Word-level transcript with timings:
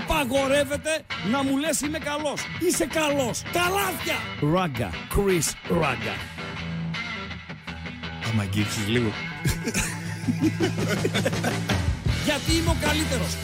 Απαγορεύεται 0.00 1.04
να 1.30 1.42
μου 1.42 1.56
λες 1.56 1.80
είμαι 1.80 1.98
καλός. 1.98 2.40
Είσαι 2.60 2.86
καλός. 2.86 3.42
Καλάθια. 3.52 4.16
Ράγκα. 4.52 4.90
Chris 4.90 5.76
Ράγκα. 5.80 6.14
Άμα 8.30 8.42
αγγίξεις 8.42 8.88
λίγο. 8.88 9.10
Γιατί 12.26 12.52
είμαι 12.52 12.70
ο 12.70 12.76
καλύτερος. 12.80 13.36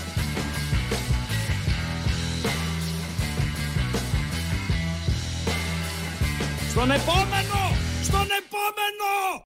Στον 6.71 6.91
επόμενο! 6.91 7.77
Στον 8.03 8.27
επόμενο! 8.41 9.45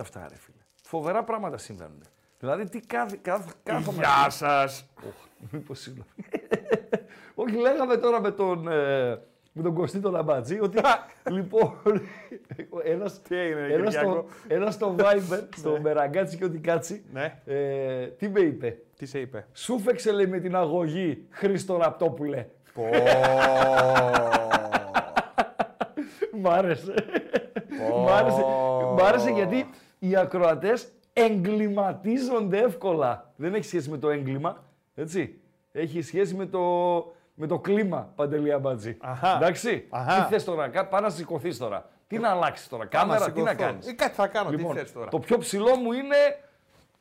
αυτά, 0.00 0.28
ρε 0.28 0.36
φίλε. 0.36 0.57
Φοβερά 0.88 1.24
πράγματα 1.24 1.58
συμβαίνουν. 1.58 2.02
Δηλαδή, 2.38 2.68
τι 2.68 2.80
κάθε, 2.80 3.18
κάθε, 3.22 3.50
κάθομαι... 3.62 3.98
Γεια 3.98 4.30
σας. 4.30 4.86
Μήπως 5.50 5.78
συγγνώμη. 5.78 6.08
Όχι, 7.42 7.56
λέγαμε 7.56 7.96
τώρα 7.96 8.20
με 8.20 8.30
τον, 8.30 8.68
ε, 8.68 9.20
με 9.52 9.62
τον 9.62 9.74
Κωστή 9.74 9.98
τον 10.00 10.16
Αμπατζή 10.16 10.60
ότι 10.60 10.80
λοιπόν, 11.36 11.72
ένας, 12.92 13.22
Τι 13.22 13.36
έγινε, 13.36 13.66
ρε 13.66 13.74
ένας, 13.74 13.92
στο, 13.92 14.00
Κυριάκο; 14.00 14.26
ένας 14.48 14.74
στο 14.74 14.94
Viber, 14.98 15.42
στο 15.56 15.78
Μεραγκάτσι 15.82 16.36
και 16.36 16.44
ό,τι 16.44 16.58
κάτσι, 16.58 17.04
Ναι. 17.12 17.40
ε, 17.44 18.06
τι 18.06 18.28
με 18.28 18.40
είπε; 18.40 18.78
Τι 18.96 19.06
σε 19.06 19.18
είπε; 19.18 19.46
Σου 19.52 19.78
φέξε 19.78 20.12
λέει 20.12 20.26
με 20.26 20.38
την 20.38 20.56
αγωγή 20.56 21.26
Χρήστο 21.30 21.76
Ραπτόπουλε. 21.76 22.46
Πω. 22.74 22.84
Μ' 26.40 26.48
άρεσε. 26.48 26.94
Μ' 28.04 28.08
άρεσε. 28.08 28.44
Μ' 28.94 29.00
άρεσε 29.02 29.30
γιατί 29.30 29.66
οι 29.98 30.16
ακροατές 30.16 30.88
εγκληματίζονται 31.12 32.58
εύκολα. 32.58 33.32
Δεν 33.36 33.54
έχει 33.54 33.64
σχέση 33.64 33.90
με 33.90 33.98
το 33.98 34.10
έγκλημα, 34.10 34.64
έτσι. 34.94 35.40
Έχει 35.72 36.02
σχέση 36.02 36.34
με 36.34 36.46
το, 36.46 36.60
με 37.34 37.46
το 37.46 37.58
κλίμα, 37.58 38.12
Παντελή 38.14 38.52
Αμπατζή. 38.52 38.96
Αχα. 39.00 39.36
Εντάξει. 39.36 39.86
Αχα. 39.90 40.22
Τι 40.24 40.28
θες 40.32 40.44
τώρα, 40.44 40.68
κα- 40.68 40.86
πάει 40.86 41.00
να 41.02 41.10
σηκωθείς 41.10 41.58
τώρα. 41.58 41.88
Τι 42.06 42.18
να 42.18 42.30
αλλάξεις 42.30 42.68
τώρα, 42.68 42.86
κάμερα, 42.86 43.32
τι 43.32 43.40
να 43.42 43.50
σηκωθώ. 43.50 43.68
κάνεις; 43.68 43.86
Ε, 43.86 43.92
κάτι 43.92 44.14
θα 44.14 44.26
κάνω, 44.26 44.50
Λοιπόν, 44.50 44.72
τι 44.74 44.78
θες 44.80 44.92
τώρα. 44.92 45.08
το 45.10 45.18
πιο 45.18 45.38
ψηλό 45.38 45.76
μου 45.76 45.92
είναι. 45.92 46.16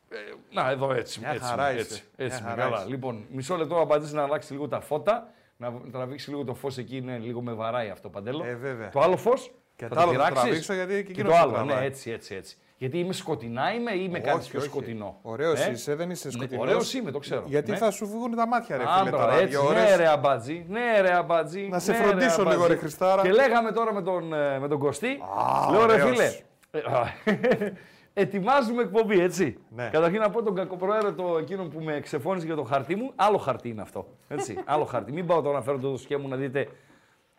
ε, 0.09 0.15
να, 0.51 0.69
εδώ 0.69 0.93
έτσι. 0.93 1.19
Μια 1.19 1.29
έτσι, 1.31 1.43
χαρά 1.49 1.67
έτσι, 1.69 1.93
είσαι. 1.93 2.03
έτσι, 2.15 2.41
Μια 2.41 2.49
με 2.55 2.55
χαρά 2.61 2.69
καλά. 2.69 2.81
είσαι. 2.81 2.89
Λοιπόν, 2.89 3.25
μισό 3.31 3.55
λεπτό 3.55 3.75
ο 3.75 3.79
Αμπατζής 3.79 4.13
να 4.13 4.23
αλλάξει 4.23 4.53
λίγο 4.53 4.67
τα 4.67 4.79
φώτα. 4.79 5.27
Να 5.57 5.73
τραβήξει 5.91 6.29
λίγο 6.29 6.43
το 6.43 6.53
φως 6.53 6.77
εκεί, 6.77 6.97
είναι 6.97 7.17
λίγο 7.17 7.41
με 7.41 7.53
βαράει 7.53 7.89
αυτό 7.89 8.09
παντέλο. 8.09 8.43
Ε, 8.45 8.55
βέβαια. 8.55 8.89
Το 8.89 8.99
άλλο 8.99 9.17
φως. 9.17 9.51
Και 9.75 9.87
θα 9.87 9.95
το 9.95 9.99
άλλο 10.01 10.11
θα 10.11 10.17
πειράξεις; 10.17 10.41
τραβήξω, 10.41 10.73
γιατί 10.73 10.93
και 10.95 11.01
Και 11.01 11.11
εκείνος 11.11 11.31
το 11.31 11.37
το 11.37 11.43
άλλο, 11.43 11.51
τραβάει. 11.53 11.79
ναι, 11.79 11.85
έτσι, 11.85 12.11
έτσι, 12.11 12.35
έτσι. 12.35 12.57
Γιατί 12.79 12.99
είμαι 12.99 13.13
σκοτεινά 13.13 13.73
είμαι 13.73 13.91
ή 13.91 14.09
με 14.09 14.19
κάνει 14.19 14.39
Όχι, 14.39 14.49
πιο 14.49 14.59
όχι. 14.59 14.67
σκοτεινό. 14.69 15.19
Ωραίος 15.21 15.59
Ε; 15.65 15.71
είσαι, 15.71 15.95
δεν 15.95 16.09
είσαι 16.09 16.27
Ναι, 16.27 16.33
σκοτεινός. 16.33 16.63
ωραίος 16.67 16.93
είμαι, 16.93 17.11
το 17.11 17.19
ξέρω. 17.19 17.43
Γιατί 17.47 17.71
Ναι. 17.71 17.77
θα 17.77 17.91
σου 17.91 18.07
βγουν 18.07 18.35
τα 18.35 18.47
μάτια, 18.47 18.77
ρε 18.77 18.83
φίλε. 18.83 18.93
Άμπρα, 18.99 19.11
τώρα, 19.11 19.33
έτσι, 19.33 19.47
δύο 19.47 19.61
ναι 19.63 19.67
ώρες. 19.69 19.95
ρε 19.95 20.07
αμπατζή, 20.07 20.65
ναι 20.69 21.01
ρε 21.01 21.13
αμπατζή. 21.15 21.67
Να 21.71 21.79
σε 21.79 21.91
ναι, 21.91 21.97
φροντίσω 21.97 22.41
αμπατζή. 22.41 22.49
λίγο, 22.57 22.67
ρε 22.67 22.75
Χριστάρα. 22.75 23.21
Και 23.21 23.31
λέγαμε 23.31 23.71
τώρα 23.71 23.93
με 23.93 24.01
τον, 24.01 24.33
ε, 24.33 24.59
με 24.59 24.67
τον 24.67 24.79
Κωστή, 24.79 25.07
Α, 25.07 25.71
λέω 25.71 25.85
ρε 25.85 25.93
ωραίος. 25.93 26.09
φίλε, 26.09 26.31
ε, 26.71 26.79
α, 26.79 27.03
ετοιμάζουμε 28.13 28.81
εκπομπή, 28.81 29.19
έτσι. 29.21 29.57
Ναι. 29.69 29.89
Καταρχήν 29.91 30.19
να 30.19 30.29
πω 30.29 30.43
τον 30.43 30.55
κακοπροαίρετο 30.55 31.37
εκείνο 31.39 31.63
που 31.63 31.79
με 31.79 31.99
ξεφώνησε 31.99 32.45
για 32.45 32.55
το 32.55 32.63
χαρτί 32.63 32.95
μου, 32.95 33.11
άλλο 33.15 33.37
χαρτί 33.37 33.69
είναι 33.69 33.81
αυτό, 33.81 34.07
έτσι, 34.27 34.57
άλλο 34.65 34.85
χαρτί. 34.85 35.11
Μην 35.11 35.25
πάω 35.25 35.41
τώρα 35.41 35.57
να 35.57 35.63
φέρω 35.63 35.77
το 35.77 35.89
δοσιέ 35.89 36.17
μου 36.17 36.27
να 36.27 36.35
δείτε 36.35 36.67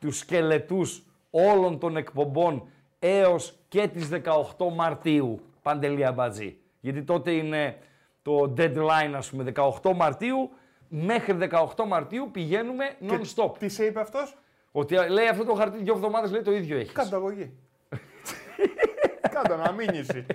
τους 0.01 0.19
σκελετούς 0.19 1.03
όλων 1.31 1.79
των 1.79 1.97
εκπομπών 1.97 2.69
έως 2.99 3.59
και 3.69 3.89
τις 3.89 4.09
18 4.09 4.73
Μαρτίου, 4.75 5.41
Παντελή 5.63 6.05
Αμπατζή. 6.05 6.57
Γιατί 6.81 7.03
τότε 7.03 7.31
είναι 7.31 7.79
το 8.23 8.55
deadline, 8.57 9.13
ας 9.17 9.31
πούμε, 9.31 9.53
18 9.83 9.93
Μαρτίου, 9.95 10.51
μέχρι 10.89 11.37
18 11.77 11.85
Μαρτίου 11.87 12.29
πηγαίνουμε 12.33 12.85
non-stop. 13.09 13.59
Τι 13.59 13.69
σε 13.69 13.85
είπε 13.85 14.01
αυτός; 14.01 14.37
Ότι 14.73 14.95
λέει 15.09 15.27
αυτό 15.27 15.45
το 15.45 15.55
χαρτί 15.55 15.83
δύο 15.83 15.95
εβδομάδες 15.95 16.31
λέει 16.31 16.43
το 16.43 16.53
ίδιο 16.53 16.79
έχεις. 16.79 16.93
Κάτω 16.93 17.17
αγωγή. 17.17 17.53
Κάτω 19.35 19.57
να 19.57 19.73
μήνυσει. 19.73 20.27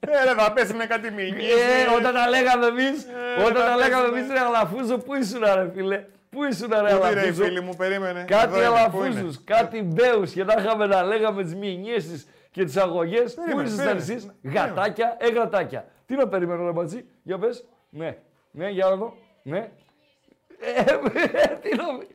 Ε, 0.00 0.24
ρε, 0.24 0.34
θα 0.42 0.52
πέσουνε 0.52 0.86
κάτι 0.86 1.10
μήνυση. 1.10 1.46
Ε, 1.48 1.94
όταν 1.96 2.14
τα 2.14 2.28
λέγαμε 2.28 2.66
εμείς, 2.66 3.04
Ε, 3.38 3.42
όταν 3.42 3.54
θα 3.62 3.68
τα 3.68 3.76
λέγαμε 3.76 4.02
πέσουνε. 4.02 4.18
εμείς 4.18 4.32
ρε 4.32 4.40
Αλαφούζο, 4.40 4.98
πού 4.98 5.14
ήσουν 5.14 5.40
ρε 5.54 5.70
φίλε; 5.74 6.04
Πού 6.36 6.44
ήσουν 6.44 6.68
ρε 6.70 6.76
Πού 6.76 6.84
είναι, 6.86 6.98
ρε, 7.12 7.20
Αλαφούζο; 7.20 7.44
φίλοι 7.44 7.60
μου, 7.60 7.74
περίμενε. 7.76 8.24
Κάτι 8.28 8.58
Εδώ 8.58 8.70
είναι, 8.72 8.88
πού 8.90 8.96
είναι. 8.98 9.06
αλαφούζους, 9.06 9.44
κάτι 9.44 9.82
μπέους 9.82 10.32
και 10.32 10.44
να 10.44 10.54
είχαμε 10.58 10.86
να 10.86 11.02
λέγαμε 11.02 11.42
τις 11.42 11.54
μηνιές 11.54 12.08
τις 12.08 12.26
και 12.50 12.64
τις 12.64 12.76
αγωγές. 12.76 13.34
Πού 13.34 13.42
Περίμενε, 13.42 13.68
ήσασταν 13.68 13.86
περίμενε. 13.86 14.12
εσείς, 14.12 14.32
Περίμενε. 14.42 14.66
γατάκια, 14.68 15.16
ε 15.20 15.28
γατάκια. 15.30 15.84
Τι 16.06 16.14
να 16.14 16.28
περιμένω 16.28 16.64
ρε 16.66 16.72
Ματζή, 16.72 17.04
για 17.22 17.38
πες. 17.38 17.64
Ναι, 17.90 18.16
ναι, 18.50 18.68
για 18.68 18.84
να 18.88 18.96
δω. 18.96 19.16
Ναι. 19.42 19.58
Ε, 20.60 20.82
τι 21.62 21.76
νομι- 21.76 22.08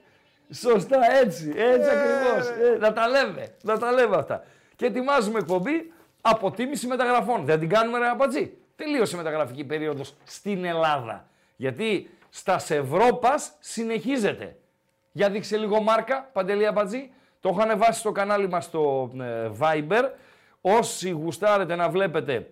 Σωστά, 0.54 0.98
έτσι, 1.24 1.54
έτσι 1.58 1.90
Ε, 1.90 2.00
ακριβώς. 2.00 2.48
Ε, 2.48 2.78
να 2.80 2.94
τα 2.94 3.08
λέμε, 3.08 3.48
να 3.64 3.78
τα 3.78 3.92
λέμε 3.92 4.16
αυτά. 4.16 4.44
Και 4.76 4.86
ετοιμάζουμε 4.86 5.40
εκπομπή 5.40 5.92
αποτίμηση 6.22 6.88
μεταγραφών. 6.88 7.46
Δεν 7.46 7.60
την 7.60 7.70
κάνουμε 7.70 7.98
ρε 7.98 8.08
Απατζή. 8.08 8.54
Τελείωσε 8.76 9.16
η 9.16 9.18
μεταγραφική 9.18 9.64
περίοδος 9.64 10.16
στην 10.24 10.66
Ελλάδα. 10.66 11.26
Γιατί 11.56 12.10
στας 12.32 12.70
Ευρώπας 12.70 13.52
συνεχίζεται. 13.60 14.56
Για 15.12 15.30
δείξε 15.30 15.58
λίγο 15.58 15.82
μάρκα, 15.82 16.30
Παντελή 16.34 16.68
Αμπατζή. 16.68 17.12
Το 17.40 17.50
έχω 17.50 17.62
ανεβάσει 17.62 18.00
στο 18.00 18.12
κανάλι 18.12 18.50
μας 18.50 18.66
στο 18.66 19.12
ε, 19.20 19.52
Viber. 19.60 20.04
Όσοι 20.62 21.10
γουστάρετε 21.10 21.76
να 21.76 21.90
βλέπετε 21.90 22.52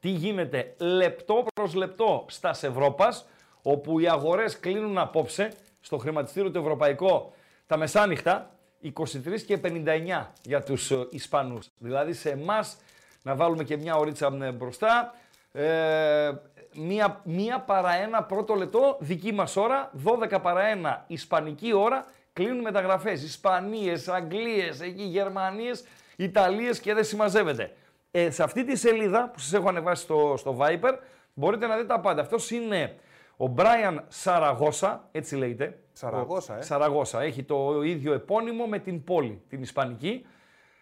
τι 0.00 0.08
γίνεται 0.08 0.74
λεπτό 0.78 1.44
προς 1.54 1.74
λεπτό 1.74 2.24
στας 2.28 2.62
Ευρώπας, 2.62 3.26
όπου 3.62 3.98
οι 3.98 4.08
αγορές 4.08 4.58
κλείνουν 4.60 4.98
απόψε 4.98 5.52
στο 5.80 5.98
χρηματιστήριο 5.98 6.50
το 6.50 6.58
ευρωπαϊκό 6.58 7.32
τα 7.66 7.76
μεσάνυχτα, 7.76 8.50
23 8.82 9.40
και 9.46 9.58
59 9.62 10.26
για 10.42 10.62
τους 10.62 10.90
ε, 10.90 11.06
Ισπανούς. 11.10 11.68
Δηλαδή 11.78 12.12
σε 12.12 12.30
εμάς 12.30 12.76
να 13.22 13.34
βάλουμε 13.34 13.64
και 13.64 13.76
μια 13.76 13.96
ωρίτσα 13.96 14.38
ε, 14.42 14.52
μπροστά, 14.52 15.14
ε, 15.52 16.30
μία, 16.78 17.20
μία 17.24 17.60
παρά 17.60 17.94
ένα 17.94 18.22
πρώτο 18.22 18.54
λεπτό, 18.54 18.96
δική 19.00 19.32
μας 19.32 19.56
ώρα, 19.56 19.90
12 20.04 20.38
παρά 20.42 20.66
ένα 20.66 21.04
ισπανική 21.06 21.72
ώρα, 21.72 22.04
κλείνουν 22.32 22.60
μεταγραφές. 22.60 23.22
Ισπανίες, 23.22 24.08
Αγγλίες, 24.08 24.80
εκεί, 24.80 25.02
Γερμανίες, 25.02 25.84
Ιταλίες 26.16 26.80
και 26.80 26.94
δεν 26.94 27.04
συμμαζεύεται. 27.04 27.72
Ε, 28.10 28.30
σε 28.30 28.42
αυτή 28.42 28.64
τη 28.64 28.76
σελίδα 28.76 29.30
που 29.32 29.38
σας 29.38 29.52
έχω 29.52 29.68
ανεβάσει 29.68 30.02
στο, 30.02 30.34
στο 30.36 30.56
Viper 30.60 30.92
μπορείτε 31.34 31.66
να 31.66 31.74
δείτε 31.74 31.86
τα 31.86 32.00
πάντα. 32.00 32.20
Αυτός 32.20 32.50
είναι 32.50 32.94
ο 33.36 33.54
Brian 33.56 33.96
Σαραγώσα, 34.08 35.08
έτσι 35.12 35.36
λέγεται. 35.36 35.78
Σαραγώσα, 35.92 36.54
Ο- 36.54 36.58
ε. 36.58 36.62
Σαραγώσα. 36.62 37.20
Έχει 37.22 37.42
το 37.42 37.82
ίδιο 37.82 38.12
επώνυμο 38.12 38.66
με 38.66 38.78
την 38.78 39.04
πόλη, 39.04 39.42
την 39.48 39.62
Ισπανική, 39.62 40.26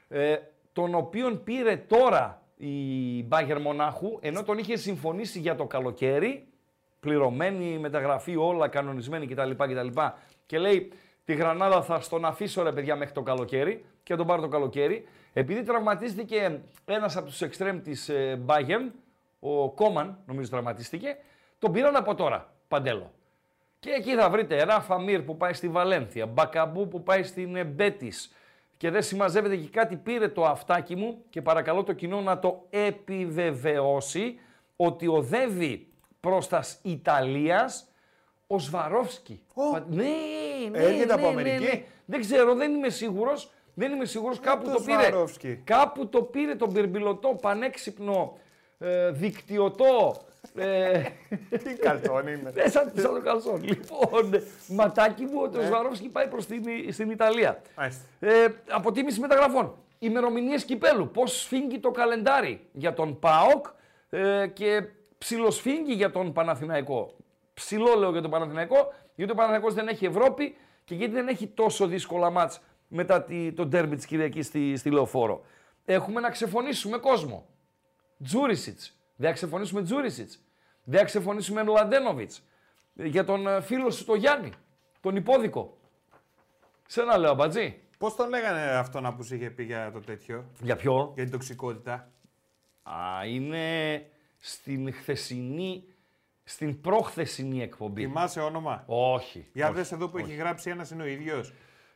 ε, 0.08 0.36
τον 0.72 0.94
οποίον 0.94 1.42
πήρε 1.44 1.76
τώρα 1.76 2.42
η 2.56 3.24
Μπάγκερ 3.24 3.60
Μονάχου, 3.60 4.18
ενώ 4.20 4.42
τον 4.42 4.58
είχε 4.58 4.76
συμφωνήσει 4.76 5.38
για 5.38 5.54
το 5.54 5.66
καλοκαίρι, 5.66 6.46
πληρωμένη, 7.00 7.78
μεταγραφή, 7.78 8.36
όλα 8.36 8.68
κανονισμένη 8.68 9.26
κτλ. 9.26 9.50
κτλ. 9.50 10.00
Και 10.46 10.58
λέει, 10.58 10.92
τη 11.24 11.34
Γρανάδα 11.34 11.82
θα 11.82 12.00
στον 12.00 12.24
αφήσω 12.24 12.62
ρε 12.62 12.72
παιδιά 12.72 12.96
μέχρι 12.96 13.14
το 13.14 13.22
καλοκαίρι 13.22 13.84
και 14.02 14.12
θα 14.12 14.16
τον 14.16 14.26
πάρω 14.26 14.40
το 14.40 14.48
καλοκαίρι. 14.48 15.08
Επειδή 15.32 15.62
τραυματίστηκε 15.62 16.60
ένας 16.84 17.16
από 17.16 17.26
τους 17.26 17.42
εξτρέμ 17.42 17.80
της 17.82 18.08
ε, 18.08 18.40
Bayern, 18.46 18.90
ο 19.40 19.70
Κόμαν 19.70 20.18
νομίζω 20.26 20.50
τραυματίστηκε, 20.50 21.16
τον 21.58 21.72
πήραν 21.72 21.96
από 21.96 22.14
τώρα, 22.14 22.52
Παντέλο. 22.68 23.12
Και 23.78 23.90
εκεί 23.90 24.14
θα 24.14 24.30
βρείτε 24.30 24.64
Ράφα 24.64 25.00
Μύρ 25.00 25.22
που 25.22 25.36
πάει 25.36 25.52
στη 25.52 25.68
Βαλένθια, 25.68 26.26
Μπακαμπού 26.26 26.88
που 26.88 27.02
πάει 27.02 27.22
στην 27.22 27.66
Μπέτη. 27.66 28.12
Και 28.76 28.90
δεν 28.90 29.02
συμμαζεύεται 29.02 29.56
και 29.56 29.68
κάτι 29.68 29.96
πήρε 29.96 30.28
το 30.28 30.44
αυτάκι 30.44 30.96
μου 30.96 31.24
και 31.30 31.42
παρακαλώ 31.42 31.82
το 31.84 31.92
κοινό 31.92 32.20
να 32.20 32.38
το 32.38 32.66
επιβεβαιώσει 32.70 34.38
ότι 34.76 35.06
οδεύει 35.06 35.88
προς 36.20 36.48
τας 36.48 36.78
Ιταλίας 36.82 37.88
ο 38.46 38.58
Σβαρόφσκι. 38.58 39.42
Ω. 39.54 39.70
Πα- 39.70 39.86
Ναι, 39.88 40.04
ναι, 40.70 40.78
Έρχεται 40.78 41.12
από 41.12 41.22
ναι, 41.22 41.32
ναι, 41.34 41.40
Αμερική; 41.40 41.64
ναι. 41.76 41.84
Δεν 42.04 42.20
ξέρω, 42.20 42.54
δεν 42.54 42.74
είμαι 42.74 42.88
σίγουρος. 42.88 43.50
Δεν 43.74 43.92
είμαι 43.92 44.04
σίγουρος, 44.04 44.40
κάπου 44.40 44.64
το 44.64 44.72
το, 44.72 44.80
πήρε. 44.80 45.02
Σβαρόφσκι. 45.06 45.60
Κάπου 45.64 46.08
το 46.08 46.22
πήρε 46.22 46.54
τον 46.54 46.72
πυρμπιλωτό, 46.72 47.28
πανέξυπνο, 47.28 48.38
ε, 48.78 49.10
δικτυωτό, 49.10 50.16
ε, 50.16 50.25
Τι 51.64 51.74
καλτσόν 51.74 52.26
είναι. 52.26 52.52
ε, 52.54 52.68
σαν, 52.70 52.92
σαν 52.96 53.14
το 53.14 53.20
καλσόν. 53.22 53.62
Λοιπόν, 53.64 54.42
ματάκι 54.68 55.24
μου, 55.24 55.40
ότι 55.42 55.58
ο 55.58 55.62
Σβαρόφσκι 55.62 56.08
πάει 56.08 56.28
προς 56.28 56.46
την, 56.46 56.92
στην 56.92 57.10
Ιταλία. 57.10 57.62
Μάλιστα. 57.76 58.04
Ε, 58.20 58.46
αποτίμηση 58.70 59.20
μεταγραφών. 59.20 59.74
Ημερομηνίες 59.98 60.64
κυπέλου. 60.64 61.10
Πώς 61.10 61.40
σφίγγει 61.40 61.78
το 61.78 61.90
καλεντάρι 61.90 62.66
για 62.72 62.94
τον 62.94 63.18
ΠΑΟΚ 63.18 63.66
ε, 64.10 64.46
και 64.46 64.82
ψιλοσφίγγει 65.18 65.92
για 65.92 66.10
τον 66.10 66.32
Παναθηναϊκό. 66.32 67.16
Ψηλό 67.54 67.94
λέω 67.94 68.10
για 68.10 68.22
τον 68.22 68.30
Παναθηναϊκό, 68.30 68.92
γιατί 69.14 69.32
ο 69.32 69.34
Παναθηναϊκός 69.34 69.74
δεν 69.74 69.88
έχει 69.88 70.06
Ευρώπη 70.06 70.56
και 70.84 70.94
γιατί 70.94 71.12
δεν 71.12 71.28
έχει 71.28 71.46
τόσο 71.46 71.86
δύσκολα 71.86 72.30
μάτς 72.30 72.60
μετά 72.88 73.22
τη, 73.22 73.52
το 73.52 73.66
ντέρμπι 73.66 73.96
της 73.96 74.06
Κυριακής 74.06 74.46
στη, 74.46 74.76
στη 74.76 74.90
Λεωφόρο. 74.90 75.44
Έχουμε 75.84 76.20
να 76.20 76.30
ξεφωνήσουμε 76.30 76.98
κόσμο. 76.98 77.46
Τζούρισιτς, 78.22 78.95
Δεν 79.16 79.28
θα 79.28 79.34
ξεφωνήσουμε 79.34 79.82
Τζούρισιτς. 79.82 80.44
Δεν 80.84 80.98
θα 80.98 81.04
ξεφωνήσουμε 81.04 81.62
Μλαντένοβιτς. 81.62 82.42
Για 82.94 83.24
τον 83.24 83.46
ε, 83.46 83.60
φίλο 83.60 83.90
σου 83.90 84.04
τον 84.04 84.18
Γιάννη, 84.18 84.52
τον 85.00 85.16
υπόδικο. 85.16 85.78
Σένα 86.86 87.16
λέω, 87.18 87.34
Μπατζή. 87.34 87.80
Πώς 87.98 88.14
τον 88.14 88.28
λέγανε 88.28 88.60
αυτό 88.62 89.00
να 89.00 89.14
που 89.14 89.22
σου 89.22 89.34
είχε 89.34 89.50
πει 89.50 89.62
για 89.64 89.90
το 89.92 90.00
τέτοιο, 90.00 90.44
Για 90.60 90.76
ποιο; 90.76 91.12
για 91.14 91.22
την 91.22 91.32
τοξικότητα. 91.32 92.10
Α, 92.82 93.26
είναι 93.26 94.06
στην 94.38 94.92
χθεσινή, 94.92 95.84
στην 96.44 96.80
προχθεσινή 96.80 97.62
εκπομπή. 97.62 98.02
Θυμάσαι 98.02 98.40
όνομα; 98.40 98.84
Όχι. 98.86 99.48
Για 99.52 99.66
όχι. 99.66 99.74
δες 99.74 99.92
εδώ 99.92 100.08
που 100.08 100.18
έχει 100.18 100.34
γράψει 100.34 100.70
ένας 100.70 100.90
είναι 100.90 101.02
ο 101.02 101.06
ίδιος. 101.06 101.52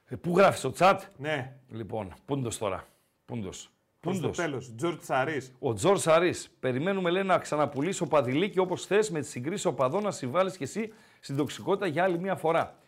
Ε, 0.06 0.16
Πού 0.16 0.36
γράφεις 0.36 0.58
στο 0.58 0.72
chat; 0.78 0.98
Ναι, 1.16 1.56
Λοιπόν, 1.68 2.14
πούντος 2.24 2.58
τώρα. 2.58 2.86
Πούντος. 3.24 3.70
Προς 4.00 4.14
το 4.14 4.20
Πούντος. 4.20 4.36
τέλος. 4.36 4.74
Τζορτζ 4.76 5.02
Σαρής. 5.02 5.52
Ο 5.58 5.72
Τζορτζ 5.72 5.98
Σαρής. 5.98 6.50
Περιμένουμε, 6.60 7.10
λέει, 7.10 7.22
να 7.22 7.38
ξαναπουλήσεις 7.38 8.02
οπαδιλίκι 8.02 8.58
όπως 8.58 8.86
θες 8.86 9.10
με 9.10 9.20
τις 9.20 9.26
συγκρίσεις 9.26 9.66
οπαδών 9.66 10.02
να 10.02 10.10
συμβάλλεις 10.10 10.50
και 10.50 10.64
εσύ 10.64 10.92
στην 11.20 11.36
τοξικότητα 11.36 11.86
για 11.86 12.04
άλλη 12.04 12.18
μια 12.18 12.36
φορά. 12.36 12.78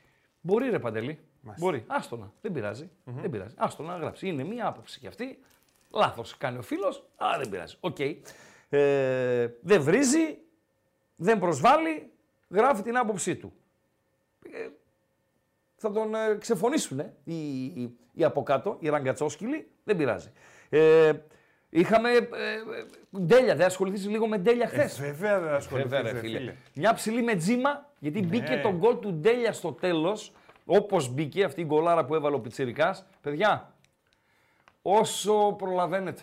Μπορεί, 0.40 0.70
ρε 0.70 0.78
Παντελή. 0.78 1.18
Μπορεί. 1.58 1.84
Άσ' 1.86 2.04
τονα. 2.04 2.32
Δεν 2.40 2.52
πειράζει. 2.52 2.90
Δεν 3.04 3.30
πειράζει. 3.30 3.54
Άσ' 3.58 3.73
τονα 3.73 3.92
να 3.92 3.98
γράψει. 3.98 4.28
Είναι 4.28 4.44
μία 4.44 4.66
άποψη 4.66 4.98
κι 5.00 5.06
αυτή. 5.06 5.38
Λάθος 5.90 6.36
κάνει 6.36 6.58
ο 6.58 6.62
φίλος, 6.62 7.06
αλλά 7.16 7.38
δεν 7.38 7.48
πειράζει. 7.48 7.76
Οκ. 7.80 7.98
Ε, 8.68 9.48
δεν 9.60 9.82
βρίζει, 9.82 10.38
δεν 11.16 11.38
προσβάλλει, 11.38 12.10
γράφει 12.48 12.82
την 12.82 12.96
άποψή 12.96 13.36
του. 13.36 13.52
Ε, 14.52 14.68
θα 15.76 15.90
τον 15.92 16.14
ε, 16.14 16.34
ξεφωνήσουν 16.40 16.98
ε, 16.98 17.14
οι, 17.24 17.64
οι, 17.64 17.96
οι 18.12 18.24
από 18.24 18.42
κάτω, 18.42 18.76
οι 18.80 18.88
ραγκατσόσκυλοι, 18.88 19.70
δεν 19.84 19.96
πειράζει. 19.96 20.32
Ε, 20.74 21.12
είχαμε 21.70 22.10
ε, 22.10 22.16
ε, 22.16 23.20
ντέλια, 23.20 23.56
δεν 23.56 23.66
ασχοληθείς 23.66 24.08
λίγο 24.08 24.26
με 24.26 24.38
ντέλια 24.38 24.66
χθες; 24.68 25.00
Βέβαια 25.00 25.40
δεν 25.40 25.54
ασχοληθείς. 25.54 25.90
Βέβαια, 25.90 26.12
ρε 26.12 26.18
φίλε. 26.18 26.54
Μια 26.74 26.94
ψηλή 26.94 27.22
με 27.22 27.34
τζίμα, 27.34 27.90
γιατί 27.98 28.22
μπήκε 28.22 28.60
το 28.62 28.72
γκολ 28.72 28.98
του 28.98 29.12
Ντέλια 29.12 29.52
στο 29.52 29.72
τέλος. 29.72 30.32
Όπως 30.64 31.08
μπήκε 31.08 31.44
αυτή 31.44 31.60
η 31.60 31.64
γκολάρα 31.64 32.04
που 32.04 32.14
έβαλε 32.14 32.34
ο 32.36 32.40
Πιτσυρικά. 32.40 32.96
Παιδιά, 33.20 33.74
όσο 34.82 35.54
προλαβαίνετε 35.58 36.22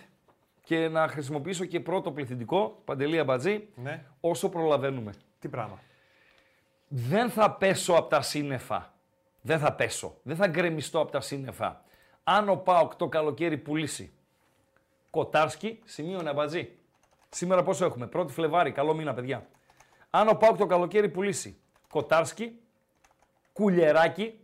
και 0.64 0.88
να 0.88 1.08
χρησιμοποιήσω 1.08 1.66
και 1.66 1.80
πρώτο 1.80 2.12
πληθυντικό, 2.12 2.82
Παντελή 2.86 3.20
Αμπατζή, 3.20 3.68
Ναι. 3.76 4.06
όσο 4.20 4.50
προλαβαίνουμε. 4.50 5.14
Τι 5.40 5.48
πράγμα. 5.48 5.80
Δεν 6.88 7.30
θα 7.30 7.52
πέσω 7.52 7.94
από 7.94 8.10
τα 8.10 8.22
σύννεφα. 8.22 8.94
Δεν 9.42 9.60
θα 9.60 9.74
πέσω. 9.74 10.18
Δεν 10.24 10.36
θα 10.36 10.48
γκρεμιστώ 10.48 11.00
από 11.00 11.12
τα 11.12 11.22
σύννεφα. 11.22 11.84
Αν 12.24 12.50
ο 12.50 12.56
Πάοκ 12.56 12.96
το 12.96 13.08
καλοκαίρι 13.08 13.58
πουλήσει 13.58 14.12
Κοτάρσκι, 15.10 15.82
σημείο 15.86 16.22
Αμπατζή. 16.26 16.78
Σήμερα 17.30 17.64
πόσο 17.64 17.86
έχουμε, 17.86 18.10
1η 18.14 18.30
Φλεβάρι, 18.30 18.72
καλό 18.72 18.94
μήνα 18.94 19.14
παιδιά. 19.14 19.48
Αν 20.10 20.28
ο 20.28 20.34
Πάοκ 20.36 20.58
το 20.58 20.66
καλοκαίρι 20.66 21.10
πουλήσει 21.10 21.60
Κοτάρσκι, 21.90 22.60
Κουλιεράκι, 23.54 24.40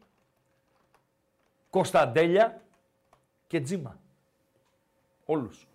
Κωνσταντέλια 1.70 2.62
και 3.48 3.62
Τζίμα. 3.62 4.00
Όλους. 5.26 5.68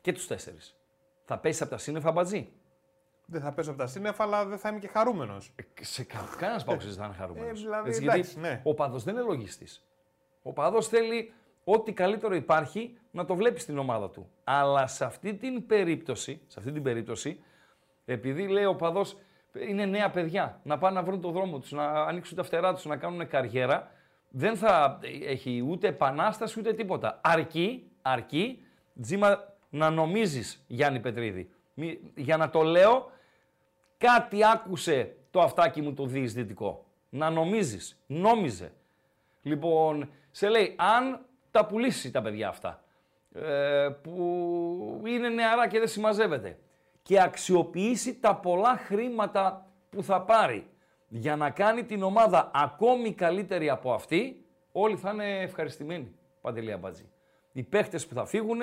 Και 0.00 0.12
τους 0.12 0.26
τέσσερις. 0.26 0.76
Θα 1.24 1.38
πέσει 1.38 1.62
από 1.62 1.70
τα 1.70 1.78
σύννεφα 1.78 2.08
Αμπατζή. 2.08 2.52
Δεν 3.26 3.40
θα 3.40 3.52
πέσω 3.52 3.70
από 3.70 3.78
τα 3.78 3.86
σύννεφα, 3.86 4.22
αλλά 4.24 4.44
δεν 4.44 4.58
θα 4.58 4.68
είμαι 4.68 4.78
και 4.78 4.88
χαρούμενος. 4.88 5.54
Σε 5.80 6.06
κανένας 6.38 6.64
πάουξε 6.64 6.86
δεν 6.86 6.96
θα 6.96 7.04
είναι 7.04 7.14
χαρούμενος. 7.14 7.60
Ε, 7.60 7.62
δηλαδή, 7.62 7.96
εντάξει, 7.96 8.38
ναι. 8.38 8.60
Ο 8.64 8.74
παδός 8.74 9.04
δεν 9.04 9.14
είναι 9.14 9.22
λογιστή. 9.22 9.66
Ο 10.42 10.52
παδός 10.52 10.88
θέλει 10.88 11.32
ό,τι 11.68 11.92
καλύτερο 11.92 12.34
υπάρχει 12.34 12.98
να 13.10 13.24
το 13.24 13.34
βλέπεις 13.34 13.62
στην 13.62 13.78
ομάδα 13.78 14.10
του. 14.10 14.30
Αλλά 14.44 14.86
σε 14.86 15.04
αυτή 15.04 15.34
την 15.34 15.66
περίπτωση, 15.66 16.40
σε 16.46 16.58
αυτή 16.58 16.72
την 16.72 16.82
περίπτωση 16.82 17.40
επειδή 18.04 18.48
λέει 18.48 18.64
ο 18.64 18.74
παδός 18.74 19.16
είναι 19.68 19.84
νέα 19.84 20.10
παιδιά, 20.10 20.60
να 20.62 20.78
πάνε 20.78 20.94
να 21.00 21.02
βρουν 21.06 21.20
το 21.20 21.30
δρόμο 21.30 21.58
τους, 21.58 21.72
να 21.72 21.86
ανοίξουν 21.86 22.36
τα 22.36 22.42
φτερά 22.42 22.74
τους, 22.74 22.84
να 22.84 22.96
κάνουν 22.96 23.28
καριέρα, 23.28 23.90
δεν 24.28 24.56
θα 24.56 24.98
έχει 25.26 25.64
ούτε 25.68 25.88
επανάσταση 25.88 26.58
ούτε 26.58 26.72
τίποτα. 26.72 27.20
Αρκεί, 27.22 27.90
αρκεί, 28.02 28.64
Τζίμα, 29.00 29.54
να 29.70 29.90
νομίζεις 29.90 30.64
Γιάννη 30.66 31.00
Πετρίδη. 31.00 31.50
Μη- 31.74 31.98
Για 32.14 32.36
να 32.36 32.50
το 32.50 32.62
λέω, 32.62 33.10
κάτι 33.98 34.44
άκουσε 34.46 35.16
το 35.30 35.40
αυτάκι 35.40 35.80
μου 35.82 35.94
το 35.94 36.06
διεισδυτικό. 36.06 36.84
Να 37.08 37.30
νομίζεις. 37.30 38.02
Νόμιζε. 38.06 38.72
Λοιπόν, 39.42 40.10
σε 40.30 40.48
λέει, 40.48 40.74
αν 40.78 41.26
τα 41.56 41.66
πουλήσει 41.66 42.10
τα 42.10 42.22
παιδιά 42.22 42.48
αυτά, 42.48 42.82
ε, 43.34 43.88
που 44.02 45.02
είναι 45.06 45.28
νεαρά 45.28 45.68
και 45.68 45.78
δεν 45.78 45.88
συμμαζεύεται, 45.88 46.58
και 47.02 47.22
αξιοποιήσει 47.22 48.20
τα 48.20 48.36
πολλά 48.36 48.76
χρήματα 48.76 49.66
που 49.90 50.02
θα 50.02 50.22
πάρει 50.22 50.66
για 51.08 51.36
να 51.36 51.50
κάνει 51.50 51.84
την 51.84 52.02
ομάδα 52.02 52.50
ακόμη 52.54 53.12
καλύτερη 53.12 53.70
από 53.70 53.92
αυτή, 53.92 54.44
όλοι 54.72 54.96
θα 54.96 55.10
είναι 55.10 55.40
ευχαριστημένοι, 55.40 56.14
Παντελή 56.40 56.72
Αμπατζή. 56.72 57.08
Οι 57.52 57.62
παίχτες 57.62 58.06
που 58.06 58.14
θα 58.14 58.24
φύγουν, 58.26 58.60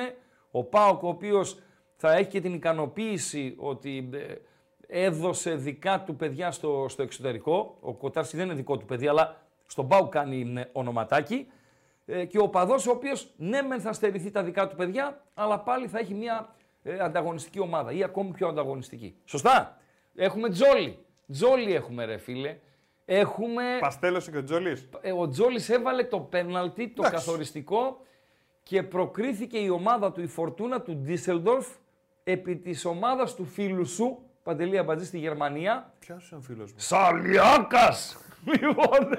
ο 0.52 0.64
Πάοκ 0.64 1.04
ο 1.04 1.08
οποίος 1.08 1.60
θα 1.96 2.14
έχει 2.14 2.30
και 2.30 2.42
την 2.42 2.54
ικανοποίηση 2.54 3.56
ότι 3.58 4.10
ε, 4.14 5.06
έδωσε 5.06 5.56
δικά 5.56 6.04
του 6.04 6.16
παιδιά 6.16 6.52
στο, 6.52 6.86
στο 6.90 7.02
εξωτερικό. 7.02 7.78
Ο 7.82 7.94
Κοτάρση 7.94 8.38
δεν 8.38 8.46
είναι 8.46 8.56
δικό 8.56 8.78
του 8.78 8.86
παιδί, 8.86 9.08
αλλά 9.08 9.42
στον 9.68 9.88
Πάοκ 9.88 10.10
κάνει 10.10 10.54
ε, 10.58 10.64
ονοματάκι. 10.72 11.48
Ε, 12.06 12.26
και 12.26 12.40
ο 12.40 12.50
παδός 12.50 12.88
ο 12.88 12.92
οποίος 12.92 13.34
ναι 13.38 13.62
μεν 13.62 13.82
θα 13.82 13.94
στερηθεί 13.94 14.32
τα 14.32 14.44
δικά 14.44 14.68
του 14.68 14.76
παιδιά, 14.76 15.22
αλλά 15.34 15.60
πάλι 15.60 15.88
θα 15.88 16.00
έχει 16.00 16.14
μια 16.14 16.56
ε, 16.84 17.00
ανταγωνιστική 17.00 17.60
ομάδα 17.60 17.92
ή 17.92 18.04
ακόμη 18.04 18.32
πιο 18.32 18.48
ανταγωνιστική. 18.48 19.16
Σωστά; 19.26 19.78
Έχουμε 20.16 20.50
Τζόλι. 20.50 20.98
Τζόλι 21.32 21.74
έχουμε 21.74 22.06
ρε 22.06 22.18
φίλε. 22.18 22.58
Έχουμε... 23.06 23.64
Παστέλωσε 23.80 24.32
και 24.32 24.38
ο 24.38 24.44
Τζόλη. 24.44 24.90
Ε, 25.02 25.12
ο 25.12 25.28
Τζόλης 25.28 25.70
έβαλε 25.70 26.04
το 26.04 26.20
πέναλτι, 26.20 26.88
το 26.88 27.04
Εντάξει. 27.06 27.26
καθοριστικό 27.26 28.02
και 28.64 28.84
προκρίθηκε 28.84 29.58
η 29.58 29.70
ομάδα 29.70 30.12
του, 30.12 30.22
η 30.22 30.28
Φορτούνα 30.28 30.82
του 30.82 30.96
Ντίσελντορφ, 30.96 31.68
επί 32.24 32.56
της 32.56 32.86
ομάδας 32.86 33.36
του 33.36 33.46
φίλου 33.46 33.86
σου, 33.86 34.20
Παντελή 34.44 34.78
Αμπατζή 34.78 35.06
στη 35.06 35.18
Γερμανία, 35.18 35.94
Ποιος 36.00 36.30
είναι 36.32 36.40
ο 36.40 36.44
φίλος 36.44 36.72
μου; 36.72 36.78
Σαλιάκας! 36.80 38.18
Λοιπόν, 38.46 39.18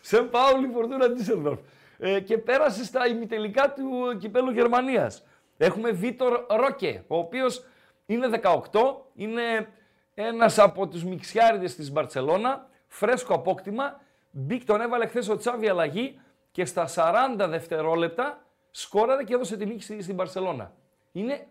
σε 0.00 0.22
Πάουλη 0.22 0.68
Φορτούνα 0.72 1.08
Ντίσελντορφ. 1.10 1.58
Ε, 1.98 2.20
και 2.20 2.38
πέρασε 2.38 2.84
στα 2.84 3.06
ημιτελικά 3.06 3.72
του 3.72 4.16
κυπέλου 4.18 4.50
Γερμανίας. 4.50 5.24
Έχουμε 5.56 5.90
Βίτορ 5.90 6.44
Ρόκε, 6.48 7.04
ο 7.06 7.16
οποίος 7.18 7.64
είναι 8.06 8.26
18, 8.28 9.06
είναι 9.14 9.68
ένας 10.14 10.58
από 10.58 10.86
τους 10.88 11.04
μιξιάριδες 11.04 11.74
της 11.74 11.92
Μπαρτσελώνα, 11.92 12.68
φρέσκο 12.86 13.34
απόκτημα, 13.34 14.00
μπήκ 14.30 14.64
τον 14.64 14.80
έβαλε 14.80 15.06
χθες 15.06 15.28
ο 15.28 15.36
Τσάβη 15.36 15.68
αλλαγή 15.68 16.20
και 16.50 16.64
στα 16.64 16.86
40 16.86 17.46
δευτερόλεπτα 17.48 18.38
σκόραρε 18.70 19.24
και 19.24 19.34
έδωσε 19.34 19.56
την 19.56 19.68
νίκη 19.68 19.82
στη- 19.82 20.02
στην 20.02 20.14
Μπαρσελώνα. 20.14 20.72
Είναι 21.12 21.46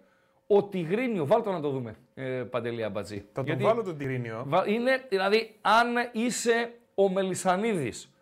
ο 0.47 0.63
Τιγρίνιο, 0.63 1.25
βάλτε 1.25 1.51
να 1.51 1.59
το 1.61 1.69
δούμε, 1.69 1.95
ε, 2.13 2.23
Παντελή 2.23 2.83
Αμπατζή. 2.83 3.17
Θα 3.19 3.25
τον 3.33 3.45
Γιατί- 3.45 3.63
βάλω 3.63 3.83
τον 3.83 3.97
Τυρίνιο. 3.97 4.43
Βα- 4.47 4.67
Είναι, 4.67 5.05
δηλαδή, 5.09 5.55
αν 5.61 5.87
είσαι 6.11 6.73
ο 6.95 7.09
Μελισανίδης, 7.09 8.13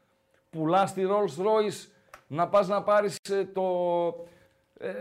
πουλάς 0.49 0.93
τη 0.93 1.01
Rolls 1.05 1.41
Royce 1.45 1.87
να 2.27 2.47
πας 2.47 2.67
να 2.67 2.83
πάρεις 2.83 3.17
ε, 3.29 3.45
το 3.53 3.63
ε, 4.79 4.91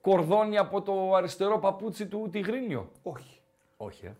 κορδόνι 0.00 0.58
από 0.58 0.82
το 0.82 1.14
αριστερό 1.14 1.58
παπούτσι 1.58 2.06
του 2.06 2.28
Τιγρίνιο. 2.32 2.90
Όχι. 3.02 3.40
Όχι, 3.76 4.06
ε. 4.06 4.12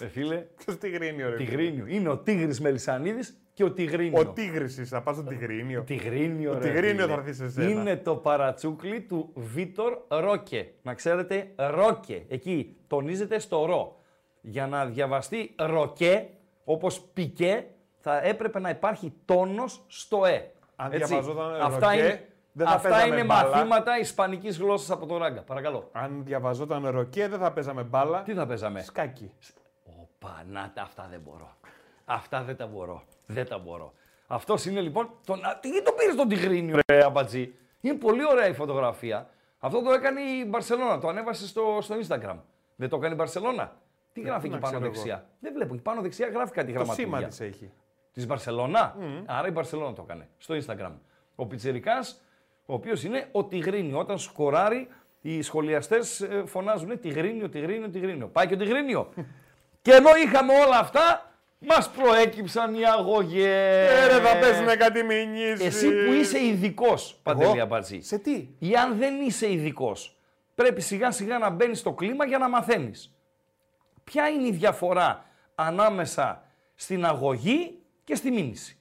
Ε, 0.00 0.08
φίλε, 0.08 0.36
Ποιος 0.64 0.78
Τιγρίνιο, 0.78 1.30
ρε. 1.30 1.36
Τιγρίνιο. 1.36 1.86
Είναι 1.86 2.08
ο 2.08 2.18
Τίγρης 2.18 2.60
Μελισανίδης 2.60 3.38
και 3.56 3.64
ο 3.64 3.72
Τιγρίνιο. 3.72 4.20
Ο 4.20 4.26
Τίγρη 4.26 4.64
είσαι, 4.64 4.84
θα 4.84 5.02
πας 5.02 5.14
στον 5.14 5.28
Τιγρίνιο. 5.28 5.82
Τιγρίνιο, 5.82 6.50
Ο 6.50 6.54
ρε, 6.54 6.60
Τιγρίνιο 6.60 7.02
φίλε. 7.02 7.06
θα 7.06 7.12
έρθεις 7.20 7.36
σε 7.36 7.50
σένα. 7.50 7.68
Είναι 7.70 7.96
το 7.96 8.16
παρατσούκλι 8.16 9.00
του 9.00 9.30
Βίτορ 9.34 9.98
Ρόκε. 10.08 10.72
Να 10.82 10.94
ξέρετε, 10.94 11.52
Ρόκε. 11.56 12.24
Εκεί 12.28 12.76
τονίζεται 12.86 13.38
στο 13.38 13.64
ρο. 13.64 14.00
Για 14.40 14.66
να 14.66 14.86
διαβαστεί 14.86 15.54
Ροκέ, 15.58 16.28
όπως 16.64 17.00
πικέ, 17.00 17.66
θα 18.00 18.22
έπρεπε 18.22 18.58
να 18.60 18.68
υπάρχει 18.68 19.12
τόνος 19.24 19.84
στο 19.86 20.24
ε. 20.24 20.50
Αν 20.76 20.92
Έτσι. 20.92 21.06
διαβαζόταν 21.06 21.60
Αυτά 21.60 21.90
Ροκέ, 21.90 21.98
είναι, 22.02 22.28
δεν 22.52 22.66
θα 22.66 22.72
αυτά 22.72 22.88
παίζαμε 22.88 23.14
είναι 23.14 23.24
μπάλα. 23.24 23.48
μαθήματα 23.48 23.98
ισπανικής 23.98 24.58
γλώσσας 24.58 24.90
από 24.90 25.06
τον 25.06 25.18
Ράγκα. 25.18 25.42
Παρακαλώ. 25.42 25.88
Αν 25.92 26.24
διαβαζόταν 26.24 26.88
ροκέ, 26.88 27.28
δεν 27.28 27.38
θα 27.38 27.52
παίζαμε 27.52 27.82
μπάλα. 27.82 28.22
Τι 28.22 28.34
θα 28.34 28.46
παίζαμε; 28.46 28.82
Σκάκι. 28.82 29.30
Ωπα, 29.84 30.44
να 30.50 30.72
τα, 30.74 30.82
αυτά 30.82 31.06
δεν 31.10 31.20
μπορώ. 31.24 31.56
Αυτά 32.04 32.42
δεν 32.42 32.56
τα 32.56 32.66
μπορώ. 32.66 33.02
Δεν 33.26 33.48
τα 33.48 33.58
μπορώ. 33.58 33.92
Αυτός 34.26 34.64
είναι 34.64 34.80
λοιπόν. 34.80 35.10
Τον... 35.26 35.44
Α, 35.44 35.58
Τι 35.60 35.82
το 35.82 35.92
πήρες 35.92 36.14
τον 36.14 36.28
Τιγρίνιο, 36.28 36.78
ρε 36.92 37.04
Αμπατζή; 37.04 37.54
Είναι 37.80 37.94
πολύ 37.94 38.26
ωραία 38.26 38.48
η 38.48 38.52
φωτογραφία. 38.54 39.28
Αυτό 39.58 39.82
το 39.82 39.90
έκανε 39.92 40.20
η 40.20 40.44
Μπαρσελόνα. 40.48 40.98
Το 40.98 41.08
ανέβασε 41.08 41.46
στο, 41.46 41.78
στο 41.80 41.94
Instagram. 42.06 42.36
Δεν 42.76 42.88
το 42.88 42.96
έκανε 42.96 43.12
η 43.12 43.16
Μπαρσελόνα; 43.16 43.76
Τι 44.12 44.20
γράφει 44.20 44.48
να 44.48 44.54
εκεί 44.56 44.62
πάνω 44.64 44.76
ξέρω 44.78 44.84
εγώ. 44.84 44.94
δεξιά. 44.94 45.28
Δεν 45.40 45.52
βλέπω. 45.52 45.74
Εκεί 45.74 45.82
πάνω 45.82 46.00
δεξιά 46.00 46.28
γράφει 46.28 46.52
κάτι 46.52 46.72
Το 46.72 46.78
σήμα 46.78 46.92
γραμματούλια. 46.94 47.28
της 47.28 47.40
έχει. 47.40 47.70
Της 48.12 48.26
Μπαρσελόνα; 48.26 48.96
Άρα 49.26 49.48
η 49.48 49.50
Μπαρσελόνα 49.50 49.92
το 49.92 50.02
έκανε 50.08 50.28
στο 50.38 50.54
Instagram. 50.54 50.92
Ο 51.34 51.46
Πιτσερικά, 51.46 51.98
ο 52.66 52.74
οποίος 52.74 53.04
είναι 53.04 53.28
ο 53.32 53.44
Τιγρίνιο. 53.44 53.98
Όταν 53.98 54.18
σκοράρει, 54.18 54.88
οι 55.20 55.42
σχολιαστές 55.42 56.28
φωνάζουν 56.44 57.00
Τιγρίνιο, 57.00 57.48
Τιγρίνιο, 57.48 57.88
Τιγρίνιο. 57.88 58.26
Πάει 58.26 58.46
και 58.46 58.54
ο 58.54 58.56
Τιγρίνιο. 58.56 59.08
και 59.82 59.92
ενώ 59.92 60.08
είχαμε 60.24 60.52
όλα 60.66 60.78
αυτά, 60.78 61.32
μας 61.66 61.90
προέκυψαν 61.90 62.74
οι 62.74 62.84
αγωγές. 62.84 63.90
Ε, 63.90 64.06
ρε, 64.06 64.20
θα 64.20 64.38
πέσουμε 64.38 64.76
κάτι 64.76 65.02
μηνύσεις. 65.02 65.66
Εσύ 65.66 66.04
που 66.04 66.12
είσαι 66.12 66.44
ειδικός, 66.44 67.20
Παντελή 67.22 67.60
Αμπατζή. 67.60 68.00
Σε 68.00 68.18
τι; 68.18 68.48
Ή 68.58 68.74
αν 68.74 68.98
δεν 68.98 69.20
είσαι 69.20 69.52
ειδικός, 69.52 70.16
πρέπει 70.54 70.80
σιγά 70.80 71.10
σιγά 71.10 71.38
να 71.38 71.50
μπαίνεις 71.50 71.78
στο 71.78 71.92
κλίμα 71.92 72.26
για 72.26 72.38
να 72.38 72.48
μαθαίνεις. 72.48 73.14
Ποια 74.04 74.28
είναι 74.28 74.46
η 74.46 74.52
διαφορά 74.52 75.24
ανάμεσα 75.54 76.44
στην 76.74 77.04
αγωγή 77.06 77.78
και 78.04 78.14
στη 78.14 78.30
μήνυση; 78.30 78.78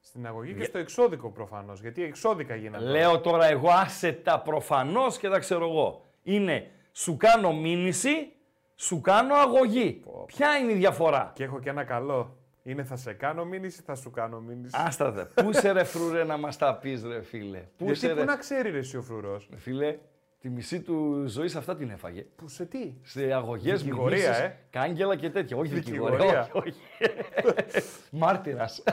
Στην 0.00 0.26
αγωγή 0.26 0.54
και 0.54 0.64
στο 0.64 0.78
εξώδικο 0.78 1.30
προφανώς. 1.30 1.80
Γιατί 1.80 2.02
εξώδικα 2.02 2.54
γίνανε. 2.54 2.90
Λέω 2.90 3.20
τώρα 3.20 3.46
εγώ 3.46 3.70
άσε 3.70 4.12
τα 4.12 4.40
προφανώς 4.40 5.18
και 5.18 5.28
τα 5.28 5.38
ξέρω 5.38 5.68
εγώ. 5.68 6.04
Είναι 6.22 6.70
σου 6.92 7.16
κάνω 7.16 7.52
μήνυση, 7.52 8.32
σου 8.76 9.00
κάνω 9.00 9.34
αγωγή. 9.34 10.02
Ποια 10.26 10.56
είναι 10.56 10.72
η 10.72 10.76
διαφορά; 10.76 11.30
Και 11.34 11.44
έχω 11.44 11.60
και 11.60 11.68
ένα 11.68 11.84
καλό. 11.84 12.36
Είναι 12.62 12.84
θα 12.84 12.96
σε 12.96 13.12
κάνω 13.12 13.44
μήνυση, 13.44 13.82
θα 13.82 13.94
σου 13.94 14.10
κάνω 14.10 14.40
μήνυση. 14.40 14.74
Άστα 14.86 15.10
δε. 15.10 15.24
Πού 15.24 15.50
είσαι 15.50 15.70
ρε 15.72 15.84
φρουρέ 15.84 16.24
να 16.24 16.36
μας 16.36 16.56
τα 16.56 16.74
πεις 16.76 17.04
ρε 17.04 17.22
φίλε; 17.22 17.58
Πού 17.58 17.84
Γιατί 17.84 17.92
είσαι 17.98 18.08
πού 18.08 18.14
ρε. 18.18 18.24
να 18.24 18.36
ξέρει 18.36 18.70
ρε 18.70 18.78
εσύ 18.78 18.96
ο 18.96 19.02
φρουρός; 19.02 19.48
Ρε 19.50 19.56
Φίλε, 19.58 19.98
τη 20.40 20.48
μισή 20.48 20.80
του 20.80 21.24
ζωής 21.26 21.56
αυτά 21.56 21.76
την 21.76 21.90
έφαγε. 21.90 22.26
Που 22.36 22.48
σε 22.48 22.64
τι; 22.64 22.94
Σε 23.02 23.32
αγωγές, 23.32 23.82
Δικηγορία, 23.82 24.16
μηνύσεις, 24.16 24.38
ε. 24.42 24.58
κάγκελα 24.70 25.16
και 25.16 25.30
τέτοια. 25.30 25.56
Όχι 25.56 25.74
δικηγορία. 25.74 26.16
Δικηγορία. 26.16 26.48
Όχι, 26.52 26.74
όχι. 27.46 27.86
Μάρτυρας. 28.10 28.82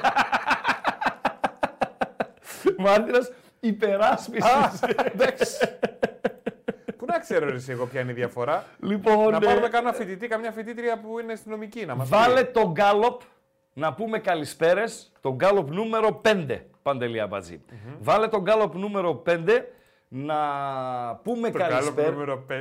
Μάρτυρας 2.78 3.32
υπεράσπισης. 3.60 4.82
Εντάξει. 5.14 5.58
Πού 7.14 7.20
να 7.20 7.26
ξέρω 7.26 7.50
ρε 7.50 7.56
εσύ 7.56 7.72
εγώ 7.72 7.86
ποια 7.86 8.02
είναι 8.02 8.12
η 8.12 8.14
διαφορά. 8.14 8.66
λοιπόν, 8.80 9.30
να 9.32 9.38
ε, 9.38 9.40
πάρουμε 9.40 9.68
κανένα 9.70 9.94
φοιτητή, 9.94 10.28
καμιά 10.28 10.52
φοιτήτρια 10.52 11.00
που 11.00 11.20
είναι 11.20 11.34
αστυνομική 11.34 11.86
να 11.86 11.96
μας 11.96 12.10
Βάλε 12.10 12.44
πει. 12.44 12.52
τον 12.52 12.72
γκάλοπ 12.72 13.22
να 13.74 13.94
πούμε 13.94 14.20
καλησπέρες. 14.20 15.12
Τον 15.22 15.34
γκάλοπ 15.36 15.70
νούμερο 15.72 16.22
5, 16.26 16.60
Παντελή 16.84 17.20
Αμπατζή. 17.20 17.62
Βάλε 18.00 18.28
τον 18.28 18.42
γκάλοπ 18.42 18.76
νούμερο 18.76 19.24
5 19.30 19.38
να 20.08 20.36
πούμε 21.24 21.52
Το 21.52 21.58
καλό 21.58 21.72
καλησπέρα. 21.72 22.12
νούμερο 22.12 22.46
5. 22.50 22.54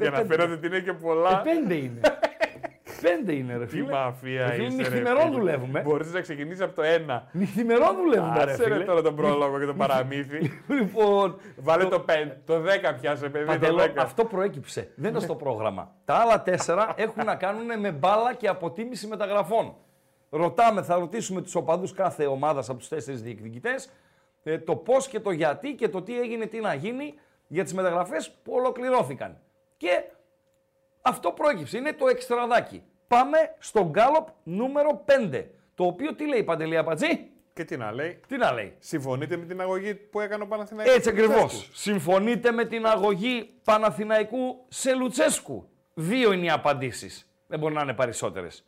Για 0.00 0.10
να 0.10 0.16
φαίνεται 0.16 0.52
ότι 0.52 0.66
είναι 0.66 0.80
και 0.80 0.92
πολλά. 0.92 1.30
Ε, 1.30 1.42
πέντε 1.44 1.74
είναι. 1.74 2.00
πέντε 3.00 3.32
είναι, 3.32 3.56
ρε 3.56 3.64
Τι 3.64 3.70
φίλε. 3.70 3.92
μαφία 3.92 4.46
Ρε 4.46 4.52
φίλε, 4.52 4.66
είσαι, 4.66 4.76
νυχθημερών 4.76 5.32
δουλεύουμε. 5.32 5.80
Μπορείς 5.80 6.12
να 6.12 6.20
ξεκινήσεις 6.20 6.60
από 6.60 6.74
το 6.74 6.82
1. 7.08 7.22
Νυχθημερών 7.32 7.96
δουλεύουμε, 7.96 8.44
ρε 8.44 8.52
Άσε 8.52 8.64
ρε 8.64 8.72
φίλε. 8.72 8.84
τώρα 8.84 9.02
τον 9.02 9.16
πρόλογο 9.16 9.58
και 9.58 9.64
το 9.66 9.74
παραμύθι. 9.74 10.50
Λοιπόν, 10.80 11.36
Βάλε 11.56 11.84
το 11.84 12.04
5. 12.08 12.12
Το 12.44 12.54
10 12.54 12.94
πιάσε 13.00 13.28
παιδί. 13.28 13.44
Το 13.44 13.52
Παντελό, 13.52 13.82
10. 13.82 13.90
αυτό 13.96 14.24
προέκυψε. 14.24 14.90
Δεν 14.94 15.10
είναι 15.10 15.20
στο 15.20 15.34
πρόγραμμα. 15.34 15.94
Τα 16.04 16.14
άλλα 16.14 16.42
τέσσερα 16.42 16.92
έχουν 16.96 17.24
να 17.24 17.34
κάνουν 17.34 17.80
με 17.80 17.90
μπάλα 17.90 18.34
και 18.34 18.48
αποτίμηση 18.48 19.06
μεταγραφών. 19.06 19.74
Ρωτάμε, 20.30 20.82
θα 20.82 20.94
ρωτήσουμε 20.98 21.42
τους 21.42 21.54
οπαδούς 21.54 21.92
κάθε 21.92 22.26
ομάδας 22.26 22.68
από 22.68 22.78
τους 22.78 22.88
τέσσερις 22.88 23.22
διεκδικητές 23.22 23.90
το 24.64 24.76
πώς 24.76 25.08
και 25.08 25.20
το 25.20 25.30
γιατί 25.30 25.74
και 25.74 25.88
το 25.88 26.02
τι 26.02 26.20
έγινε, 26.20 26.46
τι 26.46 26.60
να 26.60 26.74
γίνει 26.74 27.14
για 27.46 27.64
τις 27.64 27.74
μεταγραφές 27.74 28.30
που 28.30 28.52
ολοκληρώθηκαν. 28.52 29.38
Και 29.76 30.04
αυτό 31.06 31.32
προέκυψε. 31.32 31.78
Είναι 31.78 31.92
το 31.92 32.06
εξτραδάκι. 32.06 32.82
Πάμε 33.08 33.38
στο 33.58 33.88
γκάλοπ 33.90 34.28
νούμερο 34.42 35.04
5. 35.30 35.44
Το 35.74 35.84
οποίο 35.84 36.14
τι 36.14 36.28
λέει 36.28 36.38
ρε 36.38 36.44
Παντελή 36.44 36.76
Αμπατζή; 36.76 37.30
Και 37.52 37.64
τι 37.64 37.76
να 37.76 37.92
λέει; 37.92 38.20
Τι 38.28 38.36
να 38.36 38.52
λέει; 38.52 38.76
Συμφωνείτε 38.78 39.36
με 39.36 39.44
την 39.44 39.60
αγωγή 39.60 39.94
που 39.94 40.20
έκανε 40.20 40.42
ο 40.42 40.46
Παναθηναϊκός; 40.46 40.94
Έτσι 40.94 41.10
στο 41.10 41.18
ακριβώς. 41.18 41.42
Λουτσέσκου; 41.42 41.76
Συμφωνείτε 41.76 42.50
με 42.50 42.64
την 42.64 42.86
αγωγή 42.86 43.50
Παναθηναϊκού 43.64 44.64
σε 44.68 44.94
Λουτσέσκου; 44.94 45.68
Δύο 45.94 46.32
είναι 46.32 46.44
οι 46.44 46.50
απαντήσεις. 46.50 47.28
Δεν 47.46 47.58
μπορεί 47.58 47.74
να 47.74 47.82
είναι 47.82 47.94
περισσότερες. 47.94 48.66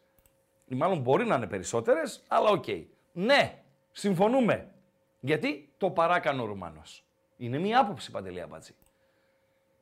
Ή 0.66 0.74
μάλλον 0.74 0.98
μπορεί 0.98 1.26
να 1.26 1.34
είναι 1.34 1.46
περισσότερες, 1.46 2.22
αλλά 2.28 2.48
οκ. 2.48 2.64
Ναι, 3.12 3.62
συμφωνούμε. 3.92 4.68
Γιατί 5.20 5.72
το 5.76 5.90
παράκανε 5.90 6.42
ο 6.42 6.44
Ρουμάνος. 6.44 7.04
Είναι 7.36 7.58
μία 7.58 7.80
άποψη 7.80 8.10
Παντελή 8.10 8.42
απάντηση. 8.42 8.74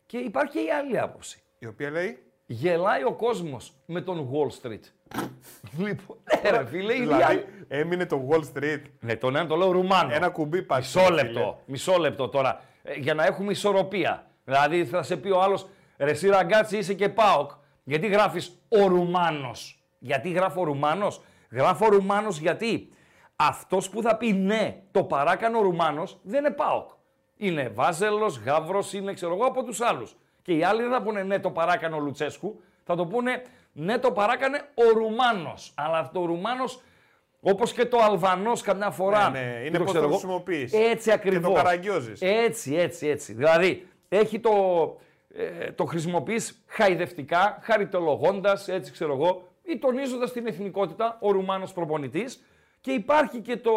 Και 0.06 0.18
υπάρχει 0.18 0.52
και 0.52 0.64
η 0.64 0.70
άλλη 0.70 0.98
άποψη. 0.98 1.42
Η 1.58 1.66
οποία 1.66 1.90
λέει; 1.90 2.23
Γελάει 2.46 3.04
ο 3.04 3.12
κόσμος 3.12 3.72
με 3.86 4.00
τον 4.00 4.30
Wall 4.32 4.62
Street. 4.62 4.80
λοιπόν, 5.86 6.16
ναι, 6.42 6.50
ρε 6.50 6.66
φίλε, 6.66 6.92
η 6.92 6.96
άλλη. 6.96 7.06
Δηλαδή 7.06 7.44
έμεινε 7.68 8.06
το 8.06 8.28
Wall 8.30 8.40
Street. 8.54 8.82
Ναι, 9.00 9.16
τον 9.16 9.36
ένα 9.36 9.46
το 9.46 9.56
λέω 9.56 9.70
Ρουμάνο. 9.70 10.14
Ένα 10.14 10.28
κουμπί 10.28 10.62
πάτησε. 10.62 10.98
Μισό 10.98 11.14
ρε 11.14 11.22
λεπτό, 11.22 11.60
μισό 11.66 11.96
λεπτό 11.98 12.28
τώρα. 12.28 12.60
Ε, 12.82 12.94
για 12.94 13.14
να 13.14 13.24
έχουμε 13.24 13.52
ισορροπία. 13.52 14.26
Δηλαδή 14.44 14.84
θα 14.84 15.02
σε 15.02 15.16
πει 15.16 15.30
ο 15.30 15.42
άλλος, 15.42 15.66
ρε 15.98 16.10
εσύ 16.10 16.28
ραγκάτσι 16.28 16.76
είσαι 16.76 16.94
και 16.94 17.08
ΠΑΟΚ. 17.08 17.50
Γιατί 17.84 18.06
γράφεις 18.06 18.60
ο 18.68 18.86
Ρουμάνος. 18.86 19.82
Γιατί 19.98 20.30
γράφω 20.30 20.64
Ρουμάνος. 20.64 21.22
Γράφω 21.50 21.88
Ρουμάνος 21.88 22.38
γιατί 22.38 22.88
αυτός 23.36 23.88
που 23.88 24.02
θα 24.02 24.16
πει 24.16 24.32
ναι, 24.32 24.82
το 24.90 25.04
παράκανε 25.04 25.56
ο 25.56 25.60
Ρουμάνος 25.62 26.18
δεν 26.22 26.44
είναι 26.44 26.54
ΠΑΟΚ. 26.54 26.90
Είναι 27.36 27.68
Βάζελος, 27.68 28.38
Γαύρος, 28.38 28.92
είναι 28.92 29.12
ξέρω 29.12 29.34
εγώ 29.34 29.44
από 29.44 29.64
τους 29.64 29.80
άλλους. 29.80 30.16
Και 30.44 30.52
οι 30.52 30.64
άλλοι 30.64 30.82
δεν 30.82 30.90
θα 30.90 31.02
πούνε 31.02 31.22
ναι, 31.22 31.38
το 31.38 31.50
παράκανε 31.50 31.94
ο 31.94 31.98
Λουτσέσκου. 31.98 32.62
Θα 32.84 32.96
το 32.96 33.06
πούνε 33.06 33.42
ναι, 33.72 33.98
το 33.98 34.12
παράκανε 34.12 34.60
ο 34.74 34.98
Ρουμάνος. 34.98 35.72
Αλλά 35.76 35.98
αυτό 35.98 36.20
ο 36.20 36.24
Ρουμάνος 36.24 36.82
όπως 37.40 37.72
και 37.72 37.84
το 37.84 37.98
Αλβανός 37.98 38.62
καμιά 38.62 38.90
φορά. 38.90 39.30
Ναι, 39.30 39.40
ναι, 39.40 39.60
είναι 39.60 39.70
και 39.70 39.78
πώς 39.78 39.86
ξέρω 39.86 40.00
το 40.00 40.08
εγώ. 40.08 40.18
χρησιμοποιείς. 40.18 40.72
Έτσι 40.72 41.10
ακριβώς. 41.10 41.48
το 41.48 41.52
καραγκιόζεις. 41.52 42.20
Έτσι, 42.22 42.74
έτσι, 42.74 43.06
έτσι. 43.06 43.32
Δηλαδή, 43.32 43.86
έχει 44.08 44.40
το, 44.40 44.52
ε, 45.34 45.72
το 45.72 45.84
χρησιμοποιείς 45.84 46.64
χαϊδευτικά, 46.66 47.58
χαριτολογώντας, 47.62 48.68
έτσι 48.68 48.92
ξέρω 48.92 49.12
εγώ, 49.12 49.48
ή 49.62 49.78
τονίζοντας 49.78 50.32
την 50.32 50.46
εθνικότητα, 50.46 51.18
ο 51.20 51.30
Ρουμάνος 51.30 51.72
προπονητής. 51.72 52.44
Και 52.80 52.92
υπάρχει 52.92 53.40
και 53.40 53.56
το, 53.56 53.72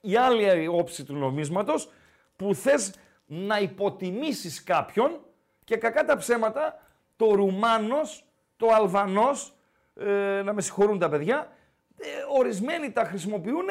η 0.00 0.16
άλλη 0.16 0.66
όψη 0.66 1.04
του 1.04 1.14
νομίσματος, 1.14 1.90
που 2.36 2.54
θες 2.54 2.94
να 3.26 3.58
υποτιμήσεις 3.58 4.62
κάποιον 4.62 5.20
και 5.66 5.76
κακά 5.76 6.04
τα 6.04 6.16
ψέματα, 6.16 6.78
το 7.16 7.34
Ρουμάνος, 7.34 8.24
το 8.56 8.68
Αλβανός, 8.72 9.56
ε, 9.94 10.42
να 10.44 10.52
με 10.52 10.60
συγχωρούν 10.60 10.98
τα 10.98 11.08
παιδιά, 11.08 11.52
ε, 11.96 12.06
ορισμένοι 12.38 12.92
τα 12.92 13.04
χρησιμοποιούν 13.04 13.66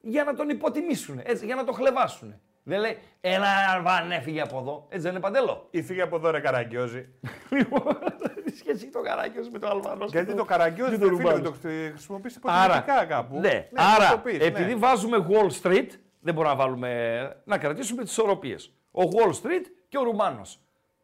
για 0.00 0.24
να 0.24 0.34
τον 0.34 0.48
υποτιμήσουν, 0.48 1.20
έτσι, 1.24 1.46
για 1.46 1.54
να 1.54 1.64
το 1.64 1.72
χλεβάσουν. 1.72 2.40
Δεν 2.62 2.80
λέει, 2.80 2.98
ένα 3.20 3.46
Αλβανέ 3.74 4.20
φύγε 4.20 4.40
από 4.40 4.58
εδώ. 4.58 4.86
Έτσι 4.88 5.02
δεν 5.02 5.10
είναι 5.10 5.20
παντέλο; 5.20 5.66
Ή 5.70 5.82
φύγε 5.82 6.02
από 6.02 6.16
εδώ 6.16 6.30
ρε 6.30 6.40
καραγκιόζη. 6.40 7.08
Λοιπόν, 7.50 7.98
τι 8.44 8.56
σχέση 8.56 8.82
έχει 8.82 8.92
το 8.92 9.00
καράκιο 9.00 9.42
με 9.52 9.58
το 9.58 9.68
Αλβανό. 9.68 10.04
Γιατί 10.04 10.34
το 10.34 10.44
καραγκιόζη 10.44 10.98
το 10.98 11.06
δεν 11.06 11.16
φίλε 11.16 11.30
Ρουμάνος; 11.30 11.60
το 11.60 11.68
χρησιμοποιήσει 11.92 12.38
Άρα, 12.42 12.64
υποτιμητικά 12.64 13.04
κάπου. 13.04 13.38
ναι, 13.38 13.68
να 13.72 13.84
άρα 13.84 14.10
το 14.10 14.18
πεις, 14.18 14.38
ναι. 14.38 14.44
επειδή 14.44 14.74
βάζουμε 14.74 15.26
Wall 15.30 15.62
Street, 15.62 15.88
δεν 16.20 16.34
μπορούμε 16.34 16.54
να 16.54 16.60
βάλουμε, 16.60 17.42
να 17.44 17.58
κρατήσουμε 17.58 18.02
τις 18.02 18.10
ισορροπίες. 18.10 18.72
Ο 18.90 19.02
Wall 19.02 19.30
Street 19.30 19.64
και 19.88 19.98
ο 19.98 20.02
Ρουμάνος. 20.02 20.60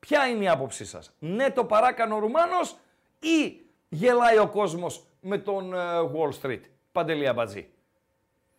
Ποια 0.09 0.27
είναι 0.27 0.45
η 0.45 0.49
άποψή 0.49 0.85
σας; 0.85 1.14
Ναι 1.19 1.51
το 1.51 1.64
παράκανε 1.64 2.14
ο 2.14 2.19
Ρουμάνος 2.19 2.77
ή 3.19 3.61
γελάει 3.88 4.38
ο 4.38 4.49
κόσμος 4.49 5.07
με 5.21 5.38
τον 5.38 5.75
ε, 5.75 5.79
Wall 6.14 6.42
Street; 6.42 6.61
Παντελή 6.92 7.29
Αμπατζή. 7.29 7.69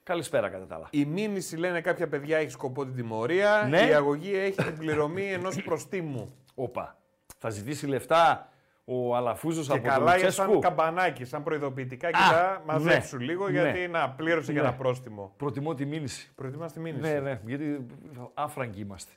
Καλησπέρα 0.04 0.50
κατά 0.50 0.66
τα 0.66 0.76
άλλα. 0.76 0.88
Η 0.92 1.06
μήνυση 1.06 1.58
λένε 1.58 1.82
κάποια 1.82 2.08
παιδιά 2.08 2.38
έχει 2.38 2.50
σκοπό 2.50 2.86
την 2.86 2.96
τιμωρία. 2.96 3.66
Ναι. 3.70 3.88
Η 3.88 3.94
αγωγή 3.94 4.36
έχει 4.36 4.64
την 4.64 4.78
πληρωμή 4.78 5.32
ενός 5.32 5.62
προστίμου. 5.64 6.36
Όπα. 6.56 6.98
Θα 7.38 7.50
ζητήσει 7.50 7.88
λεφτά 7.88 8.50
ο 8.86 9.16
Αλαφούζος 9.16 9.68
Και 9.68 9.74
από 9.74 9.82
τον 9.82 9.92
καλά 9.92 10.18
για 10.18 10.32
σαν 10.32 10.46
Λουτσέσκου; 10.46 10.76
καμπανάκι, 10.76 11.26
σαν 11.26 11.44
προειδοποιητικά. 11.44 12.08
Α, 12.08 12.12
Κοιτά, 12.12 12.62
μαζέψου 12.66 13.18
ναι, 13.18 13.24
λίγο 13.24 13.50
ναι. 13.50 13.52
γιατί 13.52 13.88
να 13.88 14.10
πλήρωσε 14.10 14.54
και 14.54 14.60
Ναι. 14.60 14.68
ένα 14.68 14.74
πρόστιμο. 14.76 15.34
Προτιμώ 15.38 15.74
τη 15.74 15.86
μήνυση. 15.86 16.32
Προτιμάς 16.36 16.74
τη 16.74 16.80
μήνυση. 16.80 17.12
Ναι, 17.14 17.20
ναι, 17.20 17.42
γιατί 17.46 17.86
άφραγκοι 18.34 18.82
είμαστε. 18.82 19.12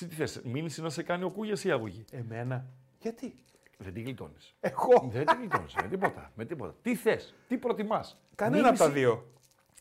Εσύ 0.00 0.08
τι 0.08 0.14
θες, 0.14 0.40
μήνυση 0.44 0.82
να 0.82 0.90
σε 0.90 1.02
κάνει 1.02 1.24
ο 1.24 1.30
Κούγιας 1.30 1.64
ή 1.64 1.68
η 1.68 1.70
αγωγή. 1.70 2.04
Εμένα. 2.12 2.64
Γιατί; 2.98 3.34
Δεν 3.78 3.92
την 3.92 4.04
γλιτώνεις. 4.04 4.54
Εγώ. 4.60 5.08
Δεν 5.12 5.26
την 5.26 5.38
γλιτώνεις, 5.38 5.74
με 5.74 5.88
τίποτα, 5.88 6.30
με 6.34 6.44
τίποτα. 6.44 6.74
Τι 6.82 6.94
θες, 6.94 7.34
τι 7.48 7.56
προτιμάς; 7.56 8.20
Κανένα 8.34 8.68
από 8.68 8.78
τα 8.78 8.84
Μήνυση, 8.84 9.00
δύο. 9.04 9.32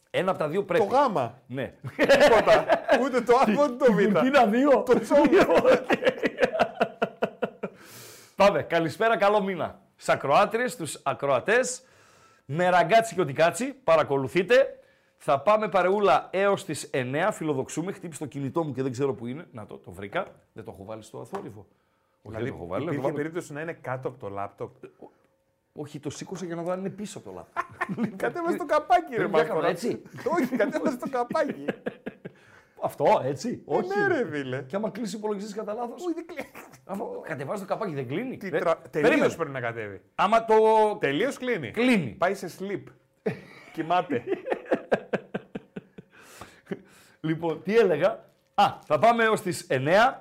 Ένα 0.10 0.30
από 0.30 0.40
τα 0.40 0.48
δύο 0.48 0.64
πρέπει. 0.64 0.88
Το 0.88 0.90
γάμα. 0.94 1.42
Ναι. 1.48 1.74
Τίποτα. 1.96 2.66
Ούτε 3.02 3.22
το 3.22 3.36
α, 3.36 3.64
ούτε 3.64 3.86
το 3.86 3.94
β. 3.94 4.00
Είναι 4.00 4.46
δύο; 4.50 4.84
Το 4.84 5.00
τσόμι. 5.00 5.38
Πάμε, 8.36 8.62
καλησπέρα, 8.64 9.18
καλό 9.18 9.42
μήνα. 9.44 9.80
Σ' 9.96 10.10
ακροάτριες, 10.10 10.72
στους 10.72 11.00
ακροατές, 11.04 11.82
με 12.46 12.70
ραγκάτσι 12.70 13.16
και 13.16 13.22
οτικάτσι, 13.22 13.66
παρακολουθείτε. 13.66 14.80
Θα 15.18 15.40
πάμε 15.42 15.70
παρεούλα 15.70 16.28
έως 16.32 16.66
τις 16.66 16.90
9, 16.94 17.30
φιλοδοξούμε, 17.32 17.92
χτύπησε 17.92 18.20
το 18.20 18.26
κινητό 18.26 18.64
μου 18.64 18.74
και 18.74 18.82
δεν 18.82 18.92
ξέρω 18.92 19.14
που 19.14 19.28
είναι. 19.28 19.48
Να 19.52 19.66
το, 19.66 19.78
το 19.78 19.92
βρήκα, 19.92 20.28
δεν 20.54 20.64
το 20.64 20.72
έχω 20.74 20.86
βάλει 20.86 21.02
στο 21.04 21.20
αθόρυβο. 21.20 21.66
Όχι, 22.22 22.36
δεν 22.36 22.44
Δηλαδή, 22.44 22.50
το 22.50 22.56
έχω 22.56 22.68
βάλει. 22.68 22.86
να 22.86 22.92
το 22.92 22.92
υπήρχε 22.92 23.02
βάλω. 23.02 23.16
περίπτωση 23.16 23.54
να 23.54 23.62
είναι 23.62 23.74
κάτω 23.74 24.08
από 24.08 24.20
το 24.20 24.30
λάπτοπ; 24.30 24.72
Όχι, 25.74 26.00
το 26.00 26.10
σήκωσα 26.10 26.46
για 26.46 26.56
να 26.56 26.62
δω 26.62 26.72
αν 26.72 26.80
είναι 26.80 26.90
πίσω 26.90 27.20
το 27.20 27.32
λάπτοπ. 27.36 28.16
Κατέβασε 28.24 28.58
το 28.58 28.66
καπάκι, 28.66 29.10
ρε 29.10 29.16
Πρέπει 29.16 29.32
να 29.32 29.38
Μάρκο. 29.38 29.54
έκανα 29.54 29.68
έτσι. 29.68 30.02
Όχι, 30.40 30.56
κατέβασε 30.56 30.98
το 30.98 31.10
καπάκι. 31.10 31.66
Αυτό, 32.82 33.22
έτσι. 33.24 33.64
Ε, 33.68 33.76
ναι, 33.76 34.08
ρε, 34.16 34.28
φίλε. 34.30 34.62
Και 34.64 34.76
άμα 34.76 34.90
κλείσει 34.90 35.16
ο 35.16 35.18
υπολογιστή 35.20 35.54
κατά 35.54 35.74
λάθος. 35.74 36.02
Ui, 36.04 36.14
δεν 36.16 36.26
κλείνει. 36.28 36.50
Κατεβάζει 37.22 37.62
το 37.62 37.68
καπάκι, 37.68 37.94
δεν 37.94 38.08
κλείνει. 38.08 38.38
Τι 38.38 38.50
Ρε, 38.50 38.60
τρα... 38.60 38.76
περίμενε. 38.78 39.16
Τελείως 39.16 39.36
πρέπει 39.36 39.52
να 39.52 39.60
κατέβει. 39.60 40.02
Άμα 40.16 40.46
το. 40.46 40.56
Τελείως 41.00 41.38
κλείνει. 41.38 41.72
Κλείνει. 41.72 42.16
Πάει 42.18 42.34
σε 42.34 42.50
sleep. 42.60 42.84
Κοιμάται. 43.74 44.24
Λοιπόν, 47.20 47.64
τι 47.64 47.78
έλεγα; 47.78 48.26
Α, 48.54 48.66
θα 48.86 49.00
πάμε 49.00 49.24
έως 49.24 49.42
τις 49.42 49.68
9 49.70 50.18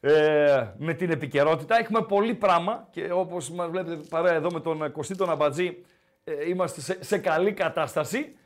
ε, 0.00 0.66
με 0.76 0.94
την 0.94 1.10
επικαιρότητα. 1.10 1.78
Έχουμε 1.78 2.02
πολύ 2.02 2.34
πράγμα 2.34 2.88
και 2.90 3.12
όπως 3.12 3.50
μας 3.50 3.70
βλέπετε 3.70 4.02
παρέα 4.08 4.32
εδώ 4.34 4.52
με 4.52 4.60
τον 4.60 4.92
Κωστή 4.92 5.16
τον 5.16 5.30
Αμπατζή 5.30 5.84
ε, 6.24 6.48
είμαστε 6.48 6.80
σε, 6.80 7.04
σε 7.04 7.18
καλή 7.18 7.52
κατάσταση 7.52 8.36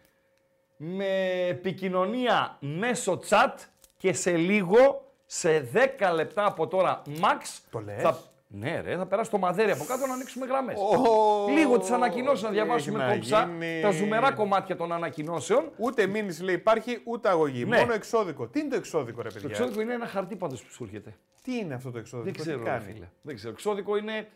με 0.76 1.46
επικοινωνία 1.48 2.56
μέσω 2.60 3.20
chat 3.28 3.52
και 3.96 4.12
σε 4.12 4.36
λίγο, 4.36 5.12
σε 5.26 5.70
10 5.98 6.12
λεπτά 6.14 6.46
από 6.46 6.66
τώρα 6.66 7.02
max, 7.06 7.60
Το 7.70 7.80
λες; 7.80 8.02
θα, 8.02 8.18
ναι 8.58 8.80
ρε, 8.80 8.96
θα 8.96 9.06
περάσει 9.06 9.30
το 9.30 9.38
μαδέρι 9.38 9.70
από 9.70 9.84
κάτω 9.84 10.06
να 10.06 10.12
ανοίξουμε 10.12 10.46
γραμμές. 10.46 10.78
Ω, 10.80 11.48
Λίγο 11.50 11.78
τις 11.78 11.90
ανακοινώσεις 11.90 12.42
να 12.42 12.48
τι 12.48 12.54
διαβάσουμε 12.54 12.98
έχει 12.98 13.06
να 13.06 13.12
κομψά, 13.12 13.50
γίνει. 13.58 13.80
τα 13.82 13.90
ζουμερά 13.90 14.32
κομμάτια 14.32 14.76
των 14.76 14.92
ανακοινώσεων. 14.92 15.70
Ούτε 15.76 16.06
μήνυση 16.06 16.42
λέει 16.42 16.54
υπάρχει, 16.54 17.00
ούτε 17.04 17.28
αγωγή. 17.28 17.64
Ναι. 17.64 17.78
Μόνο 17.78 17.92
εξώδικο. 17.92 18.46
Τι 18.46 18.60
είναι 18.60 18.68
το 18.68 18.76
εξώδικο, 18.76 19.22
ρε 19.22 19.28
Το 19.28 19.34
παιδιά; 19.34 19.48
εξώδικο 19.50 19.80
είναι 19.80 19.92
ένα 19.94 20.06
χαρτί 20.06 20.36
πάντως 20.36 20.62
που 20.62 20.70
σου 20.72 20.84
έρχεται. 20.84 21.16
Τι 21.42 21.56
είναι 21.58 21.74
αυτό 21.74 21.90
το 21.90 21.98
εξώδικο, 21.98 22.30
Δεν 22.32 22.40
ξέρω, 22.42 22.58
τι 22.58 22.64
ρε 22.64 22.70
κάνει; 22.70 22.84
φίλε. 22.92 23.08
Δεν 23.22 23.34
ξέρω. 23.34 23.52
Εξώδικο 23.52 23.96
είναι 23.96 24.28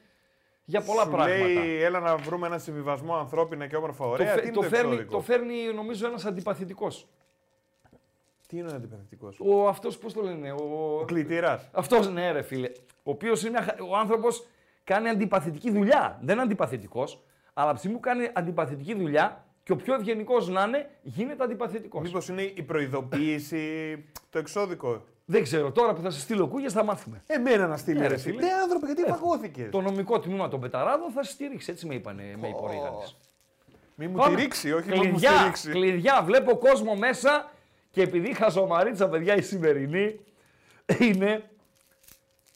για 0.64 0.80
πολλά 0.80 1.02
Σου 1.02 1.10
πράγματα. 1.10 1.36
Λέει, 1.46 1.82
έλα 1.82 2.00
να 2.00 2.16
βρούμε 2.16 2.46
ένα 2.46 2.58
συμβιβασμό 2.58 3.16
ανθρώπινα 3.16 3.66
και 3.66 3.76
όμορφα 3.76 4.04
το, 4.04 4.10
ωραία. 4.10 4.26
φε- 4.26 4.40
Τι 4.40 4.46
είναι 4.46 4.54
το 4.56 4.62
το, 4.62 4.68
φέρνει, 4.68 4.90
εξώδικο; 4.92 5.16
το 5.16 5.20
φέρνει, 5.20 5.54
νομίζω, 5.74 6.06
ένας 6.06 6.24
αντιπαθητικός. 6.24 7.08
Τι 8.50 8.56
είναι 8.58 8.70
ο 8.72 8.74
αντιπαθητικός. 8.74 9.40
Ο 9.40 9.68
αυτός, 9.68 9.98
πώς 9.98 10.12
το 10.12 10.22
λένε, 10.22 10.52
ο... 10.52 10.98
Ο 11.00 11.04
κλητήρας. 11.04 11.68
Αυτός, 11.72 12.08
ναι 12.10 12.30
ρε 12.32 12.42
φίλε. 12.42 12.68
Ο 13.02 13.10
οποίος 13.10 13.40
είναι, 13.42 13.50
μια 13.50 13.62
χα- 13.62 13.82
ο 13.90 13.96
άνθρωπος 13.96 14.46
κάνει 14.84 15.08
αντιπαθητική 15.08 15.70
δουλειά. 15.70 16.18
Δεν 16.22 16.34
είναι 16.34 16.42
αντιπαθητικός, 16.44 17.20
αλλά 17.54 17.64
από 17.66 17.72
τη 17.74 17.78
στιγμή 17.78 17.96
που 17.96 18.02
κάνει 18.02 18.28
αντιπαθητική 18.32 18.94
δουλειά 18.94 19.44
και 19.62 19.72
ο 19.72 19.76
πιο 19.76 19.94
ευγενικός 19.94 20.48
να 20.48 20.62
είναι, 20.64 20.90
γίνεται 21.02 21.44
αντιπαθητικός. 21.44 22.02
Μήπως 22.02 22.28
είναι 22.28 22.42
η 22.42 22.62
προειδοποίηση, 22.62 23.64
το 24.30 24.38
εξώδικο; 24.38 25.04
Δεν 25.24 25.42
ξέρω, 25.42 25.70
τώρα 25.72 25.92
που 25.94 26.00
θα 26.02 26.10
σε 26.10 26.20
στείλω 26.20 26.46
κούγες 26.46 26.72
θα 26.72 26.84
μάθουμε. 26.84 27.22
Εμένα 27.26 27.66
να 27.66 27.76
στείλει 27.76 27.98
Ναι, 27.98 28.06
ρε 28.06 28.14
ρε, 28.14 28.20
φίλε. 28.20 28.34
φίλε. 28.34 28.46
Ναι, 28.46 28.52
άνθρωπε, 28.62 28.86
γιατί 28.86 29.02
Ε, 29.02 29.06
παγώθηκε. 29.06 29.68
Το 29.70 29.80
νομικό 29.80 30.20
τμήμα 30.20 30.48
των 30.48 30.60
Πεταράδων 30.60 31.10
θα 31.10 31.22
σε 31.22 31.30
στηρίξει, 31.32 31.70
έτσι 31.70 31.86
με 31.86 31.94
είπανε, 31.94 32.22
με 32.40 32.48
είπε 32.48 32.58
ο 32.60 32.68
Ρίγανης. 32.70 33.16
Μη 33.94 34.08
μου 34.08 34.16
Πάμε. 34.16 34.36
τη 34.36 34.42
ρίξει, 34.42 34.72
όχι 34.72 34.88
μόνο 34.88 35.02
μου 35.02 35.08
κλειδιά, 35.10 35.30
στηρίξει. 35.36 35.70
κλειδιά, 35.70 36.22
βλέπω 36.24 36.56
κόσμο 36.56 36.94
μέσα 36.94 37.50
και 37.90 38.02
επειδή 38.02 38.28
η 38.28 38.34
χαζομαρίτσα, 38.34 39.08
παιδιά, 39.08 39.36
η 39.36 39.42
σημερινή 39.42 40.20
είναι 41.00 41.50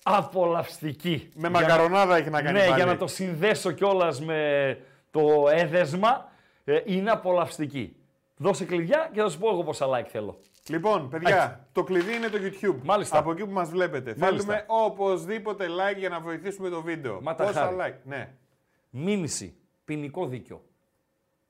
απολαυστική. 0.02 1.28
Με 1.34 1.48
Για 1.48 1.60
μακαρονάδα 1.60 2.16
έχει 2.16 2.30
να 2.30 2.30
να- 2.30 2.42
κάνει 2.42 2.58
Ναι, 2.58 2.64
πάλι. 2.64 2.74
για 2.76 2.84
να 2.84 2.96
το 2.96 3.06
συνδέσω 3.06 3.70
κιόλας 3.72 4.20
με 4.20 4.78
το 5.10 5.48
έδεσμα, 5.50 6.32
ε, 6.64 6.80
είναι 6.84 7.10
απολαυστική. 7.10 7.96
Δώσε 8.36 8.64
κλειδιά 8.64 9.10
και 9.12 9.20
θα 9.20 9.28
σου 9.28 9.38
πω 9.38 9.48
εγώ 9.50 9.62
πόσα 9.64 9.86
like 9.88 10.06
θέλω. 10.08 10.38
Λοιπόν, 10.68 11.08
παιδιά, 11.08 11.66
το 11.72 11.82
κλειδί 11.84 12.14
είναι 12.14 12.28
το 12.28 12.38
YouTube. 12.40 12.76
Μάλιστα. 12.82 13.18
Από 13.18 13.30
εκεί 13.30 13.44
που 13.44 13.52
μας 13.52 13.70
βλέπετε. 13.70 14.14
Μάλιστα. 14.18 14.52
Θέλουμε 14.52 14.64
οπωσδήποτε 14.84 15.66
like 15.66 15.98
για 15.98 16.08
να 16.08 16.20
βοηθήσουμε 16.20 16.68
το 16.68 16.82
βίντεο. 16.82 17.20
Μα 17.22 17.34
τα 17.34 17.44
Πόσα 17.44 17.60
χάρη. 17.60 17.76
like. 17.80 17.98
Ναι. 18.04 18.32
Μήνυση, 18.90 19.56
ποινικό 19.84 20.26
δίκαιο. 20.26 20.62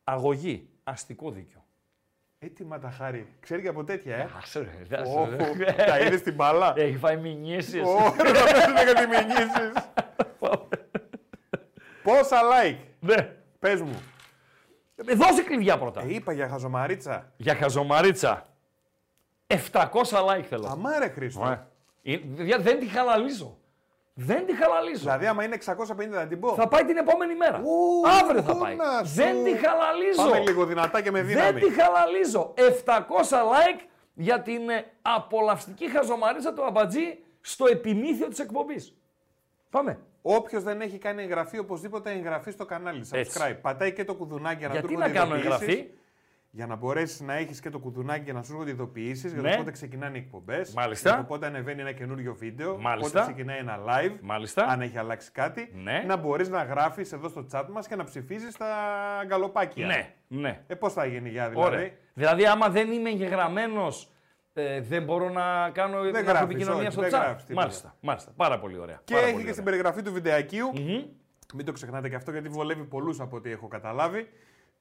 Αγωγή, 0.04 0.68
αστικό 0.84 1.30
δίκαιο. 1.30 1.63
Έτοιμα 2.44 2.78
τα 2.78 2.90
χάρη. 2.90 3.26
Ξέρει 3.40 3.62
και 3.62 3.68
από 3.68 3.84
τέτοια, 3.84 4.16
ε. 4.16 4.28
Άσε 4.38 4.58
ρε, 4.88 4.96
άσε 5.00 5.12
Ω, 5.12 5.28
ρε. 5.56 5.72
Τα 5.72 5.98
είδες 5.98 6.20
στην 6.20 6.34
μπάλα; 6.34 6.72
Έχει 6.76 6.96
φάει 6.96 7.16
μηνύσεις. 7.16 7.82
Ω, 7.82 7.98
θα 7.98 8.22
πέσουν 8.22 8.72
για 8.84 8.94
τη 8.94 9.06
μηνύσεις. 9.06 9.72
Πόσα 12.02 12.40
like; 12.40 12.76
Ναι. 13.00 13.36
Πες 13.58 13.80
μου. 13.80 14.02
Ε, 15.06 15.14
Δώσε 15.14 15.42
κλειδιά 15.42 15.78
πρώτα. 15.78 16.00
Ε, 16.00 16.14
είπα 16.14 16.32
για 16.32 16.48
χαζομαρίτσα. 16.48 17.32
Για 17.36 17.54
χαζομαρίτσα. 17.54 18.48
700 19.46 19.56
like 20.10 20.42
θέλω. 20.48 20.66
Αμάρε 20.66 21.08
Χρήστο. 21.08 21.40
Ωραία. 21.40 21.68
Ε, 22.02 22.16
παιδιά, 22.36 22.58
δεν 22.58 22.78
τη 22.78 22.86
χαλαλίζω. 22.86 23.58
Δεν 24.16 24.46
τη 24.46 24.56
χαλαλίζω. 24.56 24.98
Δηλαδή, 25.00 25.26
άμα 25.26 25.44
είναι 25.44 25.56
650 25.66 26.08
να 26.08 26.26
την 26.26 26.40
πω. 26.40 26.54
Θα 26.54 26.68
πάει 26.68 26.84
την 26.84 26.96
επόμενη 26.96 27.34
μέρα. 27.34 27.58
Ου, 27.64 28.02
Αύριο 28.22 28.42
θα 28.42 28.56
πάει. 28.56 28.74
να 28.76 29.04
σου. 29.04 29.14
Δεν 29.14 29.44
τη 29.44 29.50
χαλαλίζω. 29.56 30.22
Πάμε 30.30 30.38
λίγο 30.38 30.64
δυνατά 30.64 31.00
και 31.02 31.10
με 31.10 31.18
δεν 31.22 31.26
δύναμη. 31.28 31.60
τη 31.60 31.70
χαλαλίζω. 31.72 32.54
700 32.84 33.00
like 33.36 33.80
για 34.14 34.42
την 34.42 34.68
ε, 34.70 34.84
απολαυστική 35.02 35.90
χαζομαρίτσα 35.90 36.52
του 36.52 36.64
Αμπατζή 36.64 37.18
στο 37.40 37.66
επιμήθειο 37.66 38.28
της 38.28 38.38
εκπομπής. 38.38 38.96
Πάμε. 39.70 39.98
Όποιος 40.22 40.62
δεν 40.62 40.80
έχει 40.80 40.98
κάνει 40.98 41.22
εγγραφή, 41.22 41.58
οπωσδήποτε 41.58 42.10
εγγραφή 42.10 42.50
στο 42.50 42.64
κανάλι. 42.64 43.04
Έτσι. 43.12 43.40
Subscribe. 43.40 43.56
Πατάει 43.60 43.92
και 43.92 44.04
το 44.04 44.14
κουδουνάκι 44.14 44.58
για 44.58 44.68
να 44.68 44.74
του 44.74 44.80
Γιατί 44.86 44.94
έρχονται 44.94 45.18
να 45.18 45.24
κάνω 45.24 45.36
ειδοποιήσεις. 45.40 45.68
εγγραφή; 45.68 45.90
Για 46.56 46.66
να 46.66 46.76
μπορέσεις 46.76 47.20
να 47.20 47.34
έχεις 47.34 47.60
και 47.60 47.70
το 47.70 47.78
κουδουνάκι 47.78 48.24
και 48.24 48.32
να 48.32 48.42
σου 48.42 48.52
έρχονται 48.52 48.70
ειδοποιήσεις 48.70 49.32
για 49.32 49.42
Ναι. 49.42 49.50
το 49.50 49.56
πότε 49.56 49.70
ξεκινάνε 49.70 50.16
οι 50.16 50.20
εκπομπές. 50.20 50.74
Μάλιστα. 50.74 51.08
Για 51.08 51.18
το 51.18 51.24
πότε 51.24 51.46
ανεβαίνει 51.46 51.80
ένα 51.80 51.92
καινούριο 51.92 52.34
βίντεο. 52.34 52.78
Μάλιστα. 52.78 53.20
Πότε 53.20 53.32
ξεκινάει 53.32 53.58
ένα 53.58 53.78
live. 53.88 54.16
Μάλιστα. 54.20 54.64
Αν 54.64 54.80
έχει 54.80 54.98
αλλάξει 54.98 55.30
κάτι. 55.32 55.70
Ναι. 55.74 56.04
Να 56.06 56.16
μπορείς 56.16 56.48
να 56.48 56.62
γράφεις 56.62 57.12
εδώ 57.12 57.28
στο 57.28 57.46
chat 57.52 57.64
μας 57.72 57.86
και 57.86 57.96
να 57.96 58.04
ψηφίζεις 58.04 58.56
τα 58.56 58.66
γκαλοπάκια. 59.26 59.86
Ναι, 59.86 60.14
ναι. 60.28 60.60
Ε, 60.66 60.74
πώς 60.74 60.92
θα 60.92 61.06
γίνει 61.06 61.28
για 61.28 61.48
δηλαδή; 61.48 61.66
Ωραία. 61.74 61.90
Δηλαδή, 62.14 62.46
άμα 62.46 62.68
δεν 62.68 62.92
είμαι 62.92 63.08
εγγεγραμμένος, 63.10 64.10
ε, 64.52 64.80
δεν 64.80 65.02
μπορώ 65.04 65.28
να 65.28 65.70
κάνω 65.70 66.02
να 66.02 66.08
έχω 66.18 66.26
γράφεις, 66.26 66.40
επικοινωνία 66.42 66.80
όχι, 66.82 66.90
στο 66.90 67.00
δεν 67.00 67.10
chat. 67.10 67.22
γράφεις 67.22 67.44
τίποτα. 67.44 67.66
Μάλιστα, 67.66 67.96
μάλιστα. 68.00 68.32
Πάρα 68.36 68.58
πολύ 68.58 68.78
ωραία. 68.78 69.00
Και 69.04 69.14
Πάρα 69.14 69.26
έχει 69.26 69.34
πολύ 69.34 69.46
και 69.46 69.52
στην 69.52 69.62
ωραία. 69.66 69.76
περιγραφή 69.76 70.02
του 70.08 70.12
βιντεακίου. 70.12 70.66
Μμμ. 70.74 71.02
Μην 71.54 71.64
το 71.66 71.72
ξεχνάτε 71.72 72.08
και 72.08 72.14
αυτό 72.14 72.30
γιατί 72.30 72.48
βολεύει 72.48 72.84
πολλούς 72.84 73.20
από 73.20 73.36
ό,τι 73.36 73.50
έχω 73.50 73.68
καταλάβει. 73.68 74.28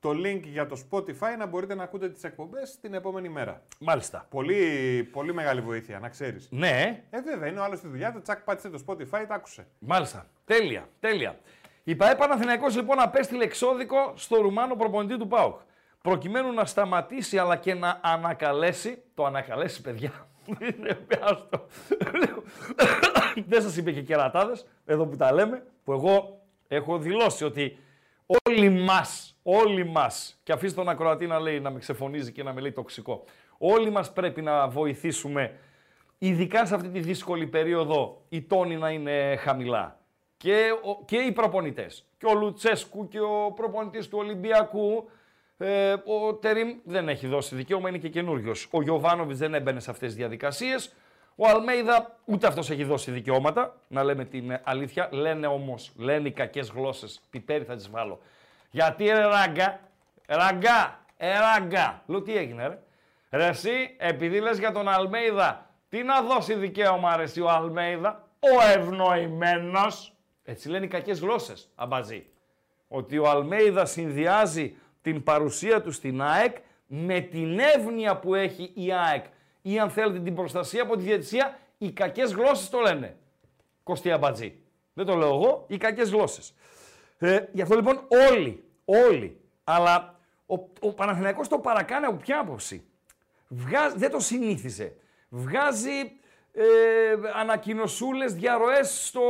Το 0.04 0.10
link 0.10 0.39
για 0.44 0.66
το 0.68 0.78
Spotify 0.89 1.38
να 1.38 1.46
μπορείτε 1.46 1.76
να 1.76 1.84
ακούτε 1.84 2.10
τις 2.10 2.24
εκπομπές 2.24 2.80
την 2.82 2.94
επόμενη 2.94 3.30
μέρα. 3.30 3.62
Μάλιστα. 3.80 4.26
Πολύ, 4.30 4.63
πολύ 5.12 5.34
μεγάλη 5.34 5.62
βοήθεια, 5.62 6.00
να 6.00 6.10
ξέρεις. 6.10 6.48
Ναι, 6.52 7.04
Ε, 7.10 7.22
βέβαια, 7.22 7.50
είναι 7.50 7.60
ο 7.60 7.63
άλλος 7.63 7.78
στη 7.80 7.88
δουλειά 7.88 8.12
του, 8.12 8.22
τσακ 8.22 8.39
πάτησε 8.42 8.70
το 8.70 8.84
Spotify, 8.88 9.26
τα 9.28 9.36
άκουσε. 9.36 9.68
μάλιστα. 9.80 10.26
Τέλεια, 10.46 10.89
τέλεια. 11.00 11.39
Η 11.84 11.96
ΠαΕ 11.96 12.16
Παναθηναϊκός 12.16 12.76
λοιπόν 12.76 13.00
απέστειλε 13.00 13.44
εξώδικο 13.44 14.13
στο 14.16 14.42
Ρουμάνο 14.42 14.76
προπονητή 14.76 15.18
του 15.18 15.28
ΠΑΟΚ. 15.28 15.60
Προκειμένου 16.02 16.54
να 16.54 16.66
σταματήσει 16.66 17.38
αλλά 17.38 17.56
και 17.56 17.74
να 17.74 18.00
ανακαλέσει. 18.04 19.02
Το 19.13 19.26
ανακαλέσει, 19.26 19.82
παιδιά. 19.82 20.12
Είναι 20.60 20.98
άστο. 21.22 21.66
Δεν 23.48 23.62
σας 23.62 23.78
είπε 23.78 23.92
και 23.92 24.02
κερατάδες, 24.02 24.66
εδώ 24.86 25.06
που 25.06 25.16
τα 25.16 25.34
λέμε, 25.34 25.63
που 25.84 25.92
εγώ 25.92 26.42
έχω 26.68 26.98
δηλώσει 26.98 27.44
ότι 27.44 27.78
όλοι 28.46 28.70
μας, 28.70 29.33
όλοι 29.43 29.86
μας, 29.86 30.39
και 30.43 30.51
αφήστε 30.51 30.79
τον 30.82 30.89
ακροατή 30.89 31.27
να 31.27 31.39
λέει, 31.39 31.60
να 31.60 31.69
με 31.69 31.79
ξεφωνίζει 31.79 32.32
και 32.32 32.43
να 32.43 32.53
με 32.53 32.62
λέει 32.62 32.71
τοξικό, 32.71 33.23
όλοι 33.58 33.89
μας 33.89 34.13
πρέπει 34.13 34.41
να 34.41 34.67
βοηθήσουμε, 34.67 35.58
ειδικά 36.17 36.65
σε 36.65 36.75
αυτή 36.75 36.89
τη 36.89 36.99
δύσκολη 36.99 37.47
περίοδο, 37.47 38.21
οι 38.29 38.41
τόνοι 38.41 38.75
να 38.77 38.89
είναι 38.89 39.36
χαμηλά. 39.36 39.97
Και, 40.38 40.69
ο- 40.84 41.06
και 41.06 41.17
οι 41.17 41.32
προπονητές. 41.32 42.06
Και 42.17 42.25
ο 42.25 42.34
Λουτσέσκου 42.34 43.08
και 43.08 43.19
ο 43.19 43.51
προπονητής 43.56 44.08
του 44.08 44.17
Ολυμπιακού. 44.17 45.10
Ε, 45.58 45.91
ο 45.93 46.34
Τερίμ 46.34 46.69
δεν 46.84 47.10
έχει 47.10 47.27
δώσει 47.27 47.56
δικαίωμα, 47.56 47.89
είναι 47.89 47.97
και 47.97 48.10
καινούριος. 48.10 48.67
Ο 48.71 48.82
Γιωβάνοβιτς 48.82 49.39
δεν 49.39 49.53
έμπαινε 49.53 49.79
σε 49.79 49.91
αυτές 49.91 50.08
τις 50.08 50.17
διαδικασίες. 50.17 50.93
Ο 51.36 51.47
Αλμέιδα 51.47 52.19
ούτε 52.25 52.47
αυτός 52.47 52.69
έχει 52.69 52.84
δώσει 52.84 53.12
δικαιώματα, 53.12 53.77
να 53.88 54.03
λέμε 54.03 54.25
την 54.25 54.51
ε, 54.51 54.62
αλήθεια. 54.63 55.10
Λένε 55.12 55.47
όμως, 55.47 55.91
λένε 55.97 56.27
οι 56.27 56.32
κακές 56.32 56.69
γλώσσες, 56.69 57.21
πιπέρι 57.29 57.63
θα 57.63 57.75
τις 57.75 57.89
βάλω. 57.89 58.19
Γιατί 58.73 59.05
ρε 59.05 59.25
ράγκα, 59.25 59.79
ραγκά, 60.27 61.05
ε 61.17 61.31
ραγκά. 61.39 62.03
Λέω 62.05 62.21
τι 62.21 62.38
έγινε 62.38 62.67
ρε. 62.67 62.79
Ρε 63.29 63.45
εσύ, 63.45 63.95
επειδή 63.97 64.39
λες 64.39 64.59
για 64.59 64.71
τον 64.71 64.89
Αλμέιδα, 64.89 65.69
τι 65.89 66.03
να 66.03 66.21
δώσει 66.21 66.53
δικαίωμα 66.53 67.15
ρε 67.15 67.23
εσύ 67.23 67.41
ο 67.41 67.49
Αλμέιδα, 67.49 68.27
ο 68.39 68.69
ευνοημένος. 68.77 70.13
Έτσι 70.43 70.69
λένε 70.69 70.86
οι 70.86 70.88
κακές 70.88 71.19
γλώσσες, 71.19 71.69
αμπαζί. 71.75 72.25
Ότι 72.88 73.17
ο 73.17 73.29
Αλμέιδα 73.29 73.86
συνδυάζει 73.86 74.75
την 75.01 75.23
παρουσία 75.23 75.81
του 75.81 75.91
στην 75.91 76.21
ΑΕΚ 76.21 76.57
με 76.88 77.19
την 77.19 77.59
εύνοια 77.59 78.17
που 78.17 78.36
έχει 78.36 78.71
η 78.73 78.93
ΑΕΚ 78.93 79.25
ή 79.62 79.79
αν 79.79 79.89
θέλετε 79.89 80.19
την 80.19 80.36
προστασία 80.36 80.81
από 80.81 80.95
τη 80.95 81.03
διαιτησία, 81.03 81.59
οι 81.77 81.91
κακές 81.91 82.33
γλώσσες 82.33 82.69
το 82.69 82.79
λένε. 82.79 83.17
Κωστή 83.83 84.12
Αμπατζή. 84.12 84.55
Δεν 84.93 85.05
το 85.05 85.15
λέω 85.15 85.27
εγώ, 85.27 85.65
οι 85.67 85.77
κακές 85.77 86.09
γλώσσες. 86.09 86.53
Ε, 87.17 87.45
γι' 87.51 87.62
αυτό 87.62 87.75
λοιπόν 87.75 87.99
όλοι, 88.29 88.62
όλοι, 88.86 89.41
αλλά 89.63 90.19
ο, 90.46 90.56
ο 90.80 90.93
Παναθηναϊκός 90.93 91.48
το 91.48 91.60
παρακάνει 91.60 92.06
από 92.06 92.17
ποια 92.17 92.39
άποψη; 92.39 92.86
Βγάζει, 93.48 93.98
δεν 93.98 94.12
το 94.12 94.19
συνήθιζε. 94.19 94.96
Βγάζει 95.30 96.12
ε, 96.54 96.63
ανακοινωσούλες, 97.36 98.34
διαρροές 98.34 99.08
στο 99.08 99.22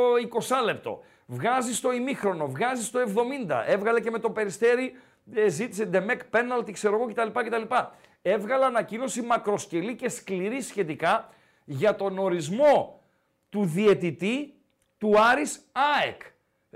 20 0.48 0.64
λεπτό. 0.64 1.04
Βγάζει 1.26 1.74
στο 1.74 1.92
ημίχρονο, 1.92 2.48
βγάζει 2.48 2.84
στο 2.84 3.00
70. 3.48 3.64
Έβγαλε 3.66 4.00
και 4.00 4.12
με 4.12 4.20
το 4.20 4.30
περιστέρι, 4.30 4.98
ε, 5.34 5.48
ζήτησε 5.48 5.86
ντεμεκ 5.86 6.26
πέναλτι, 6.26 6.72
ξέρω 6.72 6.96
εγώ 6.96 7.06
κτλ. 7.06 7.40
κτλ. 7.40 7.76
έβγαλε 8.22 8.66
ανακοίνωση 8.66 9.22
μακροσκελή 9.22 9.96
και 9.96 10.10
σκληρή 10.10 10.62
σχετικά 10.62 11.30
για 11.66 11.96
τον 11.96 12.18
ορισμό 12.18 13.02
του 13.50 13.66
διαιτητή 13.66 14.54
του 14.98 15.22
Άρης 15.22 15.66
ΑΕΚ. 15.72 16.22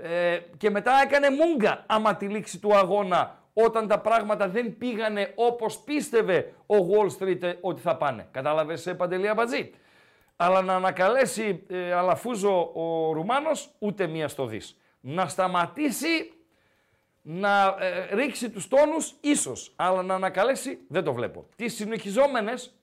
Ε, 0.02 0.38
και 0.56 0.70
μετά 0.70 0.92
έκανε 1.04 1.30
μούγκα 1.30 1.84
άμα 1.86 2.16
τη 2.16 2.28
λήξη 2.28 2.58
του 2.58 2.76
αγώνα 2.76 3.38
όταν 3.52 3.88
τα 3.88 4.00
πράγματα 4.00 4.48
δεν 4.48 4.78
πήγανε 4.78 5.32
όπως 5.34 5.78
πίστευε 5.78 6.54
ο 6.66 6.74
Wall 6.74 7.18
Street 7.18 7.42
ε, 7.42 7.54
ότι 7.60 7.80
θα 7.80 7.96
πάνε. 7.96 8.28
Κατάλαβες 8.30 8.86
ε, 8.86 8.94
Παντελία 8.94 9.34
Μπατζή. 9.34 9.70
Αλλά 10.36 10.62
να 10.62 10.74
ανακαλέσει 10.74 11.64
ε, 11.68 11.92
Αλαφούζο 11.92 12.70
ο 12.74 13.12
Ρουμάνος 13.12 13.70
ούτε 13.78 14.06
μία 14.06 14.28
στο 14.28 14.46
δις. 14.46 14.78
Να 15.00 15.28
σταματήσει 15.28 16.32
να 17.22 17.76
ε, 17.78 18.14
ρίξει 18.14 18.50
τους 18.50 18.68
τόνους 18.68 19.14
ίσως, 19.20 19.72
αλλά 19.76 20.02
να 20.02 20.14
ανακαλέσει 20.14 20.78
δεν 20.88 21.04
το 21.04 21.12
βλέπω. 21.12 21.46
Τις 21.56 21.74
συνεχιζόμενες, 21.74 22.74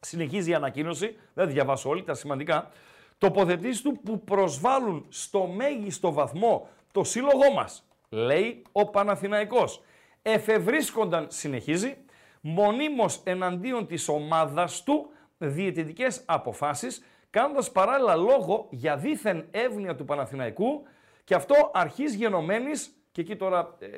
συνεχίζει 0.00 0.50
η 0.50 0.54
ανακοίνωση, 0.54 1.16
δεν 1.34 1.48
διαβάσω 1.48 1.88
όλοι 1.88 2.02
τα 2.02 2.14
σημαντικά, 2.14 2.70
τοποθετήσεις 3.18 3.82
του 3.82 4.00
που 4.04 4.24
προσβάλλουν 4.24 5.06
στο 5.08 5.46
μέγιστο 5.46 6.12
βαθμό 6.12 6.68
το 6.92 7.04
σύλλογό 7.04 7.52
μας, 7.54 7.88
λέει 8.08 8.62
ο 8.72 8.90
Παναθηναϊκός. 8.90 9.82
Εφευρίσκονταν, 10.22 11.26
συνεχίζει, 11.30 11.96
μονίμως 12.40 13.20
εναντίον 13.24 13.86
της 13.86 14.08
ομάδας 14.08 14.82
του 14.82 15.10
διαιτητικές 15.38 16.22
αποφάσεις, 16.26 17.04
κάνοντας 17.30 17.72
παράλληλα 17.72 18.16
λόγο 18.16 18.66
για 18.70 18.96
δίθεν 18.96 19.46
εύνοια 19.50 19.96
του 19.96 20.04
Παναθηναϊκού 20.04 20.82
και 21.24 21.34
αυτό 21.34 21.70
αρχής 21.74 22.14
γενομένης 22.14 22.90
και 23.12 23.20
εκεί 23.20 23.36
τώρα 23.36 23.76
ε, 23.78 23.88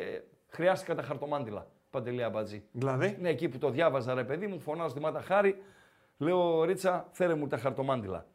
χρειάστηκα 0.49 0.95
τα 0.95 1.03
χαρτομάντιλα. 1.03 1.67
Παντελή 1.91 2.23
Αμπατζή. 2.23 2.63
Δηλαδή; 2.73 3.17
Ναι, 3.21 3.29
εκεί 3.29 3.49
που 3.49 3.59
το 3.59 3.71
διάβαζα, 3.71 4.15
ρε 4.15 4.25
παιδί 4.25 4.47
μου, 4.47 4.61
φωνάζω 4.61 4.89
στη 4.89 5.01
Μάτα 5.01 5.21
Χάρη, 5.21 5.63
λέω 6.17 6.65
Ρίτσα, 6.65 7.09
φέρε 7.13 7.35
μου 7.35 7.47
τα 7.47 7.57
χαρτομάντιλα. 7.57 8.27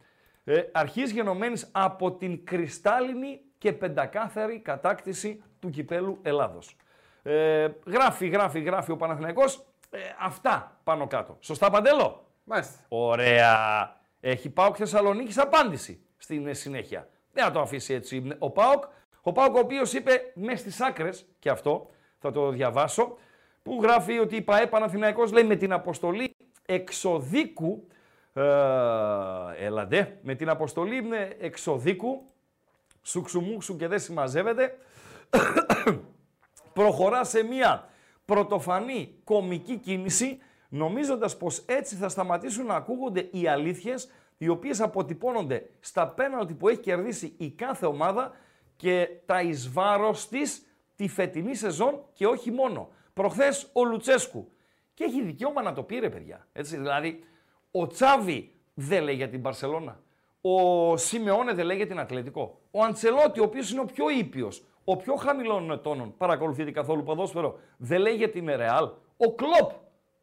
Ε, 0.43 0.61
αρχής 0.71 1.11
γενομένης 1.11 1.69
από 1.71 2.11
την 2.11 2.45
κρυστάλλινη 2.45 3.41
και 3.57 3.73
πεντακάθαρη 3.73 4.59
κατάκτηση 4.59 5.43
του 5.59 5.69
κυπέλου 5.69 6.19
Ελλάδος. 6.21 6.75
Ε, 7.23 7.67
γράφει, 7.85 8.27
γράφει, 8.27 8.59
γράφει 8.59 8.91
ο 8.91 8.95
Παναθηναϊκός. 8.95 9.65
Ε, 9.89 9.97
αυτά 10.19 10.79
πάνω 10.83 11.07
κάτω. 11.07 11.37
Σωστά, 11.39 11.69
Παντέλο; 11.69 12.25
Μάλιστα. 12.43 12.79
Ωραία. 12.87 13.95
Έχει 14.19 14.49
ΠΑΟΚ 14.49 14.75
Θεσσαλονίκης 14.77 15.37
απάντηση 15.37 16.05
στην 16.17 16.55
συνέχεια. 16.55 17.07
Δεν 17.31 17.43
θα 17.43 17.51
το 17.51 17.61
αφήσει 17.61 17.93
έτσι 17.93 18.35
ο 18.39 18.49
ΠΑΟΚ. 18.49 18.83
Ο 19.21 19.31
ΠΑΟΚ 19.31 19.55
ο 19.55 19.59
οποίος 19.59 19.93
είπε 19.93 20.31
μέσα 20.33 20.57
στις 20.57 20.81
άκρες, 20.81 21.25
και 21.39 21.49
αυτό 21.49 21.89
θα 22.19 22.31
το 22.31 22.49
διαβάσω, 22.49 23.17
που 23.63 23.79
γράφει 23.81 24.19
ότι 24.19 24.35
η 24.35 24.41
ΠαΕ 24.41 24.67
Παναθηναϊκός 24.67 25.31
λέει 25.31 25.43
με 25.43 25.55
την 25.55 25.73
αποστολή 25.73 26.35
εξοδίκου, 26.65 27.87
ε, 28.33 29.65
έλαντε, 29.65 30.19
με 30.21 30.35
την 30.35 30.49
αποστολή 30.49 31.03
εξοδίκου, 31.39 32.25
σουξουμούξου 33.01 33.75
και 33.75 33.87
δεν 33.87 33.99
συμμαζεύεται, 33.99 34.77
προχωρά 36.73 37.23
σε 37.23 37.43
μια 37.43 37.89
πρωτοφανή 38.25 39.15
κομική 39.23 39.77
κίνηση, 39.77 40.37
νομίζοντας 40.69 41.37
πως 41.37 41.63
έτσι 41.65 41.95
θα 41.95 42.09
σταματήσουν 42.09 42.65
να 42.65 42.75
ακούγονται 42.75 43.27
οι 43.31 43.47
αλήθειες, 43.47 44.09
οι 44.37 44.47
οποίες 44.47 44.81
αποτυπώνονται 44.81 45.69
στα 45.79 46.07
πέναλτι 46.07 46.53
που 46.53 46.67
έχει 46.67 46.79
κερδίσει 46.79 47.33
η 47.37 47.49
κάθε 47.49 47.85
ομάδα 47.85 48.31
και 48.75 49.09
τα 49.25 49.41
εις 49.41 49.71
βάρος 49.71 50.27
της 50.27 50.65
τη 50.95 51.07
φετινή 51.07 51.55
σεζόν 51.55 52.03
και 52.13 52.25
όχι 52.25 52.51
μόνο. 52.51 52.89
Προχθές 53.13 53.69
ο 53.73 53.83
Λουτσέσκου. 53.83 54.51
Και 54.93 55.03
έχει 55.03 55.23
δικαίωμα 55.23 55.61
να 55.61 55.73
το 55.73 55.83
πει 55.83 55.99
ρε 55.99 56.09
παιδιά. 56.09 56.47
Έτσι, 56.53 56.77
δηλαδή, 56.77 57.23
ο 57.75 57.87
Τσάβη 57.87 58.51
δεν 58.73 59.03
λέει 59.03 59.15
για 59.15 59.29
την 59.29 59.41
Παρσελώνα. 59.41 59.99
Ο 60.41 60.97
Σιμεώνε 60.97 61.53
δεν 61.53 61.65
λέει 61.65 61.77
για 61.77 61.87
την 61.87 61.99
Ατλετικό. 61.99 62.59
Ο 62.71 62.83
Αντσελότη, 62.83 63.39
ο 63.39 63.43
οποίος 63.43 63.71
είναι 63.71 63.79
ο 63.79 63.85
πιο 63.85 64.09
ήπιος, 64.09 64.63
ο 64.83 64.95
πιο 64.95 65.15
χαμηλών 65.15 65.81
τόνων, 65.83 66.17
παρακολουθείτε 66.17 66.71
καθόλου 66.71 67.03
ποδόσφαιρο, 67.03 67.59
δεν 67.77 67.99
λέει 67.99 68.15
για 68.15 68.29
την 68.29 68.45
Ρεάλ. 68.55 68.89
Ο 69.17 69.33
Κλοπ, 69.33 69.71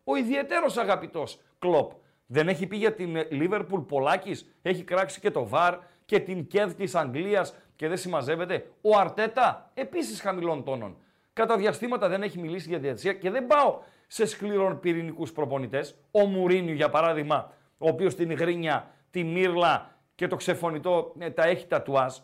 ο 0.05 0.17
ιδιαίτερος 0.17 0.77
αγαπητός 0.77 1.41
Κλοπ, 1.59 1.93
δεν 2.27 2.49
έχει 2.49 2.67
πει 2.67 2.77
για 2.77 2.95
την 2.95 3.17
Λίβερπουλ 3.31 3.81
Πολάκης, 3.81 4.55
έχει 4.63 4.83
κράξει 4.83 5.21
και 5.21 5.31
το 5.31 5.47
ΒΑΡ 5.47 5.79
και 6.05 6.21
την 6.21 6.47
ΚΕΔ 6.47 6.73
της 6.73 6.95
Αγγλίας 6.95 7.55
και 7.77 7.89
δεν 7.89 7.97
συμμαζεύεται. 7.97 8.71
Ο 8.81 8.99
Αρτέτα 8.99 9.71
επίσης 9.75 10.21
χαμηλών 10.21 10.65
τόνων. 10.65 10.97
Κατά 11.33 11.57
διαστήματα 11.57 12.09
δεν 12.09 12.23
έχει 12.23 12.39
μιλήσει 12.39 12.69
για 12.69 12.79
διατησία 12.79 13.13
και 13.13 13.31
δεν 13.31 13.47
πάω 13.47 13.79
σε 14.13 14.27
σκληρών 14.27 14.81
πυρηνικούς 14.81 15.33
προπονητές. 15.33 15.95
Ο 16.11 16.25
Μουρίνιου, 16.25 16.75
για 16.75 16.89
παράδειγμα, 16.89 17.53
ο 17.79 17.89
οποίος 17.89 18.15
την 18.15 18.33
γρίνια, 18.33 18.95
τη 19.11 19.25
μύρλα 19.25 19.97
και 20.15 20.27
το 20.27 20.37
ξεφωνητό 20.37 21.15
ε, 21.19 21.31
τα 21.31 21.47
έχει 21.47 21.67
τατουάζ. 21.67 22.17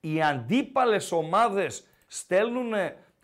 Οι 0.00 0.22
αντίπαλες 0.22 1.12
ομάδες 1.12 1.86
στέλνουν, 2.06 2.72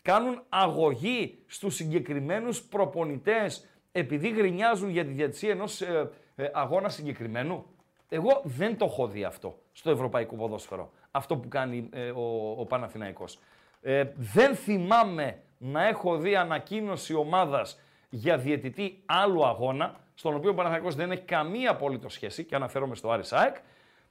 κάνουν 0.03 0.43
αγωγή 0.49 1.43
στους 1.47 1.75
συγκεκριμένους 1.75 2.63
προπονητές 2.63 3.67
επειδή 3.93 4.29
γρινιάζουν 4.29 4.91
για 4.91 5.05
τη 5.05 5.13
διατησία 5.13 5.51
ενός 5.51 5.81
ε, 5.81 6.11
ε, 6.37 6.51
αγώνα 6.53 6.89
συγκεκριμένου. 6.89 7.65
Εγώ 8.09 8.41
δεν 8.45 8.77
το 8.77 8.85
έχω 8.85 9.07
δει 9.07 9.25
αυτό 9.25 9.59
στο 9.73 9.91
ευρωπαϊκό 9.91 10.37
ποδόσφαιρο 10.37 10.93
αυτό 11.11 11.37
που 11.37 11.49
κάνει 11.49 11.89
ε, 11.93 12.11
ο, 12.11 12.55
ο 12.59 12.67
Παναθηναϊκός. 12.67 13.39
Ε, 13.81 14.05
δεν 14.17 14.55
θυμάμαι 14.55 15.43
να 15.59 15.87
έχω 15.87 16.17
δει 16.17 16.37
ανακοίνωση 16.37 17.15
ομάδας 17.15 17.81
για 18.11 18.39
διαιτητή 18.39 19.03
άλλου 19.07 19.47
αγώνα, 19.47 20.01
στον 20.15 20.35
οποίο 20.35 20.51
ο 20.51 20.55
Παναθηναϊκός 20.55 20.95
δεν 20.95 21.11
έχει 21.11 21.23
καμία 21.23 21.71
απόλυτο 21.71 22.09
σχέση 22.09 22.45
και 22.45 22.55
αναφέρομαι 22.55 22.95
στο 22.95 23.11
Άρης 23.11 23.33
ΑΕΚ 23.33 23.57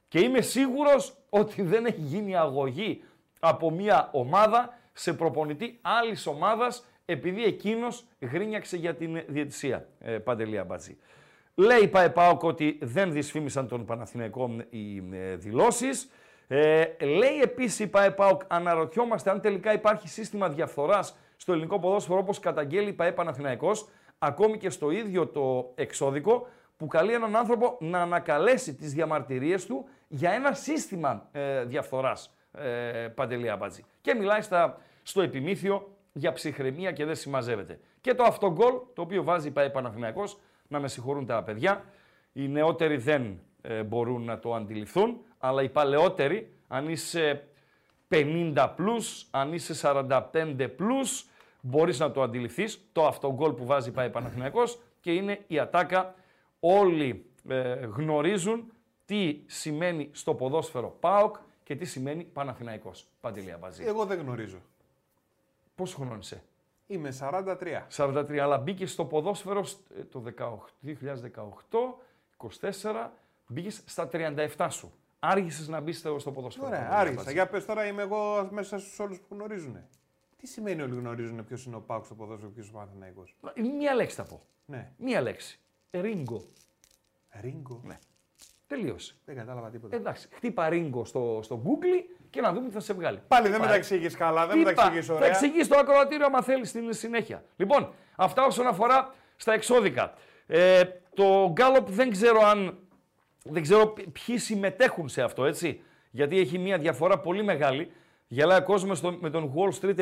και 0.08 0.20
είμαι 0.20 0.40
σίγουρος 0.40 1.16
ότι 1.28 1.62
δεν 1.62 1.86
έχει 1.86 2.00
γίνει 2.00 2.36
αγωγή 2.36 3.02
από 3.40 3.70
μια 3.70 4.08
ομάδα 4.12 4.78
σε 4.92 5.12
προπονητή 5.12 5.78
άλλης 5.82 6.26
ομάδας 6.26 6.84
επειδή 7.04 7.44
εκείνος 7.44 8.04
γρίνιαξε 8.20 8.76
για 8.76 8.94
την 8.94 9.22
διαιτησία, 9.26 9.88
ε, 9.98 10.18
Παντελία 10.18 10.64
Μπατζή. 10.64 10.98
Λέει 11.54 11.88
Παεπάοκ 11.88 12.42
ότι 12.42 12.78
δεν 12.80 13.12
δυσφήμισαν 13.12 13.68
τον 13.68 13.84
Παναθηναϊκό 13.84 14.56
οι 14.70 14.96
ε, 15.12 15.36
δηλώσεις. 15.36 16.10
Ε, 16.48 16.84
λέει 17.00 17.40
επίσης 17.42 17.78
η 17.78 17.86
ΠαΕΠΑΟΚ, 17.86 18.42
αναρωτιόμαστε 18.46 19.30
αν 19.30 19.40
τελικά 19.40 19.72
υπάρχει 19.72 20.08
σύστημα 20.08 20.48
διαφθοράς 20.48 21.18
στο 21.40 21.52
ελληνικό 21.52 21.78
ποδόσφαιρο 21.78 22.18
όπως 22.18 22.38
καταγγέλει 22.38 22.88
η 22.88 22.92
ΠαΕ 22.92 23.12
Παναθηναϊκός, 23.12 23.88
ακόμη 24.18 24.58
και 24.58 24.70
στο 24.70 24.90
ίδιο 24.90 25.26
το 25.26 25.72
εξώδικο, 25.74 26.46
που 26.76 26.86
καλεί 26.86 27.12
έναν 27.12 27.36
άνθρωπο 27.36 27.76
να 27.80 28.00
ανακαλέσει 28.00 28.74
τις 28.74 28.92
διαμαρτυρίες 28.92 29.66
του 29.66 29.88
για 30.08 30.30
ένα 30.30 30.52
σύστημα 30.52 31.28
ε, 31.32 31.64
διαφθοράς. 31.64 32.32
Ε, 32.52 33.08
Παντελή 33.14 33.50
Αμπατζή. 33.50 33.84
Και 34.00 34.14
μιλάει 34.14 34.40
στα, 34.40 34.80
στο 35.02 35.20
επιμήθειο 35.20 35.96
για 36.12 36.32
ψυχραιμία 36.32 36.92
και 36.92 37.04
δεν 37.04 37.14
συμμαζεύεται. 37.14 37.80
Και 38.00 38.14
το 38.14 38.22
αυτογκολ, 38.22 38.74
το 38.94 39.02
οποίο 39.02 39.22
βάζει 39.22 39.48
η 39.48 39.50
ΠαΕ 39.50 39.70
Παναθηναϊκός, 39.70 40.38
να 40.68 40.80
με 40.80 40.88
συγχωρούν 40.88 41.26
τα 41.26 41.42
παιδιά, 41.42 41.84
οι 42.32 42.48
νεότεροι 42.48 42.96
δεν 42.96 43.40
ε, 43.62 43.82
μπορούν 43.82 44.24
να 44.24 44.38
το 44.38 44.54
αντιληφθούν 44.54 45.20
αλλά 45.38 45.62
οι 45.62 45.68
παλαιότεροι, 45.68 46.52
αν 46.68 46.88
είσαι 46.88 47.48
50 48.08 48.74
plus, 48.78 49.26
αν 49.30 49.52
είσαι 49.52 49.74
45 49.82 50.68
plus, 50.78 51.28
μπορείς 51.60 51.98
να 51.98 52.10
το 52.10 52.22
αντιληφθείς. 52.22 52.88
Το 52.92 53.06
αυτό 53.06 53.32
γκολ 53.34 53.52
που 53.52 53.66
βάζει 53.66 53.90
πάει 53.90 54.10
Παναθηναϊκός 54.10 54.78
και 55.00 55.12
είναι 55.12 55.44
η 55.46 55.58
ατάκα. 55.58 56.14
Όλοι 56.60 57.26
ε, 57.48 57.72
γνωρίζουν 57.72 58.72
τι 59.04 59.40
σημαίνει 59.46 60.08
στο 60.12 60.34
ποδόσφαιρο 60.34 60.96
ΠΑΟΚ 61.00 61.36
και 61.62 61.76
τι 61.76 61.84
σημαίνει 61.84 62.24
Παναθηναϊκός. 62.24 63.06
Παντελία 63.20 63.58
Μπαζή. 63.58 63.84
Εγώ 63.84 64.04
δεν 64.04 64.18
γνωρίζω. 64.18 64.58
Πόσο 65.74 65.96
χρόνο 65.96 66.16
είσαι; 66.20 66.42
Είμαι 66.86 67.12
43. 67.20 67.86
43, 67.96 68.36
αλλά 68.36 68.58
μπήκε 68.58 68.86
στο 68.86 69.04
ποδόσφαιρο 69.04 69.64
ε, 69.98 70.02
το 70.04 70.22
2018, 70.84 70.94
24, 72.60 73.08
μπήκες 73.46 73.82
στα 73.86 74.08
37 74.12 74.66
σου 74.70 74.92
άργησες 75.18 75.68
να 75.68 75.80
μπεις 75.80 75.98
στο 75.98 76.32
ποδόσφαιρο. 76.32 76.66
Ωραία, 76.66 76.88
άργησα. 76.90 77.30
Για 77.30 77.46
πες 77.46 77.64
τώρα 77.64 77.86
είμαι 77.86 78.02
εγώ 78.02 78.48
μέσα 78.50 78.78
στους 78.78 78.98
όλους 78.98 79.18
που 79.18 79.34
γνωρίζουν. 79.34 79.76
Τι 80.36 80.46
σημαίνει 80.46 80.82
όλοι 80.82 80.94
γνωρίζουν 80.94 81.44
ποιος 81.44 81.64
είναι 81.64 81.76
ο 81.76 81.80
Πάουκ 81.80 82.04
στο 82.04 82.14
ποδόσφαιρο 82.14 82.48
και 82.48 82.54
ποιος 82.54 82.68
είναι 82.68 82.76
ο 82.76 82.80
Παναθυναϊκό. 82.80 83.24
Μία 83.78 83.94
λέξη 83.94 84.16
θα 84.16 84.24
πω. 84.24 84.42
Ναι. 84.64 84.92
Μία 84.96 85.20
λέξη. 85.20 85.60
Ρίγκο. 85.90 86.44
Ρίγκο. 87.40 87.80
Ναι. 87.84 87.98
Τελείωσε. 88.66 89.14
Δεν 89.24 89.36
κατάλαβα 89.36 89.70
τίποτα. 89.70 89.96
Εντάξει, 89.96 90.28
χτύπα 90.32 90.68
ρίγκο 90.68 91.04
στο, 91.04 91.40
στο 91.42 91.62
Google 91.64 92.04
και 92.30 92.40
να 92.40 92.52
δούμε 92.52 92.66
τι 92.68 92.72
θα 92.72 92.80
σε 92.80 92.92
βγάλει. 92.92 93.20
Πάλι 93.28 93.48
δεν 93.48 93.60
με 93.60 93.66
τα 93.66 93.74
εξηγείς 93.74 94.16
καλά, 94.16 94.46
δεν 94.46 94.58
με 94.58 94.64
τα 94.64 94.70
εξηγείς 94.70 95.08
ωραία. 95.08 95.20
Θα 95.20 95.26
εξηγείς 95.26 95.68
το 95.68 95.78
ακροατήριο 95.78 96.26
άμα 96.26 96.42
θέλεις 96.42 96.68
στην 96.68 96.92
συνέχεια. 96.92 97.44
Λοιπόν, 97.56 97.92
αυτά 98.16 98.44
όσον 98.44 98.66
αφορά 98.66 99.14
στα 99.36 99.52
εξώδικα. 99.52 100.14
Ε, 100.46 100.82
το 101.14 101.52
Gallup 101.56 101.84
δεν 101.86 102.10
ξέρω 102.10 102.40
αν 102.40 102.78
δεν 103.50 103.62
ξέρω 103.62 103.94
ποιοι 104.12 104.38
συμμετέχουν 104.38 105.08
σε 105.08 105.22
αυτό, 105.22 105.44
έτσι. 105.44 105.80
Γιατί 106.10 106.38
έχει 106.38 106.58
μια 106.58 106.78
διαφορά 106.78 107.18
πολύ 107.18 107.42
μεγάλη. 107.42 107.90
Γελάει 108.26 108.58
ο 108.58 108.62
κόσμος 108.62 109.00
με 109.00 109.30
τον 109.30 109.52
Wall 109.54 109.80
Street 109.80 109.96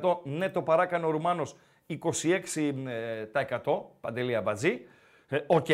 74%. 0.00 0.18
Ναι, 0.22 0.48
το 0.48 0.62
παράκανε 0.62 1.06
ο 1.06 1.10
Ρουμάνος 1.10 1.56
26% 1.86 1.98
Παντελή 4.00 4.36
Αμπατζή. 4.36 4.86
Ε, 5.28 5.38
Οκ, 5.46 5.66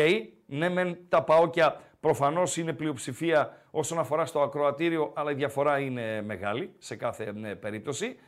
ναι 0.45 0.69
μεν 0.69 0.97
τα 1.09 1.23
Παόκια 1.23 1.81
προφανώς 1.99 2.57
είναι 2.57 2.73
πλειοψηφία 2.73 3.57
όσον 3.71 3.99
αφορά 3.99 4.25
στο 4.25 4.41
ακροατήριο, 4.41 5.11
αλλά 5.15 5.31
η 5.31 5.33
διαφορά 5.33 5.79
είναι 5.79 6.21
μεγάλη 6.21 6.73
σε 6.77 6.95
κάθε 6.95 7.33
ε, 7.43 7.53
περίπτωση. 7.53 8.19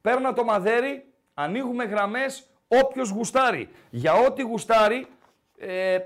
Πέρνα 0.00 0.32
το 0.32 0.44
μαδέρι, 0.44 1.04
ανοίγουμε 1.34 1.84
γραμμές, 1.84 2.46
όποιος 2.68 3.10
γουστάρει. 3.10 3.68
Για 3.90 4.14
ό,τι 4.14 4.42
γουστάρει, 4.42 5.06
ε, 5.58 5.98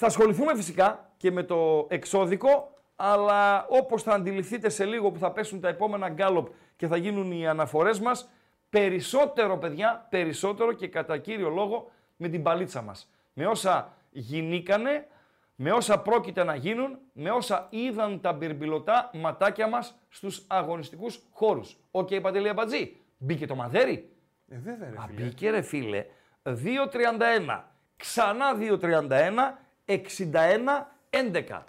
θα 0.00 0.06
ασχοληθούμε 0.06 0.56
φυσικά 0.56 1.10
και 1.16 1.30
με 1.30 1.42
το 1.42 1.86
εξώδικο, 1.90 2.72
αλλά 2.96 3.66
όπως 3.68 4.02
θα 4.02 4.12
αντιληφθείτε 4.12 4.68
σε 4.68 4.84
λίγο 4.84 5.10
που 5.10 5.18
θα 5.18 5.32
πέσουν 5.32 5.60
τα 5.60 5.68
επόμενα 5.68 6.08
γκάλοπ 6.08 6.48
και 6.76 6.86
θα 6.86 6.96
γίνουν 6.96 7.32
οι 7.32 7.48
αναφορές 7.48 8.00
μας, 8.00 8.30
περισσότερο 8.70 9.58
παιδιά, 9.58 10.06
περισσότερο 10.10 10.72
και 10.72 10.88
κατά 10.88 11.18
κύριο 11.18 11.48
λόγο 11.48 11.90
με 12.16 12.28
την 12.28 12.42
μπαλίτσα 12.42 12.82
μας. 12.82 13.10
Με 13.32 13.46
όσα 13.46 13.92
γινήκανε, 14.10 15.06
με 15.54 15.72
όσα 15.72 16.00
πρόκειται 16.00 16.44
να 16.44 16.54
γίνουν, 16.54 16.98
με 17.12 17.30
όσα 17.30 17.66
είδαν 17.70 18.20
τα 18.20 18.32
μπιρμπιλωτά 18.32 19.10
ματάκια 19.14 19.68
μας 19.68 19.98
στους 20.08 20.44
αγωνιστικούς 20.46 21.22
χώρους. 21.32 21.76
OK, 21.90 22.08
okay, 22.10 22.18
Παντελή 22.22 22.48
Αμπατζή, 22.48 22.96
μπήκε 23.18 23.46
το 23.46 23.54
μαδέρι; 23.54 24.12
Ε, 24.48 24.58
βέβαια, 24.58 24.90
ρε 24.90 24.96
Α, 24.96 25.06
φίλε. 25.06 25.22
μπήκε 25.22 25.50
ρε 25.50 25.62
φίλε. 25.62 26.04
2.31. 26.42 27.64
Ξανά 27.96 28.56
2.31. 28.58 29.67
61. 29.88 30.86
11. 31.10 31.64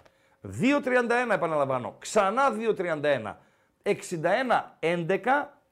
2.31 0.60 1.32
επαναλαμβάνω. 1.32 1.96
Ξανά 1.98 2.42
2.31. 2.76 3.34
61. 3.82 3.96
11. 4.80 5.18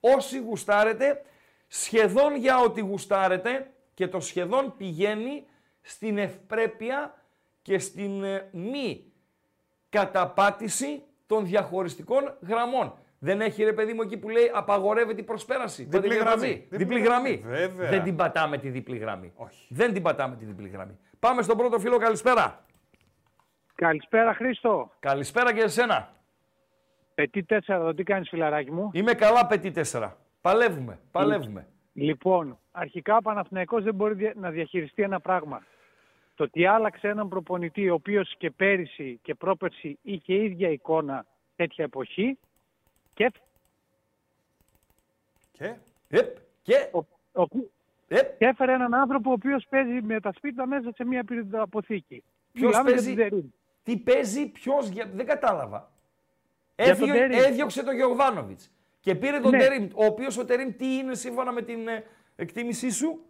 Όσοι 0.01 0.39
γουστάρετε, 0.39 1.23
σχεδόν 1.69 2.37
για 2.37 2.59
ό,τι 2.61 2.81
γουστάρετε 2.81 3.71
και 3.95 4.09
το 4.09 4.21
σχεδόν 4.21 4.75
πηγαίνει 4.77 5.47
στην 5.81 6.19
ευπρέπεια 6.19 7.15
και 7.63 7.79
στην 7.79 8.25
ε, 8.25 8.49
μη 8.53 9.13
καταπάτηση 9.89 11.03
των 11.27 11.47
διαχωριστικών 11.47 12.37
γραμμών. 12.49 12.95
Δεν 13.19 13.41
έχει 13.41 13.65
ρε 13.65 13.73
παιδί 13.73 13.93
μου 13.93 14.03
εκεί 14.03 14.17
που 14.17 14.29
λέει 14.29 14.51
απαγορεύεται 14.55 15.21
η 15.21 15.25
προσπέραση. 15.25 15.83
Διπλή 15.83 16.01
Παντελή 16.01 16.15
γραμμή. 16.15 16.31
Αμπατζή. 16.33 16.67
Διπλή 16.71 16.77
Διπλή 16.79 17.01
γραμμή. 17.01 17.43
γραμμή. 17.45 17.59
Βέβαια. 17.59 17.91
Δεν 17.91 18.03
την 18.03 18.17
πατάμε 18.17 18.59
τη 18.59 18.69
διπλή 18.69 18.97
γραμμή. 18.97 19.33
Όχι. 19.35 19.67
Δεν 19.69 19.93
την 19.93 20.03
πατάμε 20.03 20.37
τη 20.37 20.45
διπλή 20.45 20.69
γραμμή. 20.69 20.99
Πάμε 21.21 21.43
στον 21.43 21.57
πρώτο 21.57 21.79
φίλο, 21.79 21.97
καλησπέρα. 21.99 22.65
Καλησπέρα 23.75 24.35
Χρήστο. 24.35 24.91
Καλησπέρα 25.01 25.55
και 25.55 25.61
εσένα. 25.61 26.13
Πετή 27.15 27.45
4, 27.49 27.59
εδώ 27.67 27.95
τι 27.95 28.03
κάνεις 28.03 28.29
φιλαράκι 28.29 28.71
μου; 28.73 28.91
Είμαι 28.93 29.13
καλά, 29.15 29.47
πετή 29.47 29.73
4. 29.93 30.13
Παλεύουμε, 30.41 30.99
παλεύουμε. 31.11 31.67
Λοιπόν, 31.93 32.59
αρχικά 32.73 33.17
ο 33.17 33.21
Παναθηναϊκός 33.23 33.85
δεν 33.85 33.95
μπορεί 33.95 34.15
δια- 34.15 34.33
να 34.37 34.51
διαχειριστεί 34.51 35.03
ένα 35.03 35.21
πράγμα. 35.21 35.63
Το 36.35 36.45
ότι 36.45 36.67
άλλαξε 36.67 37.09
έναν 37.09 37.29
προπονητή 37.29 37.91
ο 37.91 37.95
οποίος 37.95 38.35
και 38.39 38.51
πέρυσι 38.51 39.19
και 39.23 39.35
πρόπερσι 39.35 39.99
είχε 40.03 40.35
ίδια 40.35 40.69
εικόνα 40.71 41.27
τέτοια 41.57 41.85
εποχή 41.85 42.39
και 43.15 43.33
Και; 45.53 45.75
Επ, 46.09 46.37
και, 46.63 46.89
ο, 46.93 46.99
ο, 47.43 47.47
επ, 48.09 48.39
και 48.39 48.45
έφερε 48.47 48.73
έναν 48.73 48.95
άνθρωπο 48.95 49.31
ο 49.31 49.33
οποίος 49.33 49.67
παίζει 49.69 50.03
με 50.03 50.21
τα 50.21 50.33
σπίτια 50.33 50.67
μέσα 50.67 50.93
σε 50.95 51.05
μια 51.05 51.25
αποθήκη. 51.53 52.23
Ποιος 52.53 52.67
Μιλάμε 52.71 52.91
παίζει; 52.91 53.13
για 53.13 53.23
την 53.25 53.31
Τερίμ. 53.31 53.47
τι 53.83 53.97
παίζει, 53.97 54.47
ποιος, 54.49 54.89
για... 54.89 55.11
δεν 55.15 55.27
κατάλαβα. 55.27 55.91
Για 56.77 56.97
τον 56.97 57.09
Έδιω- 57.09 57.15
Τερίμ. 57.29 57.39
έδιωξε 57.45 57.83
τον 57.83 57.95
Γεωβάνοβιτς 57.95 58.71
και 59.01 59.15
πήρε 59.15 59.41
τον 59.41 59.51
Ναι. 59.51 59.59
Τερίμ, 59.59 59.89
ο 59.95 60.05
οποίος 60.05 60.39
ο 60.39 60.45
Τερίμ 60.45 60.77
τι 60.77 60.95
είναι 60.97 61.15
σύμφωνα 61.15 61.53
με 61.53 61.63
την 61.63 61.89
ε, 61.89 62.05
εκτίμησή 62.37 62.91
σου; 62.91 63.21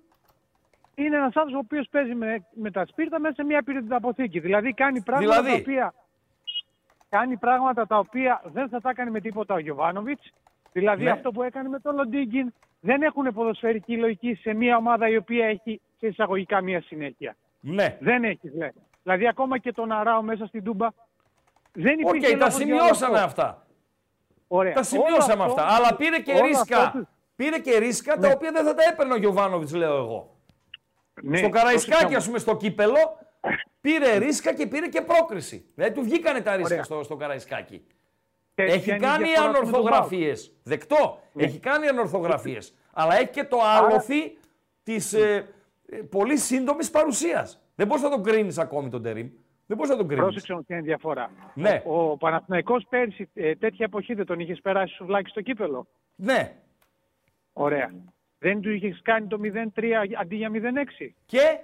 Είναι 0.95 1.17
ένας 1.17 1.37
άνθρωπος 1.37 1.55
ο 1.55 1.59
οποίος 1.59 1.89
παίζει 1.91 2.15
με, 2.15 2.47
με 2.55 2.71
τα 2.71 2.87
σπίρτα 2.87 3.21
μέσα 3.21 3.35
σε 3.35 3.45
μια 3.45 3.65
αποθήκη. 3.89 4.41
Δηλαδή 4.41 4.75
κάνει 4.75 5.01
πράγματα 5.03 5.41
Δηλαδή; 5.43 5.63
τα 5.65 5.71
οποία 5.71 5.95
κάνει 7.09 7.37
πράγματα 7.37 7.87
τα 7.87 7.99
οποία 7.99 8.43
δεν 8.45 8.69
θα 8.69 8.81
τα 8.81 8.91
έκανε 8.91 9.11
με 9.11 9.21
τίποτα 9.21 9.55
ο 9.55 9.59
Γιωβάνοβιτς. 9.59 10.33
Δηλαδή 10.73 11.05
Ναι. 11.05 11.11
αυτό 11.11 11.31
που 11.31 11.43
έκανε 11.43 11.69
με 11.69 11.81
τον 11.81 11.95
Λοντίγκιν 11.97 12.53
δεν 12.81 13.03
έχουν 13.03 13.33
ποδοσφαιρική 13.35 13.97
λογική 13.97 14.35
σε 14.35 14.55
μια 14.55 14.77
ομάδα 14.77 15.09
η 15.09 15.17
οποία 15.17 15.47
έχει 15.47 15.81
σε 15.99 16.07
εισαγωγικά 16.07 16.61
μια 16.63 16.83
συνέχεια. 16.83 17.37
Ναι. 17.61 17.97
Δεν 18.01 18.25
έχεις 18.25 18.51
δηλαδή. 18.51 18.73
Δηλαδή 19.03 19.29
ακόμα 19.29 19.59
και 19.59 19.73
τον 19.73 19.93
Αράο 19.93 20.23
μέσα 20.23 20.47
στην 20.47 20.65
Τούμπα 20.65 20.89
δεν 21.73 21.93
Οκ, 22.05 22.15
υπήρχε 22.15 22.37
τα 22.37 22.45
λόγος 22.47 22.59
για 22.63 22.75
όλο 22.75 22.83
σημειώσαμε 22.85 23.19
αυτό. 23.19 23.43
αυτά. 23.43 23.67
Ωραία. 24.49 24.73
Τα 24.73 24.83
σημειώσαμε 24.83 25.43
Όλο 25.43 25.51
αυτό- 25.53 25.63
αυτά. 25.63 25.75
Αλλά 25.77 25.97
πήρε 25.97 26.19
και 26.21 26.33
όλο 26.33 26.47
ρίσκα. 26.47 26.79
αυτό 26.83 26.99
του- 26.99 27.09
Πήρε 27.37 27.59
και 27.59 27.79
ρίσκα 27.79 28.15
τα 28.19 28.27
Ναι. 28.27 28.33
οποία 28.35 28.53
δεν 28.53 28.65
θα 28.65 28.75
τα 28.75 28.83
έπαιρνε 28.93 29.13
ο 29.13 29.17
Γιωβάνοβιτς, 29.17 29.73
λέω 29.75 29.97
εγώ. 29.97 30.37
Ναι, 31.23 31.37
στο 31.37 31.49
Καραϊσκάκι, 31.49 31.91
πρόσεξε 31.91 32.17
ας 32.17 32.27
πούμε, 32.27 32.39
στο 32.39 32.57
κύπελο, 32.57 33.19
πήρε 33.81 34.17
ρίσκα 34.17 34.55
και 34.55 34.67
πήρε 34.67 34.87
και 34.89 35.01
πρόκριση. 35.03 35.71
Δηλαδή 35.75 35.95
του 35.95 36.03
βγήκανε 36.03 36.41
τα 36.41 36.57
ρίσκα 36.57 36.73
Ωραία. 36.73 36.83
στο, 36.85 37.03
στο 37.03 37.17
Καραϊσκάκι. 37.17 37.85
Τέτοια 38.59 38.75
Έχει 38.75 38.89
είναι 38.91 38.99
η 38.99 39.01
κάνει 39.01 39.25
διαφορά 39.25 39.53
του 39.53 39.67
με 39.67 39.73
τον 39.73 39.83
Πάοκ. 39.83 39.87
ανορθογραφίε. 39.87 40.33
Δεκτό. 40.63 41.21
Έχει 41.37 41.59
κάνει 41.59 41.89
ανορθογραφίες. 41.89 42.75
Αλλά 43.01 43.17
έχει 43.17 43.29
και 43.29 43.45
το 43.45 43.59
άλοθη 43.63 44.39
της 44.83 45.13
ε, 45.13 45.49
ε, 45.89 45.97
πολύ 45.97 46.37
σύντομης 46.37 46.91
παρουσίας. 46.91 47.61
Δεν 47.75 47.87
μπορείς 47.87 48.03
να 48.03 48.11
τον 48.11 48.23
κρίνεις 48.23 48.59
ακόμη 48.59 48.89
τον 48.89 49.03
Τερήμ. 49.03 49.29
Δεν 49.67 49.77
μπορείς 49.77 49.91
να 49.93 49.97
τον 49.97 50.07
κρίνεις. 50.07 50.25
Πρόσεξε 50.25 50.53
όμως 50.53 50.65
ποια 50.67 50.77
είναι 50.77 50.85
η 50.85 50.89
διαφορά. 50.89 51.31
Ναι. 51.55 51.83
Ο, 51.87 52.11
ο 52.11 52.17
Παναθηναϊκός 52.17 52.87
πέρσι 52.89 53.29
ε, 53.35 53.55
τέτοια 53.55 53.85
εποχή 53.85 54.15
δεν 54.15 54.27
τον 54.27 54.41
είχες 54.41 54.61
περάσει 54.61 54.95
σουβλάκι 54.95 55.31
στο 55.31 55.41
κύπελο. 55.41 55.87
Ναι. 56.15 56.53
Ωραία. 57.53 57.93
Δεν 58.39 58.61
του 58.61 58.71
είχες 58.71 59.01
κάνει 59.03 59.27
το 59.27 59.39
0-3 59.75 59.85
αντί 60.21 60.37
για 60.37 60.51
0-6. 60.53 61.09
Και; 61.27 61.59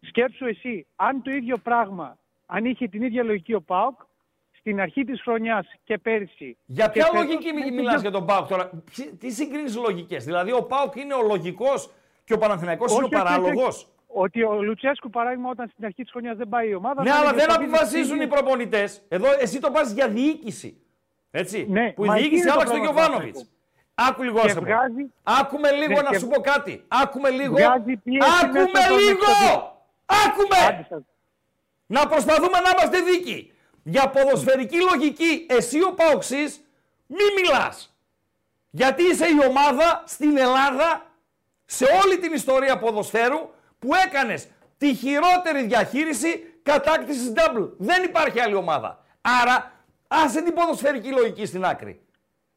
Σκέψου 0.00 0.44
εσύ, 0.46 0.86
αν 0.96 1.22
το 1.22 1.30
ίδιο 1.30 1.58
πράγμα, 1.58 2.18
αν 2.46 2.64
είχε 2.64 2.88
την 2.88 3.02
ίδια 3.02 3.22
λογική 3.22 3.54
ο 3.54 3.60
ΠΑΟΚ, 3.60 4.00
στην 4.58 4.80
αρχή 4.80 5.04
της 5.04 5.20
χρονιάς 5.22 5.66
και 5.84 5.98
πέρσι. 5.98 6.56
για 6.66 6.84
και 6.86 6.92
ποια 6.92 7.04
φέτος, 7.04 7.18
λογική 7.24 7.52
δεν 7.52 7.74
μιλάς 7.74 7.92
είχε- 7.92 8.00
για 8.02 8.10
τον 8.10 8.26
Πάουκ 8.26 8.48
τώρα; 8.48 8.70
Ποιοι- 8.96 9.06
Τι 9.20 9.30
συγκρίνεις 9.30 9.76
λογικές; 9.76 10.24
Δηλαδή 10.24 10.52
ο 10.52 10.62
Πάουκ 10.62 10.94
είναι 10.96 11.14
ο 11.14 11.22
λογικός 11.22 11.90
και 12.24 12.32
ο 12.32 12.38
Παναθηναϊκός 12.38 12.92
είναι 12.92 13.02
ο 13.02 13.06
Όχι, 13.06 13.14
όχι, 13.14 13.24
παράλογος; 13.24 13.76
όχι. 13.76 13.86
Ότι 14.12 14.42
ο 14.42 14.62
Λουτσέσκου, 14.62 15.10
παράδειγμα, 15.10 15.50
όταν 15.50 15.68
στην 15.72 15.84
αρχή 15.84 16.02
της 16.02 16.10
χρονιάς 16.10 16.36
δεν 16.36 16.48
πάει 16.48 16.68
η 16.68 16.74
ομάδα... 16.74 17.02
Ναι, 17.02 17.10
θα 17.10 17.16
αλλά 17.16 17.28
έλεγε 17.28 17.46
δεν 17.46 17.54
ότι 17.56 17.64
αποφασίζουν 17.64 18.14
είναι- 18.14 18.24
οι 18.24 18.26
προπονητές. 18.26 19.02
Εδώ 19.08 19.26
εσύ 19.40 19.60
το 19.60 19.70
πας 19.70 19.90
για 19.90 20.08
διοίκηση. 20.08 20.80
Έτσι. 21.30 21.66
Ναι, 21.70 21.92
που 21.92 22.04
η 22.04 22.06
μα 22.06 22.14
εκεί 22.14 22.22
διοίκηση 22.22 22.42
είναι 22.42 22.50
το 22.50 22.54
άλλαξε 22.56 22.72
τον 22.74 22.82
πρόβλημα 22.82 23.04
του 23.04 23.10
Γιωβάνοβιτς. 23.10 23.38
Παναθηναϊκού. 23.38 23.56
Άκου 23.94 24.22
λίγο, 24.22 24.40
Και 24.40 24.46
άσε 24.50 24.60
με. 24.60 24.66
βγάζει- 24.66 25.10
Άκουμε 25.40 25.70
λίγο 25.70 25.92
Ναι, 25.94 26.02
να 26.02 26.10
και- 26.10 26.18
σου 26.18 26.28
πω 26.28 26.40
κάτι. 26.40 26.84
Άκουμε 26.88 27.30
λίγο. 27.30 27.54
Βγάζει 27.54 27.96
πίεση 27.96 28.28
Άκουμε 28.42 28.60
μέσα 28.72 28.84
στον 28.84 28.98
λίγο. 28.98 29.10
εξωτερικό. 29.10 29.86
Άκουμε. 30.26 30.56
Άντε 30.68 30.86
σας. 30.88 31.02
Να 31.86 32.06
προσπαθούμε 32.12 32.58
να 32.64 32.70
είμαστε 32.74 32.98
δίκοι. 33.10 33.52
Για 33.88 34.08
ποδοσφαιρική 34.08 34.80
λογική, 34.80 35.46
εσύ 35.48 35.82
ο 35.82 35.94
Παοξής 35.94 36.60
μη 37.06 37.24
μιλάς. 37.36 37.96
Γιατί 38.70 39.02
είσαι 39.02 39.26
η 39.26 39.46
ομάδα 39.48 40.02
στην 40.06 40.36
Ελλάδα, 40.36 41.06
σε 41.64 41.84
όλη 42.04 42.18
την 42.18 42.32
ιστορία 42.32 42.78
ποδοσφαίρου, 42.78 43.50
που 43.78 43.94
έκανες 44.06 44.48
τη 44.78 44.94
χειρότερη 44.94 45.62
διαχείριση 45.62 46.54
κατάκτησης 46.62 47.32
double. 47.36 47.68
Δεν 47.78 48.02
υπάρχει 48.02 48.40
άλλη 48.40 48.54
ομάδα. 48.54 49.04
Άρα, 49.20 49.72
άσε 50.08 50.42
την 50.42 50.54
ποδοσφαιρική 50.54 51.08
λογική 51.10 51.46
στην 51.46 51.64
άκρη. 51.64 52.00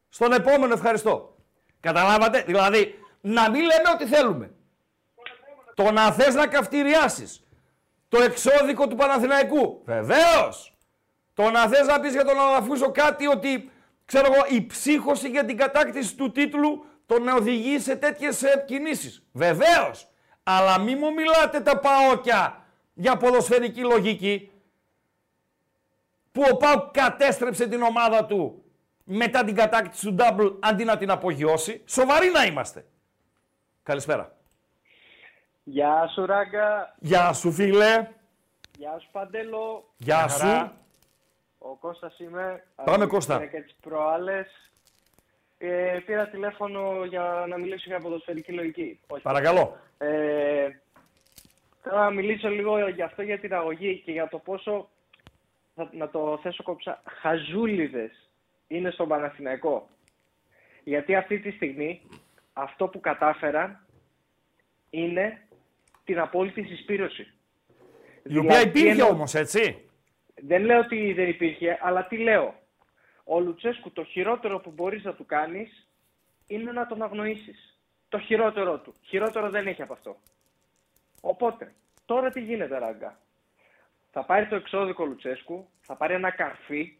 Στον 0.08 0.32
επόμενο 0.32 0.72
ευχαριστώ. 0.72 1.36
Καταλάβατε, 1.80 2.42
δηλαδή, 2.42 2.98
να 3.20 3.50
μην 3.50 3.60
λέμε 3.60 3.88
ό,τι 3.94 4.06
θέλουμε. 4.06 4.50
Το 5.74 5.90
να 5.90 6.12
θες 6.12 6.34
να 6.34 6.46
καυτηριάσεις 6.46 7.44
το 8.08 8.22
εξώδικο 8.22 8.88
του 8.88 8.96
Παναθηναϊκού. 8.96 9.82
Βεβαίως. 9.84 10.71
Το 11.34 11.50
να 11.50 11.66
θες 11.68 11.86
να 11.86 12.00
πεις 12.00 12.12
για 12.12 12.24
τον 12.24 12.38
Αλαφούσο 12.40 12.90
κάτι 12.90 13.26
ότι, 13.26 13.70
ξέρω 14.04 14.26
εγώ, 14.32 14.44
η 14.48 14.66
ψύχωση 14.66 15.28
για 15.28 15.44
την 15.44 15.56
κατάκτηση 15.56 16.16
του 16.16 16.32
τίτλου 16.32 16.84
τον 17.06 17.28
οδηγεί 17.28 17.78
σε 17.78 17.96
τέτοιες 17.96 18.42
ε, 18.42 18.64
κινήσεις. 18.66 19.26
Βεβαίως. 19.32 20.08
Αλλά 20.42 20.78
μη 20.78 20.94
μου 20.94 21.12
μιλάτε 21.12 21.60
τα 21.60 21.78
παόκια 21.78 22.64
για 22.94 23.16
ποδοσφαιρική 23.16 23.80
λογική 23.80 24.50
που 26.32 26.42
ο 26.52 26.56
Πάουκ 26.56 26.90
κατέστρεψε 26.90 27.68
την 27.68 27.82
ομάδα 27.82 28.24
του 28.24 28.64
μετά 29.04 29.44
την 29.44 29.54
κατάκτηση 29.54 30.06
του 30.06 30.16
double 30.18 30.54
αντί 30.60 30.84
να 30.84 30.96
την 30.96 31.10
απογειώσει. 31.10 31.82
Σοβαροί 31.86 32.30
να 32.30 32.44
είμαστε. 32.44 32.86
Καλησπέρα. 33.82 34.36
Γεια 35.62 36.10
σου 36.14 36.26
Ράγκα, 36.26 36.94
Γεια 36.98 37.32
σου 37.32 37.52
φίλε. 37.52 38.08
γεια 38.78 38.98
σου 38.98 39.08
Παντέλο, 39.12 39.94
Γεια 39.96 40.28
σου. 40.28 40.72
Ο 41.64 41.74
Κώστας 41.80 42.18
είμαι. 42.18 42.64
Πάμε, 42.84 43.04
από 43.04 43.14
Κώστα. 43.14 43.38
την 43.38 43.50
Και 43.50 43.60
τις 43.60 43.74
προάλλες. 43.80 44.70
Ε, 45.58 45.98
πήρα 46.06 46.28
τηλέφωνο 46.28 47.04
για 47.04 47.44
να 47.48 47.58
μιλήσω 47.58 47.84
για 47.86 48.00
ποδοσφαιρική 48.00 48.52
λογική. 48.52 49.00
Όχι. 49.06 49.22
Παρακαλώ. 49.22 49.78
Ε, 49.98 50.68
θέλω 51.82 51.96
να 51.96 52.10
μιλήσω 52.10 52.48
λίγο 52.48 52.88
για 52.88 53.04
αυτό 53.04 53.22
για 53.22 53.38
την 53.38 53.54
αγωγή 53.54 54.02
και 54.04 54.12
για 54.12 54.28
το 54.28 54.38
πόσο, 54.38 54.88
θα, 55.74 55.88
να 55.92 56.08
το 56.08 56.38
θέσω 56.42 56.62
κόψα, 56.62 57.02
χαζούλιδες 57.20 58.30
είναι 58.68 58.90
στον 58.90 59.08
Παναθηναϊκό. 59.08 59.88
Γιατί 60.84 61.14
αυτή 61.14 61.38
τη 61.38 61.50
στιγμή 61.50 62.02
αυτό 62.52 62.88
που 62.88 63.00
κατάφεραν 63.00 63.86
είναι 64.90 65.46
την 66.04 66.18
απόλυτη 66.20 66.62
συσπήρωση. 66.64 67.22
Η 68.22 68.36
οποία 68.38 68.40
Δηλαδή, 68.40 68.68
υπήρχε 68.68 68.88
εννοώ- 68.90 69.10
όμως, 69.10 69.34
έτσι. 69.34 69.88
Δεν 70.44 70.64
λέω 70.64 70.78
ότι 70.78 71.12
δεν 71.12 71.28
υπήρχε, 71.28 71.78
αλλά 71.82 72.06
τι 72.06 72.16
λέω. 72.16 72.54
Ο 73.24 73.40
Λουτσέσκου 73.40 73.92
το 73.92 74.04
χειρότερο 74.04 74.58
που 74.58 74.70
μπορείς 74.70 75.04
να 75.04 75.14
του 75.14 75.26
κάνεις 75.26 75.88
είναι 76.46 76.72
να 76.72 76.86
τον 76.86 77.02
αγνοήσεις. 77.02 77.78
Το 78.08 78.18
χειρότερό 78.18 78.78
του. 78.78 78.94
Χειρότερο 79.02 79.50
δεν 79.50 79.66
έχει 79.66 79.82
από 79.82 79.92
αυτό. 79.92 80.16
Οπότε, 81.20 81.72
τώρα 82.04 82.30
τι 82.30 82.40
γίνεται 82.40 82.78
ράγκα. 82.78 83.18
Θα 84.10 84.24
πάρει 84.24 84.46
το 84.46 84.54
εξώδικο 84.54 85.04
Λουτσέσκου, 85.04 85.68
θα 85.80 85.96
πάρει 85.96 86.14
ένα 86.14 86.30
καρφί, 86.30 86.96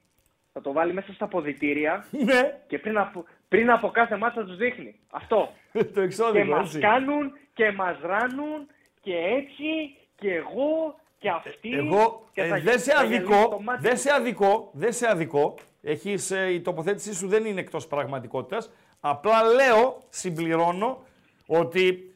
θα 0.52 0.60
το 0.60 0.72
βάλει 0.72 0.92
μέσα 0.92 1.12
στα 1.12 1.26
ποδητήρια 1.28 2.06
Ναι, 2.24 2.60
και 2.66 2.78
πριν 2.78 2.98
από, 2.98 3.24
πριν 3.48 3.70
από 3.70 3.90
κάθε 3.90 4.16
μάτσα 4.16 4.40
θα 4.40 4.46
τους 4.46 4.56
δείχνει. 4.56 5.00
Αυτό. 5.10 5.52
το 5.72 5.82
Και 5.84 6.00
εξώδικο, 6.00 6.44
μας 6.44 6.66
έτσι. 6.66 6.78
κάνουν 6.78 7.32
και 7.54 7.72
μας 7.72 7.98
ράνουν 8.00 8.66
και 9.00 9.16
έτσι 9.16 9.96
και 10.14 10.34
εγώ 10.34 11.00
και 11.42 11.48
αυτή. 11.48 11.72
Εγώ 11.74 12.28
και 12.32 12.42
ε, 12.42 12.48
θα- 12.48 12.58
δεν 12.60 12.78
σε 12.78 12.92
θα 12.92 13.04
γελίσει 13.04 13.22
το 13.28 13.34
αδικό, 13.36 13.60
μάτι 13.62 13.82
δεν 13.82 13.92
μου. 13.94 13.98
σε 13.98 14.12
αδικό, 14.12 14.70
δεν 14.72 14.92
σε 14.92 15.08
αδικό. 15.08 15.54
Έχεις, 15.82 16.30
ε, 16.30 16.52
η 16.52 16.60
τοποθέτησή 16.60 17.14
σου 17.14 17.28
δεν 17.28 17.44
είναι 17.44 17.60
εκτός 17.60 17.86
πραγματικότητας. 17.86 18.70
Απλά 19.00 19.42
λέω, 19.42 20.02
συμπληρώνω, 20.08 21.02
ότι 21.46 22.14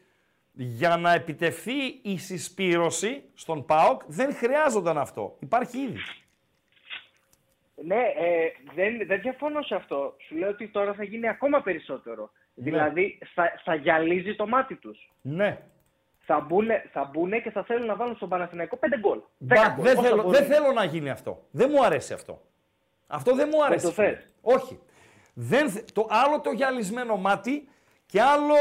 για 0.51 0.97
να 0.97 1.13
επιτευχθεί 1.13 1.99
η 2.01 2.17
συσπήρωση 2.17 3.23
στον 3.33 3.65
ΠΑΟΚ 3.65 4.01
δεν 4.07 4.33
χρειάζονταν 4.35 4.97
αυτό. 4.97 5.35
Υπάρχει 5.39 5.77
ήδη. 5.77 5.99
Ναι, 7.75 7.95
ε, 8.17 8.51
δεν, 8.75 9.07
δεν 9.07 9.21
διαφωνώ 9.21 9.61
σε 9.61 9.75
αυτό. 9.75 10.15
Σου 10.27 10.35
λέω 10.37 10.49
ότι 10.49 10.67
τώρα 10.67 10.93
θα 10.93 11.03
γίνει 11.03 11.27
ακόμα 11.29 11.61
περισσότερο. 11.61 12.29
Δηλαδή 12.53 13.17
θα, 13.33 13.51
θα 13.63 13.75
γυαλίζει 13.75 14.35
το 14.35 14.47
μάτι 14.47 14.75
τους. 14.75 15.11
Ναι. 15.21 15.57
Θα 16.29 16.39
μπουν, 16.39 16.67
θα 16.91 17.09
μπουνε 17.13 17.39
και 17.39 17.51
θα 17.51 17.63
θέλουν 17.63 17.85
να 17.85 17.95
βάλουν 17.95 18.15
στον 18.15 18.29
Παναθηναϊκό 18.29 18.77
5 18.81 18.85
γκολ. 18.99 19.17
10 19.17 19.21
Μπα, 19.37 19.55
γκολ, 19.75 19.83
δεν, 19.85 19.97
όσα 19.97 20.01
θέλω, 20.07 20.15
μπορούν. 20.15 20.31
δεν 20.31 20.45
θέλω 20.45 20.71
να 20.71 20.83
γίνει 20.83 21.09
αυτό. 21.09 21.43
Δεν 21.51 21.69
μου 21.73 21.83
αρέσει 21.85 22.13
αυτό. 22.13 22.41
Αυτό 23.07 23.35
δεν 23.35 23.49
μου 23.53 23.63
αρέσει. 23.63 23.85
το 23.85 23.91
φίλε. 23.91 24.07
θες. 24.07 24.25
Όχι. 24.41 24.79
Δεν, 25.33 25.69
θε- 25.69 25.91
το 25.93 26.07
άλλο 26.09 26.39
το 26.39 26.51
γυαλισμένο 26.51 27.17
μάτι 27.17 27.69
και 28.05 28.21
άλλο 28.21 28.55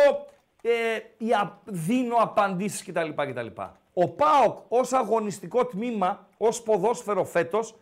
ε, 0.63 0.71
η 1.19 1.33
α- 1.33 1.59
δίνω 1.65 2.17
απαντήσεις 2.17 2.85
κτλ. 2.85 3.11
κτλ. 3.17 3.47
Ο 3.93 4.09
ΠΑΟΚ 4.09 4.59
ως 4.69 4.93
αγωνιστικό 4.93 5.67
τμήμα, 5.67 6.29
ως 6.37 6.63
ποδόσφαιρο 6.63 7.25
φέτος, 7.25 7.75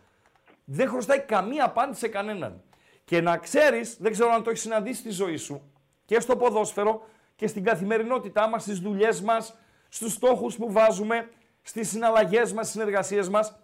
δεν 0.65 0.87
χρωστάει 0.89 1.19
καμία 1.19 1.65
απάντηση 1.65 1.99
σε 1.99 2.07
κανέναν. 2.07 2.61
Και 3.05 3.21
να 3.21 3.37
ξέρεις, 3.37 3.97
δεν 3.99 4.11
ξέρω 4.11 4.31
αν 4.31 4.43
το 4.43 4.49
έχεις 4.49 4.61
συναντήσει 4.61 4.99
στη 4.99 5.09
ζωή 5.09 5.35
σου, 5.37 5.71
και 6.05 6.19
στο 6.19 6.35
ποδόσφαιρο 6.37 7.01
και 7.35 7.47
στην 7.47 7.63
καθημερινότητά 7.63 8.47
μας, 8.49 8.61
στις 8.61 8.79
δουλειές 8.79 9.21
μας, 9.21 9.59
στους 9.95 10.13
στόχους 10.13 10.55
που 10.55 10.71
βάζουμε, 10.71 11.29
στις 11.61 11.89
συναλλαγές 11.89 12.53
μας, 12.53 12.67
στις 12.67 12.79
συνεργασίες 12.79 13.29
μας, 13.29 13.55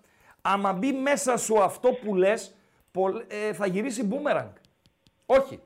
άμα 0.41 0.73
μπει 0.73 0.91
μέσα 0.93 1.37
σου 1.37 1.61
αυτό 1.61 1.89
που 1.93 2.15
λες, 2.15 2.55
πολλ- 2.91 3.23
ε, 3.33 3.53
θα 3.53 3.65
γυρίσει 3.65 4.03
μπούμεραγκ. 4.03 4.49
Όχι. 5.25 5.59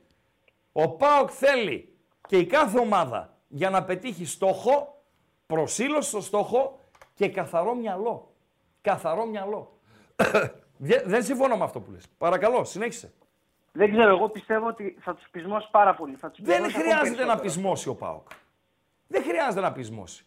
Ο 0.71 0.89
ΠΑΟΚ 0.89 1.29
θέλει 1.33 1.95
και 2.27 2.37
η 2.37 2.45
κάθε 2.45 2.79
ομάδα 2.79 3.33
για 3.47 3.69
να 3.69 3.83
πετύχει 3.83 4.25
στόχο, 4.25 5.01
προσήλωση 5.47 6.09
στο 6.09 6.21
στόχο 6.21 6.79
και 7.13 7.29
καθαρό 7.29 7.75
μυαλό. 7.75 8.31
Καθαρό 8.81 9.25
μυαλό. 9.25 9.79
Δε- 10.77 11.01
Δεν 11.05 11.23
συμφωνώ 11.23 11.57
με 11.57 11.63
αυτό 11.63 11.79
που 11.79 11.91
λες. 11.91 12.03
Παρακαλώ, 12.17 12.63
συνέχισε. 12.63 13.13
Δεν 13.71 13.91
ξέρω, 13.91 14.09
εγώ 14.09 14.29
πιστεύω 14.29 14.67
ότι 14.67 14.97
θα 15.01 15.15
τους 15.15 15.27
πεισμώσει 15.31 15.67
πάρα 15.71 15.95
πολύ. 15.95 16.15
Θα 16.15 16.29
τους 16.31 16.45
Δεν 16.45 16.61
πεισμώσει 16.61 16.75
ακόμα 16.77 16.95
χρειάζεται 16.95 17.25
να 17.25 17.35
περισσότερο. 17.37 17.41
πεισμώσει 17.71 17.89
ο 17.89 17.95
ΠΑΟΚ. 17.95 18.27
Δεν 19.07 19.23
χρειάζεται 19.23 19.61
να 19.61 19.71
πεισμώσει. 19.71 20.25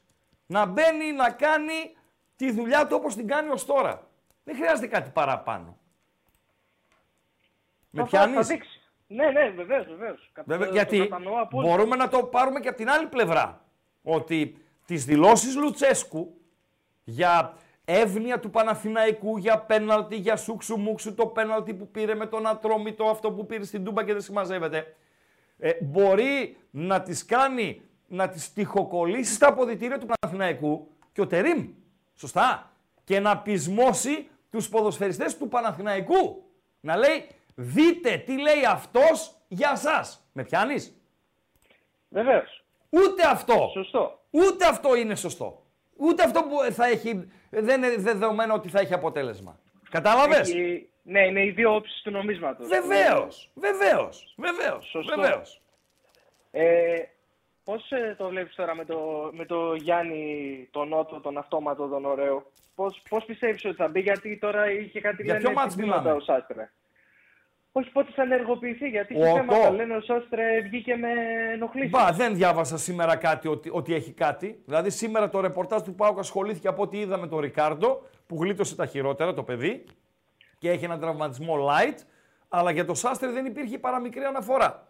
Να 0.50 0.66
μπαίνει 0.66 1.12
να 1.12 1.30
κάνει 1.30 1.96
τη 2.36 2.50
δουλειά 2.52 2.86
του 2.86 2.96
όπως 2.98 3.14
την 3.14 3.26
κάνει 3.26 3.48
ως 3.50 3.64
τώρα. 3.66 4.06
Δεν 4.44 4.56
χρειάζεται 4.56 4.86
κάτι 4.86 5.10
παραπάνω. 5.10 5.78
Με 7.90 8.00
Θα- 8.04 8.08
θα- 8.08 8.18
Θα 8.18 8.26
πιάνεις; 8.26 8.46
δείξει. 8.46 8.80
Ναι, 9.06 9.30
ναι, 9.30 9.48
βεβαίως, 9.50 9.86
βεβαίως. 9.86 10.32
Βέβαια, 10.44 10.68
γιατί 10.68 11.08
μπορούμε 11.50 11.96
να 11.96 12.08
το 12.08 12.22
πάρουμε 12.24 12.60
και 12.60 12.68
από 12.68 12.76
την 12.76 12.90
άλλη 12.90 13.06
πλευρά. 13.06 13.64
Ότι 14.02 14.64
τις 14.86 15.04
δηλώσεις 15.04 15.56
Λουτσέσκου 15.56 16.40
για 17.04 17.56
εύνοια 17.84 18.40
του 18.40 18.50
Παναθηναϊκού, 18.50 19.36
για 19.36 19.58
πέναλτι, 19.58 20.16
για 20.16 20.36
σούξου 20.36 20.76
μουξου, 20.78 21.14
το 21.14 21.26
πέναλτι 21.26 21.74
που 21.74 21.88
πήρε 21.90 22.14
με 22.14 22.26
τον 22.26 22.46
Ατρόμητο, 22.46 23.04
αυτό 23.04 23.32
που 23.32 23.46
πήρε 23.46 23.64
στην 23.64 23.84
Τούμπα 23.84 24.04
και 24.04 24.12
δεν 24.12 24.22
συμμαζεύεται, 24.22 24.96
ε, 25.58 25.70
μπορεί 25.80 26.56
να 26.70 27.02
τις 27.02 27.24
κάνει, 27.24 27.82
να 28.08 28.28
τις 28.28 28.52
τυχοκολλήσει 28.52 29.34
στα 29.34 29.48
αποδητήρια 29.48 29.98
του 29.98 30.06
Παναθηναϊκού 30.06 30.88
και 31.12 31.20
ο 31.20 31.26
Τερίμ, 31.26 31.68
σωστά, 32.14 32.72
και 33.04 33.20
να 33.20 33.38
πεισμώσει 33.38 34.28
τους 34.50 34.68
ποδοσφαιριστές 34.68 35.36
του 35.36 35.48
Παναθηναϊκού. 35.48 36.42
Να 36.80 36.96
λέει, 36.96 37.26
δείτε 37.54 38.16
τι 38.26 38.40
λέει 38.40 38.64
αυτός 38.68 39.34
για 39.48 39.76
σας. 39.76 40.28
Με 40.32 40.44
πιάνεις; 40.44 40.92
Βεβαίως. 42.08 42.64
Ούτε 42.90 43.26
αυτό. 43.26 43.70
Σωστό. 43.72 44.22
Ούτε 44.30 44.66
αυτό 44.66 44.94
είναι 44.96 45.14
σωστό. 45.14 45.62
Ούτε 45.96 46.22
αυτό 46.22 46.42
που 46.42 46.72
θα 46.72 46.86
έχει, 46.86 47.28
δεν 47.50 47.82
είναι 47.82 47.96
δεδομένο 47.96 48.54
ότι 48.54 48.68
θα 48.68 48.80
έχει 48.80 48.94
αποτέλεσμα. 48.94 49.58
Κατάλαβες; 49.90 50.48
Έχει- 50.50 50.88
Ναι, 51.02 51.26
είναι 51.26 51.44
οι 51.44 51.50
δύο 51.50 51.74
όψεις 51.74 52.02
του 52.02 52.10
νομίσματος. 52.10 52.68
Βεβαίως, 52.68 53.50
βεβαίως, 53.54 54.34
βεβαίως, 54.36 54.86
Σωστό. 54.86 55.20
βεβαίως. 55.20 55.62
Ε, 56.50 57.02
πώς 57.68 57.90
ε, 57.90 58.14
το 58.18 58.28
βλέπεις 58.28 58.54
τώρα 58.54 58.74
με 58.74 58.84
το, 58.84 59.30
με 59.32 59.44
το 59.44 59.74
Γιάννη, 59.74 60.68
τον 60.70 60.88
Νότο, 60.88 61.20
τον 61.20 61.38
αυτόματο, 61.38 61.88
τον 61.88 62.04
ωραίο; 62.04 62.46
Πώς, 62.74 63.02
πώς 63.08 63.24
πιστεύεις 63.24 63.64
ότι 63.64 63.74
θα 63.74 63.88
μπει, 63.88 64.00
γιατί 64.00 64.38
τώρα 64.38 64.70
είχε 64.70 65.00
κάτι 65.00 65.22
Για 65.22 65.32
λένε 65.32 65.44
ποιο 65.44 65.54
μάτς 65.54 65.72
ζητήματα 65.72 66.00
μιλάμε; 66.00 66.16
ο 66.16 66.20
Σάστρε. 66.20 66.70
Όχι 67.72 67.90
πότε 67.90 68.10
θα 68.14 68.22
ενεργοποιηθεί, 68.22 68.88
γιατί 68.88 69.14
Ο 69.14 69.18
είχε 69.18 69.32
θέματα. 69.32 69.66
Οτό. 69.66 69.74
Λένε 69.76 69.96
ο 69.96 70.00
Σάστρε 70.00 70.60
βγήκε 70.60 70.96
με 70.96 71.08
ενοχλήσεις. 71.52 71.90
Μπα, 71.90 72.12
δεν 72.12 72.34
διάβασα 72.34 72.78
σήμερα 72.78 73.16
κάτι 73.16 73.48
ότι, 73.48 73.70
ότι 73.72 73.94
έχει 73.94 74.12
κάτι. 74.12 74.62
Δηλαδή 74.64 74.90
σήμερα 74.90 75.28
το 75.28 75.40
ρεπορτάζ 75.40 75.82
του 75.82 75.94
Πάουκ 75.94 76.18
ασχολήθηκε 76.18 76.68
από 76.68 76.82
ό,τι 76.82 76.98
είδα 76.98 77.18
με 77.18 77.26
τον 77.26 77.38
Ρικάρντο 77.38 78.02
που 78.26 78.42
γλίτωσε 78.42 78.76
τα 78.76 78.86
χειρότερα 78.86 79.34
το 79.34 79.42
παιδί 79.42 79.84
και 80.58 80.70
έχει 80.70 80.84
έναν 80.84 81.00
τραυματισμό 81.00 81.54
light. 81.68 81.98
Αλλά 82.48 82.70
για 82.70 82.84
το 82.84 82.94
Σάστρε 82.94 83.30
δεν 83.30 83.46
υπήρχε 83.46 83.78
παρά 83.78 84.00
μικρή 84.00 84.24
αναφορά. 84.24 84.87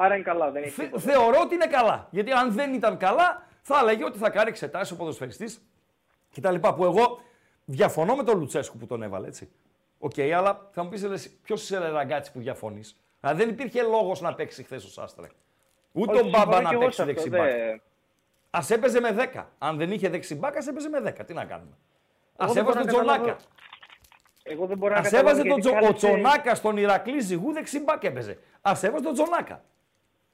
Άρα 0.00 0.14
είναι 0.14 0.24
καλά, 0.24 0.50
δεν 0.50 0.62
έχει. 0.62 0.70
Θε- 0.72 0.84
τίποτα. 0.84 1.02
θεωρώ 1.12 1.40
ότι 1.40 1.54
είναι 1.54 1.66
καλά. 1.66 2.08
Γιατί 2.10 2.32
αν 2.32 2.52
δεν 2.52 2.74
ήταν 2.74 2.96
καλά, 2.96 3.42
θα 3.62 3.78
έλεγε 3.78 4.04
ότι 4.04 4.18
θα 4.18 4.30
κάνει 4.30 4.48
εξετάσεις 4.48 4.92
ο 4.92 4.96
ποδοσφαιριστής 4.96 5.62
κτλ. 6.34 6.54
Που 6.54 6.84
εγώ 6.84 7.20
διαφωνώ 7.64 8.14
με 8.16 8.22
τον 8.22 8.38
Λουτσέσκου 8.38 8.76
που 8.78 8.86
τον 8.86 9.02
έβαλε 9.02 9.26
έτσι. 9.26 9.50
Οκ, 9.98 10.18
αλλά 10.36 10.68
θα 10.70 10.82
μου 10.82 10.88
πεις 10.88 11.30
ποιος 11.42 11.62
είσαι 11.62 11.78
ρε 11.78 11.88
ραγκάτσι 11.88 12.32
που 12.32 12.38
διαφωνείς; 12.40 12.96
Δηλαδή 13.20 13.40
δεν 13.44 13.48
υπήρχε 13.48 13.82
λόγος 13.82 14.20
να 14.20 14.34
παίξει 14.34 14.62
χθες 14.62 14.84
ο 14.84 14.88
Σάστρε. 14.88 15.26
Ούτε 15.92 16.12
Όχι, 16.12 16.20
ο 16.26 16.28
Μπάμπα 16.30 16.38
συμφωνώ 16.38 16.60
να 16.62 16.68
και 16.68 16.74
εγώ 16.74 16.82
παίξει 16.84 16.96
σε 16.96 17.02
αυτό, 17.02 17.14
δεξιμπάκ. 17.14 17.50
δεν- 17.50 17.80
Α 18.50 18.60
έπαιζε 18.68 19.00
με 19.00 19.10
10. 19.12 19.46
Αν 19.58 19.76
δεν 19.76 19.92
είχε 19.92 20.08
δεξιμπάκ, 20.08 20.56
ας 20.56 20.66
έπαιζε 20.66 20.88
με 20.88 21.00
10. 21.00 21.24
Τι 21.24 21.34
να 21.34 21.44
κάνουμε. 21.44 21.72
Α 22.36 22.44
Εγώ 22.44 22.52
δεν 22.52 22.62
έβαζε 22.62 22.62
μπορώ 22.62 22.72
τον 22.72 22.84
να 22.84 23.12
Τζονάκα. 23.12 23.18
καταλάβω- 23.18 23.46
Εγώ 24.42 24.66
δεν 24.66 24.78
μπορώ 24.78 24.92
να 24.94 24.98
Α 25.00 25.02
καταλάβω 25.02 25.28
έβαζε 25.28 25.48
τον 25.48 25.58
γιατί 25.58 25.60
Τζο... 25.60 25.70
Ο 25.70 25.74
κάλεσε- 25.80 25.96
Τσονάκα 25.96 26.54
στον 26.54 26.76
Ηρακλή 26.76 27.20
Ζυγού 27.20 27.52
δεξιμπάκ 27.52 28.04
έπαιζε. 28.04 28.38
Α 28.62 28.72
έβαζε 28.82 29.04
τον 29.04 29.12
Τζονάκα. 29.14 29.62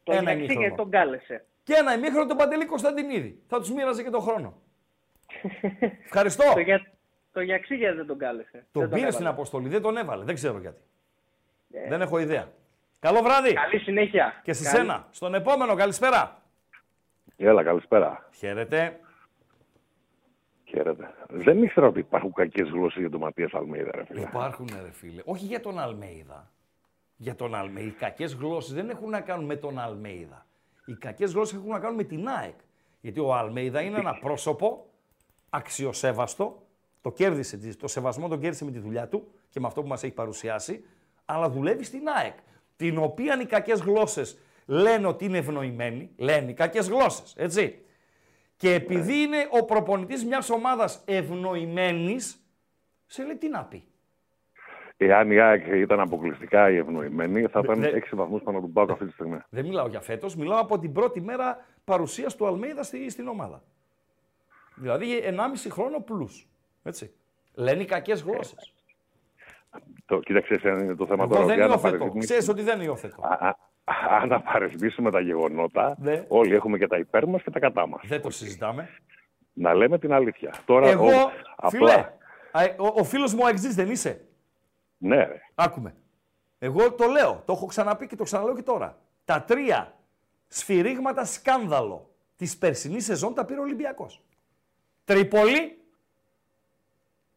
Τον 0.04 0.14
ένα 0.14 0.22
Γιαξί 0.22 0.36
ημίχρονο. 0.44 0.60
γιατί 0.60 0.76
τον 0.76 0.90
κάλεσε. 0.90 1.44
Και 1.62 1.74
ένα 1.74 1.94
ημίχρονο 1.94 2.26
τον 2.26 2.36
Παντελή 2.36 2.66
Κωνσταντινίδη. 2.66 3.42
Θα 3.46 3.58
τους 3.58 3.70
μοίραζε 3.72 4.02
και 4.02 4.10
τον 4.10 4.20
χρόνο. 4.20 4.54
Ευχαριστώ. 6.04 6.44
Το, 6.54 6.60
για... 6.60 6.86
το 7.32 7.40
Γιαξί 7.40 7.74
γιατί 7.76 7.96
δεν 7.96 8.06
τον 8.06 8.18
κάλεσε. 8.18 8.66
Τον 8.72 8.80
Δεν 8.82 8.88
πήρε 8.88 9.00
έβαλε. 9.00 9.12
στην 9.14 9.26
αποστολή, 9.26 9.68
δεν 9.68 9.82
τον 9.82 9.96
έβαλε. 9.96 10.24
Δεν 10.24 10.34
ξέρω 10.34 10.58
γιατί. 10.58 10.80
Ε. 11.72 11.88
Δεν 11.88 12.00
έχω 12.00 12.18
ιδέα. 12.18 12.52
Καλό 13.00 13.22
βράδυ. 13.22 13.52
Καλή 13.52 13.78
συνέχεια. 13.78 14.40
Και 14.42 14.52
σε 14.52 14.64
Καλή- 14.64 14.76
σένα. 14.76 15.08
Στον 15.10 15.34
επόμενο, 15.34 15.74
καλησπέρα. 15.74 16.42
Έλα, 17.36 17.62
καλησπέρα. 17.62 18.28
Χαίρετε. 18.34 19.00
Χαίρετε. 20.64 21.14
Δεν 21.28 21.62
ήξερα 21.62 21.86
ότι 21.86 21.98
υπάρχουν 21.98 22.32
κακές 22.32 22.68
γλώσσες 22.68 23.00
για 23.00 23.10
τον 23.10 23.20
Ματίας 23.20 23.52
Αλμέιδα, 23.54 23.90
ρε 23.94 24.04
φίλε. 24.04 24.20
Υπάρχουν 24.20 24.66
ρε 24.82 24.90
φίλε. 24.92 25.22
Όχι 25.24 25.44
για 25.44 25.60
τον 25.60 25.78
Αλμέιδα. 25.78 26.50
Για 27.24 27.34
τον 27.34 27.54
Αλμέιδα. 27.54 27.88
Οι 27.88 27.90
κακές 27.90 28.34
γλώσσες 28.34 28.74
δεν 28.74 28.90
έχουν 28.90 29.10
να 29.10 29.20
κάνουν 29.20 29.44
με 29.44 29.56
τον 29.56 29.78
Αλμέιδα. 29.78 30.46
Οι 30.84 30.94
κακές 30.94 31.32
γλώσσες 31.32 31.56
έχουν 31.58 31.68
να 31.68 31.78
κάνουν 31.78 31.96
με 31.96 32.04
την 32.04 32.28
ΑΕΚ. 32.28 32.54
Γιατί 33.00 33.20
ο 33.20 33.34
Αλμέιδα 33.34 33.80
είναι 33.80 33.98
ένα 33.98 34.14
πρόσωπο 34.14 34.86
αξιοσέβαστο. 35.50 36.62
Το 37.00 37.12
κέρδισε, 37.12 37.76
το 37.78 37.88
σεβασμό 37.88 38.28
τον 38.28 38.40
κέρδισε 38.40 38.64
με 38.64 38.70
τη 38.70 38.78
δουλειά 38.78 39.08
του 39.08 39.26
και 39.48 39.60
με 39.60 39.66
αυτό 39.66 39.82
που 39.82 39.88
μας 39.88 40.02
έχει 40.02 40.12
παρουσιάσει. 40.12 40.84
Αλλά 41.24 41.50
δουλεύει 41.50 41.84
στην 41.84 42.08
ΑΕΚ. 42.08 42.34
Την 42.76 42.98
οποία 42.98 43.40
οι 43.40 43.46
κακές 43.46 43.80
γλώσσες 43.80 44.38
λένε 44.66 45.06
ότι 45.06 45.24
είναι 45.24 45.38
ευνοημένοι. 45.38 46.10
Λένε 46.16 46.50
οι 46.50 46.54
κακές 46.54 46.88
γλώσσες, 46.88 47.34
έτσι. 47.36 47.84
Και 48.56 48.74
επειδή 48.74 49.20
είναι 49.20 49.48
ο 49.50 49.64
προπονητής 49.64 50.24
μιας 50.24 50.50
ομάδας 50.50 51.02
ευνοημένης, 51.04 52.46
σε 53.06 53.24
λέει 53.24 53.36
τι 53.36 53.48
να 53.48 53.64
πει. 53.64 53.84
Εάν 54.96 55.30
η 55.30 55.40
ΑΕΚ 55.40 55.66
ήταν 55.66 56.00
αποκλειστικά 56.00 56.70
η 56.70 56.76
ευνοημένη, 56.76 57.46
θα 57.46 57.60
ήταν 57.64 57.80
Δε- 57.80 57.90
6 57.90 58.16
βαθμούς 58.16 58.42
πάνω 58.42 58.60
του 58.60 58.70
Πάουκ 58.72 58.90
αυτή 58.90 59.06
τη 59.06 59.12
στιγμή. 59.12 59.38
Δεν 59.48 59.64
μιλάω 59.66 59.86
για 59.88 60.00
φέτος, 60.00 60.36
μιλάω 60.36 60.60
από 60.60 60.78
την 60.78 60.92
πρώτη 60.92 61.20
μέρα 61.20 61.64
παρουσίας 61.84 62.36
του 62.36 62.46
Αλμέιδα 62.46 62.82
στη, 62.82 63.10
στην 63.10 63.28
ομάδα. 63.28 63.62
Δηλαδή 64.74 65.22
1,5 65.24 65.68
χρόνο 65.70 66.00
πλούς. 66.00 66.48
Έτσι. 66.82 67.12
Λένε 67.54 67.82
οι 67.82 67.84
κακές 67.84 68.22
γλώσσες. 68.22 68.74
Το, 70.06 70.20
κοίταξε, 70.20 70.60
αν 70.64 70.78
είναι 70.78 70.94
το 70.94 71.06
θέμα 71.06 71.22
Εγώ 71.24 71.32
τώρα. 71.34 71.46
δεν 71.46 71.54
ότι 71.54 71.62
αν 71.64 71.68
υιοθετώ. 71.70 71.88
απαραίτητο- 71.96 72.18
Ξέρεις 72.24 72.48
ότι 72.48 72.62
δεν 72.62 72.80
υιοθετώ. 72.80 73.22
Α- 73.22 73.46
α- 73.48 73.56
Αν 74.22 74.32
απαραίτητήσουμε 74.32 75.10
τα 75.10 75.20
γεγονότα, 75.20 75.96
Ναι. 76.00 76.24
όλοι 76.28 76.54
έχουμε 76.54 76.78
και 76.78 76.86
τα 76.86 76.98
υπέρ 76.98 77.26
μας 77.26 77.42
και 77.42 77.50
τα 77.50 77.58
κατά 77.58 77.86
μας. 77.88 78.00
Δεν 78.06 78.22
το 78.22 78.30
συζητάμε. 78.30 78.88
Να 79.52 79.74
λέμε 79.74 79.98
την 79.98 80.12
αλήθεια. 80.12 80.54
Τώρα, 80.64 80.88
Εγώ, 80.88 81.04
ο- 81.06 81.68
φίλε, 81.68 81.84
απλά, 81.90 82.16
α, 82.52 82.62
ο, 82.78 82.86
ο 83.00 83.04
φίλος 83.04 83.34
μου 83.34 83.40
ο 83.42 83.46
Αεξής 83.46 83.74
δεν 83.74 83.90
είσαι. 83.90 84.20
Ναι, 84.98 85.16
ρε. 85.16 85.40
Άκουμε. 85.54 85.94
Εγώ 86.58 86.92
το 86.92 87.06
λέω, 87.06 87.42
το 87.44 87.52
έχω 87.52 87.66
ξαναπεί 87.66 88.06
και 88.06 88.16
το 88.16 88.24
ξαναλέω 88.24 88.54
και 88.54 88.62
τώρα. 88.62 88.98
Τα 89.24 89.42
τρία 89.42 89.94
σφυρίγματα 90.48 91.24
σκάνδαλο 91.24 92.10
της 92.36 92.58
περσινής 92.58 93.04
σεζόν 93.04 93.34
τα 93.34 93.44
πήρε 93.44 93.58
ο 93.58 93.62
Ολυμπιακός. 93.62 94.22
Τρίπολη, 95.04 95.78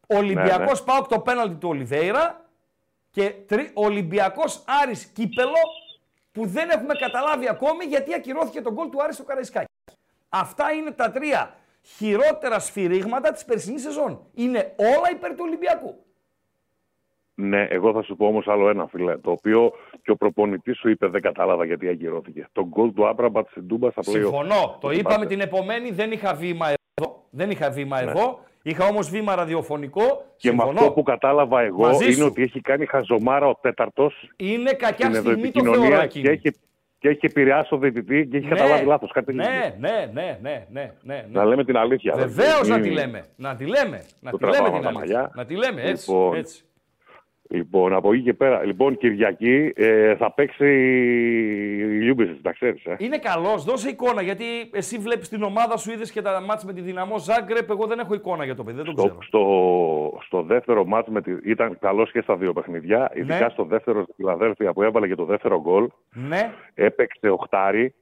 Ολυμπιακός 0.06 0.80
Ναι, 0.80 0.86
πάω 0.86 1.06
το 1.06 1.20
πέναλτι 1.20 1.54
του 1.54 1.68
Ολιβέηρα 1.68 2.48
και 3.10 3.30
τρι... 3.30 3.70
Ολυμπιακός 3.74 4.64
Άρης 4.82 5.04
Κύπελο 5.04 5.62
που 6.32 6.46
δεν 6.46 6.70
έχουμε 6.70 6.94
καταλάβει 6.94 7.48
ακόμη 7.48 7.84
γιατί 7.84 8.14
ακυρώθηκε 8.14 8.60
τον 8.60 8.72
γκολ 8.72 8.88
του 8.88 9.02
Άρη 9.02 9.12
στο 9.12 9.24
Καραϊσκάκι. 9.24 9.72
Αυτά 10.28 10.72
είναι 10.72 10.90
τα 10.90 11.10
τρία 11.10 11.56
χειρότερα 11.82 12.58
σφυρίγματα 12.58 13.32
της 13.32 13.44
περσινής 13.44 13.82
σεζόν. 13.82 14.26
Είναι 14.34 14.74
όλα 14.76 15.10
υπέρ 15.10 15.30
του 15.30 15.42
Ολυμπιακού. 15.46 16.04
Ναι, 17.40 17.66
εγώ 17.70 17.92
θα 17.92 18.02
σου 18.02 18.16
πω 18.16 18.26
όμως 18.26 18.48
άλλο 18.48 18.68
ένα, 18.68 18.86
φίλε. 18.86 19.16
Το 19.16 19.30
οποίο 19.30 19.72
και 20.02 20.10
ο 20.10 20.16
προπονητής 20.16 20.78
σου 20.78 20.88
είπε 20.90 21.06
δεν 21.06 21.20
κατάλαβα 21.20 21.64
γιατί 21.64 21.88
ακυρώθηκε. 21.88 22.48
Το 22.52 22.66
γκολ 22.66 22.92
του 22.94 23.06
Άμπραμπατ 23.06 23.48
στην 23.50 23.68
Τούμπα 23.68 23.90
στα 23.90 24.00
πλέον. 24.00 24.22
Συμφωνώ. 24.22 24.54
Το 24.60 24.78
Το 24.80 24.90
είπαμε 24.90 25.02
θυμάστε. 25.14 25.26
την 25.26 25.40
επομένη, 25.40 25.90
δεν 25.90 26.12
είχα 26.12 26.34
βήμα 26.34 26.66
εδώ. 26.68 27.24
Δεν 27.30 27.50
είχα 27.50 27.70
βήμα 27.70 28.02
Ναι. 28.02 28.10
εδώ. 28.10 28.38
Είχα 28.62 28.86
όμως 28.86 29.10
βήμα 29.10 29.34
ραδιοφωνικό. 29.34 30.02
Και 30.36 30.48
με 30.52 30.56
Συμφωνώ. 30.56 30.78
αυτό 30.80 30.92
που 30.92 31.02
κατάλαβα 31.02 31.60
εγώ 31.60 31.80
Μαζί 31.86 32.04
είναι 32.04 32.12
σου. 32.12 32.26
ότι 32.26 32.42
έχει 32.42 32.60
κάνει 32.60 32.86
χαζομάρα 32.86 33.46
ο 33.48 33.54
τέταρτος 33.60 34.30
Είναι 34.36 34.72
κακιά 34.72 35.06
στην 35.06 35.20
στιγμή 35.20 35.50
το 35.50 35.60
θεωρώ 35.62 35.70
ευρωεπικοινωνία 35.72 36.02
εκείνη. 36.04 36.24
και 36.24 36.30
έχει, 36.30 36.56
και 36.98 37.08
έχει 37.08 37.26
επηρεάσει 37.26 37.70
το 37.70 37.76
διαιτητή 37.76 38.26
και 38.26 38.36
έχει 38.36 38.48
καταλάβει 38.48 38.84
λάθος. 38.84 39.12
Κάτι 39.12 39.34
ναι, 39.34 39.44
τέτοιο. 39.44 39.74
ναι, 39.78 40.10
ναι, 40.12 40.38
ναι, 40.42 40.66
ναι, 40.70 40.92
ναι, 41.02 41.24
Να 41.32 41.42
ναι. 41.42 41.48
λέμε 41.48 41.64
την 41.64 41.76
αλήθεια. 41.76 42.14
Βεβαίως 42.16 42.68
να 42.68 42.76
Είναι- 42.76 42.86
τη 42.88 42.92
λέμε. 42.92 43.24
Να 43.36 43.54
τη 43.56 43.64
λέμε. 43.66 44.04
Να 44.20 44.30
Το 44.30 44.36
τη 44.36 44.44
λέμε 44.44 44.56
τραβάμε 44.56 44.78
την 44.78 44.82
τα 44.82 44.88
αλήθεια. 44.98 45.16
μαλλιά. 45.18 45.30
Να 45.34 45.44
τη 45.44 45.54
λέμε 45.54 45.82
έτσι. 45.82 46.12
Λοιπόν, 47.50 47.56
έτσι. 47.56 47.56
Λοιπόν, 47.56 47.92
από 47.92 48.12
εκεί 48.12 48.22
και 48.22 48.34
πέρα. 48.34 48.64
Λοιπόν, 48.64 48.96
Κυριακή 48.96 49.72
ε, 49.76 50.16
θα 50.16 50.32
παίξει 50.32 50.66
η 51.78 51.84
Λιούμπιση, 51.84 52.34
τα 52.42 52.52
ξέρεις. 52.52 52.84
Ε. 52.84 52.96
Είναι 52.98 53.18
καλός, 53.18 53.64
δώσε 53.64 53.88
εικόνα 53.88 54.22
γιατί 54.22 54.44
εσύ 54.72 54.98
βλέπεις 54.98 55.28
την 55.28 55.42
ομάδα 55.42 55.76
σου, 55.76 55.90
είδες 55.92 56.12
και 56.12 56.22
τα 56.22 56.40
μάτς 56.40 56.64
με 56.64 56.72
τη 56.72 56.80
δυναμό 56.80 57.18
Ζάγκρεπ. 57.18 57.70
Εγώ 57.70 57.86
δεν 57.86 57.98
έχω 57.98 58.14
εικόνα 58.14 58.44
για 58.44 58.54
το 58.54 58.64
παιδί, 58.64 58.76
δεν 58.76 58.84
το 58.84 58.90
Στο, 58.90 59.02
ξέρω. 59.02 59.22
στο, 59.22 60.18
στο 60.22 60.42
δεύτερο 60.42 60.84
μάτς 60.84 61.08
με 61.08 61.20
τη, 61.22 61.32
ήταν 61.44 61.78
καλός 61.80 62.10
και 62.12 62.20
στα 62.20 62.36
δύο 62.36 62.52
παιχνίδια. 62.52 63.10
Ειδικά 63.14 63.38
Ναι. 63.44 63.48
στο 63.50 63.64
δεύτερο 63.64 64.02
στη 64.02 64.12
Φιλαδέλφια 64.16 64.72
που 64.72 64.82
έβαλε 64.82 65.08
και 65.08 65.14
το 65.14 65.24
δεύτερο 65.24 65.60
γκολ. 65.60 65.88
Ναι, 66.12 66.52
Έπαιξε 66.74 67.28
οχτάρι, 67.28 67.94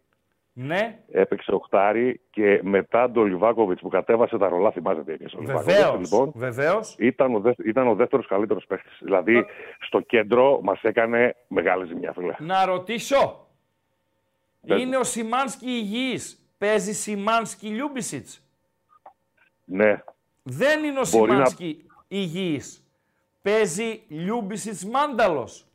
ναι, 0.58 0.98
έπαιξε 1.10 1.52
οχτάρι 1.52 2.20
και 2.30 2.60
μετά 2.62 3.10
τον 3.10 3.24
Λιβάκοβιτς 3.26 3.80
που 3.80 3.88
κατέβασε 3.88 4.38
τα 4.38 4.48
ρολά, 4.48 4.70
θυμάστε 4.72 5.02
τι 5.04 5.12
έγινε. 5.12 5.30
ο 5.36 5.40
Λιβάκοβιτς, 5.40 5.74
βεβαίως. 5.74 6.00
Λοιπόν, 6.00 6.32
Βεβαίως. 6.34 6.96
ήταν 6.98 7.34
ο, 7.34 7.40
δεύτερο 7.40 7.68
ήταν 7.68 7.88
ο 7.88 7.94
δεύτερος 7.94 8.26
καλύτερος 8.26 8.66
παίχτης. 8.66 8.98
Δηλαδή, 9.02 9.44
στο 9.80 10.00
κέντρο 10.00 10.60
μας 10.62 10.82
έκανε 10.82 11.36
μεγάλη 11.48 11.86
ζημιά, 11.86 12.12
φίλε. 12.12 12.34
Να 12.38 12.64
ρωτήσω. 12.64 13.46
Πες 14.66 14.80
Είναι 14.82 14.96
ο 14.96 15.04
Σιμάνσκι 15.04 15.66
υγιής; 15.70 16.40
Παίζει 16.58 16.92
Σιμάνσκι 16.92 17.66
Λιούμπισιτς; 17.68 18.42
Ναι, 19.64 20.02
Δεν 20.42 20.84
είναι 20.84 20.98
ο 21.00 21.02
Μπορεί 21.10 21.30
να- 21.30 21.34
Σιμάνσκι 21.36 21.86
υγιής. 22.08 22.84
Παίζει 23.42 24.02
Λιούμπισιτς 24.08 24.84
Μάνταλος; 24.84 25.66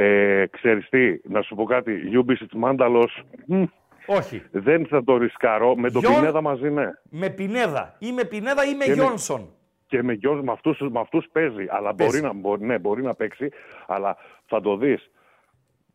Ε, 0.00 0.46
ξέρεις 0.50 0.88
τι, 0.88 1.20
να 1.28 1.42
σου 1.42 1.54
πω 1.54 1.64
κάτι, 1.64 1.92
Λιούμπισιτς 1.92 2.54
Μάνταλος, 2.54 3.22
μ, 3.46 3.62
Όχι. 4.06 4.42
δεν 4.50 4.86
θα 4.86 5.04
το 5.04 5.16
ρισκάρω, 5.16 5.76
με 5.76 5.90
τον 5.90 6.00
Γιον- 6.00 6.14
Πινέδα 6.14 6.40
μαζί 6.40 6.70
ναι. 6.70 6.86
Με 7.10 7.30
Πινέδα. 7.30 7.96
Ή 7.98 8.12
με 8.12 8.24
Πινέδα 8.24 8.64
ή 8.64 8.74
με 8.74 8.84
Και 8.84 8.90
με- 8.90 8.94
Γιόνσον. 9.02 9.48
Και 9.86 10.02
με, 10.02 10.12
γιος, 10.12 10.40
με, 10.42 10.52
αυτούς, 10.52 10.78
με 10.80 11.00
αυτούς 11.00 11.26
παίζει, 11.32 11.66
αλλά 11.68 11.94
Παίζει. 11.94 12.20
μπορεί 12.20 12.32
να, 12.34 12.40
μπορεί, 12.40 12.64
ναι, 12.64 12.78
μπορεί 12.78 13.02
να 13.02 13.14
παίξει, 13.14 13.48
αλλά 13.86 14.16
θα 14.46 14.60
το 14.60 14.76
δεις 14.76 15.10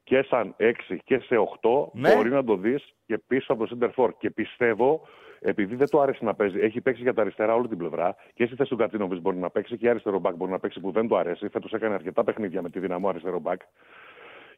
και 0.04 0.22
σαν 0.30 0.54
6 0.58 0.98
και 1.04 1.20
σε 1.20 1.36
8, 1.38 1.90
Ναι. 1.94 2.16
μπορεί 2.16 2.30
να 2.30 2.44
το 2.44 2.56
δεις 2.56 2.94
και 3.06 3.18
πίσω 3.28 3.54
από 3.54 3.68
το 3.68 3.78
center 3.80 4.04
for. 4.04 4.10
Και 4.18 4.30
πιστεύω, 4.32 5.08
επειδή 5.44 5.76
δεν 5.76 5.88
του 5.88 6.02
άρεσε 6.02 6.26
να 6.26 6.34
παίζει, 6.34 6.60
έχει 6.60 6.82
παίξει 6.82 7.02
για 7.02 7.14
τα 7.14 7.22
αριστερά 7.22 7.56
όλη 7.56 7.68
την 7.68 7.78
πλευρά 7.78 8.16
και 8.34 8.46
στη 8.46 8.56
θέση 8.56 8.70
του 8.70 8.76
Κατσίνοβιτς 8.76 9.22
μπορεί 9.22 9.38
να 9.38 9.50
παίξει 9.50 9.78
και 9.78 9.90
αριστερό 9.90 10.20
μπακ 10.20 10.36
μπορεί 10.36 10.52
να 10.52 10.60
παίξει 10.60 10.80
που 10.80 10.92
δεν 10.92 11.08
του 11.08 11.18
αρέσει. 11.18 11.50
Φέτος 11.50 11.74
έκανε 11.74 11.94
αρκετά 11.94 12.24
παιχνίδια 12.24 12.62
με 12.62 12.70
τη 12.70 12.80
δυναμό 12.80 13.10
αριστερό 13.10 13.40
μπακ. 13.40 13.62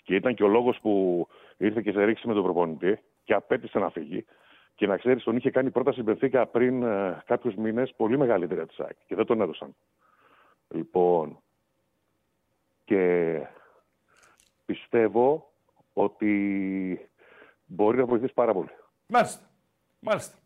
Και 0.04 0.16
ήταν 0.16 0.34
και 0.34 0.44
ο 0.44 0.48
λόγος 0.48 0.80
που 0.82 1.28
ήρθε 1.58 1.82
και 1.82 1.92
σε 1.92 2.04
ρίξει 2.04 2.28
με 2.28 2.34
τον 2.34 2.44
προπονητή 2.44 3.00
και 3.24 3.34
απέτησε 3.34 3.80
να 3.80 3.90
φύγει. 3.90 4.26
Και 4.76 4.88
να 4.88 4.98
ξέρεις, 4.98 5.24
τον 5.24 5.36
είχε 5.36 5.52
κάνει 5.52 5.72
πρόταση 5.72 6.00
η 6.00 6.04
Μπενφίκα 6.04 6.46
πριν 6.46 6.84
ε, 6.84 7.24
κάποιους 7.26 7.56
μήνες 7.56 7.94
πολύ 7.98 8.18
μεγαλύτερη 8.18 8.60
από 8.60 8.70
τη 8.70 8.76
ΣΑΚ 8.76 8.98
και 9.06 9.16
δεν 9.16 9.26
τον 9.26 9.42
έδωσαν. 9.42 9.76
Λοιπόν, 10.68 11.40
και 12.84 13.42
πιστεύω 14.66 15.52
ότι 15.94 17.10
μπορεί 17.66 17.98
να 17.98 18.06
βοηθήσει 18.06 18.34
πάρα 18.34 18.54
πολύ. 18.54 18.70
Μάλιστα. 19.08 19.50
Μάλιστα. 20.00 20.38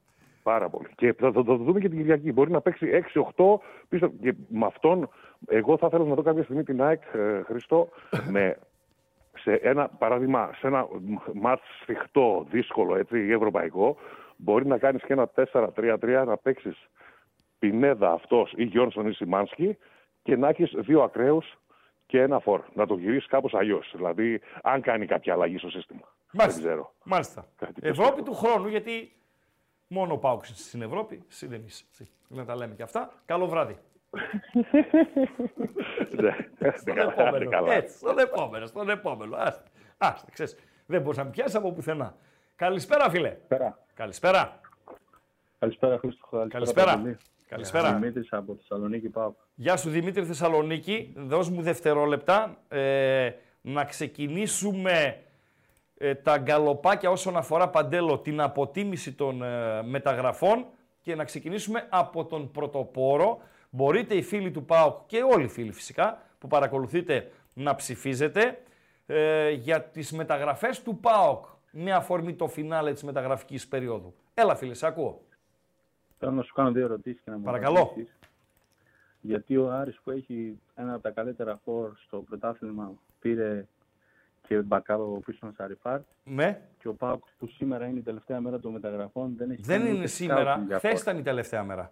Πάρα 0.50 0.70
πολύ. 0.70 0.88
Και 0.96 1.14
θα, 1.14 1.32
θα, 1.32 1.32
θα 1.32 1.44
το 1.44 1.56
δούμε 1.56 1.80
και 1.80 1.90
την 1.90 1.98
Κυριακή. 1.98 2.32
Μπορεί 2.32 2.52
να 2.52 2.62
παίξει 2.62 3.04
6-8 3.36 3.44
πίσω. 3.90 4.12
Και 4.22 4.34
με 4.48 4.66
αυτόν, 4.66 5.10
εγώ 5.48 5.78
θα 5.78 5.88
ήθελα 5.88 6.04
να 6.04 6.16
δω 6.16 6.22
κάποια 6.22 6.44
στιγμή 6.44 6.64
την 6.64 6.82
ΑΕΚ, 6.82 7.02
ε, 7.14 7.42
Χριστό, 7.44 7.90
με 8.34 8.58
σε 9.38 9.54
ένα 9.54 9.88
παράδειγμα, 9.98 10.50
σε 10.60 10.68
ένα 10.68 10.88
μάτς 11.34 11.62
σφιχτό, 11.82 12.46
δύσκολο, 12.50 12.96
έτσι, 12.96 13.18
ευρωπαϊκό, 13.18 13.98
μπορεί 14.36 14.68
να 14.68 14.78
κάνεις 14.78 15.04
και 15.04 15.14
ένα 15.14 15.30
4-3-3, 15.52 16.24
να 16.26 16.38
παίξεις 16.38 16.90
Πινέδα 17.60 18.12
αυτός 18.12 18.54
ή 18.56 18.64
Γιόνσον 18.64 19.08
ή 19.08 19.14
Σιμάνσκι 19.14 19.78
και 20.24 20.38
να 20.38 20.48
έχεις 20.48 20.72
δύο 20.76 21.02
ακραίους 21.02 21.58
και 22.06 22.22
ένα 22.22 22.40
φορ. 22.40 22.62
Να 22.74 22.86
το 22.86 22.96
γυρίσεις 22.96 23.28
κάπως 23.28 23.54
αλλιώς. 23.54 23.92
Δηλαδή, 23.96 24.42
αν 24.62 24.82
κάνει 24.82 25.06
κάποια 25.06 25.34
αλλαγή 25.34 25.58
στο 25.58 25.70
σύστημα. 25.70 26.14
Μάλιστα. 26.32 26.62
Δεν 26.62 26.70
ξέρω. 26.70 26.94
Μάλιστα. 27.04 27.46
Κάτι 27.58 27.74
Ευρώπη 27.82 28.22
πιστεύω. 28.22 28.24
του 28.24 28.34
χρόνου, 28.34 28.68
γιατί 28.68 29.12
μόνο 29.92 30.14
ο 30.14 30.18
Πάουξ 30.18 30.52
στην 30.56 30.82
Ευρώπη, 30.82 31.24
εσύ 31.30 31.48
δεν 31.48 31.62
είσαι. 31.66 31.84
έτσι. 31.90 32.10
Να 32.28 32.46
τα 32.46 32.56
λέμε 32.56 32.76
και 32.76 32.84
αυτά. 32.84 33.12
Καλό 33.26 33.48
βράδυ. 33.48 33.78
Ναι, 36.12 36.36
Στον 36.78 36.96
καλά, 36.96 37.12
επόμενο. 37.12 37.50
καλά. 37.50 37.74
Έτσι, 37.74 37.98
στον 37.98 38.20
επόμενο, 38.20 38.66
στον 38.66 38.90
επόμενο. 38.90 39.36
Άστε, 39.36 39.64
άστε 39.98 40.32
ξέρεις. 40.32 40.56
Δεν 40.86 41.02
μπορείς 41.02 41.18
να 41.18 41.24
με 41.24 41.30
πιάσεις 41.30 41.56
από 41.56 41.72
πουθενά. 41.72 42.16
Καλησπέρα, 42.56 43.10
φίλε. 43.10 43.30
Καλησπέρα. 43.30 43.80
Καλησπέρα. 43.94 44.60
Καλησπέρα, 45.60 45.98
Χρήστο. 45.98 46.46
Καλησπέρα. 46.50 46.92
Παντελή. 46.96 47.18
Καλησπέρα. 47.48 47.94
Δημήτρης 47.94 48.34
από 48.34 48.56
Θεσσαλονίκη 48.56 49.10
πάω. 49.10 49.34
Γεια 49.56 49.78
σου 49.78 49.90
Δημήτρη 49.90 50.26
Θεσσαλονίκη. 50.26 51.14
Δώσ' 51.18 51.50
μου 51.50 51.62
δευτερόλεπτα 51.62 52.58
ε, 52.68 53.32
να 53.62 53.84
ξεκινήσουμε 53.86 54.92
ε, 54.92 55.16
τα 56.24 56.38
γκαλοπάκια 56.38 57.10
όσον 57.10 57.38
αφορά 57.38 57.70
παντέλο 57.70 58.20
την 58.20 58.42
αποτίμηση 58.42 59.14
των 59.14 59.44
ε, 59.44 59.82
μεταγραφών 59.84 60.66
και 61.02 61.16
να 61.16 61.24
ξεκινήσουμε 61.24 61.88
από 61.90 62.26
τον 62.26 62.52
πρωτοπόρο. 62.52 63.42
Μπορείτε 63.70 64.16
οι 64.16 64.22
φίλοι 64.22 64.52
του 64.52 64.66
ΠΑΟΚ 64.66 64.98
και 65.06 65.22
όλοι 65.34 65.44
οι 65.44 65.48
φίλοι 65.48 65.72
φυσικά 65.72 66.22
που 66.40 66.48
παρακολουθείτε 66.48 67.32
να 67.54 67.76
ψηφίζετε 67.76 68.62
ε, 69.06 69.50
για 69.50 69.84
τις 69.84 70.12
μεταγραφές 70.12 70.82
του 70.82 71.00
ΠΑΟΚ 71.00 71.46
με 71.72 71.92
αφορμή 71.92 72.34
το 72.34 72.48
φινάλε 72.48 72.94
της 72.94 73.04
μεταγραφικής 73.04 73.68
περίοδου. 73.68 74.14
Έλα 74.34 74.56
φίλε, 74.56 74.74
σε 74.74 74.88
ακούω. 74.88 75.22
Θέλω 76.18 76.32
να 76.32 76.42
σου 76.42 76.54
κάνω 76.54 76.72
δύο 76.72 76.84
ερωτήσεις 76.84 77.22
και 77.22 77.30
να 77.30 77.38
μου 77.38 77.44
Παρακαλώ. 77.44 77.82
απαντήσεις. 77.82 78.20
Γιατί 79.22 79.58
ο 79.58 79.72
Άρης 79.72 80.00
που 80.04 80.12
έχει 80.12 80.60
ένα 80.76 80.94
από 80.94 81.04
τα 81.04 81.10
καλύτερα 81.10 81.60
φόρ 81.64 81.92
στο 81.96 82.18
πρωτάθλημα 82.18 82.92
πήρε 83.20 83.68
και 84.50 84.62
μπακάβο 84.62 85.20
πίσω 85.26 85.38
στον 85.38 85.54
Σαριφάρ 85.54 86.00
Ναι. 86.24 86.62
και 86.80 86.88
ο 86.88 86.94
Πάουκ 86.94 87.24
που 87.38 87.48
σήμερα 87.48 87.86
είναι 87.86 88.00
η 88.00 88.02
τελευταία 88.02 88.42
μέρα 88.42 88.60
των 88.60 88.72
μεταγραφών 88.72 89.34
δεν 89.38 89.52
έχει 89.52 89.62
Δεν 89.62 89.78
κάνει 89.78 89.90
είναι 89.90 89.98
ούτε 90.00 90.08
σήμερα. 90.08 90.58
scouting 90.60 90.68
για 90.68 90.78
Χθες 90.78 90.92
φόρ. 90.92 91.02
ήταν 91.02 91.18
η 91.18 91.22
τελευταία 91.22 91.64
μέρα. 91.64 91.92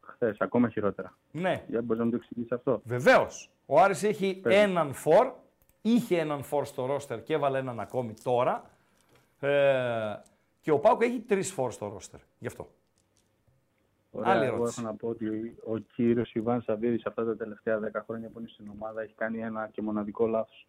Χθες, 0.00 0.36
ακόμα 0.40 0.68
χειρότερα. 0.68 1.16
Ναι, 1.30 1.64
Για 1.68 1.82
μπορείς 1.82 1.98
να 1.98 2.04
μου 2.04 2.10
το 2.10 2.16
εξηγήσεις 2.16 2.52
αυτό; 2.52 2.80
βεβαίως. 2.84 3.50
Ο 3.66 3.80
Άρης 3.80 4.02
έχει 4.02 4.34
Πες. 4.42 4.54
έναν 4.56 4.92
φορ. 4.92 5.32
Είχε 5.82 6.18
έναν 6.18 6.42
φορ 6.42 6.64
στο 6.66 6.86
ρόστερ 6.86 7.22
και 7.22 7.34
έβαλε 7.34 7.58
έναν 7.58 7.80
ακόμη 7.80 8.14
τώρα. 8.22 8.70
Ε, 9.40 10.14
και 10.60 10.70
ο 10.70 10.78
Πάουκ 10.78 11.02
έχει 11.02 11.20
τρεις 11.20 11.52
φορ 11.52 11.72
στο 11.72 11.88
ρόστερ. 11.88 12.20
Γι' 12.38 12.46
αυτό. 12.46 12.68
Ωραία, 14.10 14.32
Άλλη 14.32 14.44
εγώ 14.44 14.54
ερώτηση. 14.54 14.80
έχω 14.80 14.90
να 14.90 14.96
πω 14.96 15.08
ότι 15.08 15.56
ο 15.64 15.76
κύριος 15.78 16.34
Ιβάν 16.34 16.62
Σαββίδης 16.62 17.06
αυτά 17.06 17.24
τα 17.24 17.36
τελευταία 17.36 17.78
10 17.78 18.02
χρόνια 18.06 18.28
που 18.28 18.38
είναι 18.38 18.48
στην 18.48 18.68
ομάδα 18.68 19.02
έχει 19.02 19.14
κάνει 19.14 19.38
ένα 19.40 19.68
και 19.72 19.82
μοναδικό 19.82 20.26
λάθος. 20.26 20.66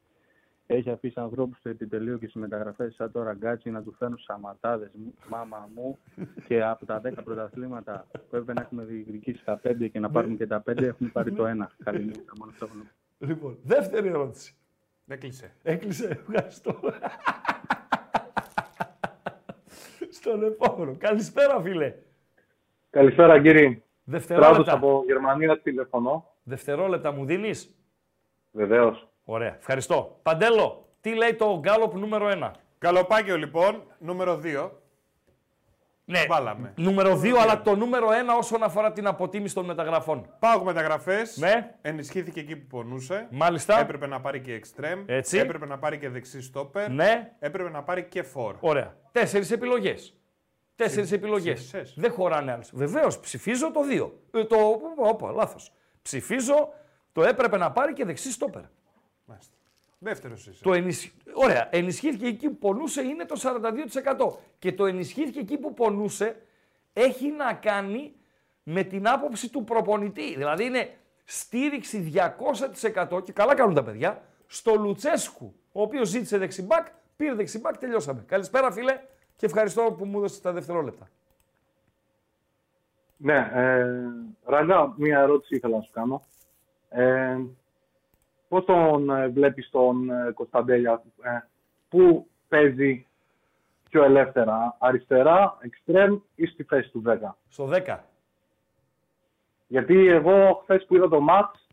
Έχει 0.72 0.90
αφήσει 0.90 1.20
ανθρώπους 1.20 1.58
στο 1.58 1.70
επιτελείο 1.70 2.18
και 2.18 2.28
στις 2.28 2.42
μεταγραφές 2.42 2.96
σαν 2.96 3.12
το 3.12 3.24
ραγκάτσι 3.24 3.70
να 3.70 3.84
του 3.84 3.94
φέρνουν 3.98 4.18
σαματάδε, 4.18 4.92
μάμα 5.30 5.70
μου. 5.76 5.98
και 6.48 6.64
από 6.64 6.86
τα 6.86 7.02
10 7.06 7.12
πρωταθλήματα 7.24 8.06
που 8.12 8.20
έπρεπε 8.26 8.54
να 8.54 8.62
έχουμε 8.62 8.84
διεκδικήσει 8.84 9.44
τα 9.46 9.60
5 9.64 9.90
και 9.92 10.00
να 10.00 10.10
πάρουμε 10.10 10.36
και 10.36 10.48
τα 10.48 10.64
5, 10.70 10.82
έχουμε 10.82 11.10
πάρει 11.10 11.32
το 11.32 11.44
1. 11.46 11.68
Καλή 11.84 12.06
νύχτα, 12.06 12.34
μόνο 12.40 12.52
αυτό 12.52 12.66
έχω 12.66 12.76
να 12.76 12.84
πω. 12.84 13.26
Λοιπόν, 13.26 13.58
δεύτερη 13.64 14.08
ερώτηση. 14.08 14.56
Έκλεισε. 15.08 15.54
Έκλεισε, 15.64 16.08
ευχαριστώ. 16.28 16.80
Στον 20.10 20.44
επόμενο. 20.44 20.96
Καλησπέρα, 20.98 21.62
φίλε. 21.62 21.94
Καλησπέρα 22.90 23.42
κύριε. 23.42 23.62
Στράτος 23.70 23.82
Δευτερόλεπτα. 24.28 24.74
από 24.74 25.04
Γερμανία 25.06 25.60
τηλεφωνώ. 25.62 26.34
Δευτερόλεπτα 26.44 27.12
μου 27.12 27.26
δίνεις; 27.26 27.76
Βεβαίως. 28.52 29.09
Ωραία, 29.32 29.56
ευχαριστώ. 29.60 30.20
Παντέλο, 30.24 30.88
τι 31.02 31.14
λέει 31.16 31.34
το 31.36 31.60
γκάλοπ 31.60 31.94
νούμερο 31.96 32.30
1. 32.44 32.52
Καλοπάκιο 32.78 33.38
λοιπόν, 33.38 33.84
νούμερο 34.00 34.40
2. 34.44 34.70
Ναι, 36.06 36.26
Βάλαμε. 36.28 36.74
νούμερο 36.76 37.20
2, 37.24 37.30
αλλά 37.42 37.62
το 37.62 37.76
νούμερο 37.76 38.08
1 38.08 38.12
όσον 38.38 38.64
αφορά 38.64 38.92
την 38.92 39.08
αποτίμηση 39.08 39.54
των 39.56 39.66
μεταγραφών. 39.66 40.30
Πάω 40.40 40.64
μεταγραφές. 40.64 41.38
Ναι. 41.38 41.76
Ενισχύθηκε 41.82 42.40
εκεί 42.40 42.56
που 42.56 42.68
πονούσε. 42.78 43.28
Μάλιστα. 43.32 43.80
Έπρεπε 43.80 44.08
να 44.08 44.22
πάρει 44.22 44.40
και 44.42 44.54
εξτρέμ. 44.54 45.04
Έτσι. 45.06 45.38
Έπρεπε 45.38 45.66
να 45.66 45.78
πάρει 45.80 45.98
και 45.98 46.10
δεξί 46.10 46.42
στόπερ. 46.42 46.90
Ναι. 46.92 47.32
Έπρεπε 47.40 47.70
να 47.70 47.84
πάρει 47.84 48.04
και 48.04 48.24
φόρ. 48.24 48.56
Ωραία. 48.60 48.96
Τέσσερις 49.12 49.52
επιλογές. 49.52 50.18
Τέσσερις 50.76 51.10
Ψη- 51.10 51.18
επιλογές. 51.24 51.54
ψήφισες. 51.60 51.94
Δεν 51.98 52.12
χωράνε 52.12 52.52
άλλες. 52.52 52.70
Βεβαίως, 52.74 53.20
ψηφίζω 53.20 53.72
το 53.72 53.80
2. 53.84 54.12
Ε, 54.32 54.44
το. 54.46 54.58
Όπα, 54.98 55.32
λάθος. 55.32 55.72
Ψηφίζω 56.02 56.70
το 57.12 57.24
έπρεπε 57.24 57.58
να 57.58 57.72
πάρει 57.72 57.94
και 57.94 58.06
δεξί 58.06 58.32
στόπερ. 58.32 58.62
Μάλιστα. 59.30 59.54
Δεύτερος 60.00 60.48
είσαι. 60.48 60.64
Το 60.64 60.74
ενισχύ... 60.74 61.12
Ωραία. 61.34 61.68
Ενισχύθηκε 61.72 62.26
εκεί 62.26 62.50
που 62.50 62.58
πονούσε 62.58 63.02
είναι 63.02 63.26
το 63.26 63.42
42%. 64.20 64.38
Και 64.60 64.72
το 64.72 64.86
ενισχύθηκε 64.86 65.40
εκεί 65.40 65.58
που 65.58 65.74
πονούσε 65.74 66.42
έχει 66.94 67.32
να 67.32 67.54
κάνει 67.54 68.14
με 68.64 68.84
την 68.84 69.08
άποψη 69.08 69.50
του 69.50 69.64
προπονητή. 69.64 70.36
Δηλαδή 70.36 70.66
είναι 70.66 70.90
στήριξη 71.26 72.12
200% 73.16 73.24
και 73.24 73.32
καλά 73.32 73.56
κάνουν 73.56 73.74
τα 73.74 73.84
παιδιά 73.84 74.22
στο 74.48 74.76
Λουτσέσκου, 74.76 75.56
ο 75.72 75.82
οποίος 75.82 76.08
ζήτησε 76.08 76.38
δεξιμπάκ, 76.38 76.88
πήρε 77.16 77.34
δεξιμπάκ, 77.34 77.78
τελειώσαμε. 77.78 78.24
Καλησπέρα 78.28 78.72
φίλε 78.72 79.00
και 79.36 79.46
ευχαριστώ 79.46 79.96
που 79.98 80.06
μου 80.06 80.18
έδωσες 80.18 80.42
τα 80.42 80.52
δευτερόλεπτα. 80.52 81.10
Ναι, 83.18 83.52
ε, 83.54 83.86
Ραγκά, 84.44 84.94
μία 84.98 85.20
ερώτηση 85.20 85.56
ήθελα 85.56 85.76
να 85.76 85.82
σου 85.82 85.92
κάνω. 85.92 86.22
Ε, 86.90 87.38
πώς 88.50 88.66
τον 88.66 89.10
ε, 89.10 89.28
βλέπεις 89.28 89.70
τον 89.70 90.10
ε, 90.10 90.32
Κωνσταντέλια, 90.32 91.04
ε, 91.22 91.30
πού 91.90 92.28
παίζει 92.48 93.08
πιο 93.90 94.04
ελεύθερα, 94.04 94.76
αριστερά, 94.80 95.58
εξτρέμ 95.62 96.20
ή 96.36 96.46
στη 96.46 96.64
θέση 96.64 96.90
του 96.90 97.04
10. 97.06 97.36
Στο 97.50 97.70
10. 97.86 97.98
Γιατί 99.68 100.08
εγώ 100.08 100.60
χθες 100.62 100.86
που 100.86 100.96
είδα 100.96 101.10
το 101.10 101.20
μάτς, 101.20 101.68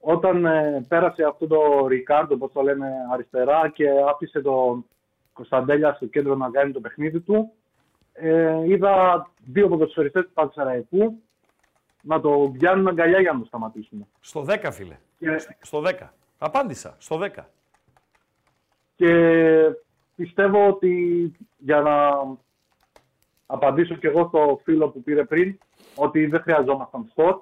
όταν 0.00 0.44
ε, 0.44 0.84
πέρασε 0.88 1.24
αυτό 1.24 1.46
το 1.46 1.86
Ρικάρντο, 1.86 2.34
όπως 2.34 2.52
το 2.52 2.62
λέμε, 2.62 2.88
αριστερά 3.12 3.68
και 3.68 3.88
άφησε 4.08 4.40
τον 4.40 4.84
Κωνσταντέλια 5.32 5.94
στο 5.94 6.06
κέντρο 6.06 6.34
να 6.34 6.50
κάνει 6.50 6.72
το 6.72 6.80
παιχνίδι 6.80 7.20
του, 7.20 7.52
ε, 8.12 8.62
είδα 8.64 9.26
δύο 9.44 9.68
ποδοσφαιριστές 9.68 10.22
του 10.22 10.32
Πανσεραϊκού 10.32 11.22
να 12.02 12.20
το 12.20 12.52
πιάνουν 12.58 12.88
αγκαλιά 12.88 13.20
για 13.20 13.32
να 13.32 13.38
το 13.38 13.44
σταματήσουν. 13.44 14.06
Στο 14.20 14.44
10 14.48 14.68
φίλε. 14.72 14.98
Και, 15.18 15.46
Στο 15.60 15.82
10. 15.86 16.08
Απάντησα. 16.38 16.96
Στο 16.98 17.18
10. 17.18 17.28
και 18.96 19.76
πιστεύω 20.16 20.68
ότι 20.68 21.32
για 21.58 21.80
να 21.80 22.10
απαντήσω 23.46 23.94
και 23.94 24.06
εγώ 24.06 24.26
στο 24.28 24.60
φίλο 24.64 24.88
που 24.88 25.02
πήρε 25.02 25.24
πριν, 25.24 25.58
ότι 25.94 26.26
δεν 26.26 26.40
χρειαζόμασταν 26.40 27.06
σπορ, 27.10 27.40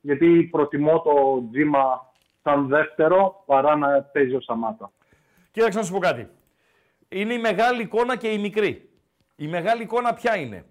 γιατί 0.00 0.48
προτιμώ 0.50 1.00
το 1.00 1.44
τζίμα 1.50 2.12
σαν 2.42 2.66
δεύτερο 2.66 3.42
παρά 3.46 3.76
να 3.76 4.02
παίζει 4.02 4.34
ο 4.34 4.40
Σαμάτα. 4.40 4.92
Κοίταξε 5.50 5.78
να 5.78 5.84
σου 5.84 5.92
πω 5.92 5.98
κάτι. 5.98 6.28
Είναι 7.08 7.34
η 7.34 7.38
μεγάλη 7.38 7.82
εικόνα 7.82 8.16
και 8.16 8.28
η 8.28 8.38
μικρή. 8.38 8.88
Η 9.36 9.46
μεγάλη 9.46 9.82
εικόνα 9.82 10.14
ποια 10.14 10.36
είναι; 10.36 10.64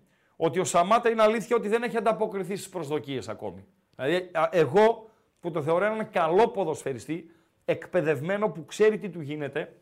Ότι 0.43 0.59
ο 0.59 0.63
Σαμάτα 0.63 1.09
είναι 1.09 1.21
αλήθεια 1.21 1.55
ότι 1.55 1.67
δεν 1.67 1.83
έχει 1.83 1.97
ανταποκριθεί 1.97 2.55
στις 2.55 2.69
προσδοκίες 2.69 3.29
ακόμη. 3.29 3.65
Δηλαδή, 3.95 4.29
α, 4.33 4.49
εγώ 4.51 5.09
που 5.39 5.51
το 5.51 5.61
θεωρώ 5.61 5.85
έναν 5.85 6.09
καλό 6.09 6.47
ποδοσφαιριστή, 6.47 7.31
εκπαιδευμένο 7.65 8.49
που 8.49 8.65
ξέρει 8.65 8.97
τι 8.97 9.09
του 9.09 9.21
γίνεται, 9.21 9.75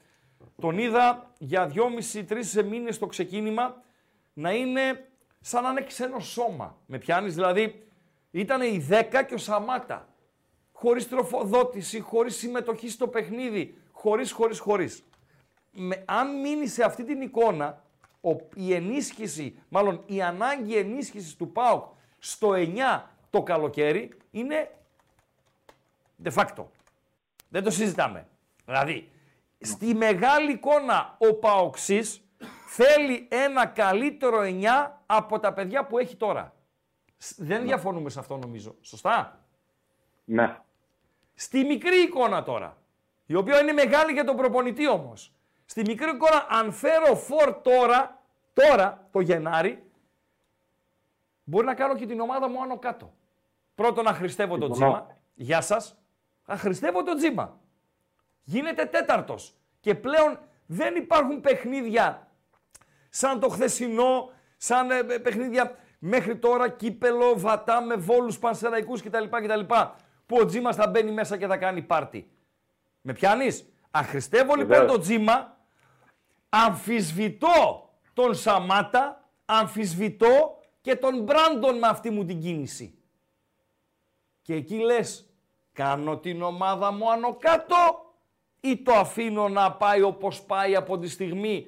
τον 0.61 0.77
είδα 0.77 1.31
για 1.37 1.67
δυόμιση-τρεις 1.67 2.63
μήνες 2.63 2.95
στο 2.95 3.05
ξεκίνημα 3.05 3.81
να 4.33 4.51
είναι 4.51 5.09
σαν 5.39 5.63
να 5.63 5.69
είναι 5.69 5.81
ξένο 5.81 6.19
σώμα. 6.19 6.77
Με 6.85 6.97
πιάνεις 6.97 7.33
δηλαδή, 7.33 7.87
ήταν 8.31 8.61
η 8.61 8.87
10 8.89 9.23
και 9.27 9.33
ο 9.33 9.37
Σαμάτα. 9.37 10.07
Χωρίς 10.71 11.09
τροφοδότηση, 11.09 11.99
χωρίς 11.99 12.35
συμμετοχή 12.35 12.89
στο 12.89 13.07
παιχνίδι, 13.07 13.77
χωρίς, 13.91 14.31
χωρίς, 14.31 14.59
χωρίς. 14.59 15.03
Με, 15.71 16.03
αν 16.07 16.39
μείνει 16.39 16.67
σε 16.67 16.83
αυτή 16.83 17.03
την 17.03 17.21
εικόνα, 17.21 17.67
ο, 17.67 17.88
η 18.55 18.73
ενίσχυση, 18.73 19.59
μάλλον 19.69 20.03
η 20.05 20.21
ανάγκη 20.21 20.75
ενίσχυσης 20.77 21.35
του 21.35 21.51
ΠΑΟΚ 21.51 21.83
στο 22.19 22.49
9 22.55 23.03
το 23.29 23.43
καλοκαίρι 23.43 24.17
είναι 24.31 24.71
de 26.23 26.31
facto. 26.33 26.63
Δεν 27.49 27.63
το 27.63 27.69
συζητάμε. 27.71 28.27
Δηλαδή, 28.65 29.11
στη 29.59 29.93
μεγάλη 29.95 30.51
εικόνα 30.51 31.15
ο 31.19 31.33
ΠΑΟΚΣής 31.33 32.21
θέλει 32.67 33.27
ένα 33.31 33.65
καλύτερο 33.65 34.39
9 34.41 34.65
από 35.05 35.39
τα 35.39 35.53
παιδιά 35.53 35.85
που 35.85 35.97
έχει 35.97 36.15
τώρα. 36.15 36.53
Σ- 37.17 37.35
Δεν 37.43 37.63
διαφωνούμε 37.63 38.09
σε 38.09 38.19
αυτό 38.19 38.37
νομίζω. 38.37 38.75
Σωστά; 38.81 39.43
Ναι. 40.25 40.57
Στη 41.33 41.63
μικρή 41.63 41.97
εικόνα 42.01 42.43
τώρα, 42.43 42.77
η 43.25 43.35
οποία 43.35 43.61
είναι 43.61 43.71
μεγάλη 43.71 44.11
για 44.11 44.23
τον 44.23 44.35
προπονητή 44.35 44.87
όμως. 44.89 45.33
Στη 45.71 45.81
μικρή 45.81 46.09
εικόνα, 46.09 46.45
αν 46.49 46.71
φέρω 46.71 47.15
φορ 47.15 47.53
τώρα, 47.61 48.21
τώρα 48.53 49.07
το 49.11 49.19
Γενάρη, 49.19 49.91
μπορεί 51.43 51.65
να 51.65 51.73
κάνω 51.73 51.95
και 51.95 52.05
την 52.05 52.19
ομάδα 52.19 52.49
μου 52.49 52.61
άνω 52.61 52.79
κάτω. 52.79 53.13
Πρώτον, 53.75 54.03
να 54.03 54.13
χρηστεύω 54.13 54.57
το 54.57 54.65
Συμφωνώ. 54.65 54.91
τζίμα. 54.91 55.17
Γεια 55.33 55.61
σας. 55.61 55.97
Να 56.45 56.57
χρηστεύω 56.57 57.03
το 57.03 57.15
τζίμα. 57.15 57.59
Γίνεται 58.43 58.85
τέταρτος. 58.85 59.55
Και 59.79 59.95
πλέον 59.95 60.39
δεν 60.65 60.95
υπάρχουν 60.95 61.41
παιχνίδια 61.41 62.27
σαν 63.09 63.39
το 63.39 63.49
χθεσινό, 63.49 64.31
σαν 64.57 64.91
ε, 64.91 64.97
ε, 64.97 65.17
παιχνίδια 65.17 65.75
μέχρι 65.99 66.37
τώρα 66.37 66.69
κύπελο, 66.69 67.39
βατά 67.39 67.81
με 67.81 67.95
βόλους 67.95 68.39
πανσεραϊκούς 68.39 69.01
κτλ. 69.03 69.23
κτλ 69.29 69.59
που 70.25 70.37
ο 70.41 70.45
Τζίμας 70.45 70.75
θα 70.75 70.87
μπαίνει 70.87 71.11
μέσα 71.11 71.37
και 71.37 71.47
θα 71.47 71.57
κάνει 71.57 71.81
πάρτι. 71.81 72.31
Με 73.01 73.13
πιάνεις; 73.13 73.73
Αχρηστεύω 73.91 74.55
λοιπόν 74.55 74.77
Βεβαίως. 74.77 74.91
το 74.91 74.99
Τζίμα, 74.99 75.57
αμφισβητώ 76.49 77.89
τον 78.13 78.35
Σαμάτα, 78.35 79.29
αμφισβητώ 79.45 80.57
και 80.81 80.95
τον 80.95 81.23
Μπράντον 81.23 81.77
με 81.77 81.87
αυτή 81.87 82.09
μου 82.09 82.25
την 82.25 82.41
κίνηση. 82.41 82.93
Και 84.41 84.53
εκεί 84.53 84.75
λες, 84.75 85.33
κάνω 85.73 86.17
την 86.17 86.41
ομάδα 86.41 86.91
μου 86.91 87.11
άνω 87.11 87.35
κάτω 87.35 87.75
ή 88.59 88.77
το 88.77 88.93
αφήνω 88.93 89.49
να 89.49 89.71
πάει 89.71 90.01
όπως 90.01 90.41
πάει 90.41 90.75
από 90.75 90.97
τη 90.97 91.07
στιγμή 91.07 91.67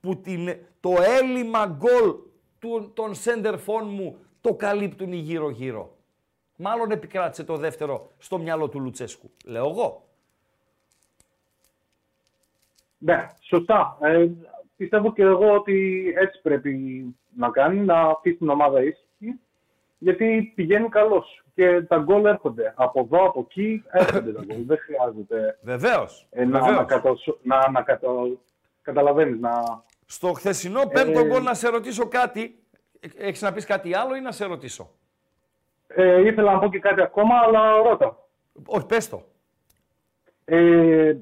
που 0.00 0.20
την, 0.20 0.56
το 0.80 0.94
έλλειμμα 1.00 1.66
γκολ 1.66 2.14
του, 2.58 2.90
των 2.94 3.14
σέντερφών 3.14 3.88
μου 3.88 4.18
το 4.40 4.54
καλύπτουν 4.54 5.12
οι 5.12 5.16
γύρω-γύρω. 5.16 5.96
Μάλλον 6.56 6.90
επικράτησε 6.90 7.44
το 7.44 7.56
δεύτερο 7.56 8.10
στο 8.18 8.38
μυαλό 8.38 8.68
του 8.68 8.80
Λουτσέσκου. 8.80 9.30
Λέω 9.44 9.68
εγώ. 9.68 10.09
Ναι, 13.02 13.26
σωστά. 13.40 13.98
Ε, 14.00 14.28
πιστεύω 14.76 15.12
και 15.12 15.22
εγώ 15.22 15.54
ότι 15.54 16.04
έτσι 16.16 16.40
πρέπει 16.42 17.04
να 17.36 17.50
κάνει, 17.50 17.80
να 17.80 18.00
αφήσει 18.00 18.36
την 18.36 18.48
ομάδα 18.48 18.82
ήσυχη, 18.82 19.40
γιατί 19.98 20.52
πηγαίνει 20.54 20.88
καλός 20.88 21.44
και 21.54 21.82
τα 21.82 21.96
γκολ 21.98 22.24
έρχονται. 22.24 22.72
Από 22.76 23.00
εδώ, 23.00 23.26
από 23.26 23.40
εκεί 23.48 23.82
έρχονται 23.90 24.32
τα 24.32 24.42
γκολ. 24.44 24.64
Δεν 24.66 24.78
χρειάζεται 24.78 25.58
Βεβαίως. 25.62 26.26
ε, 26.30 26.44
να, 26.44 26.58
βεβαίως. 26.58 26.76
ανακατω... 26.76 27.16
να 27.42 27.56
ανακατω... 27.58 28.40
καταλαβαίνεις, 28.82 29.40
να... 29.40 29.82
Στο 30.06 30.32
χθεσινό 30.32 30.80
πέμπτο 30.92 31.20
Ε, 31.20 31.26
γκολ 31.26 31.42
να 31.42 31.54
σε 31.54 31.68
ρωτήσω 31.68 32.08
κάτι. 32.08 32.58
Ε, 33.00 33.08
Έχεις 33.26 33.42
να 33.42 33.52
πεις 33.52 33.64
κάτι 33.64 33.94
άλλο 33.94 34.16
ή 34.16 34.20
να 34.20 34.32
σε 34.32 34.44
ρωτήσω; 34.46 34.90
Ε, 35.86 36.20
ήθελα 36.26 36.52
να 36.52 36.58
πω 36.58 36.68
και 36.70 36.78
κάτι 36.78 37.02
ακόμα, 37.02 37.34
αλλά 37.44 37.76
ρώτα. 37.82 38.18
Όχι, 38.66 38.86
πες 38.86 39.08
το. 39.08 39.22
Ε, 40.44 41.16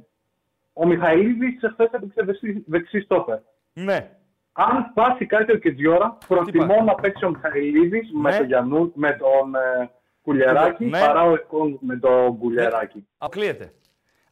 ο 0.80 0.86
Μιχαηλίδης 0.86 1.62
εχθές 1.62 1.90
έπαιξε 1.92 2.22
δεξί, 2.24 2.64
δεξί 2.66 3.00
στόπερ. 3.00 3.38
Ναι. 3.72 4.10
Αν 4.52 4.86
σπάσει 4.90 5.26
κάτι 5.26 5.52
ο 5.52 5.56
Κετζιόρα, 5.56 6.18
προτιμώ 6.28 6.66
πάει; 6.66 6.82
να 6.84 6.94
παίξει 6.94 7.24
ο 7.24 7.28
Μιχαηλίδης 7.30 8.10
με 8.12 8.30
Ναι. 8.30 8.36
τον 8.36 8.46
Γιαννού, 8.46 8.92
με 8.94 9.12
τον 9.12 9.54
ε, 9.54 9.90
Κουλιεράκη, 10.22 10.84
Ναι. 10.84 11.00
παρά 11.00 11.22
ο 11.22 11.34
Εκόνγκ 11.34 11.76
με 11.80 11.96
τον 11.96 12.38
Κουλιεράκη. 12.38 13.06
Αποκλείεται. 13.18 13.72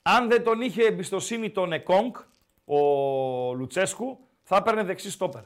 Αν 0.03 0.29
δεν 0.29 0.43
τον 0.45 0.61
είχε 0.61 0.83
εμπιστοσύνη 0.87 1.51
τον 1.51 1.73
Εκόνγκ, 1.73 2.15
ο 2.65 2.79
Λουτσέσκου, 3.55 4.19
θα 4.43 4.57
έπαιρνε 4.57 4.83
δεξί 4.83 5.11
στόπερ. 5.11 5.43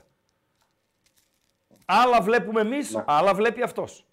Άλλα 1.87 2.21
βλέπουμε 2.21 2.61
εμείς, 2.61 3.03
άλλα 3.07 3.35
βλέπει 3.35 3.63
αυτός. 3.63 4.05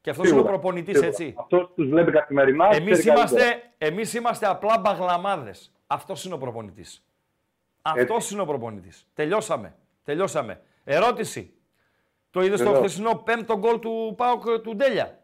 Και 0.00 0.10
αυτός 0.10 0.24
είναι 0.28 0.34
ο 0.34 0.38
Σίγουρα, 0.40 0.58
προπονητής, 0.58 0.92
σίγουρα. 0.98 1.06
έτσι. 1.08 1.34
Αυτός 1.38 1.72
τους 1.74 1.88
βλέπει 1.88 2.10
καθημερινά. 2.12 2.64
Εμεί 2.74 2.90
ξέρει 2.90 3.06
καλύτερα. 3.06 3.18
είμαστε, 3.44 3.62
εμείς 3.78 4.14
είμαστε 4.14 4.46
απλά 4.46 4.78
μπαγλαμάδες. 4.78 5.72
Αυτός 5.90 6.24
είναι 6.24 6.34
ο 6.34 6.38
προπονητής. 6.38 7.04
Αυτός 7.82 8.30
είναι 8.30 8.40
ο 8.40 8.46
προπονητής. 8.46 9.06
Τελειώσαμε. 9.14 9.74
Τελειώσαμε. 10.04 10.60
Ερώτηση. 10.84 11.52
Το 12.30 12.40
είδες 12.42 12.58
στο 12.60 12.70
Βεβαίως. 12.70 12.86
χθεσινό 12.86 13.14
πέμπτο 13.14 13.58
γκολ 13.58 13.78
του 13.78 14.14
Πάουκ 14.16 14.42
του 14.62 14.76
Ντέλια; 14.76 15.18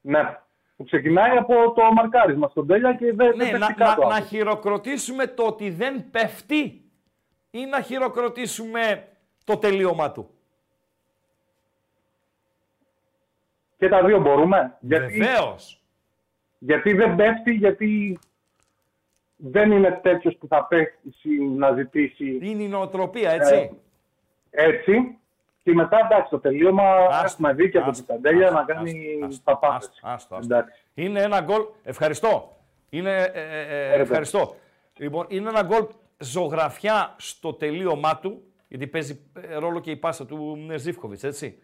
Ναι. 0.00 0.38
Που 0.76 0.84
ξεκινάει 0.84 1.36
από 1.36 1.72
το 1.72 1.92
μαρκάρισμα 1.92 2.48
στον 2.48 2.66
Τέλια 2.66 2.94
και 2.94 3.12
δεν 3.12 3.36
Ναι, 3.36 3.44
δεν 3.50 3.58
να, 3.60 3.66
πέφτει 3.66 3.82
να, 3.82 3.86
κάτω. 3.86 4.06
να 4.08 4.20
χειροκροτήσουμε 4.20 5.26
το 5.26 5.46
ότι 5.46 5.70
δεν 5.70 6.10
πέφτει 6.10 6.84
ή 7.50 7.64
να 7.66 7.80
χειροκροτήσουμε 7.80 9.08
το 9.44 9.56
τελείωμά 9.58 10.12
του; 10.12 10.30
Και 13.76 13.88
τα 13.88 14.04
δύο 14.04 14.20
μπορούμε. 14.20 14.76
Γιατί, 14.80 15.18
Βεβαίως. 15.18 15.82
γιατί 16.58 16.92
δεν 16.92 17.16
πέφτει, 17.16 17.52
γιατί 17.52 18.18
δεν 19.42 19.70
είναι 19.70 20.00
τέτοιος 20.02 20.36
που 20.36 20.46
θα 20.46 20.64
πέσει 20.64 21.44
να 21.56 21.72
ζητήσει 21.72 22.38
Είναι 22.40 22.62
η 22.62 22.68
νοοτροπία, 22.68 23.30
έτσι. 23.30 23.54
Ε, 24.50 24.64
έτσι. 24.64 25.18
Και 25.62 25.72
μετά 25.72 25.98
εντάξει, 26.04 26.30
το 26.30 26.38
τελείωμα 26.38 26.82
Άστο, 26.82 27.24
έχουμε 27.24 27.52
δει 27.52 27.70
και 27.70 27.78
από 27.78 27.90
άστο, 27.90 28.04
την 28.04 28.14
Παντέλια 28.14 28.46
άστο, 28.46 28.58
να 28.58 28.64
κάνει 28.64 28.90
άστο, 29.12 29.26
άστο, 29.26 29.42
τα 29.44 29.56
πάντα. 29.56 29.74
άστο, 29.74 29.92
άστο, 30.02 30.34
άστο. 30.34 30.54
Εντάξει. 30.54 30.82
Είναι 30.94 31.22
ένα 31.22 31.40
γκολ. 31.40 31.62
Ευχαριστώ. 31.82 32.56
Είναι, 32.90 33.10
ε, 33.10 33.40
ε, 33.40 33.94
ε, 33.94 34.00
ευχαριστώ. 34.00 34.54
Λοιπόν, 34.96 35.26
είναι 35.28 35.48
ένα 35.48 35.62
γκολ 35.62 35.86
ζωγραφιά 36.18 37.14
στο 37.18 37.52
τελείωμά 37.52 38.18
του, 38.18 38.42
γιατί 38.68 38.86
παίζει 38.86 39.20
ε, 39.48 39.56
ρόλο 39.56 39.80
και 39.80 39.90
η 39.90 39.96
πάσα 39.96 40.26
του 40.26 40.66
Ζήφκοβιτς, 40.76 41.24
έτσι. 41.24 41.58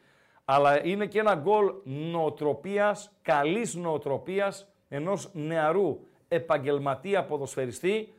Αλλά 0.44 0.86
είναι 0.86 1.06
και 1.06 1.18
ένα 1.18 1.34
γκολ 1.34 1.72
νοοτροπίας, 1.84 3.12
καλής 3.22 3.74
νοοτροπίας, 3.74 4.72
ενός 4.88 5.30
νεαρού 5.32 6.00
επαγγελματία 6.28 7.24
ποδοσφαιριστή. 7.24 8.14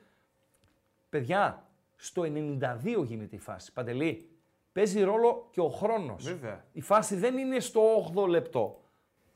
Παιδιά, 1.09 1.65
στο 1.95 2.21
92 2.21 3.03
γίνεται 3.05 3.35
η 3.35 3.39
φάση. 3.39 3.73
Παντελή, 3.73 4.29
παίζει 4.71 5.01
ρόλο 5.03 5.47
και 5.51 5.59
ο 5.61 5.69
χρόνος. 5.69 6.23
Βέβαια. 6.23 6.65
Η 6.73 6.81
φάση 6.81 7.15
δεν 7.15 7.37
είναι 7.37 7.59
στο 7.59 7.81
8 8.15 8.27
λεπτό. 8.27 8.81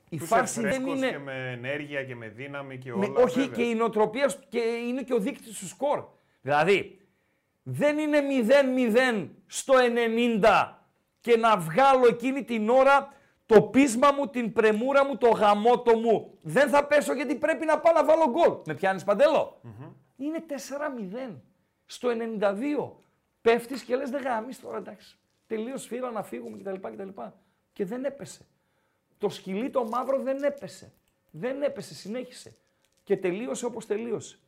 Η 0.10 0.18
Που 0.18 0.26
φάση 0.26 0.44
είσαι 0.60 0.62
δεν 0.70 0.72
φρέσκος 0.82 0.98
είναι... 0.98 1.10
και 1.10 1.18
με 1.18 1.52
ενέργεια 1.52 2.04
και 2.04 2.16
με 2.16 2.28
δύναμη 2.28 2.78
και 2.78 2.94
Με- 2.94 3.06
όλα. 3.06 3.22
όχι 3.24 3.40
βέβαια. 3.40 3.56
και 3.56 3.62
η 3.64 3.76
νοοτροπία 3.76 4.30
σου- 4.30 4.40
και 4.50 4.60
είναι 4.60 5.02
και 5.04 5.14
ο 5.14 5.18
δείκτης 5.20 5.60
του 5.60 5.68
σκορ. 5.68 6.04
Δηλαδή, 6.42 7.00
δεν 7.64 7.98
είναι 7.98 8.20
0-0 8.22 9.28
στο 9.48 9.74
90 10.42 10.74
και 11.22 11.38
να 11.38 11.58
βγάλω 11.58 12.08
εκείνη 12.08 12.44
την 12.44 12.70
ώρα 12.70 13.14
το 13.52 13.62
πείσμα 13.62 14.12
μου, 14.12 14.28
την 14.28 14.54
πρεμούρα 14.54 15.06
μου, 15.06 15.18
το 15.18 15.30
γαμότο 15.30 15.95
μου. 15.97 16.38
Δεν 16.41 16.70
θα 16.70 16.86
πέσω 16.86 17.14
γιατί 17.14 17.36
πρέπει 17.36 17.66
να 17.66 17.80
πάω 17.80 17.93
να 17.93 18.06
βάλω 18.06 18.30
γκολ. 18.30 18.58
Με 18.66 18.74
πιάνεις 18.74 19.04
παντέλο. 19.04 19.62
Είναι 20.16 20.45
4-0 21.30 21.36
στο 21.86 22.10
92. 22.10 22.91
Πέφτεις 23.41 23.84
και 23.84 23.95
λες 23.95 24.10
δεν 24.10 24.22
γάμεις 24.22 24.60
τώρα 24.62 24.78
εντάξει. 24.78 25.18
Τελείως 25.47 25.86
φύρα 25.86 26.12
να 26.12 26.24
φύγουμε 26.24 26.58
κτλ. 26.58 26.88
κτλ. 26.88 27.22
Και 27.74 27.86
δεν 27.86 28.06
έπεσε. 28.06 28.45
Το 29.18 29.30
σκυλί 29.30 29.70
το 29.70 29.84
μαύρο 29.84 30.20
δεν 30.20 30.43
έπεσε. 30.43 30.91
Δεν 31.32 31.62
έπεσε, 31.62 31.93
συνέχισε. 31.93 32.56
Και 33.04 33.18
τελείωσε 33.18 33.66
όπως 33.66 33.86
τελείωσε. 33.86 34.39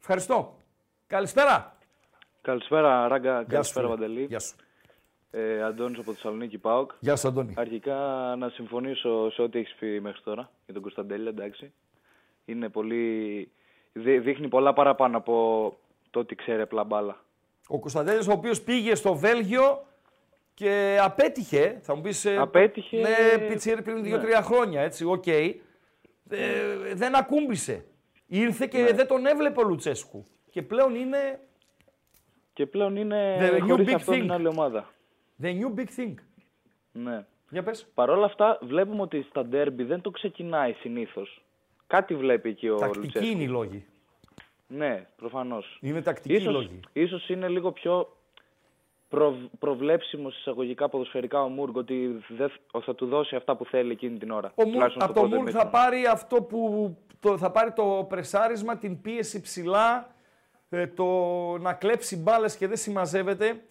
Ευχαριστώ. 0.00 0.56
Καλησπέρα. 1.06 1.76
Καλησπέρα, 2.42 3.08
Ράγκα. 3.08 3.30
Γεια 3.30 3.42
σου, 3.42 3.48
Καλησπέρα, 3.48 3.86
φίλε. 3.86 3.96
Παντελή. 3.96 4.24
Γεια 4.24 4.38
σου. 4.38 4.56
Ε, 5.34 5.62
Αντώνης 5.62 5.98
από 5.98 6.12
Θεσσαλονίκη, 6.12 6.58
ΠΑΟΚ. 6.58 6.90
Γεια 7.00 7.16
σου, 7.16 7.28
Αντώνη. 7.28 7.54
Αρχικά 7.56 7.94
να 8.38 8.48
συμφωνήσω 8.48 9.30
σε 9.30 9.42
ό,τι 9.42 9.58
έχεις 9.58 9.74
πει 9.74 10.00
μέχρι 10.00 10.20
τώρα 10.24 10.50
για 10.64 10.74
τον 10.74 10.82
Κωνσταντέλια, 10.82 11.28
εντάξει. 11.28 11.72
Είναι 12.44 12.68
πολύ... 12.68 13.50
δεί- 13.92 14.22
Δείχνει 14.22 14.48
πολλά 14.48 14.72
παραπάνω 14.72 15.16
από 15.16 15.76
το 16.10 16.18
ότι 16.18 16.34
ξέρει 16.34 16.60
απλά 16.60 16.84
μπάλα. 16.84 17.24
Ο 17.68 17.78
Κωνσταντέλης 17.78 18.28
ο 18.28 18.32
οποίος 18.32 18.62
πήγε 18.62 18.94
στο 18.94 19.14
Βέλγιο 19.14 19.84
και 20.54 20.98
απέτυχε, 21.02 21.78
θα 21.82 21.94
μου 21.96 22.02
πεις... 22.02 22.24
ε, 22.24 22.36
Απέτυχε, 22.36 22.96
Ναι, 23.00 23.46
πιτσίρι 23.48 23.82
πριν 23.82 23.96
ναι. 23.96 24.02
δύο-τρία 24.02 24.42
χρόνια, 24.42 24.80
έτσι, 24.82 25.04
οκ. 25.04 25.26
Ε, 25.26 25.52
δεν 26.94 27.14
ακούμπησε. 27.16 27.84
Ήρθε 28.26 28.66
και 28.66 28.78
Ναι. 28.78 28.92
δεν 28.92 29.06
τον 29.06 29.26
έβλεπε 29.26 29.60
ο 29.60 29.64
Λουτσέσκου. 29.68 30.26
Και 30.50 30.62
πλέον 30.62 30.94
είναι 30.94 31.40
Και 32.52 32.66
πλέον 32.66 32.96
είναι 32.96 33.38
The 33.40 33.62
new 33.62 33.68
χωρίς 33.68 33.88
big 33.88 33.94
αυτόν 33.94 34.14
thing. 34.14 34.18
είναι 34.22 34.34
άλλη 34.34 34.46
ομάδα. 34.46 34.92
The 35.42 35.60
new 35.60 35.78
big 35.78 35.88
thing. 36.00 36.14
Ναι. 36.92 37.24
Για 37.50 37.62
πες. 37.62 37.86
Παρ' 37.94 38.10
όλα 38.10 38.24
αυτά 38.26 38.58
βλέπουμε 38.62 39.02
ότι 39.02 39.26
στα 39.28 39.44
ντέρμπι 39.44 39.82
δεν 39.84 40.00
το 40.00 40.10
ξεκινάει 40.10 40.72
συνήθως. 40.72 41.42
Κάτι 41.86 42.14
βλέπει 42.14 42.48
εκεί 42.48 42.68
ο 42.68 42.76
Τακτική 42.76 43.04
Λουτσέσκου. 43.04 43.28
είναι 43.30 43.42
οι 43.42 43.48
λόγοι. 43.48 43.84
Ναι, 44.66 45.06
προφανώς. 45.16 45.78
Είναι 45.80 46.02
τακτική 46.02 46.34
ίσως, 46.34 46.52
λόγοι. 46.52 46.80
ίσως 46.92 47.28
είναι 47.28 47.48
λίγο 47.48 47.72
πιο 47.72 48.16
προ, 49.08 49.36
προβλέψιμος 49.58 50.38
εισαγωγικά 50.38 50.88
ποδοσφαιρικά 50.88 51.42
ο 51.42 51.48
Μούργκ 51.48 51.76
ότι 51.76 52.24
δεν, 52.28 52.52
ότι 52.70 52.84
θα 52.84 52.94
του 52.94 53.06
δώσει 53.06 53.36
αυτά 53.36 53.56
που 53.56 53.64
θέλει 53.64 53.92
εκείνη 53.92 54.18
την 54.18 54.30
ώρα. 54.30 54.52
Ο 54.54 54.62
Μουρ, 54.62 54.72
Τουλάχιστον 54.72 55.02
από 55.02 55.12
στο 55.12 55.20
το 55.22 55.28
πρώτο 55.28 55.42
Μουρ 55.42 55.50
θα 55.52 55.60
ημίχρονο. 55.60 55.84
πάρει 55.84 56.06
αυτό 56.06 56.42
που 56.42 56.96
το, 57.20 57.38
θα 57.38 57.50
πάρει 57.50 57.72
το 57.72 58.06
πρεσάρισμα, 58.08 58.76
την 58.78 59.00
πίεση 59.00 59.40
ψηλά, 59.40 60.14
ε, 60.68 60.86
το 60.86 61.06
να 61.60 61.72
κλέψει 61.72 62.16
μπάλες 62.16 62.56
και 62.56 62.66
δεν 62.66 62.76
συμμαζεύεται 62.76 63.62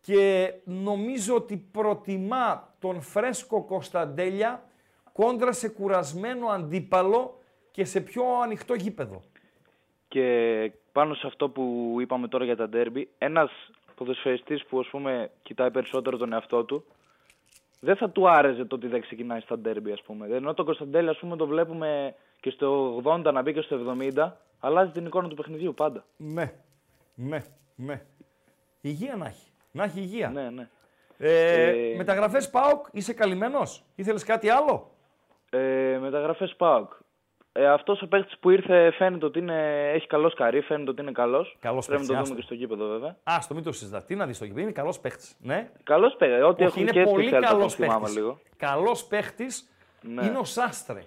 και 0.00 0.52
νομίζω 0.64 1.34
ότι 1.34 1.56
προτιμά 1.56 2.74
τον 2.78 3.00
φρέσκο 3.00 3.64
Κωνσταντέλια 3.64 4.64
κόντρα 5.12 5.52
σε 5.52 5.68
κουρασμένο 5.68 6.46
αντίπαλο 6.46 7.38
και 7.70 7.84
σε 7.84 8.00
πιο 8.00 8.22
ανοιχτό 8.42 8.74
γήπεδο. 8.74 9.22
Και 10.08 10.72
πάνω 10.92 11.14
σε 11.14 11.26
αυτό 11.26 11.48
που 11.48 11.96
είπαμε 12.00 12.28
τώρα 12.28 12.44
για 12.44 12.56
τα 12.56 12.68
ντέρμπι, 12.68 13.08
ένας 13.18 13.50
ποδοσφαιριστής 13.94 14.64
που 14.64 14.78
ας 14.80 14.86
πούμε 14.86 15.30
κοιτάει 15.42 15.70
περισσότερο 15.70 16.16
τον 16.16 16.32
εαυτό 16.32 16.64
του, 16.64 16.84
δεν 17.80 17.96
θα 17.96 18.10
του 18.10 18.28
άρεσε 18.28 18.64
το 18.64 18.74
ότι 18.74 18.86
δεν 18.86 19.00
ξεκινάει 19.00 19.40
στα 19.40 19.58
ντέρμπι 19.58 19.92
ας 19.92 20.02
πούμε. 20.02 20.26
Ενώ 20.26 20.54
τον 20.54 20.64
Κωνσταντέλη 20.64 21.08
ας 21.08 21.18
πούμε 21.18 21.36
το 21.36 21.46
βλέπουμε 21.46 22.14
και 22.40 22.50
στο 22.50 23.00
80 23.04 23.32
να 23.32 23.42
μπει 23.42 23.52
και 23.52 23.60
στο 23.60 23.96
70, 24.14 24.30
αλλάζει 24.60 24.90
την 24.90 25.06
εικόνα 25.06 25.28
του 25.28 25.34
παιχνιδιού 25.34 25.74
πάντα. 25.74 26.04
Ναι, 26.16 26.52
ναι, 27.14 27.44
ναι. 27.76 28.02
Υγεία 28.80 29.16
να 29.16 29.26
έχει. 29.26 29.49
Να 29.70 29.84
έχει 29.84 29.98
υγεία. 30.00 30.28
Ναι, 30.28 30.50
ναι. 30.50 30.68
Ε, 31.18 31.68
Ε, 31.92 31.96
Μεταγραφές 31.96 32.50
ΠΑΟΚ, 32.50 32.86
είσαι 32.92 33.12
καλυμμένος; 33.12 33.84
Ήθελες 33.94 34.24
κάτι 34.24 34.48
άλλο; 34.48 34.90
Ε, 35.50 35.98
Μεταγραφές 36.00 36.54
ΠΑΟΚ. 36.56 36.92
Ε, 37.52 37.68
Αυτός 37.68 38.02
ο 38.02 38.06
παίκτη 38.06 38.36
που 38.40 38.50
ήρθε 38.50 38.90
φαίνεται 38.90 39.24
ότι 39.26 39.38
είναι, 39.38 39.88
έχει 39.94 40.06
καλός 40.06 40.32
σκαρί, 40.32 40.60
φαίνεται 40.60 40.90
ότι 40.90 41.02
είναι 41.02 41.12
καλός. 41.12 41.56
Καλός 41.60 41.86
Πρέπει 41.86 42.00
να 42.02 42.06
το 42.06 42.12
παίκτης, 42.12 42.28
δούμε 42.30 42.40
και 42.40 42.46
στο 42.46 42.54
γήπεδο 42.54 42.88
βέβαια. 42.88 43.16
Άστο, 43.22 43.54
μην 43.54 43.62
το 43.64 43.72
συζητάς. 43.72 44.04
Τι 44.04 44.14
να 44.14 44.26
δεις 44.26 44.36
στο 44.36 44.44
γήπεδο. 44.44 44.62
Είναι 44.62 44.72
καλός 44.72 45.00
παίχτης. 45.00 45.36
Ναι. 45.40 45.70
Καλός 45.82 46.16
παίκτη. 46.18 46.40
Ό,τι 46.42 46.64
Όχι, 46.64 46.70
έχουν 46.70 46.82
είναι 46.82 46.90
και 46.90 47.00
έτσι 47.00 47.12
πολύ 47.12 47.28
θέλετε, 47.28 47.46
καλός 47.46 47.74
τον 47.76 47.84
θυμάμαι 47.84 47.98
παίχτης. 48.00 48.16
λίγο. 48.16 48.38
Καλός 48.56 49.04
παίχτης 49.04 49.68
Ναι. 50.02 50.26
είναι 50.26 50.38
ο 50.38 50.44
Σάστρε. 50.44 51.02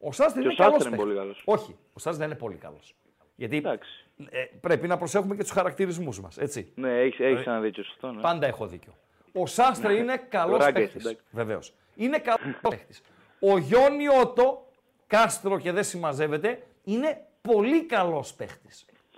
Ο 0.00 0.12
Σάστρε 0.12 0.40
Και 0.42 0.48
ο 0.48 0.50
είναι 0.50 0.58
καλός 0.58 0.72
Σάστρε 0.72 0.88
είναι 0.94 1.02
πολύ 1.04 1.14
καλός. 1.14 1.42
Όχι, 1.44 1.76
ο 1.92 1.98
Σάστρε 1.98 2.12
δεν 2.26 2.26
είναι 2.30 2.38
πολύ 2.38 2.56
καλός. 2.56 2.94
Γιατί 3.36 3.56
Εντάξει. 3.56 4.04
ε, 4.30 4.44
πρέπει 4.60 4.86
να 4.86 4.96
προσέχουμε 4.96 5.34
και 5.36 5.42
τους 5.42 5.50
χαρακτηρισμούς 5.50 6.20
μας. 6.20 6.38
Έτσι. 6.38 6.72
Ναι, 6.74 7.00
έχει 7.00 7.22
έχεις 7.22 7.46
Ε, 7.46 7.50
ένα 7.50 7.60
δίκιο 7.60 7.82
σωστό. 7.84 8.10
Ναι. 8.12 8.20
Πάντα 8.20 8.46
έχω 8.46 8.66
δίκιο. 8.66 8.92
Ο 9.32 9.46
Σάστρε 9.46 9.94
είναι 9.94 10.16
καλός 10.28 10.58
Ράγκες, 10.58 10.82
παίχτη. 10.82 10.98
εντάξει. 10.98 11.20
Βεβαίως. 11.30 11.72
Είναι 11.94 12.18
καλός 12.18 12.58
παίχτη. 12.68 12.94
Ο 13.40 13.58
Γιόνι 13.58 14.08
Ότο, 14.08 14.66
κάστρο 15.06 15.58
και 15.58 15.72
δεν 15.72 15.84
συμμαζεύεται, 15.84 16.62
είναι 16.84 17.24
πολύ 17.42 17.84
καλός 17.84 18.34
παίχτη. 18.34 18.68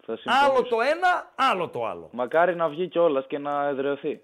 Θα 0.06 0.16
συμφωνήσω. 0.16 0.44
Άλλο 0.50 0.62
το 0.62 0.76
ένα, 0.80 1.32
άλλο 1.34 1.68
το 1.68 1.86
άλλο. 1.86 2.08
Μακάρι 2.12 2.54
να 2.56 2.68
βγει 2.68 2.88
κιόλας 2.88 3.26
και 3.26 3.38
να 3.38 3.66
εδραιωθεί. 3.68 4.20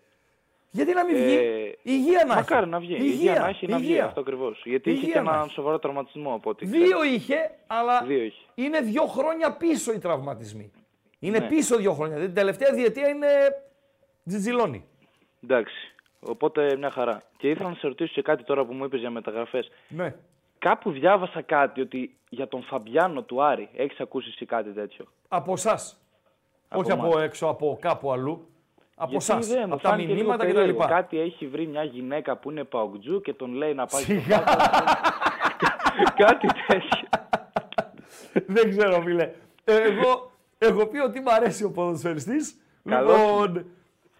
Γιατί 0.74 0.92
να 0.92 1.04
μην 1.04 1.16
Ε, 1.16 1.18
βγει. 1.18 1.78
Υγεία 1.82 2.24
να 2.24 2.34
Μακάρι 2.34 2.60
έχει. 2.62 2.70
να 2.70 2.78
βγει. 2.78 2.94
Υγεία, 2.94 3.38
να 3.40 3.48
έχει 3.48 3.66
να 3.66 3.76
βγει. 3.78 3.86
υγεία. 3.88 4.04
Αυτό 4.04 4.20
ακριβώς. 4.20 4.62
Γιατί 4.64 4.90
είχε 4.90 4.98
Υγεία 5.00 5.12
και 5.14 5.20
να 5.20 5.30
έναν 5.32 5.44
έχει. 5.44 5.52
σοβαρό 5.54 5.78
τραυματισμό 5.78 6.34
από 6.34 6.50
ό,τι 6.50 6.66
Δύο 6.66 6.82
ξέρω. 6.84 7.02
είχε, 7.02 7.50
αλλά 7.66 8.02
Δύο 8.02 8.22
είχε. 8.22 8.44
είναι 8.54 8.80
δύο 8.80 9.06
χρόνια 9.06 9.52
πίσω 9.52 9.92
οι 9.92 9.98
τραυματισμοί. 9.98 10.70
Είναι 11.18 11.38
Ναι. 11.38 11.46
πίσω 11.48 11.76
δύο 11.76 11.92
χρόνια. 11.92 12.14
Δηλαδή, 12.14 12.32
την 12.32 12.40
τελευταία 12.42 12.72
διετία 12.72 13.08
είναι 13.08 13.26
τζιτζιλόνι. 14.26 14.84
Εντάξει. 15.44 15.74
Οπότε 16.20 16.76
μια 16.76 16.90
χαρά. 16.90 17.22
Και 17.36 17.48
ήθελα 17.50 17.68
να 17.68 17.74
σε 17.74 17.86
ρωτήσω 17.86 18.12
και 18.12 18.22
κάτι 18.22 18.44
τώρα 18.44 18.64
που 18.64 18.72
μου 18.72 18.84
είπες 18.84 19.00
για 19.00 19.10
μεταγραφές. 19.10 19.70
Ναι. 19.88 20.14
Κάπου 20.58 20.90
διάβασα 20.90 21.42
κάτι 21.42 21.80
ότι 21.80 22.16
για 22.28 22.48
τον 22.48 22.62
Φαμπιάνο 22.62 23.22
του 23.22 23.42
Άρη 23.42 23.68
έχεις 23.76 24.00
ακούσει 24.00 24.28
εσύ 24.32 24.46
κάτι 24.46 24.70
τέτοιο; 24.70 25.04
Από 25.28 25.52
εσάς. 25.52 25.96
Από 26.68 26.80
Όχι 26.80 26.90
από 26.92 27.06
εμάς. 27.06 27.22
έξω, 27.22 27.46
από 27.46 27.78
κάπου 27.80 28.12
αλλού. 28.12 28.46
Από 28.94 29.10
Γιατί 29.10 29.24
εσά, 29.32 29.38
δεν, 29.54 29.64
μου 29.68 29.72
από 29.74 29.82
τα 29.82 29.88
φάνηκε 29.88 30.08
λίγο 30.08 30.18
μηνύματα 30.18 30.44
περίεργο. 30.44 30.78
κτλ. 30.78 30.92
Κάτι 30.92 31.20
έχει 31.20 31.46
βρει 31.46 31.66
μια 31.66 31.82
γυναίκα 31.84 32.36
που 32.36 32.50
είναι 32.50 32.64
παοκτζού 32.64 33.20
και 33.20 33.32
τον 33.32 33.52
λέει 33.54 33.74
να 33.74 33.86
πάει 33.86 34.02
στο 34.02 34.12
Σιγά. 34.12 34.42
Πάκο. 34.42 34.64
Κάτι 36.24 36.46
τέτοιο. 36.66 37.08
Δεν 38.46 38.70
ξέρω, 38.70 39.00
φίλε. 39.02 39.30
Ε, 39.64 39.76
Εγώ 39.76 40.30
έχω 40.58 40.86
πει 40.86 40.98
ότι 40.98 41.20
μου 41.20 41.32
αρέσει 41.32 41.64
ο 41.64 41.70
ποδοσφαιριστής. 41.70 42.56
Καλός 42.88 43.16
Λοιπόν, 43.20 43.56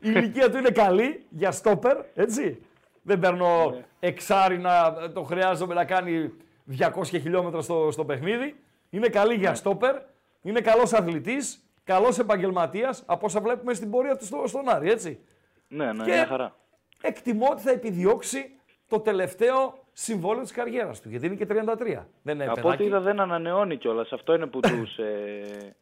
η 0.01 0.11
ηλικία 0.15 0.51
του 0.51 0.59
είναι 0.59 0.71
καλή 0.71 1.27
για 1.31 1.51
στόπερ, 1.51 1.97
έτσι. 2.15 2.63
Δεν 3.03 3.19
παίρνω 3.19 3.71
Ναι. 3.71 3.85
εξάρι 4.01 4.59
να 4.59 4.95
το 5.15 5.23
χρειάζομαι 5.23 5.75
να 5.75 5.85
κάνει 5.85 6.33
200 6.79 6.89
χιλιόμετρα 7.05 7.61
στο, 7.63 7.89
στο 7.91 8.05
παιχνίδι. 8.05 8.57
Είναι 8.91 9.09
καλή 9.09 9.35
Ναι. 9.35 9.41
για 9.41 9.55
στόπερ. 9.55 9.95
Είναι 10.43 10.61
καλός 10.61 10.93
αθλητής, 10.93 11.63
καλός 11.85 12.19
επαγγελματίας, 12.19 13.03
από 13.07 13.27
όσα 13.27 13.41
βλέπουμε 13.41 13.75
στην 13.75 13.91
πορεία 13.91 14.17
του 14.17 14.25
στο, 14.25 14.43
στον 14.47 14.69
Άρη, 14.69 14.91
έτσι. 14.91 15.21
Ναι, 15.69 15.93
ναι, 15.93 16.05
Και- 16.05 16.11
μια 16.11 16.27
χαρά. 16.27 16.57
Εκτιμώ 17.03 17.49
ότι 17.51 17.63
θα 17.63 17.71
επιδιώξει 17.71 18.51
το 18.89 19.01
τελευταίο 19.01 19.79
συμβόλαιο 19.93 20.43
της 20.43 20.53
καριέρας 20.53 21.01
του, 21.01 21.09
γιατί 21.09 21.27
είναι 21.27 21.35
και 21.35 21.47
33. 21.47 22.09
Δεν 22.23 22.35
είναι 22.35 22.45
Από 22.45 22.53
ό,τι 22.53 22.61
παιδάκι. 22.63 22.85
είδα 22.85 23.01
δεν 23.01 23.21
ανανεώνει 23.21 23.77
κιόλας. 23.77 24.13
Αυτό 24.13 24.35
είναι 24.35 24.47
που 24.47 24.61
τους, 24.69 24.99
ε, 24.99 25.77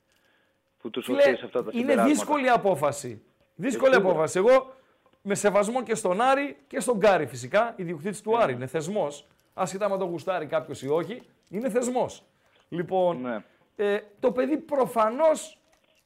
που 0.78 0.90
τους 0.90 1.04
Φίλε, 1.04 1.18
οδηγεί 1.22 1.36
σε 1.36 1.44
αυτά 1.44 1.58
τα 1.64 1.70
είναι 1.72 1.80
συμπεράσματα. 1.80 2.14
δύσκολη 2.14 2.48
απόφαση. 2.48 3.22
Δύσκολη 3.54 3.92
σίγουρα. 3.94 4.10
απόφαση. 4.10 4.38
Εγώ 4.38 4.74
με 5.22 5.34
σεβασμό 5.34 5.82
και 5.82 5.94
στον 5.94 6.20
Άρη 6.20 6.56
και 6.66 6.80
στον 6.80 7.00
Κάρι 7.00 7.26
φυσικά, 7.26 7.72
ιδιοκτήτη 7.76 8.22
του 8.22 8.30
Ναι. 8.36 8.42
Άρη 8.42 8.52
είναι 8.52 8.66
θεσμός. 8.66 9.26
Άσχετα 9.54 9.88
με 9.88 9.98
τον 9.98 10.08
γουστάρει 10.08 10.46
κάποιος 10.46 10.82
ή 10.82 10.88
όχι, 10.88 11.22
είναι 11.48 11.68
θεσμός. 11.70 12.24
Λοιπόν, 12.68 13.20
Ναι. 13.20 13.44
ε, 13.76 13.98
το 14.20 14.32
παιδί 14.32 14.56
προφανώς 14.56 15.59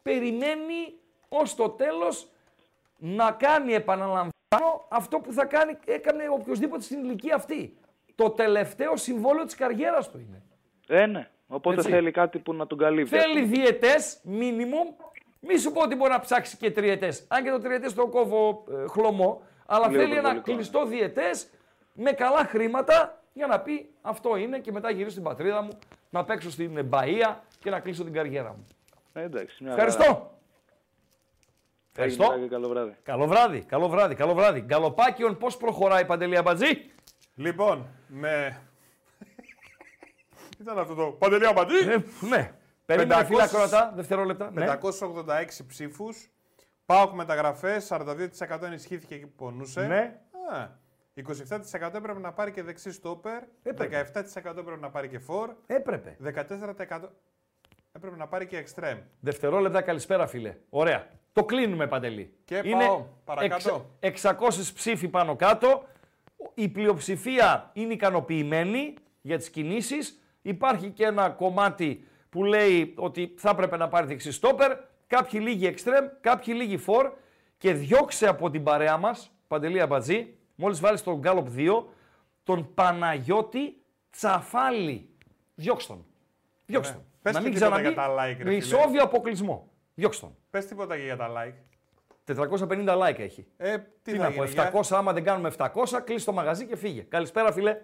περιμένει 0.05 0.95
ως 1.29 1.55
το 1.55 1.69
τέλος 1.69 2.29
να 2.99 3.31
κάνει, 3.31 3.73
επαναλαμβάνω, 3.73 4.31
αυτό 4.89 5.19
που 5.19 5.33
θα 5.33 5.45
κάνει, 5.45 5.79
έκανε 5.85 6.29
οποιοδήποτε 6.29 6.83
στην 6.83 7.05
ηλικία 7.05 7.35
αυτή. 7.35 7.77
Το 8.15 8.31
τελευταίο 8.31 8.97
συμβόλαιο 8.97 9.45
της 9.45 9.55
καριέρας 9.55 10.11
του 10.11 10.19
είναι. 10.19 10.43
Ε, 10.89 11.07
ναι. 11.07 11.29
Οπότε 11.47 11.77
Έτσι. 11.77 11.91
θέλει 11.91 12.11
κάτι 12.11 12.39
που 12.39 12.55
να 12.55 12.67
τον 12.67 12.79
καλύπτει. 12.79 13.17
Θέλει 13.19 13.43
διαιτές, 13.43 14.21
minimum. 14.27 15.05
Μη 15.41 15.59
σου 15.59 15.73
πω 15.73 15.83
ότι 15.83 15.95
μπορεί 15.95 16.11
να 16.11 16.21
ψάξει 16.21 16.57
και 16.57 16.71
τριετές. 16.71 17.25
Αν 17.29 17.45
και 17.45 17.51
το 17.51 17.59
τριετές 17.59 17.95
το 17.95 18.07
κόβω 18.07 18.65
ε, 18.71 18.89
χλωμό. 18.89 19.43
Αλλά 19.67 19.89
Λίγο 19.89 20.01
θέλει 20.01 20.13
ένα 20.13 20.21
υπερβολικό, 20.21 20.51
ναι. 20.51 20.55
κλειστό 20.57 20.87
διαιτές 20.87 21.49
με 21.93 22.13
καλά 22.13 22.45
χρήματα 22.45 23.23
για 23.33 23.47
να 23.47 23.61
πει 23.61 23.91
αυτό 24.03 24.37
είναι 24.37 24.59
και 24.59 24.73
μετά 24.73 24.91
γυρίσω 24.91 25.11
στην 25.11 25.23
πατρίδα 25.23 25.63
μου 25.63 25.79
να 26.11 26.25
παίξω 26.25 26.51
στην 26.51 26.85
Μπαία 26.85 27.43
και 27.59 27.71
να 27.71 27.81
κλείσω 27.81 28.05
την 28.05 28.13
καριέρα 28.13 28.49
μου. 28.49 28.67
Ε, 29.17 29.23
εντάξει, 29.23 29.62
μια 29.65 29.73
χαρά. 29.73 29.83
Ευχαριστώ. 29.87 30.12
Έγινε, 30.12 30.33
Ευχαριστώ. 31.93 32.27
Τάκη, 32.29 32.49
Καλό 32.49 32.69
βράδυ. 32.69 32.97
Καλό 33.03 33.27
βράδυ, 33.27 33.61
καλό 33.65 33.89
βράδυ, 33.89 34.15
καλό 34.15 34.35
βράδυ. 34.35 34.61
Γκαλοπάκιον, 34.61 35.37
πώς 35.37 35.57
προχωράει 35.57 36.05
Παντελή 36.05 36.37
Αμπατζή; 36.37 36.91
Λοιπόν, 37.35 37.87
με. 38.07 38.61
Ήταν 40.61 40.79
αυτό 40.79 40.95
το. 40.95 41.07
Παντελή 41.07 41.47
Αμπατζή! 41.47 41.89
Ε, 41.89 42.05
ναι. 42.29 42.53
Περίμενε 42.87 43.23
500 43.23 43.27
φίλα 43.27 43.43
ακροατά, 43.43 43.93
δευτερόλεπτα. 43.95 44.51
Ναι. 44.51 44.79
586 44.83 45.67
ψήφους. 45.67 46.31
Πάοκ 46.87 47.12
μεταγραφές, 47.15 47.89
42% 47.91 48.62
ενισχύθηκε 48.62 49.15
εκεί 49.15 49.27
που 49.27 49.35
πονούσε. 49.37 49.87
Ναι. 49.87 50.21
Α, 50.51 50.69
27% 51.15 51.95
έπρεπε 51.95 52.19
να 52.19 52.33
πάρει 52.33 52.51
και 52.51 52.62
δεξί 52.62 52.93
στόπερ. 52.93 53.43
Έπρεπε. 53.62 54.11
17% 54.15 54.45
έπρεπε 54.45 54.77
να 54.81 54.91
πάρει 54.91 55.09
και 55.09 55.19
φορ. 55.19 55.51
Έπρεπε. 55.67 56.17
14% 56.89 57.09
έπρεπε 57.97 58.17
να 58.17 58.27
πάρει 58.27 58.47
και 58.47 58.57
εξτρέμ. 58.57 58.99
Δευτερόλεπτα, 59.21 59.83
καλησπέρα 59.83 60.27
φίλε. 60.27 60.55
Ωραία. 60.71 61.07
Το 61.33 61.45
κλείνουμε 61.45 61.87
παντελή. 61.87 62.35
Και 62.45 62.63
πάω 62.71 63.07
παρακάτω. 63.25 63.91
εξ- 64.01 64.25
600 64.25 64.73
ψήφοι 64.75 65.09
πάνω 65.09 65.37
κάτω. 65.37 65.85
Η 66.55 66.69
πλειοψηφία 66.69 67.71
είναι 67.73 67.93
ικανοποιημένη 67.93 68.95
για 69.21 69.39
τις 69.39 69.51
κινήσεις. 69.51 70.21
Υπάρχει 70.43 70.91
και 70.91 71.05
ένα 71.05 71.31
κομμάτι 71.31 72.07
που 72.29 72.45
λέει 72.45 72.95
ότι 72.97 73.35
θα 73.37 73.51
έπρεπε 73.51 73.77
να 73.77 73.89
πάρει 73.89 74.07
δεξί 74.07 74.33
στόπερ. 74.33 74.77
Κάποιοι 75.07 75.41
λίγοι 75.43 75.67
εξτρέμ, 75.67 76.07
κάποιοι 76.21 76.55
λίγοι 76.57 76.77
φορ. 76.77 77.13
Και 77.59 77.73
διώξε 77.73 78.29
από 78.29 78.51
την 78.51 78.63
παρέα 78.63 78.97
μας, 78.97 79.31
Παντελή 79.49 79.81
Αμπατζή, 79.81 80.35
μόλις 80.55 80.81
βάλεις 80.81 81.03
τον 81.03 81.19
Γκάλοπ 81.19 81.49
2, 81.57 81.85
τον 82.43 82.75
Παναγιώτη 82.75 83.77
Τσαφάλη. 84.11 85.09
Διώξ' 85.55 85.87
τον. 85.87 86.05
Διώξ' 86.67 86.93
τον. 86.93 87.03
Πες 87.25 87.33
να 87.35 87.41
και 87.41 87.45
μην 87.49 87.55
τίποτα 87.55 87.77
ξαναμπεί 87.77 87.95
για 87.95 88.03
τα 88.07 88.14
like, 88.14 88.37
ρε 88.37 88.45
φίλε. 88.45 88.55
Ισόβιο 88.55 89.03
αποκλεισμό. 89.03 89.68
Διώξ' 89.95 90.20
τον. 90.20 90.37
Πες 90.51 90.66
τίποτα 90.66 90.97
και 90.97 91.03
για 91.03 91.16
τα 91.16 91.29
like. 91.37 91.55
450 92.27 92.99
like 93.09 93.18
έχει. 93.18 93.47
Ε, 93.57 93.79
τι, 93.79 93.85
Τι 94.03 94.11
θα 94.18 94.22
να 94.25 94.25
πω, 94.35 94.45
γίνει, 94.45 94.49
για- 94.55 94.72
700 94.75 94.81
άμα 94.97 95.12
δεν 95.12 95.25
κάνουμε 95.25 95.53
700, 95.59 95.68
κλείσει 96.05 96.25
το 96.25 96.33
μαγαζί 96.33 96.66
και 96.66 96.77
φύγε. 96.77 97.03
Καλησπέρα 97.03 97.53
φίλε. 97.53 97.81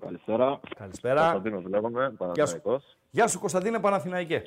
Καλησπέρα. 0.00 0.60
Καλησπέρα. 0.76 1.20
Κωνσταντίνος 1.20 1.64
λέγομαι, 1.64 2.10
Παναθηναϊκός. 2.10 2.96
Γεια 3.10 3.26
σου 3.28 3.38
Κωνσταντίνε 3.40 3.80
Παναθηναϊκέ. 3.80 4.42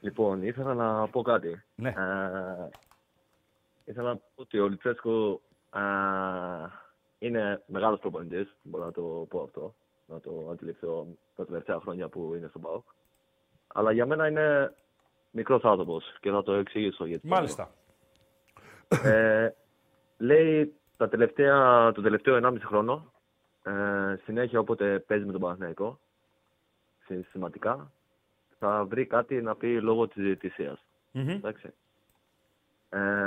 Λοιπόν, 0.00 0.42
ήθελα 0.42 0.74
να 0.74 1.08
πω 1.08 1.22
κάτι. 1.22 1.62
Ναι. 1.74 1.88
Ε, 1.88 2.68
ήθελα 3.84 4.08
να 4.08 4.16
πω 4.16 4.22
ότι 4.34 4.58
ο 4.58 4.68
Λιτσέσκο 4.68 5.40
ε, 5.74 5.80
είναι 7.18 7.62
μεγάλος 7.66 7.98
προπονητής, 8.00 8.56
μπορώ 8.62 8.84
να 8.84 8.92
το 8.92 9.02
πω 9.02 9.42
αυτό, 9.42 9.74
να 10.06 10.20
το 10.20 10.48
αντιληφθώ 10.50 11.06
τα 11.36 11.44
τελευταία 11.46 11.78
χρόνια 11.80 12.08
που 12.08 12.32
είναι 12.36 12.46
στον 12.48 12.60
ΠΑΟΚ. 12.62 12.84
Αλλά 13.76 13.92
για 13.92 14.06
μένα 14.06 14.28
είναι 14.28 14.74
μικρός 15.30 15.64
άνθρωπος 15.64 16.16
και 16.20 16.30
θα 16.30 16.42
το 16.42 16.52
εξηγήσω 16.52 17.06
γιατί. 17.06 17.22
το 17.22 17.28
λέω. 17.28 17.36
Μάλιστα. 17.38 17.70
Ε, 19.04 19.50
λέει 20.18 20.74
τα 20.96 21.08
τελευταία, 21.08 21.92
το 21.92 22.02
τελευταίο 22.02 22.36
1,5 22.36 22.58
χρόνο, 22.64 23.12
ε, 23.62 23.72
συνέχεια 24.24 24.58
όποτε 24.58 24.98
παίζει 24.98 25.24
με 25.24 25.32
τον 25.32 25.40
Παναθηναϊκό, 25.40 26.00
συστηματικά, 27.06 27.92
θα 28.58 28.84
βρει 28.84 29.06
κάτι 29.06 29.42
να 29.42 29.56
πει 29.56 29.80
λόγω 29.80 30.08
της 30.08 30.22
διαιτησίας. 30.22 30.84
Μμμ. 31.12 31.28
Εντάξει. 31.28 31.66
Ε, 32.88 32.98
ο 32.98 33.24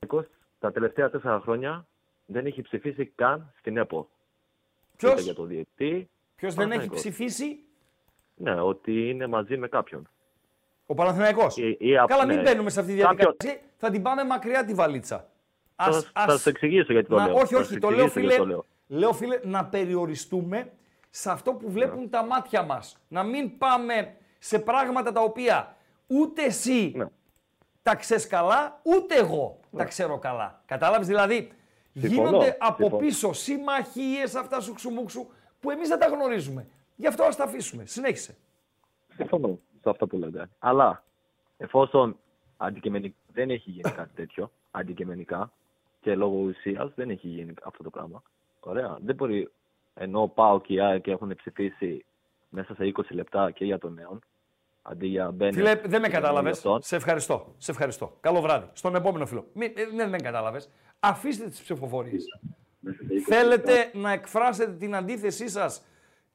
Παναθηναϊκός 0.00 0.26
τα 0.58 0.72
τελευταία 0.72 1.10
τέσσερα 1.10 1.40
χρόνια 1.40 1.86
δεν 2.26 2.46
έχει 2.46 2.62
ψηφίσει 2.62 3.06
καν 3.06 3.52
στην 3.58 3.76
ΕΠΟ. 3.76 4.08
Ποιος; 4.96 5.12
Είτε 5.12 5.22
για 5.22 5.34
το 5.34 5.44
διαιτή. 5.44 6.10
Ποιος 6.36 6.54
δεν 6.54 6.70
έχει 6.70 6.78
Παναθηναϊκός. 6.78 6.98
ψηφίσει, 7.00 7.63
Ναι, 8.34 8.60
ότι 8.60 9.08
είναι 9.10 9.26
μαζί 9.26 9.56
με 9.56 9.68
κάποιον. 9.68 10.08
ο 10.86 10.94
Παναθηναϊκός. 10.94 11.56
Ή- 11.56 11.76
ή 11.80 11.98
απ- 11.98 12.08
Καλά, 12.08 12.26
μην 12.26 12.36
ναι. 12.36 12.42
μπαίνουμε 12.42 12.70
σε 12.70 12.80
αυτή 12.80 12.94
τη 12.94 13.00
Κάποιο- 13.00 13.16
διαδικασία. 13.16 13.60
Θα 13.76 13.90
την 13.90 14.02
πάμε 14.02 14.24
μακριά 14.24 14.64
τη 14.64 14.74
βαλίτσα. 14.74 15.28
Θα, 15.76 16.02
θα 16.26 16.38
σου 16.38 16.48
εξηγήσω 16.48 16.92
γιατί 16.92 17.08
το 17.08 17.16
να- 17.16 17.26
λέω. 17.26 17.34
Όχι, 17.34 17.54
Θα 17.54 17.60
όχι, 17.60 17.72
σου 17.72 17.78
το 17.78 17.90
λέω, 17.90 18.04
εξηγήσω 18.04 18.32
φίλε, 18.32 18.34
γιατί 18.34 18.42
το 18.42 18.64
λέω. 18.88 18.98
λέω, 19.00 19.12
φίλε, 19.12 19.38
να 19.42 19.64
περιοριστούμε 19.64 20.72
σε 21.10 21.30
αυτό 21.30 21.52
που 21.52 21.70
βλέπουν 21.70 22.10
τα 22.10 22.24
μάτια 22.24 22.62
μας. 22.62 22.96
Να 23.08 23.22
μην 23.22 23.58
πάμε 23.58 24.14
σε 24.38 24.58
πράγματα 24.58 25.12
τα 25.12 25.20
οποία 25.20 25.76
ούτε 26.06 26.42
εσύ 26.44 26.92
Ναι. 26.96 27.06
τα 27.82 27.94
ξέρεις 27.94 28.26
καλά, 28.26 28.80
ούτε 28.82 29.14
εγώ 29.14 29.58
τα 29.76 29.84
ξέρω 29.84 30.18
καλά. 30.18 30.62
Κατάλαβες, 30.66 31.06
δηλαδή, 31.06 31.50
Συμφωνώ, 31.98 32.28
γίνονται 32.28 32.56
από 32.60 32.76
συμφωνώ. 32.82 33.02
πίσω 33.02 33.32
συμμαχίες 33.32 34.34
αυτά 34.34 34.60
σου 34.60 34.72
ξουμούξου 34.74 35.26
που 35.60 35.70
εμείς 35.70 35.88
δεν 35.88 35.98
τα 35.98 36.06
γνωρίζουμε. 36.06 36.66
Γι' 36.96 37.06
αυτό 37.06 37.24
ας 37.24 37.36
τα 37.36 37.44
αφήσουμε. 37.44 37.86
Συνέχισε. 37.86 38.36
Συμφωνώ 39.14 39.58
σε 39.82 39.90
αυτά 39.90 40.06
που 40.06 40.16
λέτε. 40.16 40.48
Αλλά 40.58 41.04
εφόσον 41.56 42.18
αντικειμενικά 42.56 43.14
δεν 43.32 43.50
έχει 43.50 43.70
γίνει 43.70 43.90
κάτι 43.90 44.14
τέτοιο, 44.14 44.50
αντικειμενικά 44.70 45.52
και 46.00 46.14
λόγω 46.14 46.36
ουσίας 46.38 46.92
δεν 46.94 47.10
έχει 47.10 47.28
γίνει 47.28 47.54
αυτό 47.64 47.82
το 47.82 47.90
πράγμα. 47.90 48.22
Ωραία. 48.60 48.98
Δεν 49.04 49.14
μπορεί 49.14 49.50
ενώ 49.94 50.28
πάω 50.28 50.60
και 50.60 50.72
η 50.74 50.80
ΑΕΚ 50.80 51.06
έχουν 51.06 51.34
ψηφίσει 51.36 52.04
μέσα 52.48 52.74
σε 52.74 52.92
20 52.96 53.02
λεπτά 53.10 53.50
και 53.50 53.64
για 53.64 53.78
τον 53.78 53.92
νέον, 53.94 54.18
αντί 54.82 55.06
για 55.06 55.30
Μπένετ. 55.30 55.54
Φίλε, 55.54 55.74
δεν 55.74 55.82
με 55.82 55.88
και 55.98 55.98
για 55.98 56.20
κατάλαβες. 56.20 56.56
αυτόν. 56.56 56.82
Σε 56.82 56.96
ευχαριστώ. 56.96 57.54
Σε 57.58 57.70
ευχαριστώ. 57.70 58.16
Καλό 58.20 58.40
βράδυ. 58.40 58.68
Στον 58.72 58.94
επόμενο 58.94 59.26
φίλο. 59.26 59.46
Μην, 59.52 59.72
ε, 59.76 59.86
δεν 59.94 60.08
με 60.08 60.16
κατάλαβες. 60.16 60.70
Αφήστε 61.00 61.48
τις 61.48 61.62
ψηφοφορίες. 61.62 62.24
Θέλετε 63.26 63.90
να 63.94 64.12
εκφράσετε 64.12 64.72
την 64.72 64.94
αντίθεσή 64.94 65.48
σας, 65.48 65.84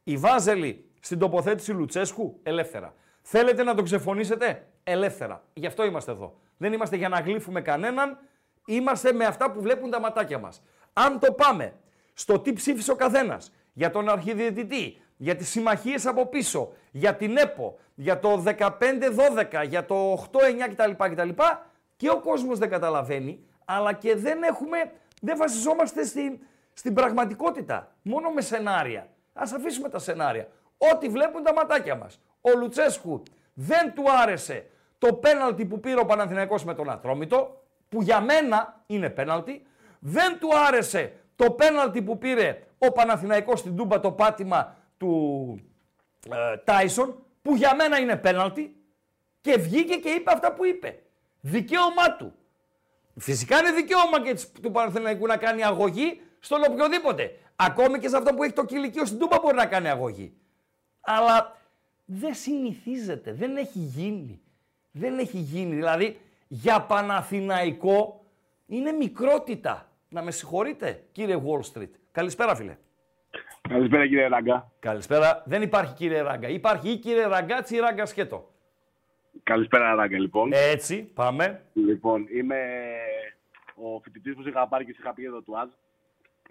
η 0.10 0.18
Βάζελη, 0.18 0.86
στην 1.00 1.20
τοποθέτηση 1.20 1.72
Λουτσέσκου, 1.72 2.40
ελεύθερα. 2.44 2.94
Θέλετε 3.22 3.64
να 3.64 3.76
τον 3.76 3.84
ξεφωνήσετε, 3.86 4.68
ελεύθερα. 4.84 5.44
Γι' 5.54 5.66
αυτό 5.66 5.86
είμαστε 5.86 6.12
εδώ. 6.12 6.40
Δεν 6.58 6.74
είμαστε 6.74 6.96
για 6.96 7.10
να 7.10 7.20
γλύφουμε 7.20 7.62
κανέναν, 7.62 8.18
είμαστε 8.66 9.14
με 9.14 9.26
αυτά 9.26 9.52
που 9.52 9.62
βλέπουν 9.62 9.90
τα 9.90 10.00
ματάκια 10.00 10.38
μας. 10.38 10.62
Αν 10.94 11.20
το 11.20 11.34
πάμε 11.34 11.74
στο 12.14 12.40
τι 12.40 12.54
ψήφισε 12.54 12.92
ο 12.92 12.96
καθένας, 12.96 13.54
για 13.74 13.90
τον 13.90 14.10
αρχιδιαιτητή, 14.10 15.02
για 15.18 15.36
τις 15.36 15.50
συμμαχίες 15.50 16.06
από 16.06 16.26
πίσω, 16.26 16.72
για 16.92 17.16
την 17.16 17.38
ΕΠΟ, 17.38 17.78
για 17.96 18.20
το 18.20 18.44
15-12, 18.46 19.64
για 19.68 19.86
το 19.86 20.12
8-9 20.32 20.68
κτλ, 20.70 20.92
κτλ. 20.92 21.30
Και 21.96 22.10
ο 22.10 22.20
κόσμος 22.20 22.60
δεν 22.60 22.70
καταλαβαίνει, 22.70 23.46
αλλά 23.66 23.94
και 23.94 24.16
δεν 24.16 24.44
έχουμε, 24.44 24.92
δεν 25.22 25.38
βασιζόμαστε 25.38 26.06
στην, 26.06 26.40
στην 26.74 26.94
πραγματικότητα. 26.94 27.96
Μόνο 28.02 28.30
με 28.30 28.42
σενάρια. 28.42 29.08
Ας 29.42 29.52
αφήσουμε 29.54 29.90
τα 29.90 30.00
σενάρια. 30.00 30.48
Ό,τι 30.94 31.08
βλέπουν 31.10 31.44
τα 31.44 31.54
ματάκια 31.54 31.96
μας. 31.96 32.20
Ο 32.42 32.58
Λουτσέσκου 32.58 33.24
δεν 33.54 33.94
του 33.94 34.04
άρεσε 34.22 34.66
το 34.98 35.14
πέναλτι 35.14 35.66
που 35.66 35.80
πήρε 35.80 36.00
ο 36.00 36.06
Παναθηναϊκός 36.06 36.64
με 36.64 36.74
τον 36.74 36.90
Ατρόμητο. 36.90 37.64
που 37.90 38.02
για 38.02 38.22
μένα 38.22 38.84
είναι 38.86 39.10
πέναλτι. 39.10 39.64
Δεν 40.00 40.40
του 40.40 40.50
άρεσε 40.68 41.14
το 41.36 41.52
πέναλτι 41.52 42.02
που 42.02 42.18
πήρε 42.18 42.64
ο 42.78 42.92
Παναθηναϊκός 42.92 43.60
στην 43.60 43.76
Τούμπα 43.76 44.00
το 44.00 44.12
πάτημα 44.12 44.76
του 44.98 45.60
ε, 46.32 46.58
Τάισον, 46.58 47.24
που 47.42 47.56
για 47.56 47.76
μένα 47.76 47.98
είναι 48.00 48.16
πέναλτι 48.16 48.76
και 49.42 49.58
βγήκε 49.58 49.96
και 49.96 50.10
είπε 50.10 50.32
αυτά 50.32 50.54
που 50.54 50.66
είπε. 50.66 51.00
Δικαίωμά 51.42 52.16
του. 52.18 52.34
Φυσικά 53.18 53.60
είναι 53.60 53.72
δικαίωμα 53.72 54.22
και 54.22 54.34
της- 54.34 54.52
του 54.52 54.72
Παναθηναϊκού 54.72 55.26
να 55.28 55.38
κάνει 55.38 55.64
αγωγή 55.64 56.22
στον 56.40 56.62
οποιοδήποτε. 56.70 57.32
Ακόμη 57.62 58.00
και 58.00 58.08
σε 58.08 58.18
αυτό 58.18 58.34
που 58.34 58.44
έχει 58.44 58.54
το 58.54 58.66
κηλικείο 58.66 59.06
στην 59.06 59.20
Τούμπα 59.20 59.40
μπορεί 59.42 59.56
να 59.56 59.66
κάνει 59.66 59.90
αγωγή. 59.90 60.34
Αλλά 61.02 61.58
δεν 62.06 62.34
συνηθίζεται, 62.34 63.34
δεν 63.34 63.58
έχει 63.58 63.80
γίνει. 63.80 64.42
Δεν 64.92 65.20
έχει 65.20 65.38
γίνει. 65.38 65.76
Δηλαδή, 65.76 66.20
για 66.48 66.82
Παναθηναϊκό 66.82 68.26
είναι 68.66 68.92
μικρότητα. 68.92 69.92
Να 70.10 70.22
με 70.22 70.32
συγχωρείτε, 70.32 71.04
κύριε 71.12 71.42
Wall 71.46 71.74
Street. 71.74 71.90
Καλησπέρα, 72.12 72.56
φίλε. 72.56 72.78
Καλησπέρα 73.70 74.08
κύριε 74.08 74.28
Ράγκα. 74.28 74.72
Καλησπέρα. 74.80 75.44
Δεν 75.46 75.62
υπάρχει 75.62 75.94
κύριε 75.94 76.22
Ράγκα. 76.22 76.48
Υπάρχει 76.48 76.90
ή 76.90 76.98
κύριε 76.98 77.26
Ραγκάτσι 77.26 77.76
ή 77.76 77.80
Ράγκα 77.80 78.06
σκέτο. 78.06 78.50
Καλησπέρα 79.44 79.96
Ράγκα 79.96 80.20
λοιπόν. 80.20 80.52
Έτσι, 80.54 81.04
πάμε. 81.04 81.64
Λοιπόν, 81.74 82.28
είμαι 82.34 82.58
ο 83.76 84.00
φοιτητής 84.04 84.36
που 84.36 84.42
σε 84.42 84.50
είχα 84.50 84.68
πάρει 84.68 84.86
και 84.86 84.92
σε 84.92 84.98
είχα 85.02 85.14
πει 85.14 85.26
εδώ 85.26 85.42
του 85.42 85.60
ΑΖ. 85.60 85.70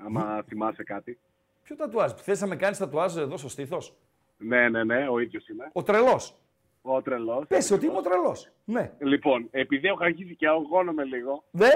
Άμα 0.05 0.43
θυμάσαι 0.49 0.83
κάτι. 0.83 1.19
Ποιο 1.63 1.77
τατουάζ; 1.77 2.13
Θες 2.13 2.41
να 2.41 2.47
με 2.47 2.57
κάνει 2.57 2.77
τατουάζ 2.77 3.17
εδώ 3.17 3.37
στο 3.37 3.49
στήθος; 3.49 3.95
Ναι, 4.37 4.69
ναι, 4.69 4.85
ναι, 4.85 5.09
ο 5.09 5.19
ίδιος 5.19 5.49
είμαι. 5.49 5.71
Ο 5.73 5.83
τρελός. 5.83 6.35
Ο 6.83 7.03
τρελός. 7.03 7.47
Πες 7.47 7.71
ότι 7.71 7.87
είμαι 7.87 7.97
ο 7.99 8.01
τρελός. 8.03 8.49
Ναι. 8.65 8.91
Λοιπόν, 8.99 9.49
επειδή 9.51 9.89
έχω 9.89 10.05
αρχίσει 10.05 10.35
και 10.37 10.49
αγώνομαι 10.49 11.05
λίγο. 11.05 11.45
Ναι. 11.51 11.71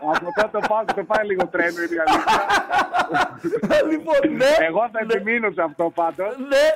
Από 0.00 0.28
τότε 0.42 0.66
πάω 0.68 0.84
και 0.94 1.02
πάει 1.02 1.26
λίγο 1.26 1.46
τρένο 1.46 1.82
είναι 1.82 1.94
η 1.94 1.98
αλήθεια. 2.06 3.82
λοιπόν, 3.90 4.36
ναι. 4.36 4.66
Εγώ 4.66 4.88
θα 4.92 4.98
επιμείνω 5.08 5.50
σε 5.52 5.62
αυτό 5.62 5.90
πάντως. 5.94 6.38
Ναι. 6.38 6.68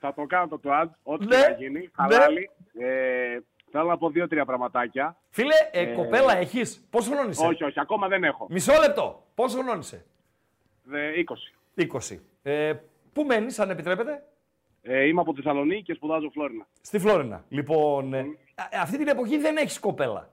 Θα 0.00 0.14
το 0.14 0.24
κάνω 0.26 0.48
το 0.48 0.58
τουάζ, 0.58 0.88
ό,τι 1.02 1.24
Ναι. 1.26 1.36
και 1.36 1.42
να 1.48 1.54
γίνει. 1.56 1.90
Χαλάλι. 1.94 2.50
Ε, 2.78 3.38
θέλω 3.70 3.84
να 3.88 3.98
πω 3.98 4.10
δύο-τρία 4.10 4.44
πραγματάκια. 4.44 5.16
Φίλε, 5.30 5.54
ε, 5.70 5.80
Ε, 5.80 5.94
κοπέλα 5.94 6.36
έχεις; 6.36 6.86
Πόσο 6.90 7.10
χρόνο 7.14 7.28
είσαι; 7.28 7.46
Όχι, 7.46 7.64
όχι, 7.64 7.80
ακόμα 7.80 8.08
δεν 8.08 8.24
έχω. 8.24 8.46
Μισό 8.50 8.72
λεπτό. 8.80 9.26
Πόσο 9.34 9.62
χρόνο 9.62 9.78
είσαι; 9.78 10.04
Δε- 10.82 11.10
20. 11.10 11.52
20. 11.74 12.20
Ε, 12.42 12.72
πού 13.12 13.22
μένεις, 13.24 13.58
αν 13.58 13.70
επιτρέπετε; 13.70 14.24
Ε, 14.82 15.06
είμαι 15.06 15.20
από 15.20 15.34
Θεσσαλονίκη 15.34 15.82
και 15.82 15.94
σπουδάζω 15.94 16.30
Φλόρινα. 16.30 16.66
Στη 16.80 16.98
Φλόρινα. 16.98 17.44
Λοιπόν, 17.48 18.14
ε, 18.14 18.20
α- 18.54 18.68
αυτή 18.80 18.96
την 18.98 19.08
εποχή 19.08 19.38
δεν 19.38 19.56
έχεις 19.56 19.78
κοπέλα. 19.80 20.30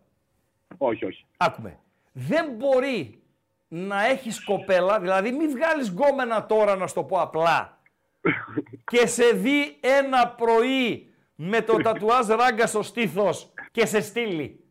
Όχι, 0.78 1.06
όχι. 1.06 1.26
Άκουμε. 1.38 1.80
Δεν 2.14 2.52
μπορεί 2.52 3.22
να 3.68 4.06
έχεις 4.06 4.44
κοπέλα, 4.44 5.00
δηλαδή 5.00 5.32
μην 5.32 5.50
βγάλεις 5.50 5.90
γκόμενα 5.90 6.46
τώρα, 6.46 6.76
να 6.76 6.88
σου 6.88 6.94
το 6.94 7.04
πω 7.04 7.22
απλά, 7.22 7.78
και 8.92 9.08
σε 9.08 9.24
δει 9.30 9.78
ένα 9.82 10.28
πρωί 10.28 11.07
με 11.40 11.62
το 11.62 11.78
τατουάζ 11.78 12.28
ράγκα 12.28 12.68
στο 12.68 12.82
στήθος 12.82 13.54
και 13.72 13.86
σε 13.86 14.02
στείλει. 14.02 14.64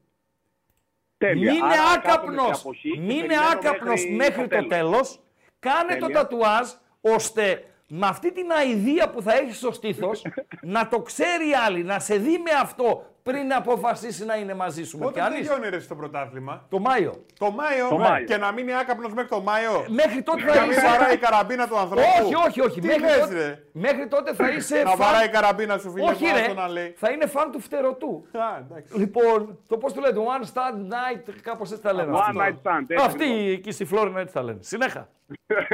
Τέλεια. 1.19 1.53
Μην 1.53 1.63
είναι 1.63 1.73
Άρα 1.73 1.91
άκαπνος, 1.91 2.37
κάθομαι 2.37 2.55
σε 2.55 2.61
αποχή 2.61 2.91
και 2.91 2.99
μην 2.99 3.11
είναι 3.11 3.27
περιμένω 3.27 3.47
άκαπνος 3.53 4.07
μέχρι 4.07 4.17
μέχρι, 4.17 4.49
το 4.49 4.63
το 4.63 4.67
τέλος. 4.67 5.21
Κάνε 5.59 5.97
το 5.97 6.07
Τέλεια. 6.07 6.21
τατουάζ 6.21 6.69
ώστε 7.01 7.65
με 7.89 8.07
αυτή 8.07 8.33
την 8.33 8.51
αηδία 8.51 9.11
που 9.11 9.23
θα 9.23 9.35
έχεις 9.35 9.57
στο 9.57 9.73
στήθος 9.73 10.23
να 10.75 10.89
το 10.89 11.03
ξέρει 11.03 11.49
η 11.49 11.55
άλλη, 11.55 11.83
να 11.83 11.99
σε 11.99 12.17
δει 12.17 12.39
με 12.39 12.51
αυτό 12.61 13.16
πριν 13.31 13.53
αποφασίσει 13.53 14.25
να 14.25 14.37
είναι 14.37 14.55
μαζί 14.55 14.85
σου. 14.85 14.99
Με 14.99 15.05
Πότε 15.05 15.21
πιάνεις; 15.21 15.49
τελειώνει 15.49 15.69
ρε 15.69 15.79
στο 15.81 15.95
πρωτάθλημα. 15.95 16.67
Το 16.69 16.79
Μάιο. 16.79 17.25
Το 17.39 17.51
Μάιο, 17.51 17.89
Το 17.89 17.99
Μάιο. 17.99 18.25
και 18.25 18.37
να 18.37 18.53
μείνει 18.53 18.75
άκαπνος 18.75 19.13
μέχρι 19.15 19.31
το 19.31 19.41
Μάιο. 19.41 19.85
Μέχρι 19.89 20.23
τότε 20.23 20.43
να 20.45 20.53
θα 20.53 20.61
μην 20.63 20.71
είσαι... 20.71 20.81
βαράει 20.87 21.15
η 21.15 21.19
καραμπίνα 21.19 21.69
του 21.69 21.77
ανθρώπου. 21.77 22.03
Όχι, 22.23 22.35
όχι, 22.35 22.61
όχι. 22.61 22.81
Τι 22.81 22.87
μέχρι, 22.87 23.03
λες, 23.03 23.19
τότε, 23.21 23.35
ρε; 23.47 23.63
μέχρι 23.73 24.09
τότε 24.09 24.35
θα 24.35 24.49
είσαι 24.51 24.83
Να 24.83 24.91
φαν- 24.91 24.99
βαράει 24.99 25.27
η 25.27 25.29
καραμπίνα 25.31 25.79
σου, 25.79 25.91
φίλε 25.91 26.05
Όχι, 26.11 26.25
μου, 26.25 26.33
ρε. 26.35 26.41
άστο 26.41 26.55
να 26.55 26.69
λέει. 26.69 26.95
Θα 26.97 27.11
είναι 27.11 27.27
φαν 27.27 27.51
του 27.51 27.61
φτερωτού. 27.61 28.27
Α, 28.33 28.59
εντάξει. 28.59 28.99
Λοιπόν, 28.99 29.59
το 29.67 29.79
πώς 29.79 29.93
το 29.93 30.01
λέτε, 30.01 30.19
One 30.21 30.45
Stand 30.45 30.93
Night, 30.93 31.33
κάπως 31.43 31.71
έτσι 31.71 31.83
τα 31.83 31.93
λένε. 31.93 32.13
One 32.13 32.21
Αυτό. 32.21 32.41
Night 32.41 32.69
Stand, 32.71 32.81
έτσι 32.89 33.05
Αυτοί 33.07 33.25
λοιπόν. 33.25 33.51
εκεί 33.53 33.71
στη 33.71 33.85
Φλόρινα 33.85 34.21
έτσι 34.21 34.35
τα 34.35 34.43
λένε. 34.43 34.59
Συνέχα. 34.63 35.09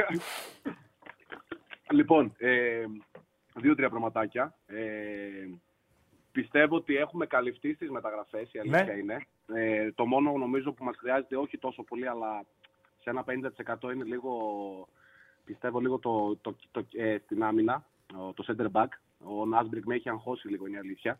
Λοιπόν, 1.91 2.33
ε, 2.37 2.83
δύο-τρία 3.55 3.89
πραγματάκια. 3.89 4.55
Ε, 6.35 6.41
πιστεύω 6.41 6.75
ότι 6.75 6.95
έχουμε 6.97 7.25
καλυφθεί 7.25 7.73
στις 7.73 7.89
μεταγραφές, 7.89 8.53
η 8.53 8.59
αλήθεια 8.59 8.83
Ναι. 8.83 8.93
είναι. 8.93 9.25
Ε, 9.53 9.91
το 9.91 10.05
μόνο 10.05 10.31
νομίζω 10.31 10.71
που 10.71 10.83
μας 10.83 10.95
χρειάζεται 10.97 11.35
όχι 11.37 11.57
τόσο 11.57 11.83
πολύ, 11.83 12.07
αλλά 12.07 12.43
σε 13.01 13.09
ένα 13.09 13.23
50% 13.23 13.91
είναι 13.93 14.03
λίγο, 14.03 14.31
πιστεύω 15.45 15.79
λίγο 15.79 15.99
το, 15.99 16.35
το, 16.41 16.55
το, 16.71 16.85
ε, 16.93 17.17
στην 17.25 17.43
άμυνα, 17.43 17.85
ο- 18.17 18.33
το 18.33 18.45
center 18.47 18.81
back. 18.81 18.87
Ο 19.25 19.45
Nasberg 19.45 19.85
με 19.85 19.95
έχει 19.95 20.09
αγχώσει 20.09 20.47
λίγο, 20.47 20.67
είναι 20.67 20.75
η 20.75 20.79
αλήθεια. 20.79 21.19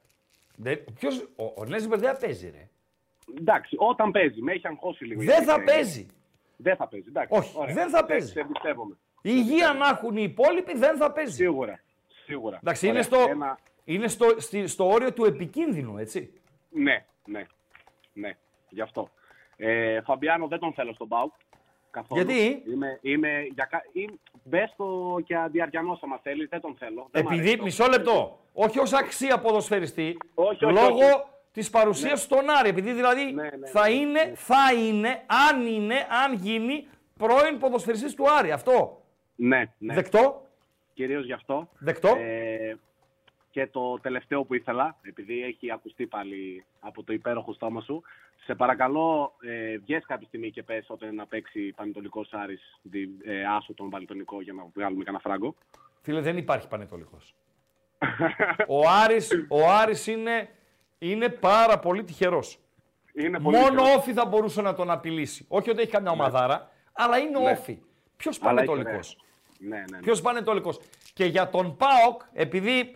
Δεν- 0.55 0.83
Ποιος, 0.99 1.19
ο, 1.35 1.43
ο 1.55 1.65
Νέσμπερ 1.65 1.99
δεν 1.99 2.17
παίζει, 2.17 2.49
ρε. 2.49 2.69
Εντάξει, 3.39 3.75
όταν 3.79 4.11
παίζει, 4.11 4.41
με 4.41 4.51
έχει 4.53 4.67
αγχώσει 4.67 5.05
λίγο. 5.05 5.21
η 5.21 5.25
Δεν 5.25 5.43
θα 5.43 5.53
αλήθεια 5.53 5.73
είναι. 5.73 5.81
παίζει. 5.83 6.07
Δεν 6.57 6.75
θα 6.75 6.87
παίζει, 6.87 7.07
εντάξει. 7.09 7.37
Όχι, 7.39 7.53
ωραία. 7.57 7.73
δεν 7.73 7.89
θα 7.89 7.97
Σε- 7.97 8.03
παίζει. 8.05 8.31
Σε 8.31 8.39
εμπιστεύομαι. 8.39 8.97
Η 9.21 9.29
υγεία 9.33 9.73
να 9.73 9.87
έχουν 9.87 10.17
οι 10.17 10.23
υπόλοιποι 10.23 10.77
δεν 10.77 10.97
θα 10.97 11.11
παίζει. 11.11 11.33
Σίγουρα. 11.35 11.79
Σίγουρα. 12.25 12.57
Εντάξει, 12.61 12.87
είναι, 12.87 12.91
Ωραία. 12.91 13.03
στο, 13.03 13.29
Ένα- 13.29 13.59
είναι 13.83 14.07
στο, 14.07 14.25
στη- 14.37 14.67
στο 14.67 14.87
όριο 14.87 15.13
του 15.13 15.25
επικίνδυνου, 15.25 15.97
έτσι. 15.97 16.33
Ναι, 16.69 17.05
ναι. 17.25 17.45
Ναι, 18.13 18.31
γι' 18.69 18.81
αυτό. 18.81 19.09
Ε, 19.55 20.01
Φαμπιάνο 20.01 20.47
δεν 20.47 20.59
τον 20.59 20.73
θέλω 20.73 20.93
στον 20.93 21.07
ΠΑΟΚ. 21.07 21.33
Καθόλου. 21.91 22.21
Γιατί; 22.21 22.63
Είμαι, 22.71 22.99
είμαι 23.01 23.47
για 23.53 23.65
κα... 23.65 23.83
είμαι... 23.93 24.13
Μπες 24.43 24.73
το 24.77 25.17
και 25.25 25.35
αντιαριανός 25.35 26.03
άμα 26.03 26.17
θέλεις, 26.23 26.49
δεν 26.49 26.61
τον 26.61 26.75
θέλω. 26.79 27.07
Δεν 27.11 27.23
μ' 27.23 27.27
αρέσει 27.27 27.41
Επειδή, 27.41 27.57
το- 27.57 27.63
μισό 27.63 27.87
λεπτό, 27.87 28.39
όχι 28.53 28.79
ως 28.79 28.93
αξία 28.93 29.39
ποδοσφαιριστή, 29.39 30.17
Όχι, 30.33 30.65
όχι, 30.65 30.73
λόγω 30.73 31.05
όχι. 31.05 31.23
της 31.51 31.69
παρουσίας 31.69 32.11
Ναι. 32.11 32.17
στον 32.17 32.49
Άρη. 32.49 32.69
Επειδή 32.69 32.91
δηλαδή 32.93 33.31
Ναι, 33.31 33.41
ναι, 33.43 33.67
θα, 33.67 33.87
ναι, 33.89 33.93
είναι, 33.95 34.31
θα 34.35 34.73
είναι, 34.73 35.21
αν 35.49 35.65
είναι, 35.65 35.95
αν 36.25 36.33
γίνει 36.33 36.87
πρώην 37.17 37.59
ποδοσφαιριστής 37.59 38.13
του 38.13 38.31
Άρη. 38.31 38.51
Αυτό. 38.51 39.03
Ναι, 39.35 39.63
ναι. 39.77 39.93
Δεκτό. 39.93 40.47
Κυρίως 40.93 41.25
γι' 41.25 41.33
αυτό. 41.33 41.69
Δεκτό. 41.79 42.15
Ε, 42.19 42.77
και 43.53 43.67
το 43.67 43.99
τελευταίο 43.99 44.43
που 44.43 44.53
ήθελα, 44.53 44.95
επειδή 45.01 45.43
έχει 45.43 45.71
ακουστεί 45.71 46.05
πάλι 46.07 46.65
από 46.79 47.03
το 47.03 47.13
υπέροχο 47.13 47.53
στόμα 47.53 47.81
σου, 47.81 48.01
σε 48.45 48.55
παρακαλώ 48.55 49.33
ε, 49.41 49.77
βγες 49.77 50.03
κάποια 50.05 50.27
στιγμή 50.27 50.51
και 50.51 50.63
πες 50.63 50.85
όταν 50.89 51.15
να 51.15 51.25
παίξει 51.25 51.73
Πανετολικός 51.75 52.29
Άρης 52.33 52.79
δι- 52.81 53.09
ε, 53.27 53.45
άσο 53.45 53.73
τον 53.73 53.89
Πανετολικό 53.89 54.41
για 54.41 54.53
να 54.53 54.65
βγάλουμε 54.75 55.03
κανένα 55.03 55.23
φράγκο. 55.23 55.55
Φίλε, 56.01 56.21
δεν 56.21 56.37
υπάρχει 56.37 56.67
πανετολικός. 56.67 57.35
ο, 58.67 58.89
Άρης, 59.03 59.31
ο 59.49 59.69
Άρης 59.69 60.07
είναι, 60.07 60.49
είναι 60.99 61.29
πάρα 61.29 61.79
πολύ 61.79 62.03
τυχερός. 62.03 62.59
Είναι 63.13 63.39
πολύ 63.39 63.57
Μόνο 63.57 63.69
τυχερός. 63.69 63.95
όφη 63.95 64.13
θα 64.13 64.25
μπορούσε 64.25 64.61
να 64.61 64.73
τον 64.75 64.91
απειλήσει. 64.91 65.45
Όχι 65.49 65.69
ότι 65.69 65.81
έχει 65.81 65.91
καμιά 65.91 66.11
ομαδάρα, 66.11 66.71
αλλά 66.93 67.17
είναι 67.17 67.39
Ναι. 67.39 67.51
όφη. 67.51 67.79
Ποιος 68.17 68.41
Αλλά 68.41 68.61
έχει 68.61 68.69
πανετολικός; 68.71 69.17
Ναι, 69.59 69.75
ναι, 69.77 69.83
ναι. 69.91 69.99
Ποιος 69.99 70.21
πανετολικός; 70.21 70.79
Και 71.13 71.25
για 71.25 71.49
τον 71.49 71.75
Πάοκ, 71.77 72.21
επειδή 72.33 72.95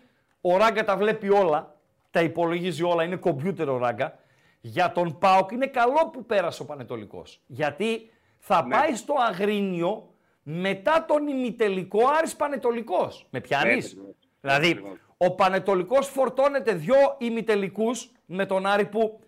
ο 0.54 0.58
Ράγκα 0.58 0.84
τα 0.84 0.98
βλέπει 0.98 1.30
όλα, 1.30 1.76
τα 2.12 2.22
υπολογίζει 2.22 2.84
όλα, 2.84 3.04
είναι 3.04 3.16
κομπιούτερ 3.16 3.70
ο 3.70 3.78
Ράγκα, 3.78 4.20
για 4.62 4.92
τον 4.92 5.18
Πάοκ 5.18 5.52
είναι 5.52 5.68
καλό 5.68 6.10
που 6.14 6.26
πέρασε 6.26 6.62
ο 6.62 6.66
Πανετολικός. 6.66 7.42
Γιατί 7.48 8.10
θα 8.38 8.64
Ναι. 8.66 8.76
πάει 8.76 8.96
στο 8.96 9.14
Αγρίνιο 9.30 10.14
μετά 10.44 11.06
τον 11.08 11.28
ημιτελικό 11.28 12.00
Άρης 12.18 12.36
Πανετολικός. 12.36 13.28
Με 13.30 13.40
πιάνεις; 13.42 13.76
Έτσι, 13.86 13.98
έτσι. 14.10 14.28
Δηλαδή, 14.42 14.70
Ακριβώς. 14.70 14.98
ο 15.18 15.32
Πανετολικός 15.36 16.08
φορτώνεται 16.08 16.74
δυο 16.74 16.96
ημιτελικούς 17.18 18.12
με 18.26 18.46
τον 18.46 18.66
Άρη 18.66 18.86
που 18.86 19.20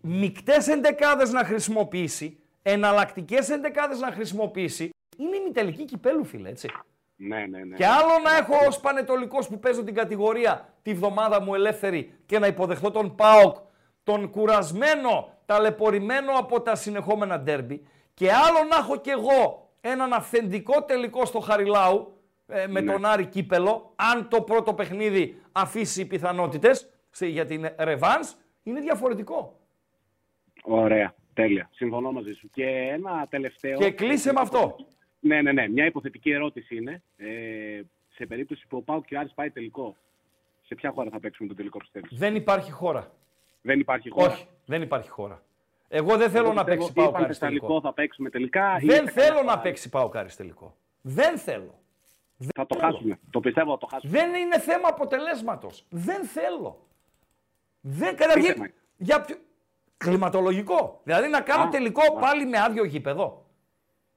μικτές 0.00 0.68
εντεκάδες 0.68 1.32
να 1.32 1.44
χρησιμοποιήσει, 1.44 2.38
εναλλακτικές 2.62 3.50
εντεκάδες 3.50 4.00
να 4.00 4.10
χρησιμοποιήσει, 4.12 4.90
είναι 5.16 5.36
ημιτελική 5.36 5.84
κυπέλου, 5.84 6.24
φίλε, 6.24 6.48
έτσι. 6.48 6.68
Ναι, 7.28 7.46
ναι, 7.46 7.58
ναι. 7.64 7.76
Και 7.76 7.86
άλλο 7.86 8.18
να 8.24 8.36
έχω 8.36 8.66
ως 8.66 8.80
πανετολικός 8.80 9.48
που 9.48 9.58
παίζω 9.58 9.84
την 9.84 9.94
κατηγορία 9.94 10.74
τη 10.82 10.94
βδομάδα 10.94 11.40
μου 11.42 11.54
ελεύθερη 11.54 12.12
και 12.26 12.38
να 12.38 12.46
υποδεχθώ 12.46 12.90
τον 12.90 13.14
ΠΑΟΚ, 13.14 13.56
τον 14.02 14.30
κουρασμένο, 14.30 15.28
ταλαιπωρημένο 15.46 16.32
από 16.38 16.60
τα 16.60 16.74
συνεχόμενα 16.74 17.38
ντέρμπι. 17.40 17.86
Και 18.14 18.32
άλλο 18.32 18.68
να 18.70 18.76
έχω 18.76 18.96
κι 18.96 19.10
εγώ 19.10 19.70
έναν 19.80 20.12
αυθεντικό 20.12 20.82
τελικό 20.82 21.24
στο 21.24 21.40
Χαριλάου 21.40 22.16
ε, 22.46 22.66
με 22.66 22.80
Ναι. 22.80 22.92
τον 22.92 23.04
Άρη 23.04 23.26
Κύπελο, 23.26 23.92
αν 23.96 24.28
το 24.28 24.42
πρώτο 24.42 24.74
παιχνίδι 24.74 25.40
αφήσει 25.52 26.06
πιθανότητες 26.06 26.88
σε- 27.10 27.26
για 27.26 27.44
την 27.46 27.68
ρεβάνς, 27.78 28.34
είναι 28.62 28.80
διαφορετικό. 28.80 29.56
Ωραία. 30.62 31.14
Τέλεια. 31.34 31.68
Συμφωνώ 31.72 32.12
μαζί 32.12 32.32
σου. 32.32 32.50
Και 32.50 32.64
ένα 32.66 33.26
τελευταίο. 33.30 33.78
Και 33.78 33.90
κλείσε 33.90 34.32
με 34.32 34.40
αυτό. 34.40 34.76
Ναι, 35.24 35.42
ναι, 35.42 35.52
ναι. 35.52 35.68
Μια 35.68 35.86
υποθετική 35.86 36.30
ερώτηση 36.30 36.76
είναι. 36.76 37.02
Ε, 37.16 37.80
σε 38.14 38.26
περίπτωση 38.26 38.66
που 38.68 38.76
ο 38.76 38.80
Πάου 38.82 39.00
και 39.02 39.16
ο 39.16 39.18
Άρης 39.18 39.32
πάει 39.34 39.50
τελικό, 39.50 39.96
σε 40.66 40.66
Σε 40.66 40.74
ποια 40.74 40.90
χώρα 40.90 41.10
θα 41.10 41.20
παίξουμε 41.20 41.48
το 41.48 41.54
τελικό 41.54 41.78
πιστεύεις; 41.78 42.18
Δεν 42.18 42.34
υπάρχει 42.34 42.70
χώρα. 42.70 43.12
Δεν 43.62 43.80
υπάρχει 43.80 44.10
χώρα. 44.10 44.32
Όχι, 44.32 44.46
δεν 44.66 44.82
υπάρχει 44.82 45.08
χώρα. 45.08 45.42
Εγώ 45.88 46.16
δεν 46.16 46.30
θέλω 46.30 46.44
Εγώ 46.44 46.52
να 46.54 46.64
πιστεύω 46.64 46.64
παίξει 46.64 46.84
ότι 46.84 46.92
πάω 46.94 47.08
είπαν 47.08 47.20
κάρι 47.20 47.32
Θεσσαλικό 47.32 47.66
τελικό. 47.66 47.86
θα 47.88 47.92
παίξουμε 47.92 48.30
τελικά. 48.30 48.76
ή 48.80 48.86
Δεν 48.86 49.04
θα 49.04 49.10
θέλω 49.10 49.24
κάνουμε 49.26 49.42
να 49.44 49.50
χώρα. 49.50 49.62
παίξει 49.62 49.88
πάω 49.88 50.08
κάρι 50.08 50.28
τελικό. 50.36 50.76
Δεν 51.00 51.38
θέλω. 51.38 51.80
Θα 52.54 52.66
το 52.66 52.78
χάσουμε. 52.78 53.18
Το 53.30 53.40
πιστεύω 53.40 53.70
θα 53.72 53.78
το 53.78 53.86
χάσουμε. 53.86 54.12
Δεν 54.18 54.34
είναι 54.34 54.58
θέμα 54.58 54.88
αποτελέσματος. 54.88 55.86
Δεν 55.90 56.24
θέλω. 56.24 56.86
Δεν 57.80 57.98
θέμα 58.02 58.14
καταρχήν. 58.16 58.54
είναι; 58.56 58.74
Για 58.96 59.20
ποιο... 59.20 59.36
Κλιματολογικό. 59.96 61.00
Δηλαδή 61.04 61.28
να 61.28 61.40
κάνω 61.40 61.62
Α, 61.62 61.68
τελικό 61.68 62.02
α. 62.16 62.18
πάλι 62.20 62.46
με 62.46 62.58
άδειο 62.58 62.84
γήπεδο. 62.84 63.46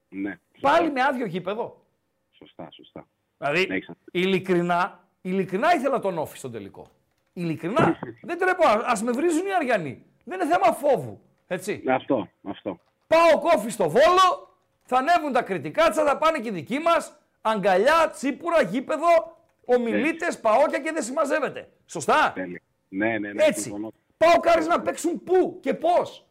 Ναι. 0.10 0.40
Πάλι 0.62 0.92
με 0.92 1.02
άδειο 1.02 1.26
γήπεδο. 1.26 1.86
Σωστά, 2.32 2.68
σωστά. 2.72 3.08
Δηλαδή, 3.38 3.66
Ναι, 3.68 3.76
έχεις- 3.76 3.90
ειλικρινά, 4.12 5.08
ειλικρινά 5.22 5.74
ήθελα 5.76 6.00
τον 6.00 6.18
όφη 6.18 6.38
στον 6.38 6.52
τελικό. 6.52 6.86
Ειλικρινά. 7.34 8.00
δεν 8.28 8.38
τρέπω. 8.38 8.68
Α 8.68 8.92
με 9.04 9.12
βρίζουν 9.12 9.46
οι 9.46 9.54
Αριανοί. 9.54 10.06
Δεν 10.24 10.40
είναι 10.42 10.50
θέμα 10.52 10.74
φόβου. 10.74 11.22
Έτσι. 11.48 11.84
Αυτό, 11.90 12.30
αυτό. 12.44 12.80
Πάω 13.08 13.40
κόφι 13.40 13.70
στο 13.70 13.90
βόλο, 13.90 14.58
θα 14.84 14.98
ανέβουν 14.98 15.32
τα 15.32 15.42
κριτικάτσα, 15.42 16.06
θα 16.06 16.18
πάνε 16.18 16.40
και 16.40 16.48
οι 16.48 16.52
δικοί 16.52 16.80
μας. 16.80 17.18
Αγκαλιά, 17.42 18.10
τσίπουρα, 18.10 18.62
γήπεδο, 18.62 19.38
ομιλίτε, 19.66 20.26
παόκια 20.42 20.80
και 20.80 20.92
δεν 20.92 21.04
συμμαζεύεται. 21.04 21.70
Σωστά. 21.86 22.32
Τέλεια. 22.36 22.60
Ναι, 22.90 23.18
ναι, 23.18 23.34
ναι. 23.34 23.44
Έτσι. 23.44 23.62
συμφωνώ. 23.62 23.92
Πάω 24.18 24.40
κάρις 24.40 24.68
να 24.68 24.82
παίξουν 24.82 25.24
πού 25.24 25.58
και 25.62 25.74
πώς. 25.74 26.28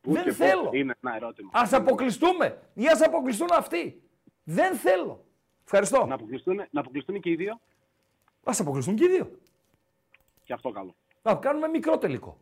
Πού 0.00 0.12
Δεν 0.12 0.22
και 0.22 0.28
πώς 0.28 0.36
θέλω. 0.36 0.70
Είναι 0.72 0.94
ένα 1.02 1.16
ερώτημα. 1.16 1.50
Α 1.52 1.68
αποκλειστούμε 1.72 2.62
ή 2.74 2.86
ας 2.86 3.02
αποκλειστούν 3.02 3.48
αυτοί. 3.52 4.02
Δεν 4.44 4.74
θέλω. 4.76 5.24
Ευχαριστώ. 5.64 6.06
Να 6.06 6.14
αποκλειστούν, 6.14 6.56
να 6.70 6.80
αποκλειστούν 6.80 7.20
και 7.20 7.30
οι 7.30 7.34
δύο. 7.34 7.52
Α 8.44 8.52
αποκλειστούν 8.58 8.94
και 8.96 9.04
οι 9.04 9.08
δύο. 9.08 9.30
Και 10.44 10.52
αυτό 10.52 10.70
καλό. 10.70 10.94
Να 11.22 11.34
κάνουμε 11.34 11.68
μικρό 11.68 11.98
τελικό. 11.98 12.38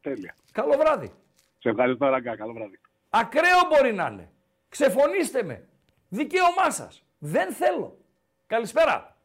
Τέλεια. 0.00 0.36
Καλό 0.52 0.76
βράδυ. 0.76 1.12
Σε 1.58 1.68
ευχαριστώ, 1.68 2.08
Ραγκά. 2.08 2.36
Καλό 2.36 2.52
βράδυ. 2.52 2.78
Ακραίο 3.10 3.60
μπορεί 3.68 3.92
να 3.92 4.06
είναι. 4.06 4.30
Ξεφωνήστε 4.68 5.42
με. 5.42 5.68
Δικαίωμά 6.08 6.70
σας. 6.70 7.04
Δεν 7.18 7.52
θέλω. 7.52 7.98
Καλησπέρα. 8.46 9.16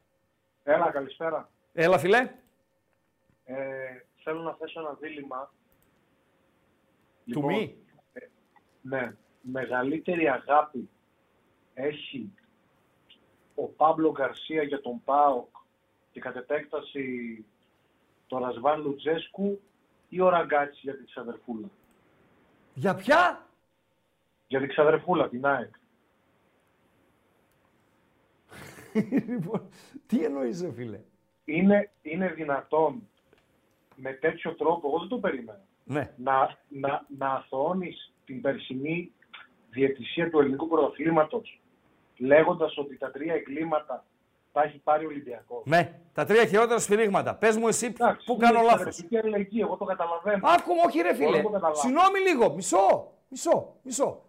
Έλα, 0.64 0.92
καλησπέρα. 0.92 1.50
Έλα, 1.74 1.98
φιλέ. 1.98 2.30
Ε, 3.44 3.56
θέλω 4.24 4.42
να 4.42 4.54
θέσω 4.54 4.80
ένα 4.80 4.94
δίλημα. 4.94 5.52
Του 7.32 7.46
μη. 7.46 7.76
Ναι. 8.82 9.16
Μεγαλύτερη 9.42 10.30
αγάπη 10.30 10.90
έχει 11.74 12.32
ο 13.56 13.68
Παύλο 13.68 14.12
Γκαρσία 14.12 14.64
για 14.64 14.82
τον 14.82 15.02
ΠΑΟΚ 15.04 15.56
και 16.12 16.20
κατ' 16.20 16.36
επέκταση 16.36 17.46
τον 18.28 18.42
Ρασβάν 18.42 18.82
Λουτζέσκου 18.82 19.62
ή 20.10 20.22
ο 20.22 20.30
Ραγκάτσι 20.30 20.80
για 20.84 20.96
την 20.96 21.06
ξαδερφούλα; 21.06 21.68
Για 22.74 22.96
ποια; 22.96 23.48
Για 24.48 24.60
την 24.60 24.68
ξαδερφούλα, 24.70 25.30
την 25.30 25.46
ΑΕΚ. 25.46 25.76
λοιπόν, 29.30 29.70
τι 30.08 30.24
εννοείς, 30.24 30.62
ρε 30.62 30.72
φίλε; 30.72 31.00
Είναι, 31.46 31.92
είναι 32.02 32.30
δυνατόν 32.30 33.08
με 33.96 34.14
τέτοιο 34.14 34.56
τρόπο, 34.56 34.88
εγώ 34.88 35.00
δεν 35.00 35.08
το 35.08 35.18
περίμενα, 35.18 35.67
Ναι. 35.88 36.14
να, 36.18 36.58
να, 36.68 37.06
να 37.18 37.30
αθωώνεις 37.34 38.14
την 38.26 38.42
περσινή 38.42 39.12
διαιτησία 39.70 40.30
του 40.30 40.40
ελληνικού 40.40 40.68
πρωταθλήματος 40.68 41.60
λέγοντας 42.18 42.78
ότι 42.78 42.98
τα 42.98 43.12
τρία 43.12 43.34
εγκλήματα 43.34 44.06
τα 44.52 44.64
έχει 44.64 44.78
πάρει 44.78 45.06
ο 45.06 45.08
Ολυμπιακός. 45.08 45.62
Ναι, 45.66 46.00
τα 46.14 46.26
τρία 46.26 46.46
χειρότερα 46.46 46.80
σφυρίγματα. 46.80 47.36
Πες 47.36 47.58
μου 47.58 47.68
εσύ 47.68 47.86
Εντάξει, 47.86 48.26
που 48.26 48.34
είναι 48.34 48.46
κάνω 48.46 48.62
λάθος. 48.62 48.72
εξαδερφική 48.86 49.18
αλληλεγγύη, 49.18 49.60
εγώ 49.64 49.76
το 49.78 49.86
καταλαβαίνω. 49.86 50.48
Άκουμε, 50.48 50.82
όχι 50.86 51.02
ρε 51.02 51.08
Εγώ 51.10 51.18
φίλε. 51.18 51.32
δεν 51.32 51.42
το 51.44 51.50
καταλάβω. 51.50 51.80
Συγγνώμη 51.80 52.20
λίγο. 52.20 52.54
Μισό. 52.54 53.12
Μισό. 53.30 53.76
Μισό. 53.82 54.22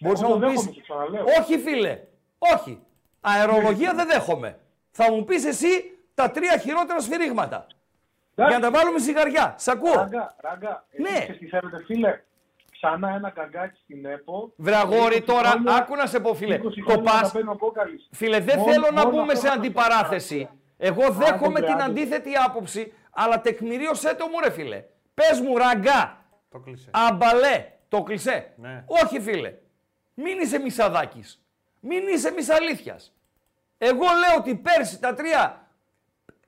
Μπορείς 0.00 0.20
Εγώ 0.22 0.34
να 0.34 0.40
το 0.40 0.46
μου 0.46 0.52
δέχομαι, 0.52 0.70
πει. 0.70 0.76
το 0.76 0.82
ξαναλέω. 0.82 1.24
Όχι, 1.40 1.58
φίλε. 1.58 2.00
Όχι. 2.38 2.82
Αερολογία 3.20 3.94
δεν 3.94 4.06
δέχομαι. 4.06 4.58
Θα 4.90 5.12
μου 5.12 5.24
πεις 5.24 5.44
εσύ 5.44 5.98
τα 6.14 6.30
τρία 6.30 6.58
χειρότερα 6.58 7.00
σφυρίγματα. 7.00 7.66
Για 8.34 8.46
να 8.48 8.60
τα 8.60 8.70
βάλουμε 8.70 8.98
σιγαριά. 8.98 9.54
Σ' 9.58 9.68
ακούω. 9.68 9.92
Ράγκα, 9.94 10.34
ράγκα. 10.40 10.84
Ναι. 10.96 11.10
Ναι. 11.10 11.16
Εσείς 11.18 11.38
τι 11.38 11.46
θέλετε, 11.46 11.82
φίλε. 11.84 12.20
Ξανά 12.72 13.08
ένα 13.14 13.30
καγκάκι 13.30 13.80
στην 13.84 14.04
ΕΠΟ. 14.06 14.52
Βρε 14.56 14.76
αγόρι 14.76 15.16
20 15.16 15.22
τώρα, 15.26 15.48
χρόνια- 15.48 15.74
άκου 15.74 15.96
να 15.96 16.06
σε 16.06 16.20
πω 16.20 16.34
φίλε. 16.34 16.54
20 16.54 16.60
Το 16.62 16.90
χρόνια 16.92 17.12
να 17.12 17.20
πας, 17.20 17.32
παίρνω 17.32 17.56
κόκαλης. 17.56 18.08
Φίλε, 18.12 18.40
δεν 18.40 18.58
Μόνο- 18.58 18.72
θέλω 18.72 18.86
να 18.92 19.02
μόνο 19.04 19.10
μπούμε 19.10 19.32
αυτό 19.32 19.40
σε 19.40 19.46
θα 19.46 19.52
αντιπαράθεση. 19.52 20.48
Εγώ 20.78 21.10
δέχομαι 21.10 21.58
Άντε, 21.58 21.66
την 21.66 21.74
άντε. 21.74 21.82
αντίθετη 21.82 22.30
άποψη, 22.46 22.92
αλλά 23.10 23.40
τεκμηρίωσέ 23.40 24.14
το 24.14 24.26
μου 24.26 24.40
ρε 24.44 24.50
φίλε. 24.50 24.84
Πες 25.14 25.40
μου 25.40 25.56
ραγκά, 25.56 26.24
Το 26.50 26.58
κλείσε. 26.58 26.90
αμπαλέ, 26.92 27.66
το 27.88 28.02
κλεισέ. 28.02 28.52
Ναι. 28.56 28.84
Όχι 28.86 29.20
φίλε, 29.20 29.54
μην 30.14 30.38
είσαι 30.40 30.58
μισαδάκης, 30.58 31.42
μην 31.80 32.06
είσαι 32.08 32.30
μισαλήθιας. 32.30 33.14
Εγώ 33.78 34.04
λέω 34.04 34.38
ότι 34.38 34.54
πέρσι 34.54 35.00
τα 35.00 35.14
τρία 35.14 35.59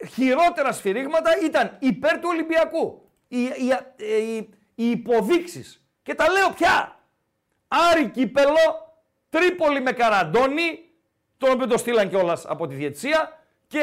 χειρότερα 0.08 0.72
σφυρίγματα 0.72 1.30
ήταν 1.44 1.76
υπέρ 1.80 2.18
του 2.18 2.28
Ολυμπιακού. 2.30 3.10
Οι, 3.28 3.42
οι, 3.42 3.70
ε, 3.96 4.16
οι, 4.16 4.36
οι 4.74 4.90
υποδείξεις. 4.90 5.86
Και 6.02 6.14
τα 6.14 6.30
λέω 6.30 6.50
πια. 6.50 7.00
Άρη 7.68 8.08
Κύπελο, 8.08 8.94
Τρίπολη 9.28 9.80
με 9.80 9.92
Καραντώνη, 9.92 10.78
τον 11.38 11.50
οποίο 11.50 11.66
το 11.66 11.78
στείλαν 11.78 12.08
κιόλας 12.08 12.46
από 12.46 12.66
τη 12.66 12.74
διετησία 12.74 13.38
και 13.66 13.82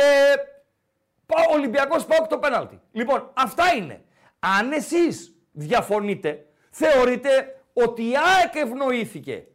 πάω 1.26 1.54
Ολυμπιακός 1.54 2.06
πάω 2.06 2.28
το 2.28 2.38
πέναλτι. 2.38 2.82
Λοιπόν, 2.92 3.32
αυτά 3.34 3.74
είναι. 3.76 4.04
Αν 4.40 4.72
εσείς 4.72 5.36
διαφωνείτε, 5.52 6.46
θεωρείτε 6.70 7.62
ότι 7.74 8.02
η 8.10 8.14
ΑΕΚ 8.16 8.56
ευνοήθηκε 8.56 9.48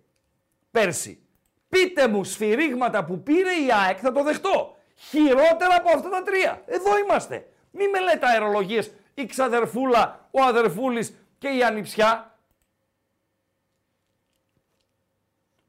πέρσι. 0.70 1.26
Πείτε 1.68 2.08
μου 2.08 2.24
σφυρίγματα 2.24 3.04
που 3.04 3.22
πήρε 3.22 3.50
η 3.50 3.72
ΑΕΚ, 3.84 3.98
θα 4.00 4.12
το 4.12 4.22
δεχτώ. 4.22 4.73
Χειρότερα 5.08 5.74
από 5.76 5.90
αυτά 5.94 6.08
τα 6.08 6.22
τρία. 6.22 6.62
Εδώ 6.66 6.98
είμαστε. 6.98 7.48
Μη 7.70 7.88
με 7.88 8.00
λέτε 8.00 8.26
αερολογίες, 8.26 8.92
η 9.14 9.26
ξαδερφούλα, 9.26 10.28
ο 10.30 10.42
αδερφούλης 10.42 11.14
και 11.38 11.48
η 11.48 11.62
ανιψιά. 11.62 12.38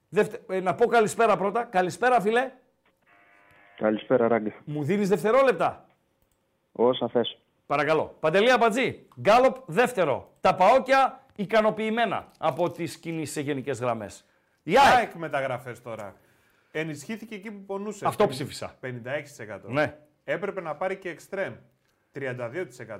Δευτε... 0.10 0.42
ε, 0.50 0.60
να 0.60 0.76
πω 0.76 0.86
καλησπέρα 0.86 1.38
πρώτα. 1.38 1.64
Καλησπέρα 1.64 2.22
φίλε. 2.22 2.52
Καλησπέρα, 3.78 4.28
Ράγκη. 4.28 4.54
Μου 4.66 4.84
δίνεις 4.84 5.10
δευτερόλεπτα; 5.10 5.86
Όσα 6.72 7.08
θες. 7.08 7.38
Παρακαλώ. 7.66 8.16
Παντελή 8.20 8.52
Αμπατζή. 8.52 9.08
Γκάλοπ 9.20 9.56
δεύτερο. 9.66 10.34
Τα 10.42 10.56
παόκια 10.56 11.24
ικανοποιημένα 11.36 12.32
από 12.38 12.72
τις 12.72 12.98
κινήσεις 12.98 13.34
σε 13.34 13.42
γενικές 13.42 13.80
γραμμές. 13.80 14.26
Η 14.64 14.78
ΑΕΚ. 14.78 14.96
ΑΕΚ 14.96 15.14
μεταγραφές 15.14 15.82
τώρα. 15.82 16.16
Ενισχύθηκε 16.80 17.36
εκεί 17.36 17.52
που 17.52 17.66
πονούσε. 17.66 18.06
Αυτό 18.08 18.28
ψήφισα. 18.28 18.76
56%. 18.82 18.88
Ναι. 19.68 19.98
Έπρεπε 20.24 20.62
να 20.62 20.76
πάρει 20.76 20.98
και 20.98 21.10
εξτρέμ. 21.10 21.54
32%. 22.16 22.40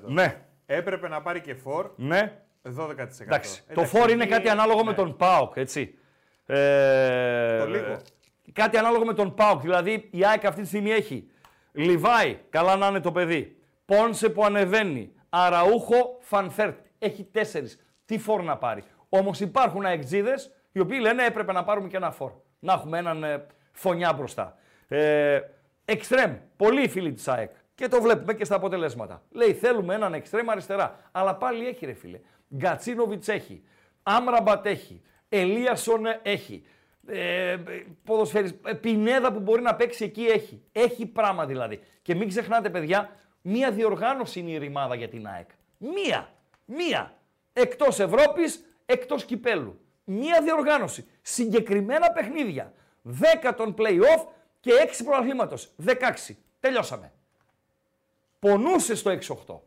Ναι. 0.06 0.46
Έπρεπε 0.66 1.08
να 1.08 1.22
πάρει 1.22 1.42
και 1.42 1.54
φορ. 1.54 1.92
Ναι. 1.96 2.40
12%. 2.78 3.22
Εντάξει. 3.22 3.64
Το 3.74 3.84
φόρ 3.86 4.10
είναι 4.10 4.26
κάτι 4.26 4.50
ανάλογο 4.50 4.84
με 4.84 4.94
τον 4.94 5.16
ΠΑΟΚ, 5.18 5.56
έτσι. 5.56 5.98
Ε, 6.46 7.58
Το 7.60 7.68
λίγο. 7.68 7.86
ε, 7.92 7.98
Κάτι 8.54 8.78
ανάλογο 8.78 9.06
με 9.06 9.14
τον 9.14 9.34
ΠΑΟΚ. 9.34 9.62
Δηλαδή 9.62 10.08
η 10.12 10.26
ΑΕΚ 10.26 10.46
αυτή 10.46 10.62
τη 10.62 10.68
στιγμή 10.68 10.92
έχει 10.92 11.30
Λιβάι, 11.72 12.38
καλά 12.50 12.76
να 12.76 12.88
είναι 12.88 13.00
το 13.00 13.12
παιδί. 13.12 13.58
Πόνσε 13.86 14.30
που 14.30 14.46
ανεβαίνει. 14.46 15.12
Αραούχο, 15.30 16.18
Φαν 16.22 16.44
Βέερτ. 16.44 16.78
Έχει 17.00 17.24
τέσσερις. 17.24 17.80
Τι 18.06 18.18
φόρ 18.18 18.44
να 18.44 18.58
πάρει. 18.58 18.84
Όμως 19.10 19.40
υπάρχουν 19.40 19.86
ΑΕΚτζήδες 19.86 20.52
οι 20.72 20.80
οποίοι 20.80 20.98
λένε 21.02 21.26
έπρεπε 21.26 21.52
να 21.52 21.64
πάρουμε 21.64 21.88
και 21.88 21.98
ένα 21.98 22.12
φόρ. 22.12 22.32
Να 22.60 22.74
έχουμε 22.74 22.98
έναν 22.98 23.24
ε, 23.24 23.46
φωνιά 23.76 24.14
μπροστά. 24.14 24.58
Ε, 24.88 25.40
εξτρέμ. 25.86 26.36
Πολλοί 26.58 26.88
φίλοι 26.88 27.14
της 27.14 27.28
ΑΕΚ. 27.28 27.52
Και 27.76 27.88
το 27.88 28.02
βλέπουμε 28.02 28.34
και 28.34 28.46
στα 28.46 28.56
αποτελέσματα. 28.56 29.24
Λέει 29.32 29.54
θέλουμε 29.54 29.94
έναν 29.94 30.14
εξτρέμ 30.14 30.50
αριστερά. 30.50 31.00
Αλλά 31.12 31.36
πάλι 31.36 31.68
έχει 31.68 31.86
ρε 31.86 31.94
φίλε. 31.94 32.20
Γκατσίνοβιτς 32.56 33.28
έχει. 33.28 33.64
Άμραμπατ 34.04 34.66
έχει. 34.66 35.02
Ελίασον 35.30 36.04
έχει. 36.22 36.66
Ε, 37.08 37.58
ποδοσφαίρις, 38.04 38.54
ε, 38.66 38.74
Πινέδα 38.74 39.32
που 39.32 39.40
μπορεί 39.40 39.62
να 39.62 39.76
παίξει 39.76 40.04
εκεί 40.04 40.26
έχει. 40.26 40.64
Έχει 40.72 41.06
πράγμα 41.06 41.46
δηλαδή. 41.46 41.80
Και 42.02 42.16
μην 42.16 42.28
ξεχνάτε, 42.28 42.70
παιδιά, 42.70 43.10
μία 43.42 43.72
διοργάνωση 43.72 44.40
είναι 44.40 44.52
η 44.52 44.58
ρημάδα 44.58 44.96
για 44.96 45.08
την 45.08 45.28
ΑΕΚ. 45.28 45.50
Μία. 45.78 46.30
Μία. 46.66 47.14
Εκτός 47.54 48.00
Ευρώπης, 48.00 48.66
εκτός 48.86 49.26
κυπέλου. 49.26 49.80
Μία 50.04 50.42
διοργάνωση. 50.42 51.08
Συγκεκριμένα 51.22 52.12
παιχνίδια. 52.12 52.74
10 53.48 53.54
των 53.56 53.76
play-off 53.78 54.26
και 54.60 54.72
6 55.00 55.04
προαθλήματο. 55.06 55.56
16. 55.86 56.36
Τελειώσαμε. 56.60 57.12
Πονούσε 58.40 58.96
στο 58.96 59.10
6-8. 59.10 59.62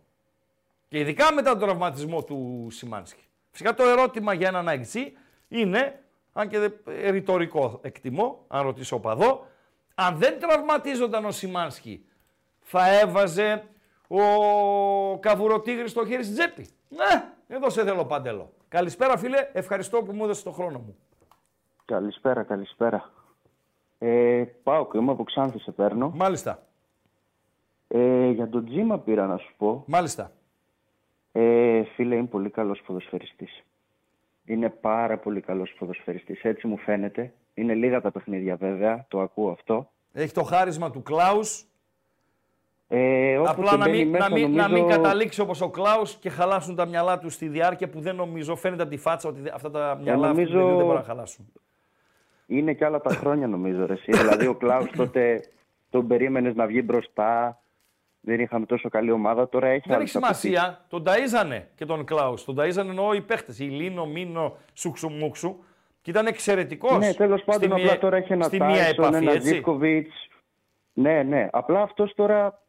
Και 0.88 0.98
ειδικά 0.98 1.32
μετά 1.32 1.50
τον 1.50 1.58
τραυματισμό 1.60 2.22
του 2.24 2.68
Σιμάνσκι. 2.70 3.22
Φυσικά 3.50 3.74
το 3.74 3.82
ερώτημα 3.82 4.32
για 4.32 4.48
έναν 4.48 4.68
αεξή 4.68 5.16
είναι, 5.48 6.02
αν 6.32 6.48
και 6.48 6.58
δεν- 6.58 6.74
ε, 6.86 7.10
ρητορικό 7.10 7.78
εκτιμώ, 7.82 8.44
αν 8.48 8.62
ρωτήσω 8.62 8.98
παδό, 9.00 9.46
αν 9.94 10.16
δεν 10.16 10.40
τραυματίζονταν 10.40 11.24
ο 11.24 11.30
Σιμάνσκι 11.30 12.04
θα 12.60 12.88
έβαζε 12.98 13.64
ο 14.08 15.18
Καβουροτίγρης 15.18 15.92
το 15.92 16.06
χέρι 16.06 16.22
στην 16.22 16.34
τσέπη. 16.36 16.68
Ναι, 16.88 17.32
εδώ 17.48 17.70
σε 17.70 17.84
θέλω 17.84 18.04
παντέλο. 18.04 18.52
Καλησπέρα 18.68 19.16
φίλε, 19.18 19.48
ευχαριστώ 19.52 20.02
που 20.02 20.12
μου 20.12 20.24
έδωσες 20.24 20.42
το 20.42 20.50
χρόνο 20.50 20.78
μου. 20.78 20.96
Καλησπέρα, 21.84 22.42
καλησπέρα. 22.42 23.10
Ε, 23.98 24.44
πάω 24.62 24.86
και 24.88 24.98
είμαι 24.98 25.10
από 25.12 25.24
Ξάνθη 25.24 25.58
σε 25.58 25.70
παίρνω. 25.72 26.12
Μάλιστα. 26.14 26.62
Ε, 27.88 28.28
για 28.30 28.48
τον 28.48 28.64
Τζίμα 28.66 28.98
πήρα 28.98 29.26
να 29.26 29.36
σου 29.36 29.54
πω. 29.56 29.84
Μάλιστα. 29.86 30.32
Ε, 31.32 31.82
φίλε, 31.84 32.14
είναι 32.16 32.26
πολύ 32.26 32.50
καλός 32.50 32.82
ποδοσφαιριστής. 32.86 33.62
Είναι 34.44 34.68
πάρα 34.70 35.18
πολύ 35.18 35.40
καλός 35.40 35.74
ποδοσφαιριστής, 35.78 36.42
έτσι 36.44 36.66
μου 36.66 36.78
φαίνεται. 36.78 37.32
Είναι 37.54 37.74
λίγα 37.74 38.00
τα 38.00 38.10
παιχνίδια 38.10 38.56
βέβαια, 38.56 39.04
το 39.08 39.20
ακούω 39.20 39.50
αυτό. 39.50 39.90
Έχει 40.12 40.32
το 40.32 40.42
χάρισμα 40.42 40.90
του 40.90 41.02
Κλάους. 41.02 41.62
Ε, 42.88 43.36
όποτε 43.38 43.50
Απλά 43.50 43.76
να 43.76 43.84
μπαίνει 43.84 43.96
μην, 43.98 44.08
μέσα, 44.08 44.28
να, 44.28 44.34
μην, 44.34 44.54
να 44.54 44.68
μην 44.68 44.78
νομίζω- 44.80 44.96
καταλήξει 45.02 45.40
όπως 45.40 45.60
ο 45.60 45.70
Κλάους 45.70 46.14
και 46.14 46.30
χαλάσουν 46.30 46.74
τα 46.74 46.86
μυαλά 46.86 47.18
τους 47.18 47.34
στη 47.34 47.48
διάρκεια 47.48 47.88
που 47.88 48.00
δεν 48.00 48.14
νομίζω, 48.16 48.56
φαίνεται 48.56 48.82
από 48.82 48.90
τη 48.90 48.96
φάτσα 48.96 49.28
ότι 49.28 49.40
δε- 49.40 49.50
αυτά 49.54 49.70
τα 49.70 49.98
μυαλά 50.02 50.28
αυτού 50.28 50.42
του 50.42 50.42
νομίζω- 50.42 50.58
παιδιού 50.58 50.76
δεν 50.76 50.84
μπορούν 50.84 51.00
να 51.00 51.06
χαλάσουν. 51.06 51.52
Είναι 52.50 52.72
και 52.72 52.84
άλλα 52.84 53.00
τα 53.00 53.10
χρόνια 53.10 53.46
νομίζω 53.46 53.86
ρε 53.86 53.92
εσύ. 53.92 54.12
δηλαδή 54.12 54.46
ο 54.46 54.54
Κλάους 54.54 54.90
τότε 54.90 55.40
τον 55.90 56.06
περίμενες 56.06 56.54
να 56.54 56.66
βγει 56.66 56.82
μπροστά. 56.84 57.60
Δεν 58.20 58.40
είχαμε 58.40 58.66
τόσο 58.66 58.88
καλή 58.88 59.10
ομάδα. 59.10 59.48
Τώρα 59.48 59.66
έχει 59.66 59.82
Δεν 59.88 59.96
άλλες 59.96 60.08
έχει 60.08 60.18
σημασία. 60.18 60.84
Τον 60.88 61.04
ταΐζανε 61.06 61.62
και 61.74 61.84
τον 61.84 62.04
Κλάους. 62.04 62.44
Τον 62.44 62.56
ταΐζανε 62.58 62.88
εννοώ 62.88 63.12
οι 63.12 63.20
παίχτες. 63.20 63.58
Η 63.58 63.64
Λίνο, 63.64 64.06
Μίνο, 64.06 64.56
Σουξουμούξου. 64.72 65.56
Και 66.02 66.10
ήταν 66.10 66.26
εξαιρετικός. 66.26 66.98
Ναι, 66.98 67.14
τέλος 67.14 67.42
πάντων, 67.44 67.62
στη 67.62 67.72
απλά 67.72 67.84
μία- 67.84 67.98
τώρα 67.98 68.16
έχει 68.16 68.32
ένα 68.32 68.44
στη 68.44 68.56
μία 68.56 68.66
Τάισον, 68.66 69.04
επαφή, 69.04 69.16
ένα 69.24 69.32
έτσι. 69.32 69.48
Ζήφκοβιτ. 69.48 70.10
Ναι, 70.92 71.22
ναι. 71.22 71.48
Απλά 71.52 71.82
αυτός 71.82 72.14
τώρα. 72.14 72.62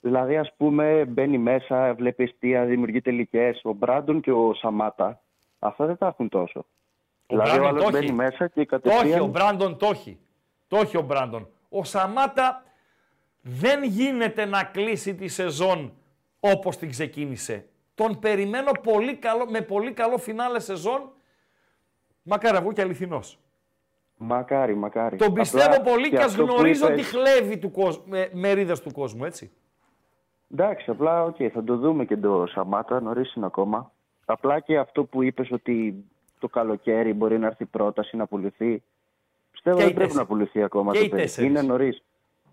Δηλαδή, 0.00 0.36
ας 0.36 0.52
πούμε, 0.56 1.04
μπαίνει 1.08 1.38
μέσα, 1.38 1.94
βλέπεις 1.94 2.30
αιστεία, 2.30 2.64
δημιουργεί 2.64 3.00
τελικές. 3.00 3.60
Ο 3.64 3.72
Μπράντον 3.72 4.20
και 4.20 4.32
ο 4.32 4.54
Σαμάτα, 4.54 5.20
αυτά 5.58 5.86
δεν 5.86 5.96
τα 5.96 6.06
έχουν 6.06 6.28
τόσο. 6.28 6.64
Ο 7.30 7.42
δηλαδή, 7.42 7.50
ο 7.50 7.60
Μπράντον 7.60 7.68
άλλος 7.68 7.84
το 7.84 7.90
μπαίνει 7.90 8.04
έχει. 8.04 8.12
μέσα 8.14 8.48
και 8.48 8.60
Το 8.60 8.66
κατευθείαν. 8.66 9.06
έχει, 9.10 9.20
ο 9.20 9.26
Μπράντον 9.26 9.76
το 9.76 9.88
έχει. 9.92 10.18
Το 10.68 10.76
έχει 10.76 10.96
ο 10.96 11.02
Μπράντον. 11.02 11.48
Ο 11.68 11.84
Σαμάτα 11.84 12.62
δεν 13.40 13.82
γίνεται 13.84 14.44
να 14.44 14.64
κλείσει 14.64 15.14
τη 15.14 15.28
σεζόν 15.28 15.92
όπως 16.40 16.76
την 16.76 16.90
ξεκίνησε. 16.90 17.66
Τον 17.94 18.18
περιμένω 18.18 18.70
πολύ 18.82 19.16
καλό, 19.16 19.46
με 19.50 19.60
πολύ 19.60 19.92
καλό 19.92 20.18
φινάλε 20.18 20.58
σεζόν. 20.60 21.12
Μακάρι 22.22 22.54
να 22.54 22.60
βγω 22.62 22.72
και 22.72 22.80
αληθινός. 22.80 23.38
Μακάρι, 24.16 24.74
μακάρι. 24.76 25.16
Τον 25.16 25.28
Απλά 25.28 25.40
πιστεύω 25.42 25.80
πολύ 25.82 26.08
και, 26.08 26.16
ας 26.16 26.24
αυτό 26.24 26.44
που 26.44 26.52
γνωρίζω 26.52 26.86
είπες- 26.86 27.00
τη 27.00 27.16
χλεύη 27.16 27.58
του 27.58 27.70
κόσμου, 27.70 28.04
με, 28.06 28.30
μερίδες 28.32 28.80
του 28.80 28.92
κόσμου, 28.92 29.24
έτσι. 29.24 29.50
Εντάξει, 30.52 30.90
απλά 30.90 31.24
οκ, 31.24 31.36
θα 31.52 31.64
το 31.64 31.76
δούμε 31.76 32.04
και 32.04 32.16
το 32.16 32.46
Σαμάτα, 32.46 33.00
νωρίς 33.00 33.34
είναι 33.34 33.46
ακόμα. 33.46 33.92
Απλά 34.24 34.60
και 34.60 34.78
αυτό 34.78 35.04
που 35.04 35.22
είπες 35.22 35.50
ότι 35.52 36.04
το 36.40 36.48
καλοκαίρι 36.48 37.12
μπορεί 37.12 37.38
να 37.38 37.46
έρθει 37.46 37.64
πρόταση 37.64 38.16
να 38.16 38.26
πουληθεί. 38.26 38.82
Πιστεύω 39.50 39.76
Και 39.76 39.82
οι 39.82 39.86
δεν 39.86 39.94
πρέπει 39.94 40.08
τέσσερις. 40.08 40.14
να 40.14 40.26
πουληθεί 40.34 40.62
ακόμα 40.62 40.92
Και 40.92 40.98
το 40.98 41.04
οι 41.04 41.08
παιδί. 41.08 41.22
τέσσερις. 41.22 41.50
Είναι 41.50 41.62
νωρίς. 41.62 42.02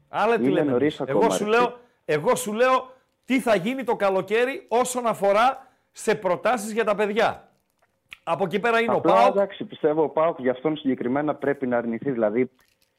Άλλα 0.10 0.38
τι 0.38 0.44
Είναι 0.44 0.52
λέμε 0.52 0.72
νωρίς 0.72 1.00
εμείς. 1.00 1.12
ακόμα, 1.12 1.26
Εγώ 1.26 1.34
σου, 1.36 1.44
ρε, 1.44 1.50
λέω, 1.50 1.80
εγώ 2.06 2.36
σου 2.36 2.54
λέω 2.54 2.94
τι 3.26 3.40
θα 3.40 3.56
γίνει 3.56 3.84
το 3.84 3.96
καλοκαίρι 3.96 4.66
όσον 4.68 5.06
αφορά 5.08 5.68
σε 5.92 6.16
προτάσεις 6.16 6.72
για 6.72 6.84
τα 6.84 6.96
παιδιά. 6.96 7.50
Από 8.24 8.44
εκεί 8.44 8.60
πέρα 8.60 8.80
είναι 8.80 8.94
Απλά, 8.94 9.14
ο 9.14 9.16
Πάοκ. 9.16 9.36
εντάξει, 9.36 9.64
πιστεύω 9.64 10.04
ο 10.04 10.10
Πάοκ 10.10 10.40
για 10.40 10.52
αυτόν 10.52 10.78
συγκεκριμένα 10.78 11.36
πρέπει 11.36 11.68
να 11.68 11.78
αρνηθεί. 11.78 12.12
Δηλαδή, 12.12 12.52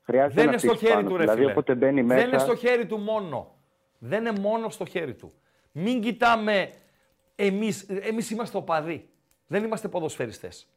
χρειάζεται 0.03 0.35
Δεν 0.35 0.45
να 0.45 0.51
είναι 0.51 0.59
στο 0.61 0.69
χτίσει 0.69 0.85
χέρι 0.85 0.97
πάνω 0.97 1.09
του, 1.09 1.17
ρε 1.17 1.23
Δηλαδή, 1.23 1.41
φίλε. 1.41 1.51
όποτε 1.53 1.75
μπαίνει 1.75 2.03
μέσα. 2.03 2.21
Δεν 2.21 2.29
είναι 2.29 2.39
στο 2.39 2.57
χέρι 2.57 2.87
του 2.87 2.99
μόνο. 2.99 3.55
Δεν 3.99 4.27
είναι 4.27 4.41
μόνο 4.41 4.69
στο 4.71 4.85
χέρι 4.85 5.15
του. 5.15 5.33
Μην 5.73 6.01
κοιτάμε 6.01 6.71
εμείς, 7.37 7.83
εμείς 7.89 8.31
είμαστε 8.31 8.57
οπαδοί. 8.57 9.09
Δεν 9.47 9.65
είμαστε 9.65 9.89
ποδοσφαιριστές. 9.89 10.69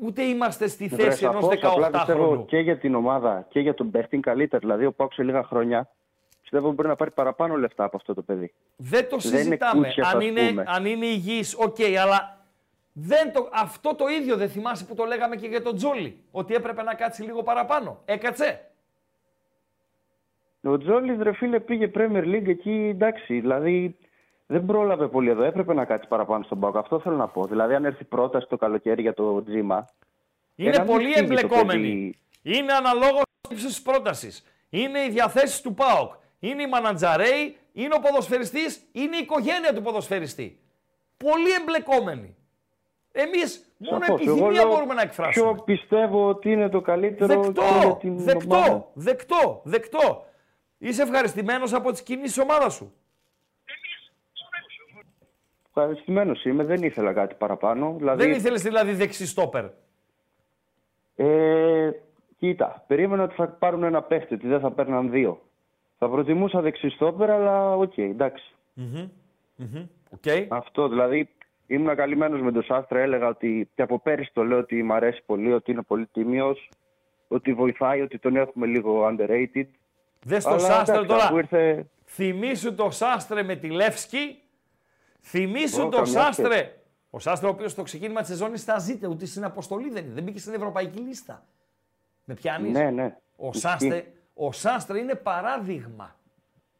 Ούτε 0.00 0.22
είμαστε 0.22 0.66
στη 0.68 0.86
Βρε, 0.86 1.02
θέση 1.02 1.24
ενός 1.24 1.44
σαφώς, 1.44 1.72
απλά 1.72 1.86
18χρονου. 1.88 1.92
πιστεύω 1.92 2.44
και 2.48 2.58
για 2.58 2.78
την 2.78 2.94
ομάδα 2.94 3.46
και 3.48 3.60
για 3.60 3.74
τον 3.74 3.90
παίχτη 3.90 4.14
είναι 4.14 4.24
καλύτερα. 4.26 4.60
Δηλαδή, 4.60 4.84
ο 4.86 4.92
ΠΑΟΚ 4.92 5.12
σε 5.12 5.22
λίγα 5.22 5.42
χρόνια 5.42 5.88
πιστεύω 6.40 6.72
μπορεί 6.72 6.88
να 6.88 6.96
πάρει 6.96 7.10
παραπάνω 7.10 7.56
λεφτά 7.56 7.84
από 7.84 7.96
αυτό 7.96 8.14
το 8.14 8.22
παιδί. 8.22 8.52
Δεν 8.76 9.08
το 9.08 9.16
Δεν 9.16 9.30
είναι 9.30 9.38
συζητάμε. 9.42 9.82
κούτσια, 9.84 10.06
αν, 10.08 10.16
ας 10.18 10.24
είναι, 10.24 10.48
πούμε. 10.48 10.64
αν 10.66 10.84
είναι 10.86 11.06
υγιής, 11.06 11.54
οκ, 11.58 11.76
αλλά 12.02 12.36
δεν 12.92 13.32
το, 13.32 13.48
αυτό 13.52 13.94
το 13.94 14.04
ίδιο 14.20 14.36
δεν 14.36 14.48
θυμάσαι 14.48 14.84
που 14.84 14.94
το 14.94 15.04
λέγαμε 15.04 15.36
και 15.36 15.46
για 15.46 15.62
τον 15.62 15.76
Τζόλη. 15.76 16.20
Ότι 16.30 16.54
έπρεπε 16.54 16.82
να 16.82 16.94
κάτσει 16.94 17.22
λίγο 17.22 17.42
παραπάνω. 17.42 18.00
Έκατσε. 18.04 18.60
Ο 20.62 20.78
Τζόλι, 20.78 21.16
ρε 21.22 21.32
φίλε, 21.32 21.60
πήγε 21.60 21.90
Premier 21.94 22.24
League 22.24 22.46
εκεί, 22.48 22.88
εντάξει, 22.94 23.40
δηλαδή 23.40 23.96
δεν 24.46 24.64
πρόλαβε 24.64 25.08
πολύ 25.08 25.30
εδώ. 25.30 25.42
Έπρεπε 25.42 25.74
να 25.74 25.84
κάτσει 25.84 26.08
παραπάνω 26.08 26.44
στον 26.44 26.60
Πάοκ. 26.60 26.76
Αυτό 26.76 26.98
θέλω 26.98 27.16
να 27.16 27.28
πω. 27.28 27.44
Δηλαδή, 27.44 27.74
αν 27.74 27.84
έρθει 27.84 28.04
πρόταση 28.04 28.46
το 28.48 28.56
καλοκαίρι 28.56 29.02
για 29.02 29.14
το 29.14 29.42
Τζίμα. 29.42 29.86
Είναι 30.54 30.70
ε, 30.70 30.78
να 30.78 30.84
μην 30.84 30.92
πολύ 30.92 31.04
φύγει 31.04 31.14
το 31.14 31.22
εμπλεκόμενοι. 31.22 32.14
παιδί. 32.42 32.58
Είναι 32.58 32.72
αναλόγως 32.72 33.22
της 33.48 33.82
πρότασης. 33.82 34.44
Είναι 34.68 34.98
οι 35.00 35.08
διαθέσεις 35.10 35.60
του 35.60 35.74
ΠΑΟΚ. 35.74 36.12
Είναι 36.38 36.62
οι 36.62 36.66
μανατζαρέοι, 36.66 37.56
είναι 37.72 37.94
ο 37.94 37.98
ποδοσφαιριστής, 37.98 38.82
είναι 38.92 39.16
η 39.16 39.18
οικογένεια 39.22 39.74
του 39.74 39.82
ποδοσφαιριστή. 39.82 40.60
Πολύ 41.16 41.52
εμπλεκόμενοι. 41.60 42.36
Εμείς 43.12 43.74
μόνο 43.78 44.04
Σαφώς. 44.04 44.20
Εγώ 44.20 44.30
επιθυμία 44.32 44.62
λέω 44.62 44.72
μπορούμε 44.72 44.94
να 44.94 45.02
εκφράσουμε. 45.02 45.52
Ποιο 45.52 45.62
πιστεύω 45.62 46.28
ότι 46.28 46.52
είναι 46.52 46.68
το 46.68 46.80
καλύτερο 46.80 47.40
και 47.40 47.50
για 47.52 47.62
Δεκτό, 47.62 47.96
την 48.00 48.10
ομάδα. 48.10 48.32
δεκτό, 48.32 48.90
δεκτό, 48.94 49.60
δεκτό. 49.64 50.24
Είσαι 50.78 51.02
ευχαριστημένος 51.02 51.72
από 51.72 51.90
τις 51.90 52.02
κινήσεις 52.02 52.34
της 52.34 52.42
ομάδας 52.42 52.74
σου. 52.74 52.94
Ευχαριστημένος 55.80 56.44
είμαι, 56.44 56.64
δεν 56.64 56.82
ήθελα 56.82 57.12
κάτι 57.12 57.34
παραπάνω. 57.38 57.94
Δηλαδή, 57.98 58.22
Δεν 58.24 58.32
ήθελες 58.34 58.62
δηλαδή 58.62 58.92
δεξί 58.92 59.26
στόπερ. 59.26 59.64
Ε, 61.16 61.90
κοίτα, 62.38 62.84
περίμενα 62.86 63.22
ότι 63.22 63.34
θα 63.34 63.48
πάρουν 63.48 63.82
ένα 63.82 64.02
παίχτη, 64.02 64.34
ότι 64.34 64.46
δεν 64.46 64.60
θα 64.60 64.70
παίρναν 64.70 65.10
δύο. 65.10 65.40
Θα 65.98 66.08
προτιμούσα 66.08 66.60
δεξί 66.60 66.85
στόπερ, 66.85 67.30
αλλά 67.30 67.76
οκ, 67.76 67.98
εντάξει. 67.98 68.54
Okay. 70.20 70.46
Αυτό 70.48 70.88
δηλαδή. 70.88 71.28
Ήμουν 71.66 71.96
καλυμμένος 71.96 72.40
με 72.40 72.52
τον 72.52 72.62
Σάστρε, 72.62 72.98
έλεγα 73.00 73.28
ότι 73.28 73.68
και 73.74 73.82
από 73.82 73.98
πέρυσι 73.98 74.30
το 74.32 74.42
λέω 74.44 74.58
ότι 74.58 74.82
μ' 74.82 74.92
αρέσει 74.92 75.22
πολύ, 75.26 75.52
ότι 75.52 75.70
είναι 75.70 75.82
πολύ 75.82 76.06
τίμιος, 76.12 76.68
ότι 77.28 77.52
βοηθάει, 77.52 78.00
ότι 78.00 78.18
τον 78.18 78.36
έχουμε 78.36 78.66
λίγο 78.66 79.06
underrated. 79.06 79.66
Δες 80.22 80.44
το 80.44 80.50
Αλλά, 80.50 80.58
Σάστρε 80.60 80.94
εντάξει, 80.94 81.08
τώρα. 81.08 81.24
αφού 81.24 81.36
ήρθε- 81.36 81.86
Θυμήσου 82.04 82.74
το 82.74 82.90
Σάστρε 82.90 83.42
με 83.42 83.56
τη 83.56 83.70
Λέφσκι. 83.70 84.40
Θυμήσου 85.28 85.80
Ω, 85.82 85.88
το 85.88 85.96
καμιά 85.96 86.12
Σάστρε. 86.22 86.46
σχέση. 86.56 86.70
Ο 87.10 87.18
Σάστρε 87.18 87.46
ο 87.48 87.50
οποίος 87.50 87.70
στο 87.70 87.82
ξεκίνημα 87.82 88.20
της 88.20 88.28
σεζόν 88.28 88.56
στα 88.56 88.78
ζείτε, 88.78 89.06
ούτε 89.06 89.26
στην 89.26 89.44
αποστολή 89.44 89.90
δεν 89.90 90.04
είναι. 90.04 90.14
Δεν 90.14 90.22
μπήκε 90.22 90.38
στην 90.38 90.54
ευρωπαϊκή 90.54 90.98
λίστα. 90.98 91.44
Με 92.24 92.34
πιάνεις; 92.34 92.72
Ναι, 92.72 92.90
ναι. 92.90 93.16
Ο 93.36 93.46
Ισχύει. 93.48 93.60
Σάστρε, 93.60 94.04
ο 94.34 94.52
Σάστρε 94.52 94.98
είναι 94.98 95.14
παράδειγμα. 95.14 96.16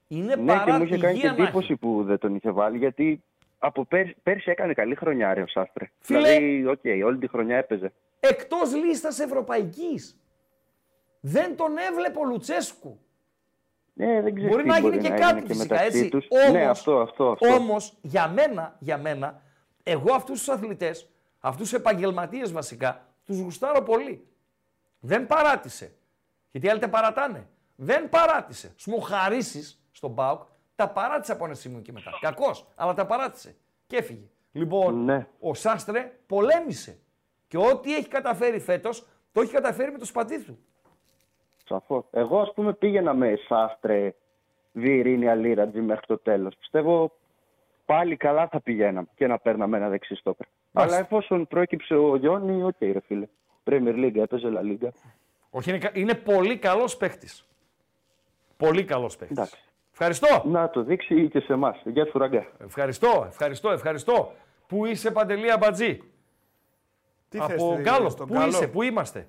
Είναι 0.08 0.24
Ναι, 0.24 0.34
και 0.34 0.40
μου 0.40 0.46
παράδειγμα. 0.46 0.84
είχε 0.84 0.98
κάνει 0.98 1.18
και 1.18 1.26
εντύπωση 1.26 1.76
που 1.76 2.04
δεν 2.04 2.18
τον 2.18 2.34
είχε 2.34 2.50
βάλει, 2.50 2.78
γιατί 2.78 3.22
από 3.58 3.84
πέρσι, 3.84 4.16
πέρσι 4.22 4.50
έκανε 4.50 4.72
καλή 4.74 4.94
χρονιά 4.94 5.34
ρε, 5.34 5.42
ο 5.42 5.46
Σάστρε. 5.46 5.90
Φίλε- 5.98 6.38
Δηλαδή, 6.38 6.66
οκ, 6.66 7.04
όλη 7.06 7.18
τη 7.18 7.28
χρονιά 7.28 7.56
έπαιζε. 7.56 7.92
Εκτός 8.20 8.74
λίστας 8.74 9.18
ευρωπαϊκής. 9.18 10.16
Δεν 11.20 11.56
τον 11.56 11.76
έβλεπε 11.90 12.18
ο 12.18 12.24
Λουτσέσκου. 12.24 12.98
Ναι, 13.98 14.20
δεν 14.20 14.34
ξέρω 14.34 14.50
Μπορεί 14.50 14.62
τι 14.62 14.68
να 14.68 14.78
γίνει 14.78 14.88
μπορεί 14.90 15.02
και 15.02 15.08
να 15.08 15.16
κάτι 15.16 15.28
έγινε 15.30 15.46
και 15.46 15.52
φυσικά, 15.54 15.74
μεταξύ 15.74 15.98
έτσι. 15.98 16.08
τους. 16.10 16.26
Όμως, 16.30 16.52
ναι, 16.52 16.64
αυτό, 16.66 17.00
αυτό, 17.00 17.30
αυτό. 17.30 17.54
Όμως, 17.54 17.96
για 18.00 18.28
μένα, 18.28 18.76
για 18.78 18.98
μένα, 18.98 19.42
εγώ 19.82 20.14
αυτούς 20.14 20.38
τους 20.38 20.48
αθλητές, 20.48 21.08
αυτούς 21.40 21.68
τους 21.70 21.78
επαγγελματίες 21.78 22.52
βασικά, 22.52 23.06
τους 23.24 23.38
γουστάρω 23.40 23.82
πολύ. 23.82 24.26
Δεν 25.00 25.26
παράτησε. 25.26 25.94
Γιατί 26.50 26.66
οι 26.66 26.70
άλλοι 26.70 26.80
τα 26.80 26.88
παρατάνε. 26.88 27.46
Δεν 27.76 28.08
παράτησε. 28.08 28.72
Σου 28.76 28.90
μου 28.90 29.00
χαρίσεις 29.00 29.80
στον 29.92 30.14
ΠΑΟΚ, 30.14 30.42
τα 30.74 30.88
παράτησε 30.88 31.32
από 31.32 31.44
ένα 31.44 31.54
σημείο 31.54 31.80
και 31.80 31.92
μετά. 31.92 32.10
Κακός, 32.20 32.66
αλλά 32.74 32.94
τα 32.94 33.06
παράτησε. 33.06 33.56
Και 33.86 33.96
έφυγε. 33.96 34.28
Λοιπόν, 34.52 35.04
Ναι. 35.04 35.26
ο 35.40 35.54
Σάστρε 35.54 36.12
πολέμησε. 36.26 36.98
Και 37.48 37.56
ό,τι 37.58 37.94
έχει 37.96 38.08
καταφέρει 38.08 38.58
φέτος, 38.60 39.06
το 39.32 39.40
έχει 39.40 39.52
καταφέρει 39.52 39.92
με 39.92 39.98
το 39.98 40.04
σπαθί 40.04 40.42
του. 40.44 40.58
Σαφώς. 41.68 42.04
Εγώ, 42.10 42.40
ας 42.40 42.52
πούμε, 42.54 42.72
πήγαινα 42.72 43.14
με 43.14 43.38
Σάστρε, 43.48 44.14
Βιεϊρίνια, 44.72 45.28
Λίρατζη 45.28 45.80
μέχρι 45.80 46.06
το 46.06 46.18
τέλος. 46.18 46.56
Πιστεύω 46.58 47.12
πάλι 47.84 48.16
καλά 48.16 48.48
θα 48.48 48.60
πηγαίναμε 48.60 49.06
και 49.14 49.26
να 49.26 49.38
παίρναμε 49.38 49.76
ένα 49.76 49.88
δεξί 49.88 50.14
στόπερ. 50.14 50.46
Αλλά 50.72 50.98
εφόσον 50.98 51.46
πρόκυψε 51.46 51.94
ο 51.94 52.16
Τζόνι, 52.16 52.62
οκ, 52.62 52.76
ρε 52.80 53.00
φίλε. 53.06 53.26
Premier 53.64 53.94
League, 53.94 54.16
έπαιζε 54.16 54.48
La 54.54 54.60
Liga. 54.60 54.88
Όχι, 55.50 55.70
είναι, 55.70 55.78
κα- 55.78 55.90
είναι 55.94 56.14
πολύ 56.14 56.58
καλός 56.58 56.96
παίχτης. 56.96 57.48
Πολύ 58.56 58.84
καλός 58.84 59.16
παίχτης. 59.16 59.54
Ευχαριστώ. 59.92 60.42
Να 60.48 60.70
το 60.70 60.82
δείξει 60.82 61.28
και 61.28 61.40
σε 61.40 61.52
εμάς. 61.52 61.80
Γεια 61.84 62.06
σου, 62.06 62.18
Ραγκά. 62.18 62.46
Ευχαριστώ, 62.64 63.24
ευχαριστώ, 63.28 63.70
ευχαριστώ. 63.70 64.32
Πού 64.66 64.86
είσαι, 64.86 65.10
Παντελή 65.10 65.52
Αμπατζή. 65.52 66.00
Τι 67.28 67.38
θες, 67.38 67.62
Από 67.62 67.74
τι- 67.74 67.80
Γκάλο. 67.82 68.08
στον 68.08 68.26
Πού 68.26 68.32
Γκάλο; 68.34 68.48
είσαι, 68.48 68.68
πού 68.68 68.82
είμαστε; 68.82 69.28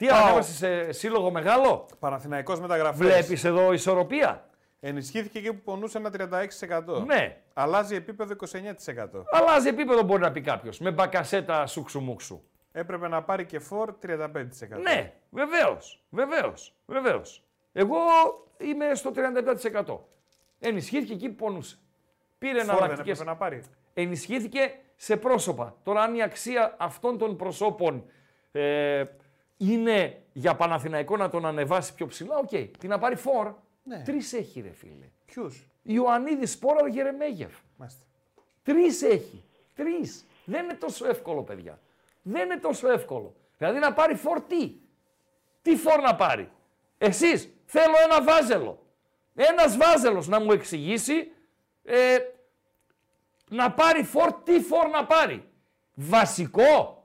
Τι 0.00 0.06
Πάω. 0.06 0.22
ανέβασε 0.24 0.52
σε 0.52 0.92
σύλλογο 0.92 1.30
μεγάλο; 1.30 1.86
Παναθηναϊκός 1.98 2.60
μεταγραφές. 2.60 2.98
Βλέπεις 2.98 3.44
εδώ 3.44 3.72
ισορροπία; 3.72 4.44
Ενισχύθηκε 4.80 5.38
εκεί 5.38 5.52
που 5.52 5.60
πονούσε 5.64 5.98
ένα 5.98 6.10
36%. 6.10 7.04
Ναι. 7.06 7.40
Αλλάζει 7.52 7.94
επίπεδο 7.94 8.34
29%. 8.34 9.22
Αλλάζει 9.30 9.68
επίπεδο 9.68 10.02
μπορεί 10.02 10.20
να 10.20 10.32
πει 10.32 10.40
κάποιος. 10.40 10.78
Με 10.78 10.90
μπακασέτα 10.90 11.66
σούξου 11.66 12.00
μουξου. 12.00 12.42
Έπρεπε 12.72 13.08
να 13.08 13.22
πάρει 13.22 13.44
και 13.44 13.58
φόρ 13.58 13.94
35%. 14.02 14.28
Ναι, 14.82 15.12
βεβαίως. 15.30 16.02
Βεβαίως. 16.10 16.74
Βεβαίως. 16.86 17.42
Εγώ 17.72 17.96
είμαι 18.58 18.94
στο 18.94 19.10
37%. 19.10 19.98
Ενισχύθηκε 20.58 21.12
εκεί 21.12 21.28
που 21.28 21.34
πονούσε. 21.34 21.78
Πήρε 22.38 22.58
Φόρ 22.58 22.66
δεν 22.66 22.74
εναλλακτικές. 22.74 23.10
έπρεπε 23.10 23.30
να 23.30 23.36
πάρει. 23.36 23.62
Ενισχύθηκε 23.94 24.74
σε 24.96 25.16
πρόσωπα. 25.16 25.76
Τώρα, 25.82 26.02
αν 26.02 26.14
η 26.14 26.22
αξία 26.22 26.74
αυτών 26.78 27.18
των 27.18 27.36
προσώπων 27.36 28.04
ε, 28.52 29.04
είναι 29.60 30.22
για 30.32 30.56
Παναθηναϊκό 30.56 31.16
να 31.16 31.28
τον 31.28 31.46
ανεβάσει 31.46 31.94
πιο 31.94 32.06
ψηλά, 32.06 32.36
οκ. 32.36 32.48
Τι 32.78 32.86
να 32.86 32.98
πάρει 32.98 33.16
φόρ. 33.16 33.54
Ναι. 33.82 34.02
Τρεις 34.02 34.32
έχει, 34.32 34.60
ρε 34.60 34.72
φίλε. 34.72 35.10
Ποιους; 35.24 35.68
Ιωαννίδης, 35.82 36.50
Σπόραρ, 36.50 36.88
Γερεμέγεφ. 36.88 37.52
Μάλιστα. 37.76 38.04
Τρεις 38.62 39.02
έχει. 39.02 39.44
Τρεις. 39.74 40.26
Δεν 40.44 40.64
είναι 40.64 40.74
τόσο 40.74 41.08
εύκολο, 41.08 41.42
παιδιά. 41.42 41.80
Δεν 42.22 42.44
είναι 42.44 42.56
τόσο 42.56 42.90
εύκολο. 42.90 43.34
Δηλαδή 43.58 43.78
να 43.78 43.92
πάρει 43.92 44.14
φόρ 44.14 44.40
τι; 44.40 44.74
Τι 45.62 45.76
φόρ 45.76 46.00
να 46.00 46.16
πάρει; 46.16 46.50
Εσείς 46.98 47.50
θέλω 47.64 47.94
ένα 48.04 48.22
βάζελο. 48.22 48.82
Ένας 49.34 49.76
βάζελος 49.76 50.28
να 50.28 50.40
μου 50.40 50.52
εξηγήσει 50.52 51.32
ε, 51.84 52.18
να 53.48 53.72
πάρει 53.72 54.04
φόρ, 54.04 54.32
τι 54.32 54.60
φόρ 54.60 54.88
να 54.88 55.06
πάρει. 55.06 55.48
Βασικό. 55.94 56.99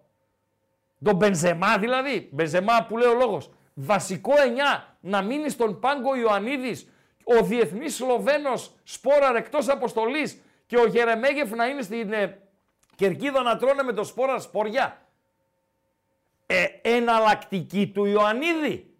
Τον 1.05 1.15
Μπενζεμά 1.15 1.77
δηλαδή. 1.77 2.29
Μπενζεμά 2.31 2.85
που 2.87 2.97
λέει 2.97 3.09
ο 3.09 3.13
λόγος. 3.13 3.49
Βασικό 3.73 4.33
9 4.77 4.83
να 4.99 5.21
μείνει 5.21 5.49
στον 5.49 5.79
πάγκο 5.79 6.15
Ιωαννίδης. 6.15 6.89
Ο 7.23 7.43
διεθνής 7.43 7.95
Σλοβαίνος 7.95 8.75
Σπόρα 8.83 9.37
εκτός 9.37 9.69
αποστολής 9.69 10.41
και 10.65 10.77
ο 10.77 10.85
Γερεμέγεφ 10.85 11.51
να 11.51 11.65
είναι 11.65 11.81
στην 11.81 12.13
ε, 12.13 12.41
κερκίδα 12.95 13.41
να 13.41 13.57
τρώνε 13.57 13.83
με 13.83 13.93
το 13.93 14.03
Σπόρα 14.03 14.39
σποριά. 14.39 15.01
Ε, 16.45 16.65
εναλλακτική 16.81 17.87
του 17.87 18.05
Ιωαννίδη. 18.05 18.93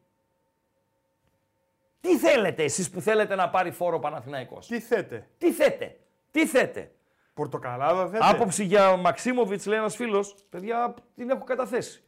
Τι 2.02 2.18
θέλετε 2.18 2.64
εσείς 2.64 2.90
που 2.90 3.02
θέλετε 3.02 3.36
να 3.36 3.50
πάρει 3.50 3.72
φόρο 3.72 3.96
ο 3.96 4.00
Παναθηναϊκός; 4.00 4.68
Τι 4.68 4.80
θέτε; 4.80 5.28
Τι 5.38 5.52
θέτε; 5.52 6.00
Τι 6.32 6.46
θέτε; 6.46 6.95
Πορτοκαλάδα 7.36 8.08
θέτε. 8.08 8.26
Άποψη 8.30 8.64
για 8.64 8.96
Μαξίμοβιτς, 8.96 9.66
λέει 9.66 9.78
ένας 9.78 9.96
φίλος, 9.96 10.36
παιδιά 10.50 10.94
την 11.16 11.30
έχω 11.30 11.44
καταθέσει. 11.44 12.04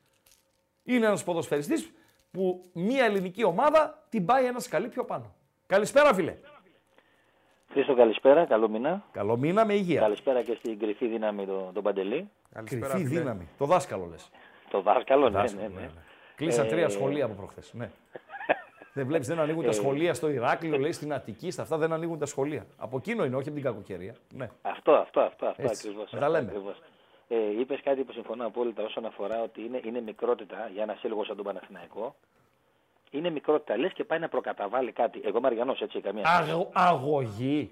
Είναι 0.84 1.06
ένας 1.06 1.24
ποδοσφαιριστής 1.24 1.92
που 2.32 2.64
μια 2.74 3.06
ελληνική 3.06 3.44
ομάδα 3.44 4.06
την 4.10 4.26
πάει 4.26 4.46
ένα 4.46 4.60
σκαλί 4.60 4.88
πιο 4.88 5.04
πάνω. 5.06 5.36
Καλησπέρα, 5.68 6.14
φίλε. 6.14 6.38
Χρήστο, 7.72 7.96
καλησπέρα. 7.96 8.46
Καλό 8.46 8.70
μήνα. 8.70 9.04
Καλό 9.12 9.38
μήνα 9.38 9.66
με 9.66 9.74
υγεία. 9.74 10.02
Καλησπέρα 10.02 10.42
και 10.44 10.56
στην 10.60 10.80
κρυφή 10.80 11.08
δύναμη 11.08 11.46
τον, 11.46 11.74
τον 11.74 11.84
Παντελή. 11.84 12.30
Κρυφή 12.64 13.04
δύναμη. 13.04 13.48
Το 13.58 13.66
δάσκαλο 13.66 14.06
λες. 14.06 14.30
Το 14.70 14.82
δάσκαλο, 14.82 15.30
ναι, 15.30 15.40
δάσκαλο, 15.40 15.70
ναι, 15.74 15.82
ναι. 15.82 15.90
Κλείσαν 16.36 16.66
Ε, 16.66 16.70
τρία 16.70 16.90
σχολεία 16.90 17.26
από 17.26 17.34
προχθές. 17.34 17.74
Ναι. 17.74 17.90
Δεν 18.98 19.08
βλέπεις, 19.08 19.28
δεν 19.28 19.40
ανοίγουν 19.40 19.64
τα 19.64 19.70
Ε, 19.70 19.74
σχολεία 19.74 20.14
στο 20.14 20.30
Ηράκλειο, 20.30 20.78
λέει 20.78 20.92
στην 20.92 21.14
Αττική, 21.14 21.52
στα 21.52 21.62
αυτά 21.62 21.78
δεν 21.78 21.94
ανοίγουν 21.94 22.20
τα 22.20 22.26
σχολεία. 22.26 22.66
Από 22.78 22.98
εκείνο 22.98 23.26
είναι, 23.26 23.36
όχι 23.36 23.48
από 23.48 23.58
την 23.58 23.66
κακοκαιρία. 23.66 24.16
Ναι. 24.34 24.50
Αυτό, 24.62 24.92
αυτό, 24.92 25.20
αυτό, 25.20 25.46
αυτό 25.46 25.62
Έτσι. 25.64 25.88
ακριβώς. 25.88 26.12
Να 26.12 26.20
τα 26.20 26.30
λέμε. 26.30 26.48
Ακριβώς. 26.50 26.82
Ε, 27.28 27.60
Είπες 27.60 27.80
κάτι 27.84 28.04
που 28.04 28.12
συμφωνώ 28.12 28.46
απόλυτα 28.46 28.84
όσον 28.84 29.06
αφορά 29.06 29.42
ότι 29.44 29.62
είναι, 29.62 29.80
είναι 29.86 30.02
μικρότητα 30.02 30.70
για 30.74 30.84
ένα 30.84 30.96
σύλλογο 31.00 31.24
σαν 31.24 31.36
τον 31.36 31.46
Παναθηναϊκό. 31.46 32.16
Είναι 33.12 33.30
μικρότητα. 33.30 33.78
Λες 33.78 33.94
και 33.94 34.04
πάει 34.04 34.20
να 34.20 34.28
προκαταβάλει 34.30 34.92
κάτι. 34.92 35.22
Εγώ 35.26 35.38
είμαι 35.38 35.48
Αριανός, 35.48 35.82
έτσι, 35.82 36.00
καμία 36.02 36.26
σχέση. 36.26 36.52
Αγω- 36.52 36.70
αγωγή. 36.74 37.72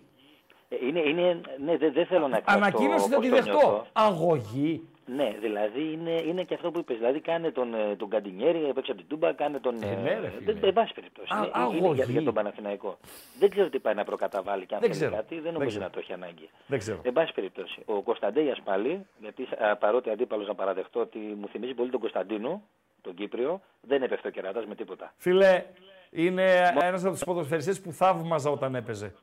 Ε, 0.69 0.75
Είναι, 0.87 0.99
είναι, 0.99 1.41
ναι, 1.65 1.77
δεν 1.77 1.93
δεν 1.93 2.05
θέλω 2.05 2.27
να 2.27 2.37
εκφραστώ 2.37 2.61
Ανακοίνωση 2.65 3.09
θα 3.09 3.15
πώς 3.15 3.25
τη 3.25 3.29
το 3.29 3.35
δεχτώ. 3.35 3.51
νιώθω. 3.51 3.85
Αγωγή. 3.93 4.87
Ναι, 5.07 5.35
δηλαδή 5.41 5.91
είναι, 5.91 6.11
είναι 6.11 6.43
και 6.43 6.53
αυτό 6.53 6.71
που 6.71 6.79
είπες. 6.79 6.97
Δηλαδή 6.97 7.19
κάνε 7.19 7.51
τον, 7.51 7.73
ε, 7.73 7.95
τον 7.95 8.09
Καντινιέρη, 8.09 8.65
έπαιξε 8.69 8.91
από 8.91 8.99
την 8.99 9.09
Τούμπα, 9.09 9.33
κάνε 9.33 9.59
τον... 9.59 9.83
Ε, 9.83 9.95
ναι, 9.95 10.19
ρε, 10.19 10.29
φίλε. 10.29 10.51
δεν, 10.53 10.57
εν 10.61 10.73
πάση 10.73 10.93
περιπτώσει. 10.93 11.27
Α, 11.33 11.37
Είναι- 11.37 11.45
είναι, 11.55 11.63
αγωγή. 11.77 11.93
για, 11.93 12.05
για 12.05 12.23
τον 12.23 12.33
Παναθηναϊκό. 12.33 12.97
Δεν 13.39 13.49
ξέρω 13.49 13.69
τι 13.69 13.79
πάει 13.79 13.93
να 13.93 14.03
προκαταβάλει 14.03 14.65
και 14.65 14.73
αν 14.75 14.79
Δεν 14.79 14.89
θέλει 14.89 15.01
ξέρω. 15.01 15.15
κάτι, 15.15 15.33
δεν 15.35 15.43
Δεν 15.43 15.51
νομίζω 15.53 15.69
ξέρω. 15.69 15.83
να 15.85 15.89
το 15.89 15.99
έχει 15.99 16.13
ανάγκη. 16.13 16.49
Δεν 16.67 16.79
ξέρω. 16.79 16.99
Εν 17.03 17.13
πάση 17.13 17.33
περιπτώσει. 17.33 17.81
Ο 17.85 18.01
Κωνσταντέιας 18.01 18.61
πάλι, 18.63 19.05
γιατί 19.19 19.47
α, 19.57 19.75
παρότι 19.75 20.09
αντίπαλος 20.09 20.47
να 20.47 20.55
παραδεχτώ 20.55 20.99
ότι 20.99 21.17
μου 21.17 21.47
θυμίζει 21.47 21.73
πολύ 21.73 21.89
τον 21.89 21.99
Κωνσταντίνο, 21.99 22.61
τον 23.01 23.13
Κύπριο, 23.13 23.61
δεν 23.81 24.03
έπεφτε 24.03 24.27
ο 24.27 24.31
κερατάς 24.31 24.65
με 24.65 24.75
τίποτα. 24.75 25.13
Φίλε, 25.17 25.63
είναι 26.11 26.71
ένας 26.81 27.03
από 27.03 27.13
τους 27.13 27.23
ποδοσφαιριστές 27.23 27.81
που 27.81 27.91
θαύμαζα 27.91 28.49
όταν 28.49 28.75
έπαιζε. 28.75 29.13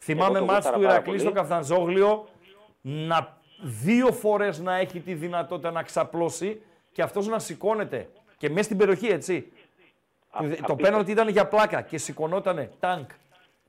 Θυμάμαι 0.00 0.38
Εγώ 0.38 0.46
το 0.46 0.52
μάτς 0.52 0.66
του 0.66 0.72
γούσταρα 0.72 0.86
πάρα 0.86 0.94
Ηρακλή 0.94 1.18
στο 1.18 1.28
πολύ. 1.30 1.40
Καφτανζόγλιο 1.40 2.28
να 2.82 3.35
δύο 3.62 4.12
φορές 4.12 4.58
να 4.58 4.76
έχει 4.76 5.00
τη 5.00 5.14
δυνατότητα 5.14 5.70
να 5.70 5.82
ξαπλώσει 5.82 6.60
και 6.92 7.02
αυτός 7.02 7.26
να 7.26 7.38
σηκώνεται. 7.38 8.08
Και 8.38 8.48
μέσα 8.50 8.62
στην 8.62 8.76
περιοχή, 8.76 9.06
έτσι. 9.06 9.52
το 10.30 10.38
απίστευτο. 10.38 10.76
πέναλτι 10.76 11.10
ήταν 11.10 11.28
για 11.28 11.46
πλάκα 11.48 11.82
και 11.82 11.98
σηκωνότανε. 11.98 12.70
Τάγκ. 12.80 13.04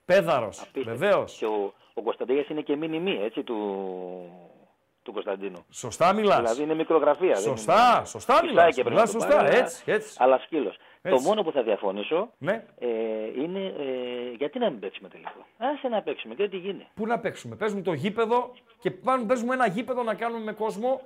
Πέδαρος. 0.06 0.64
Βεβαίως. 0.84 1.38
Και 1.38 1.46
ο, 1.46 1.74
ο 1.94 2.02
Κωνσταντέιας 2.02 2.48
είναι 2.50 2.62
και 2.62 2.76
μήνυ 2.76 3.20
έτσι, 3.24 3.44
του, 3.44 3.56
του 5.04 5.12
Κωνσταντίνου. 5.14 5.66
Σωστά 5.70 6.14
μιλάς. 6.14 6.38
Δηλαδή 6.38 6.62
είναι 6.64 6.74
μικρογραφία. 6.76 7.34
δεν 7.34 7.42
Σωστά, 7.42 7.94
είναι... 7.98 8.06
σωστά 8.06 8.34
Φυσάει 8.34 8.50
μιλάς. 8.50 8.76
και 8.76 8.84
πρέπει 8.84 8.90
Μιλάς 8.96 9.14
να 9.14 9.20
το 9.20 9.26
σωστά, 9.26 9.38
πάρει, 9.44 9.50
αλλά- 9.56 9.64
έτσι, 9.64 9.84
έτσι. 9.86 10.16
Αλλά 10.18 10.40
σκύλος. 11.08 11.10
Το 11.10 11.16
Έτσι. 11.16 11.28
μόνο 11.28 11.44
που 11.44 11.52
θα 11.52 11.64
διαφωνήσω 11.64 12.30
Ναι. 12.38 12.64
ε, 12.80 12.88
είναι 13.42 13.66
ε, 13.66 14.32
γιατί 14.38 14.60
να 14.60 14.70
μην 14.70 14.80
παίξουμε 14.80 15.10
τελικό; 15.10 15.46
Άσε 15.58 15.88
να 15.88 16.02
παίξουμε 16.02 16.36
και 16.36 16.44
ό,τι 16.44 16.58
γίνει; 16.58 16.88
Πού 16.96 17.06
να 17.08 17.20
παίξουμε; 17.20 17.56
Παίζουμε 17.56 17.82
το 17.82 17.94
γήπεδο 17.94 18.52
και 18.80 18.92
πάνω 18.92 19.26
παίζουμε 19.26 19.54
ένα 19.54 19.68
γήπεδο 19.68 20.04
να 20.04 20.14
κάνουμε 20.16 20.44
με 20.44 20.52
κόσμο 20.54 21.02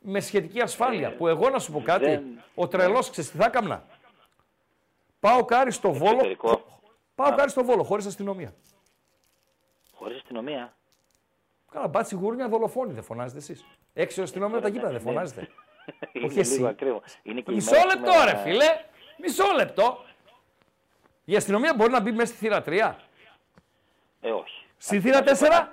με 0.00 0.20
σχετική 0.20 0.60
ασφάλεια. 0.60 1.14
που 1.16 1.26
εγώ 1.28 1.48
να 1.50 1.58
σου 1.58 1.72
πω 1.72 1.80
κάτι, 1.80 2.04
δεν- 2.04 2.40
ο 2.54 2.68
τρελός 2.68 3.10
ξέρεις 3.10 3.30
τι 3.30 3.36
θα 3.36 3.44
έκανα; 3.44 3.84
Πάω 5.20 5.44
κάρι 5.44 5.70
στο 5.72 5.92
βόλο. 5.92 6.10
Εξωτερικό. 6.10 6.64
Πάω 7.14 7.34
κάρι 7.34 7.50
στο 7.50 7.64
βόλο, 7.64 7.82
χωρίς 7.82 8.06
αστυνομία. 8.06 8.54
Χωρίς 9.94 10.16
αστυνομία. 10.16 10.74
Καλά, 11.72 11.88
μπάτσι 11.88 12.14
γούρνια 12.14 12.48
δολοφόνη, 12.48 12.92
δεν 12.92 13.02
φωνάζετε 13.02 13.38
εσείς. 13.38 13.64
Έξω 13.92 14.22
αστυνομία 14.22 14.60
τα 14.60 14.68
γήπεδα, 14.68 14.92
δεν 14.92 15.02
Ναι. 15.02 15.10
φωνάζετε. 15.10 15.48
είναι 16.12 16.26
Όχι 16.26 16.38
εσύ. 16.38 16.54
λίγο 16.54 16.66
ακραίο. 16.68 17.02
Είναι 17.22 17.40
και 17.40 17.50
η 17.52 17.54
Μισό 17.54 17.70
μέρα 17.70 17.86
λεπτό, 17.86 18.12
σήμερα- 18.12 18.32
ρε 18.32 18.38
φίλε. 18.38 18.64
Μισό 19.16 19.44
λεπτό. 19.56 20.04
Η 21.24 21.36
αστυνομία 21.36 21.74
μπορεί 21.74 21.90
να 21.92 22.00
μπει 22.00 22.12
μέσα 22.12 22.26
στη 22.32 22.36
θύρα 22.36 22.62
3. 22.66 22.94
Ε, 24.20 24.30
όχι. 24.30 24.64
Στη 24.76 25.00
θύρα 25.00 25.22
4. 25.22 25.68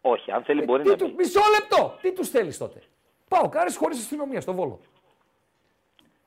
Όχι, 0.00 0.30
αν 0.32 0.42
θέλει 0.42 0.62
μπορεί 0.64 0.82
Τι 0.82 0.88
να 0.88 0.96
του, 0.96 1.06
μπει. 1.06 1.14
μισό 1.16 1.40
λεπτό. 1.58 1.98
Τι 2.00 2.12
τους 2.12 2.28
θέλεις 2.28 2.58
τότε; 2.58 2.82
Πάω 3.28 3.48
κάρι 3.48 3.74
χωρίς 3.74 3.98
αστυνομία 3.98 4.40
στο 4.40 4.52
βόλο. 4.52 4.80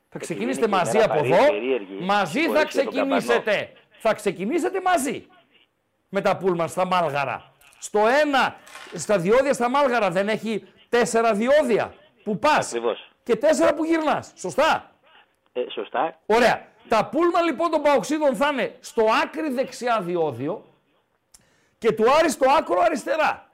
Θα 0.09 0.19
ξεκινήσετε 0.19 0.65
είναι 0.65 0.75
και 0.75 0.81
η 0.81 0.83
μαζί 0.83 0.97
μέρα 0.97 1.11
από 1.13 1.15
παρή- 1.21 1.33
εδώ. 1.33 1.51
περίεργη. 1.51 1.93
Μαζί 2.01 2.39
θα 2.39 2.39
Συγχωρέστε 2.39 2.83
τον 2.83 2.91
ξεκινήσετε. 2.93 3.71
Θα 3.99 4.13
ξεκινήσετε 4.13 4.81
μαζί. 4.81 5.27
Με 6.09 6.21
τα 6.21 6.37
πούλμαν 6.37 6.69
στα 6.69 6.85
Μάλγαρα. 6.85 7.53
Στο 7.79 7.99
ένα, 8.07 8.55
στα 8.93 9.17
διόδια 9.17 9.53
στα 9.53 9.69
Μάλγαρα 9.69 10.09
δεν 10.09 10.29
έχει 10.29 10.67
τέσσερα 10.89 11.33
διόδια 11.33 11.93
που 12.23 12.39
πας. 12.39 12.67
Ακριβώς. 12.67 13.11
Και 13.23 13.35
τέσσερα 13.35 13.73
που 13.73 13.83
γυρνάς. 13.83 14.31
Σωστά. 14.35 14.90
Ε, 15.53 15.61
σωστά. 15.69 16.19
Ωραία. 16.25 16.69
Τα 16.87 17.05
πούλμαν 17.05 17.45
λοιπόν 17.45 17.71
των 17.71 17.81
Παοξίδων 17.81 18.35
θα 18.35 18.49
είναι 18.51 18.75
στο 18.79 19.05
άκρη 19.23 19.49
δεξιά 19.49 20.01
διόδιο 20.01 20.65
και 21.77 21.91
του 21.91 22.11
Άρη 22.11 22.29
στο 22.29 22.51
άκρο 22.57 22.81
αριστερά. 22.81 23.49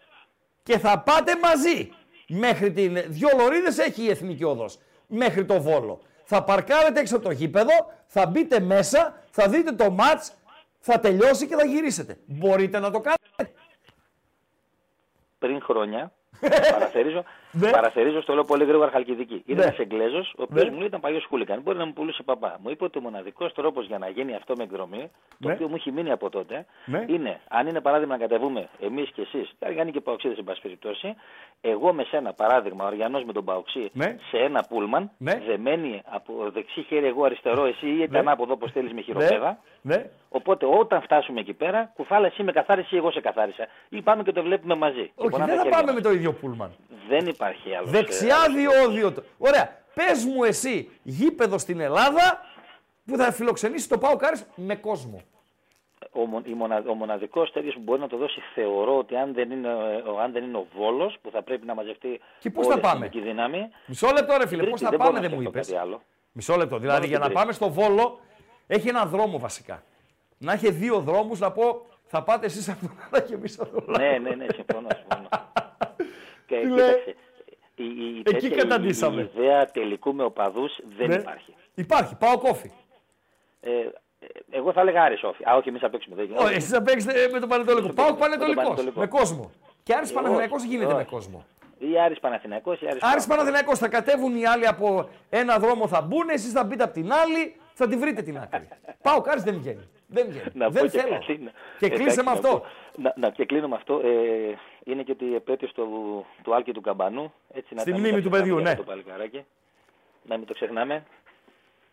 Και 0.64 0.78
θα 0.78 1.00
πάτε 1.00 1.38
μαζί 1.44 1.92
μέχρι 2.28 2.72
την... 2.72 3.04
Δυο 3.08 3.30
λωρίδες 3.38 3.78
έχει 3.78 4.04
η 4.04 4.10
Εθνική 4.10 4.44
Οδός. 4.44 4.80
Μέχρι 5.08 5.46
το 5.46 5.62
Βόλο. 5.62 6.02
Θα 6.24 6.44
παρκάρετε 6.44 7.00
έξω 7.00 7.16
από 7.16 7.26
το 7.26 7.32
γήπεδο, 7.32 7.92
θα 8.06 8.26
μπείτε 8.26 8.60
μέσα, 8.60 9.24
θα 9.30 9.50
δείτε 9.50 9.72
το 9.72 9.92
μάτς, 9.92 10.34
θα 10.80 11.00
τελειώσει 11.00 11.48
και 11.48 11.56
θα 11.56 11.66
γυρίσετε. 11.66 12.18
Μπορείτε 12.26 12.80
να 12.80 12.92
το 12.92 13.00
κάνετε. 13.02 13.60
πριν 15.40 15.62
χρόνια. 15.62 16.12
παραθερίζω, 16.72 17.24
παραθερίζω 17.60 18.22
στο 18.22 18.34
λέω 18.34 18.44
πολύ 18.44 18.66
γρήγορα 18.66 18.90
Χαλκιδική. 18.92 19.34
Ήταν 19.46 19.56
Ναι. 19.58 19.64
ένας 19.64 19.78
Εγγλέζος, 19.78 20.34
ο 20.38 20.42
οποίος 20.44 20.64
Ναι. 20.64 20.72
μου 20.72 20.78
λέει 20.78 20.88
ήταν 20.88 21.00
παλιός 21.00 21.26
χούλικαν. 21.30 21.62
Μπορεί 21.62 21.78
να 21.78 21.86
μου 21.86 21.94
πουλούσε 21.94 22.24
παπά. 22.24 22.58
Μου 22.64 22.70
είπε 22.70 22.84
ότι 22.84 22.98
ο 22.98 23.02
μοναδικός 23.02 23.54
τρόπος 23.54 23.86
για 23.86 23.98
να 23.98 24.10
γίνει 24.10 24.36
αυτό 24.36 24.54
με 24.58 24.64
εκδρομή, 24.64 25.12
το 25.40 25.48
Ναι. 25.48 25.54
οποίο 25.54 25.68
μου 25.68 25.76
έχει 25.76 25.92
μείνει 25.92 26.12
από 26.12 26.30
τότε, 26.30 26.66
Ναι. 26.86 27.06
είναι 27.08 27.40
αν 27.50 27.68
είναι 27.68 27.82
παράδειγμα 27.82 28.18
να 28.18 28.28
κατεβούμε 28.28 28.68
εμείς 28.80 29.10
και 29.12 29.22
εσείς, 29.22 29.54
κάνει 29.76 29.92
και 29.92 30.00
παοξίδε 30.02 30.36
εν 30.38 30.44
πάση 30.44 30.62
περιπτώσει, 30.62 31.16
εγώ 31.62 31.94
με 31.94 32.04
σένα 32.04 32.34
παράδειγμα, 32.34 32.84
ο 32.84 32.88
Αριανό 32.88 33.22
με 33.26 33.34
τον 33.34 33.46
Παοξή, 33.46 33.90
Ναι. 33.94 34.18
σε 34.30 34.38
ένα 34.38 34.66
πούλμαν, 34.70 35.12
Ναι. 35.18 35.42
δεμένοι 35.48 36.02
από 36.06 36.34
δεξί 36.54 36.82
χέρι 36.82 37.06
εγώ 37.08 37.24
αριστερό, 37.24 37.66
εσύ 37.66 37.88
ή 37.88 38.08
Ναι. 38.10 38.20
ανάποδο 38.20 38.54
όπως 38.54 38.72
θέλεις 38.72 38.94
με 38.94 39.02
χειροπέδα. 39.02 39.60
Ναι. 39.88 40.10
Οπότε 40.30 40.66
όταν 40.80 41.02
φτάσουμε 41.02 41.40
εκεί 41.40 41.54
πέρα, 41.54 41.92
κουφάλα 41.96 42.28
εσύ 42.28 42.44
με 42.44 42.52
καθάρισε 42.52 42.96
ή 42.96 42.98
εγώ 42.98 43.12
σε 43.12 43.22
καθάρισα. 43.22 43.68
Ή 43.90 44.02
πάμε 44.02 44.24
και 44.24 44.32
το 44.32 44.42
βλέπουμε 44.44 44.76
μαζί. 44.76 45.02
Και 45.04 45.12
Όχι, 45.16 45.30
πονάμε 45.30 45.52
δεν 45.52 45.56
τα 45.58 45.64
θα 45.64 45.70
χέρια 45.70 45.78
πάμε 45.78 45.92
μας. 45.92 46.02
με 46.04 46.10
το 46.10 46.16
ίδιο 46.16 46.34
πούλμαν. 46.34 46.72
Δεν 47.10 47.28
υπάρχει 47.28 47.76
άλλος. 47.76 47.90
Δεξιά 47.90 48.38
διόδιο. 48.56 49.12
το- 49.12 49.24
Ωραία. 49.38 49.76
Πες 49.94 50.26
μου 50.26 50.44
εσύ 50.44 50.90
γήπεδο 51.04 51.58
στην 51.58 51.80
Ελλάδα 51.80 52.42
που 53.06 53.18
θα 53.18 53.32
φιλοξενήσει 53.32 53.90
το 53.90 53.98
Πάο 53.98 54.16
Κάρις 54.16 54.46
με 54.56 54.76
κόσμο. 54.76 55.22
ο, 56.12 56.26
μο- 56.26 56.42
η 56.46 56.54
μονα, 56.54 56.84
ο 56.88 56.94
μοναδικός 56.94 57.52
τέτοιος 57.52 57.74
που 57.74 57.82
μπορεί 57.84 58.00
να 58.00 58.08
το 58.08 58.18
δώσει 58.18 58.42
θεωρώ 58.54 58.98
ότι 58.98 59.16
αν 59.16 59.34
δεν 59.34 59.52
είναι, 59.52 59.68
ο- 60.08 60.20
αν 60.20 60.32
δεν 60.32 60.44
είναι 60.44 60.58
ο 60.58 60.66
Βόλος 60.78 61.18
που 61.22 61.30
θα 61.32 61.42
πρέπει 61.42 61.66
να 61.66 61.74
μαζευτεί 61.74 62.20
Και 62.40 62.50
πώς 62.50 62.66
όλη 62.66 62.74
θα 62.74 62.80
η 62.80 62.82
πάμε; 62.82 63.06
εθνική 63.06 63.28
δύναμη. 63.28 63.70
Μισό 63.86 64.08
λεπτό, 64.14 64.38
ρε 64.38 64.48
φίλε, 64.48 64.58
Τρίτη, 64.62 64.70
πώς 64.72 64.82
θα 64.82 64.90
δεν 64.90 64.98
μπορώ 65.00 65.12
πάμε, 65.12 65.22
να 65.22 65.28
δεν 65.28 65.38
μου 65.38 65.42
σκεφτώ 65.42 65.58
είπες. 65.60 65.68
κάτι 65.72 65.80
άλλο. 65.88 66.02
Μισό 66.32 66.56
λεπτό. 66.56 66.78
Δηλαδή 66.78 67.00
Μόνο 67.08 67.10
για 67.12 67.20
την 67.20 67.28
να 67.28 67.34
πάμε 67.34 67.54
Τρίτη. 67.54 67.64
στο 67.74 67.82
Βόλο 67.82 68.20
έχει 68.68 68.88
ένα 68.90 69.06
δρόμο 69.06 69.40
βασικά. 69.40 69.84
Να 70.38 70.54
έχει 70.54 70.72
δύο 70.72 71.00
δρόμους 71.00 71.40
να 71.40 71.52
πω 71.52 71.86
θα 72.04 72.24
πάτε 72.24 72.46
εσείς 72.46 72.70
από 72.70 72.80
τον 72.88 72.96
ένα 73.12 73.22
και 73.22 73.34
εμείς 73.34 73.60
από 73.60 73.82
τον 73.82 73.96
άλλο. 73.96 74.10
ναι, 74.10 74.18
ναι, 74.18 74.36
ναι, 74.36 74.46
συμφωνώ. 74.56 74.88
συμφωνώ. 74.96 75.28
και 76.48 76.56
Τι 76.60 76.68
λέει; 76.68 76.76
κοίταξε, 76.88 77.16
η, 77.76 77.84
η, 77.84 78.20
Εκεί 78.20 78.24
τέτοια- 78.24 78.50
η- 78.50 78.56
καταντήσαμε. 78.56 79.22
Η, 79.22 79.30
ιδέα 79.36 79.66
τελικού 79.66 80.14
με 80.14 80.24
οπαδούς 80.24 80.80
δεν 80.98 81.08
Ναι. 81.08 81.16
υπάρχει. 81.16 81.54
Υπάρχει, 81.76 82.16
πάω 82.16 82.38
κόφι. 82.38 82.72
Ε, 83.60 83.70
ε, 83.72 84.28
εγώ 84.50 84.72
θα 84.74 84.82
έλεγα 84.82 85.02
Άρης 85.04 85.24
Όφη. 85.24 85.44
Α, 85.50 85.56
όχι, 85.56 85.70
εμείς 85.70 85.82
θα 85.82 85.90
παίξουμε. 85.90 86.16
Δεν 86.16 86.30
Όχι, 86.38 86.54
εσείς 86.56 86.70
θα 86.70 86.82
παίξετε 86.82 87.30
με 87.32 87.40
τον 87.40 87.50
Πανετολικό. 87.50 87.94
Πάω 87.94 88.14
Πανετολικό. 88.14 88.62
Πανετολικό. 88.62 89.00
Με 89.00 89.08
κόσμο. 89.08 89.52
Και 89.84 89.94
Άρης 89.94 90.10
Ε, 90.12 90.14
Παναθηναϊκός 90.14 90.60
όχι, 90.62 90.70
γίνεται 90.70 90.94
με 90.94 91.00
όχι. 91.00 91.10
κόσμο. 91.10 91.46
Ή 91.78 92.00
Άρης 92.00 92.20
Παναθηναϊκός 92.20 92.82
ή 92.82 92.88
Άρης 92.90 93.02
Άρης 93.04 93.26
Πάοκ. 93.26 93.38
Παναθηναϊκός 93.40 93.80
θα 93.80 93.88
κατέβουν 93.88 94.36
οι 94.36 94.46
άλλοι 94.46 94.68
από 94.68 95.10
ένα 95.30 95.58
δρόμο 95.60 95.88
θα 95.88 96.02
μπουν, 96.02 96.30
εσείς 96.30 96.52
θα 96.52 96.64
μπείτε 96.64 96.84
από 96.84 96.94
την 96.94 97.12
άλλη, 97.14 97.56
θα 97.78 97.88
τη 97.88 97.96
βρείτε 97.98 98.22
την 98.22 98.38
άκρη. 98.38 98.68
Πάω 99.02 99.22
Άρης 99.26 99.44
δεν 99.44 99.58
βγαίνει. 99.60 99.88
Δεν 100.08 100.26
βγαίνει. 100.30 100.46
Να 100.54 100.66
πω 100.66 100.72
δεν 100.72 100.84
και 100.84 100.90
θέλω. 101.00 101.14
κάτι, 101.14 101.38
να- 101.44 101.52
Και 101.80 101.86
εντάξει, 101.86 102.04
κλείσε 102.04 102.18
με 102.24 102.24
να 102.24 102.32
αυτό. 102.32 102.50
πω- 102.50 102.66
Να, 102.96 103.14
να, 103.18 103.30
και 103.30 103.46
κλείνω 103.46 103.68
με 103.68 103.76
αυτό. 103.76 104.02
Ε, 104.04 104.10
είναι 104.84 105.04
και 105.04 105.12
ότι 105.12 105.36
επέτειος 105.36 105.72
του, 105.74 105.86
του 106.44 106.56
Άλκη 106.56 106.72
του 106.72 106.82
Καμπανού. 106.82 107.34
Έτσι, 107.54 107.74
να 107.74 107.82
Στη 107.82 107.92
τα- 107.92 107.98
μνήμη 107.98 108.14
μην 108.14 108.24
τα 108.24 108.30
του 108.30 108.36
παιδιού, 108.36 108.56
ξεχνάμε 108.56 108.62
ναι. 108.64 108.70
αυτό 108.70 108.84
Το 108.84 108.90
παλικαράκι. 108.90 109.46
Να 110.24 110.38
μην 110.38 110.48
το 110.48 110.54
ξεχνάμε. 110.54 111.04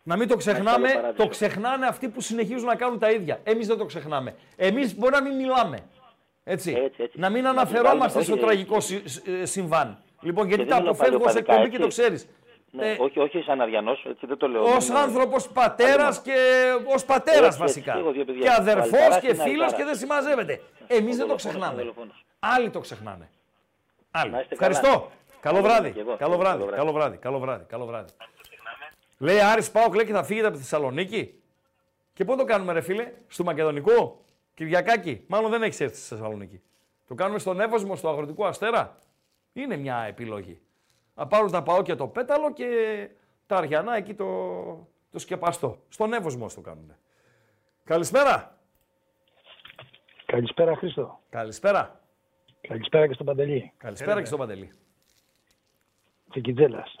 Να 0.03 0.17
μην 0.17 0.27
το 0.27 0.35
ξεχνάμε, 0.35 0.87
καλό 0.87 0.99
παράδεισο. 0.99 1.23
το 1.23 1.29
ξεχνάνε 1.29 1.85
αυτοί 1.85 2.09
που 2.09 2.21
συνεχίζουν 2.21 2.65
να 2.67 2.75
κάνουν 2.75 2.99
τα 2.99 3.11
ίδια. 3.11 3.39
Εμείς 3.43 3.67
δεν 3.67 3.77
το 3.77 3.85
ξεχνάμε. 3.85 4.35
Εμείς 4.55 4.97
μπορεί 4.97 5.11
να 5.11 5.21
μην 5.21 5.35
μιλάμε. 5.35 5.77
Έτσι. 6.43 6.71
Έτσι, 6.77 7.03
έτσι. 7.03 7.19
Να 7.19 7.29
μην 7.29 7.43
Να 7.43 7.49
αναφερόμαστε 7.49 8.17
μην 8.17 8.27
στο 8.27 8.35
βάλουμε- 8.35 8.53
τραγικό 8.53 8.79
συ- 8.79 9.07
συ- 9.07 9.27
ε, 9.27 9.45
συμβάν. 9.45 10.03
Λοιπόν, 10.21 10.47
γιατί 10.47 10.63
Και 10.63 10.69
τα 10.69 10.75
δεν 10.75 10.83
είναι 10.85 10.93
αποφεύγω 10.93 11.29
σε 11.29 11.41
παλαιοπαδικά, 11.41 11.53
εκπομπή 11.53 11.69
και 11.71 11.77
το 11.77 11.85
έτσι. 11.85 12.01
ξέρεις. 12.01 12.27
Ναι, 12.75 12.95
όχι, 12.99 13.19
όχι 13.19 13.41
σαν 13.41 13.61
Αριανός, 13.61 14.05
έτσι 14.09 14.25
δεν 14.25 14.37
το 14.37 14.47
λέω. 14.47 14.61
Ω 14.63 14.77
μην- 14.81 14.95
άνθρωπος 14.95 15.47
πατέρας 15.49 16.17
Αλλήμον. 16.17 16.23
και 16.23 16.93
ως 16.93 17.05
πατέρας 17.05 17.37
Έτσι, 17.37 17.47
έτσι, 17.47 17.59
βασικά. 17.59 17.91
και 17.93 17.99
εγώ 17.99 18.11
δύο 18.11 18.25
παιδιά. 18.25 18.41
Και 18.41 18.51
αδερφός 18.61 18.89
Βαλταράς 18.89 19.19
και 19.19 19.27
είναι 19.27 19.35
φίλος 19.35 19.51
Αλταράς. 19.51 19.73
και 19.73 19.83
δεν 19.83 19.95
συμμαζεύεται. 19.95 20.61
Εμείς 20.87 21.03
δεν 21.03 21.03
το 21.03 21.15
δολοφόνος, 21.17 21.43
ξεχνάμε. 21.43 21.75
δολοφόνος. 21.81 22.25
Άλλοι 22.39 22.69
το 22.69 22.79
ξεχνάνε. 22.79 23.29
Άλλοι. 24.11 24.31
Να 24.31 24.39
είστε 24.39 24.55
καλά. 24.55 24.71
Ευχαριστώ. 24.71 25.11
Καλό 25.39 25.57
Καλό 25.61 25.61
βράδυ. 25.61 25.91
και 25.91 25.99
εγώ. 25.99 26.15
Καλό 26.17 26.37
βράδυ. 26.37 26.63
Καλό 26.75 26.91
βράδυ. 26.91 27.17
Καλό 27.17 27.39
βράδυ. 27.39 27.63
Καλό 27.67 27.85
βράδυ. 27.85 28.11
Καλό 28.17 28.25
βράδυ. 28.61 28.91
Λέει 29.17 29.39
Άρης 29.39 29.71
Πάοκ 29.71 29.95
λέει 29.95 30.05
και 30.05 30.11
θα 30.13 30.23
φύγετε 30.23 30.47
από 30.47 30.55
τη 30.55 30.61
Θεσσαλονίκη. 30.61 31.39
Και 32.13 32.25
πού 32.25 32.35
το 32.35 32.43
κάνουμε, 32.43 32.73
ρε 32.73 32.81
φίλε, 32.81 33.11
στο 33.27 33.43
Μακεδονικό, 33.43 34.21
Κυριακάκι. 34.53 35.23
Μάλλον 35.27 35.51
δεν 35.51 35.63
έχεις 35.63 35.79
έρθει 35.79 35.95
στη 35.97 36.07
Θεσσαλονίκη. 36.15 36.61
Το 37.07 37.15
κάνουμε 37.15 37.39
στον 37.39 37.59
Εύωσμο, 37.59 37.95
στο 37.95 38.09
Αγροτικό 38.09 38.45
Αστέρα; 38.45 38.97
Είναι 39.53 39.75
μια 39.77 40.05
επιλογή. 40.07 40.59
Να 41.15 41.27
πάρουν 41.27 41.51
τα 41.51 41.63
Παόκια 41.63 41.95
το 41.95 42.07
πέταλο 42.07 42.53
και 42.53 42.67
τα 43.45 43.57
Αριανά 43.57 43.95
εκεί 43.95 44.13
το, 44.13 44.25
το 45.11 45.19
σκεπαστό. 45.19 45.79
Στον 45.89 46.13
Εύωσμο 46.13 46.47
το 46.55 46.61
κάνουν. 46.61 46.95
Καλησπέρα. 47.83 48.57
Καλησπέρα 50.25 50.75
Χρήστο. 50.75 51.19
Καλησπέρα. 51.29 51.99
Καλησπέρα 52.67 53.07
και 53.07 53.13
στον 53.13 53.25
Παντελή. 53.25 53.73
Καλησπέρα 53.77 54.19
και 54.19 54.25
στον 54.25 54.39
Παντελή. 54.39 54.71
Τσικιτζέλας. 56.29 56.95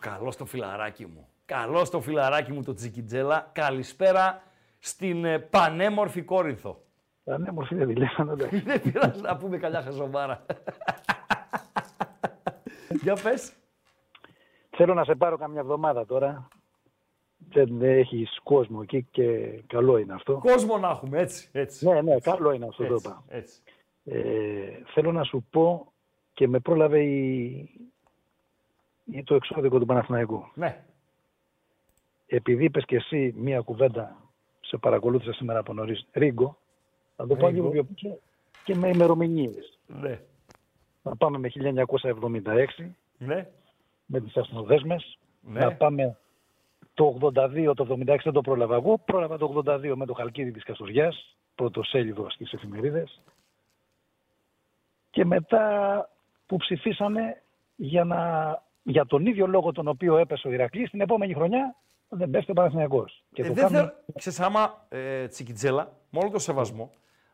Καλός 0.00 0.36
το 0.36 0.44
φιλαράκι 0.44 1.06
μου. 1.06 1.28
Καλός 1.44 1.90
το 1.90 2.00
φιλαράκι 2.00 2.52
μου 2.52 2.62
το 2.62 2.74
Τσικιτζέλα. 2.74 3.50
Καλησπέρα 3.52 4.42
στην 4.78 5.24
ε, 5.24 5.38
πανέμορφη 5.38 6.22
Κόρινθο. 6.22 6.82
Πανέμορφη 7.24 7.74
δεν 7.74 7.86
τη 7.88 7.94
λέγανε. 7.94 8.32
εντάξει. 8.32 8.58
Δεν 8.66 8.82
πειράζει 8.82 9.20
να 9.20 9.36
πούμε 9.36 9.56
καλιά 9.56 9.82
χαζομάρα. 9.82 10.44
Για 13.02 13.14
πες. 13.22 13.52
Θέλω 14.76 14.94
να 14.94 15.04
σε 15.04 15.14
πάρω 15.14 15.36
καμιά 15.36 15.60
εβδομάδα 15.60 16.06
τώρα. 16.06 16.48
Δεν 17.50 17.82
έχεις 17.82 18.38
κόσμο 18.42 18.80
εκεί 18.82 19.06
και 19.10 19.46
καλό 19.66 19.96
είναι 19.96 20.14
αυτό. 20.14 20.38
Κόσμο 20.38 20.78
να 20.78 20.88
έχουμε, 20.88 21.18
έτσι. 21.20 21.48
έτσι. 21.52 21.86
Ναι, 21.88 22.00
ναι, 22.02 22.20
καλό 22.20 22.52
είναι 22.52 22.66
αυτό 22.66 22.86
το 22.86 22.94
Έτσι, 22.94 23.08
είπα. 23.08 23.24
έτσι. 23.28 23.60
Ε, 24.04 24.82
θέλω 24.94 25.12
να 25.12 25.22
σου 25.24 25.46
πω 25.50 25.92
και 26.32 26.48
με 26.48 26.58
πρόλαβε 26.58 27.02
η, 27.02 27.46
η- 29.04 29.22
το 29.24 29.34
εξώδικο 29.34 29.78
του 29.78 29.86
Παναθηναϊκού. 29.86 30.44
Ναι. 30.54 30.84
Επειδή 32.26 32.64
είπες 32.64 32.84
και 32.84 32.96
εσύ 32.96 33.34
μία 33.36 33.60
κουβέντα, 33.60 34.16
σε 34.60 34.76
παρακολούθησα 34.76 35.32
σήμερα 35.32 35.58
από 35.58 35.72
νωρίς, 35.72 36.06
Ρίγκο, 36.12 36.58
θα 37.16 37.26
το 37.26 37.36
πάω 37.36 37.48
Ρίγκο. 37.50 37.60
λίγο 37.60 37.70
πιο 37.72 37.84
πίσω 37.84 38.18
και 38.64 38.74
με 38.74 38.88
ημερομηνίες. 38.88 39.78
Ναι. 39.86 40.20
Να 41.02 41.16
πάμε 41.16 41.38
με 41.38 41.48
1976, 41.48 42.94
Ναι. 43.18 43.48
με 44.06 44.20
τις 44.20 44.36
αστυνοδέσμες. 44.36 45.18
Ναι. 45.40 45.60
Να 45.60 45.72
πάμε 45.74 46.16
το 46.94 47.04
82, 47.06 47.74
το 47.74 47.82
76 47.84 48.24
δεν 48.24 48.32
το 48.32 48.40
πρόλαβα 48.40 48.74
εγώ. 48.74 48.98
Πρόλαβα 48.98 49.38
το 49.38 49.44
82 49.66 49.92
με 49.96 50.06
το 50.06 50.14
Χαλκίδι 50.14 50.50
της 50.50 50.62
Καστοριάς, 50.64 51.36
πρώτο 51.54 51.82
σέλιδο 51.82 52.30
στις 52.30 52.52
εφημερίδες. 52.52 53.20
Και 55.10 55.24
μετά 55.24 56.08
που 56.46 56.56
ψηφίσανε 56.56 57.42
για, 57.76 58.04
να, 58.04 58.18
για 58.82 59.06
τον 59.06 59.26
ίδιο 59.26 59.46
λόγο 59.46 59.72
τον 59.72 59.88
οποίο 59.88 60.16
έπεσε 60.16 60.48
ο 60.48 60.50
Ηρακλής, 60.52 60.90
την 60.90 61.00
επόμενη 61.00 61.34
χρονιά 61.34 61.74
δεν 62.08 62.30
πέφτει 62.30 62.50
ο 62.50 62.54
Παναθηναϊκός. 62.54 63.22
Και 63.32 63.42
Ε, 63.42 63.46
το 63.46 63.52
δεν 63.52 63.62
κάνουν- 63.64 63.78
θέλω, 63.80 63.94
ξέρεις, 64.14 64.40
άμα, 64.40 64.86
ε, 64.88 65.26
Τσικιτζέλα, 65.28 65.92
με 66.10 66.18
όλο 66.18 66.30
το 66.30 66.38
σεβασμό, 66.38 66.90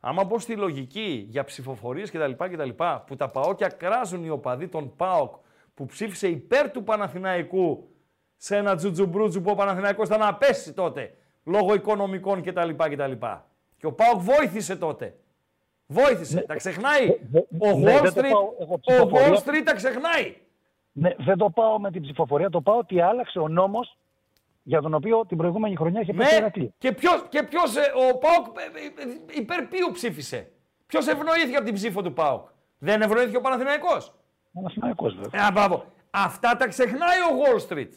άμα 0.06 0.24
μπω 0.24 0.38
στη 0.38 0.56
λογική 0.56 1.26
για 1.28 1.44
ψηφοφορίες 1.44 2.10
κτλ. 2.10 2.30
κτλ 2.30 2.68
που 3.06 3.16
τα 3.16 3.28
ΠΑΟΚια 3.28 3.68
κράζουν 3.68 4.24
οι 4.24 4.30
οπαδοί 4.30 4.68
των 4.68 4.96
ΠΑΟΚ 4.96 5.34
που 5.74 5.86
ψήφισε 5.86 6.28
υπέρ 6.28 6.70
του 6.70 6.84
Παναθηναϊκού 6.84 7.88
σε 8.36 8.56
ένα 8.56 8.74
τζουτζουμπρούτζου 8.74 9.42
που 9.42 9.50
ο 9.50 9.54
Παναθηναϊκός 9.54 10.06
ήταν 10.06 10.20
να 10.20 10.34
πέσει 10.34 10.72
τότε 10.72 11.16
λόγω 11.44 11.74
οικονομικών 11.74 12.42
κτλ. 12.42 12.70
κτλ. 12.76 13.12
Και 13.76 13.86
ο 13.86 13.92
ΠΑΟΚ 13.92 14.20
βοήθησε 14.20 14.76
τότε. 14.76 15.16
Βοήθησε. 15.86 16.40
Τα 16.40 16.54
ξεχνάει. 16.54 17.08
Ο 17.58 17.78
ναι, 17.78 17.98
Wall 17.98 18.02
δεν 18.02 18.14
το 18.14 18.20
Street, 18.20 18.30
πάω, 18.30 18.50
έχω 18.60 18.74
ο 18.74 18.80
ψηφοφορία. 18.80 19.28
Wall 19.28 19.36
Street 19.36 19.62
τα 19.64 19.74
ξεχνάει. 19.74 20.36
Ναι, 20.92 21.14
δεν 21.18 21.36
το 21.38 21.50
πάω 21.50 21.80
με 21.80 21.90
την 21.90 22.02
ψηφοφορία, 22.02 22.50
το 22.50 22.60
πάω 22.60 22.78
ότι 22.78 23.00
άλλαξε 23.00 23.38
ο 23.38 23.48
νόμος 23.48 23.98
για 24.66 24.80
τον 24.80 24.94
οποίο 24.94 25.26
την 25.26 25.36
προηγούμενη 25.36 25.76
χρονιά 25.76 26.00
είχε 26.00 26.12
πέσει 26.12 26.28
ο 26.28 26.32
Ναι, 26.32 26.40
Ηρακλής. 26.44 26.70
και 26.78 26.92
ποιος, 26.92 27.24
και 27.28 27.42
ποιος, 27.42 27.76
ε, 27.76 27.80
ο 27.80 28.18
ΠΑΟΚ 28.18 28.46
ε, 28.58 29.02
ε, 29.02 29.38
υπέρ 29.38 29.62
ποιου 29.62 29.90
ψήφισε; 29.92 30.52
Ποιος 30.86 31.06
ευνοήθηκε 31.06 31.56
από 31.56 31.64
την 31.64 31.74
ψήφο 31.74 32.02
του 32.02 32.12
ΠΑΟΚ; 32.12 32.48
Δεν 32.78 33.02
ευνοήθηκε 33.02 33.36
ο 33.36 33.40
Παναθηναϊκός; 33.40 34.14
Παναθηναϊκός 34.52 35.14
βέβαια. 35.14 35.46
Ε, 35.48 35.52
μπράβο. 35.52 35.84
Αυτά 36.10 36.56
τα 36.56 36.66
ξεχνάει 36.68 37.18
ο 37.30 37.32
Wall 37.42 37.56
Street. 37.72 37.88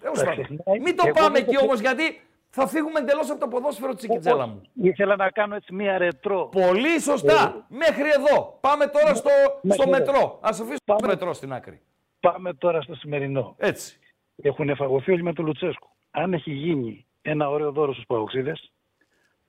Τέλος 0.00 0.18
Τα 0.18 0.24
πάντων. 0.24 0.44
ξεχνάει. 0.44 0.80
Μην 0.80 0.96
το 0.96 1.02
Εγώ 1.06 1.14
πάμε 1.14 1.32
δεν 1.32 1.32
το 1.32 1.38
εκεί 1.38 1.50
ξε- 1.56 1.62
όμως 1.62 1.80
γιατί 1.80 2.20
θα 2.50 2.66
φύγουμε 2.66 2.98
εντελώς 2.98 3.30
από 3.30 3.40
το 3.40 3.48
ποδόσφαιρο 3.48 3.94
της 3.94 3.98
Τσικιτζέλα 4.06 4.46
μου. 4.46 4.60
Ήθελα 4.82 5.16
να 5.16 5.30
κάνω 5.30 5.54
έτσι 5.54 5.74
μία 5.74 5.98
ρετρό. 5.98 6.48
Πολύ 6.48 7.00
σωστά. 7.00 7.66
Μέχρι 7.68 8.08
εδώ. 8.16 8.58
Πάμε 8.60 8.86
τώρα 8.86 9.14
στο, 9.14 9.30
μέχρι 9.62 9.82
στο 9.82 9.90
εδώ. 9.90 9.98
μετρό. 9.98 10.38
Ας 10.42 10.60
αφήσουμε 10.60 10.78
το 11.00 11.06
μετρό 11.06 11.32
στην 11.32 11.52
άκρη. 11.52 11.80
Πάμε 12.20 12.54
τώρα 12.54 12.80
στο 12.80 12.94
σημερινό. 12.94 13.54
Έτσι. 13.58 13.98
Έχουν 14.42 14.68
εφαγωθεί 14.68 15.12
όλοι 15.12 15.22
με 15.22 15.32
τον 15.32 15.44
Λουτσέσκου. 15.44 15.88
Αν 16.10 16.32
έχει 16.32 16.52
γίνει 16.52 17.06
ένα 17.22 17.48
ωραίο 17.48 17.72
δώρο 17.72 17.92
στους 17.92 18.06
Παοξίδες, 18.06 18.72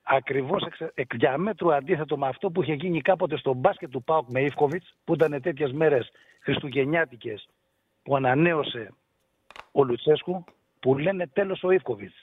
ακριβώς 0.02 0.62
εξε- 0.62 0.92
εκ 0.94 1.16
διαμέτρου 1.16 1.74
αντίθετο 1.74 2.18
με 2.18 2.28
αυτό 2.28 2.50
που 2.50 2.62
είχε 2.62 2.72
γίνει 2.72 3.00
κάποτε 3.00 3.36
στο 3.36 3.54
μπάσκετ 3.54 3.90
του 3.90 4.04
Πάουκ 4.04 4.28
με 4.28 4.40
Ιφκοβιτς, 4.42 4.94
που 5.04 5.14
ήταν 5.14 5.40
τέτοιες 5.42 5.72
μέρες 5.72 6.10
χριστουγεννιάτικες 6.40 7.48
που 8.02 8.16
ανανέωσε 8.16 8.94
ο 9.72 9.84
Λουτσέσκου, 9.84 10.44
που 10.80 10.98
λένε 10.98 11.26
τέλος 11.26 11.62
ο 11.62 11.70
Ιφκοβιτς. 11.70 12.14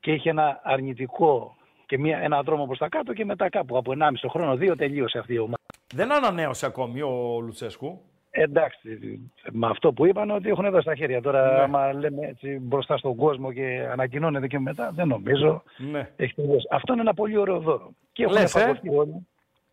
Και 0.00 0.12
είχε 0.12 0.30
ένα 0.30 0.60
αρνητικό 0.64 1.56
και 1.86 1.98
μια, 1.98 2.18
ένα 2.18 2.42
δρόμο 2.42 2.66
προς 2.66 2.78
τα 2.78 2.88
κάτω 2.88 3.12
και 3.12 3.24
μετά 3.24 3.48
κάπου 3.48 3.76
από 3.76 3.92
1,5 3.92 4.28
χρόνο, 4.28 4.56
δύο 4.56 4.76
τελείωσε 4.76 5.18
αυτή 5.18 5.34
η 5.34 5.38
ομάδα. 5.38 5.56
Δεν 5.94 6.12
ανανέωσε 6.12 6.66
ακόμη 6.66 7.02
ο 7.02 7.40
Λουτσέσκου. 7.40 8.02
Εντάξει, 8.34 9.20
με 9.50 9.66
αυτό 9.66 9.92
που 9.92 10.06
είπαν 10.06 10.30
ότι 10.30 10.48
έχουν 10.48 10.70
δώσει 10.70 10.86
τα 10.86 10.94
χέρια. 10.94 11.20
Τώρα, 11.22 11.52
Ναι. 11.52 11.60
άμα 11.62 11.92
λέμε 11.92 12.26
έτσι 12.26 12.58
μπροστά 12.60 12.96
στον 12.96 13.16
κόσμο 13.16 13.52
και 13.52 13.88
ανακοινώνεται 13.90 14.46
και 14.46 14.58
μετά, 14.58 14.90
δεν 14.94 15.08
νομίζω. 15.08 15.62
Ναι. 15.76 16.10
Έχει 16.16 16.34
τελειώσει. 16.34 16.66
Αυτό 16.70 16.92
είναι 16.92 17.02
ένα 17.02 17.14
πολύ 17.14 17.36
ωραίο 17.36 17.58
δώρο. 17.60 17.92
Και 18.12 18.22
έχουν 18.22 18.34
Λες, 18.34 18.54
ε; 18.54 18.58
εφαγωθεί 18.58 18.88
όλοι. 18.88 19.26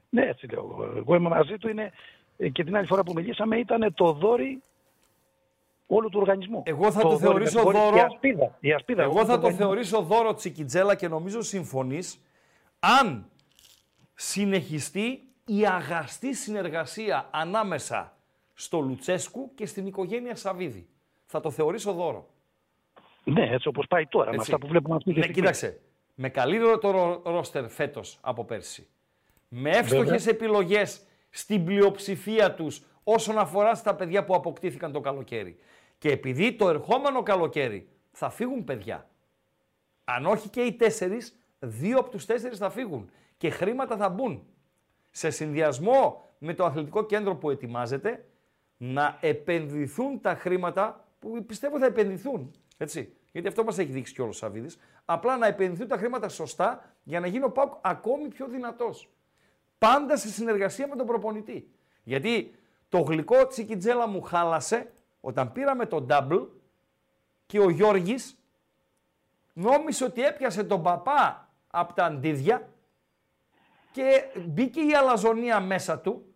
Ναι, 0.10 0.22
έτσι 0.22 0.48
λέω. 0.48 0.60
εγώ. 0.60 0.94
Εγώ 0.98 1.16
είμαι 1.16 1.30
μαζί 1.30 1.58
του. 1.58 1.70
Είναι, 1.70 1.92
ε, 2.38 2.50
και 2.50 2.64
την 2.64 2.76
άλλη 2.78 2.86
φορά 2.88 3.04
που 3.04 3.14
μιλήσαμε 3.16 3.58
ήταν 3.58 3.94
το 3.94 4.12
δόρυ 4.12 4.62
όλου 5.88 6.10
του 6.10 6.20
οργανισμού. 6.22 6.64
Εγώ 6.66 6.92
θα 6.92 7.02
το, 7.02 7.08
δόρυ 7.10 7.20
θεωρήσω 7.24 7.64
με 7.66 7.72
την 7.72 7.82
δώρο. 7.82 7.96
Η 7.96 8.00
ασπίδα. 8.00 8.58
Η 8.60 8.72
ασπίδα 8.74 9.04
Εγώ 9.04 9.12
όλου 9.12 9.26
θα 9.26 9.34
του 9.34 9.40
το 9.40 9.46
οργανισμού. 9.46 9.66
θεωρήσω 9.68 10.02
δώρο 10.02 10.34
Τσικιτζέλα 10.34 10.96
και 10.96 11.08
νομίζω 11.08 11.42
συμφωνείς 11.42 12.22
αν 12.80 13.26
συνεχιστεί 14.14 15.24
η 15.46 15.66
αγαστή 15.68 16.34
συνεργασία 16.34 17.28
ανάμεσα 17.32 18.14
στο 18.60 18.80
Λουτσέσκου 18.80 19.52
και 19.56 19.66
στην 19.66 19.88
οικογένεια 19.88 20.36
Σαββίδη. 20.36 20.88
Θα 21.26 21.40
το 21.40 21.52
θεωρήσω 21.52 21.94
δώρο. 21.94 22.28
Ναι, 23.24 23.50
έτσι 23.50 23.68
όπως 23.68 23.88
πάει 23.88 24.06
τώρα, 24.08 24.30
με 24.30 24.36
Έτσι. 24.36 24.52
αυτά 24.52 24.58
που 24.66 24.68
βλέπουμε 24.72 24.96
αυτή 24.96 25.10
τη 25.14 25.16
Ναι, 25.18 25.24
στιγμή. 25.24 25.42
κοίταξε. 25.42 25.80
με 26.16 26.30
καλύτερο 26.30 26.78
το 26.78 27.22
ρόστερ 27.26 27.70
φέτος 27.70 28.18
από 28.22 28.46
πέρσι. 28.46 28.88
Με 29.48 29.70
εύστοχες 29.70 30.24
Βέβαια. 30.26 30.34
επιλογές 30.34 31.02
στην 31.30 31.66
πλειοψηφία 31.66 32.54
τους 32.54 32.82
όσον 33.04 33.38
αφορά 33.38 33.76
στα 33.76 33.96
παιδιά 33.96 34.24
που 34.26 34.36
αποκτήθηκαν 34.36 34.92
το 34.92 35.00
καλοκαίρι. 35.00 35.60
Και 35.98 36.12
επειδή 36.12 36.54
το 36.54 36.70
ερχόμενο 36.70 37.24
καλοκαίρι 37.24 37.90
θα 38.12 38.30
φύγουν 38.30 38.64
παιδιά. 38.64 39.10
Αν 40.04 40.26
όχι 40.26 40.50
και 40.50 40.62
οι 40.62 40.74
τέσσερις, 40.74 41.40
δύο 41.60 41.98
από 42.00 42.10
τους 42.10 42.26
τέσσερις 42.26 42.58
θα 42.58 42.70
φύγουν. 42.70 43.10
Και 43.38 43.50
χρήματα 43.50 43.98
θα 43.98 44.10
μπουν. 44.10 44.44
Σε 45.12 45.30
συνδυασμό 45.30 46.24
με 46.38 46.54
το 46.54 46.66
αθλητικό 46.66 47.06
κέντρο 47.06 47.36
που 47.36 47.50
ετοιμάζεται, 47.50 48.24
να 48.82 49.18
επενδυθούν 49.22 50.22
τα 50.22 50.36
χρήματα 50.36 51.08
που 51.20 51.46
πιστεύω 51.46 51.80
θα 51.80 51.86
επενδυθούν. 51.86 52.52
Έτσι. 52.78 53.14
Γιατί 53.32 53.48
αυτό 53.48 53.64
μας 53.64 53.78
έχει 53.78 53.92
δείξει 53.92 54.14
κιόλας 54.14 54.36
ο 54.36 54.38
Σαββίδης. 54.38 54.78
Απλά 55.06 55.38
να 55.38 55.48
επενδυθούν 55.48 55.88
τα 55.88 55.98
χρήματα 55.98 56.30
σωστά 56.30 56.96
για 57.04 57.20
να 57.20 57.28
γίνει 57.28 57.44
ο 57.44 57.52
Πάουκ 57.52 57.74
ακόμη 57.82 58.28
πιο 58.28 58.48
δυνατός. 58.48 59.10
Πάντα 59.78 60.18
σε 60.18 60.28
συνεργασία 60.28 60.88
με 60.88 60.96
τον 60.96 61.06
προπονητή. 61.06 61.70
Γιατί 62.04 62.56
το 62.90 63.00
γλυκό 63.00 63.48
τσικιτζέλα 63.48 64.08
μου 64.08 64.22
χάλασε 64.22 64.92
όταν 65.22 65.52
πήραμε 65.52 65.86
τον 65.86 66.08
double 66.10 66.48
και 67.46 67.60
ο 67.60 67.70
Γιώργης 67.70 68.38
νόμισε 69.54 70.04
ότι 70.04 70.24
έπιασε 70.24 70.64
τον 70.64 70.84
παπά 70.84 71.50
από 71.68 71.94
τα 71.94 72.06
αντίδια 72.06 72.70
και 73.92 74.24
μπήκε 74.46 74.82
η 74.82 74.94
αλαζονία 74.94 75.60
μέσα 75.60 76.00
του 76.00 76.29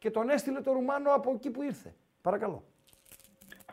και 0.00 0.10
τον 0.10 0.28
έστειλε 0.28 0.60
το 0.60 0.72
Ρουμάνο 0.72 1.10
από 1.14 1.32
εκεί 1.36 1.50
που 1.50 1.62
ήρθε. 1.62 1.94
Παρακαλώ. 2.22 2.62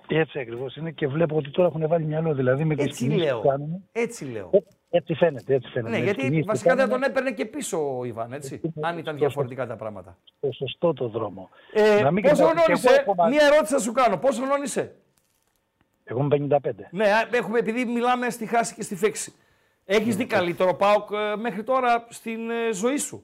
Έτσι 0.09 0.39
ακριβώς 0.39 0.75
είναι 0.75 0.91
και 0.91 1.07
βλέπω 1.07 1.35
ότι 1.35 1.49
τώρα 1.51 1.67
έχουν 1.67 1.87
βάλει 1.87 2.05
μυαλό. 2.05 2.33
Δηλαδή 2.33 2.63
με 2.63 2.75
τις 2.75 2.85
Έτσι 2.85 2.97
κινήσεις 3.03 3.23
λέω. 3.23 3.39
που 3.39 3.47
κάνουν. 3.47 3.83
Έτσι 3.91 4.25
λέω. 4.25 4.49
Ε, 4.53 4.57
Έτσι 4.89 5.13
φαίνεται, 5.13 5.53
έτσι 5.53 5.69
φαίνεται. 5.71 5.89
Ναι, 5.89 5.97
Με 5.97 6.03
τις 6.03 6.05
γιατί 6.13 6.21
κινήσεις 6.21 6.45
που 6.45 6.51
βασικά 6.51 6.75
δεν 6.75 6.85
κάνουν, 6.85 7.01
τον 7.01 7.09
έπαιρνε 7.09 7.31
και 7.31 7.45
πίσω 7.45 7.97
ο 7.97 8.03
Ιβάν, 8.05 8.33
έτσι. 8.33 8.61
Αν 8.81 8.97
ήταν 8.97 9.17
διαφορετικά 9.17 9.67
τα 9.67 9.75
πράγματα. 9.75 10.17
Στο 10.37 10.51
σωστό 10.51 10.93
το 10.93 11.07
δρόμο. 11.07 11.49
Ε, 11.73 12.01
Να 12.01 12.11
μην 12.11 12.23
πόσο 12.23 12.35
κοιτάξετε, 12.35 12.43
χρονών 12.43 12.65
και 12.65 12.71
εγώ 12.71 12.79
είσαι, 12.91 13.01
έχω 13.01 13.15
μαζί- 13.15 13.35
μία 13.35 13.45
ερώτηση 13.51 13.73
θα 13.73 13.79
σου 13.79 13.91
κάνω. 13.91 14.17
Πόσο 14.17 14.41
χρονών 14.41 14.63
είσαι. 14.63 14.95
Εγώ 16.03 16.19
είμαι 16.19 16.27
55. 16.29 16.87
Ναι, 16.91 17.03
α, 17.11 17.27
έχουμε, 17.31 17.59
επειδή 17.59 17.85
μιλάμε 17.85 18.29
στη 18.29 18.45
χάση 18.45 18.73
και 18.75 18.81
στη 18.81 18.95
φέξη. 18.95 19.33
Έχεις 19.85 20.07
Ναι, 20.17 20.23
δει 20.23 20.25
καλύτερο 20.25 20.73
ΠΑΟΚ 20.75 21.09
ε, 21.11 21.35
μέχρι 21.35 21.63
τώρα 21.63 22.05
στην 22.09 22.49
ε, 22.49 22.71
ζωή 22.73 22.97
σου; 22.97 23.23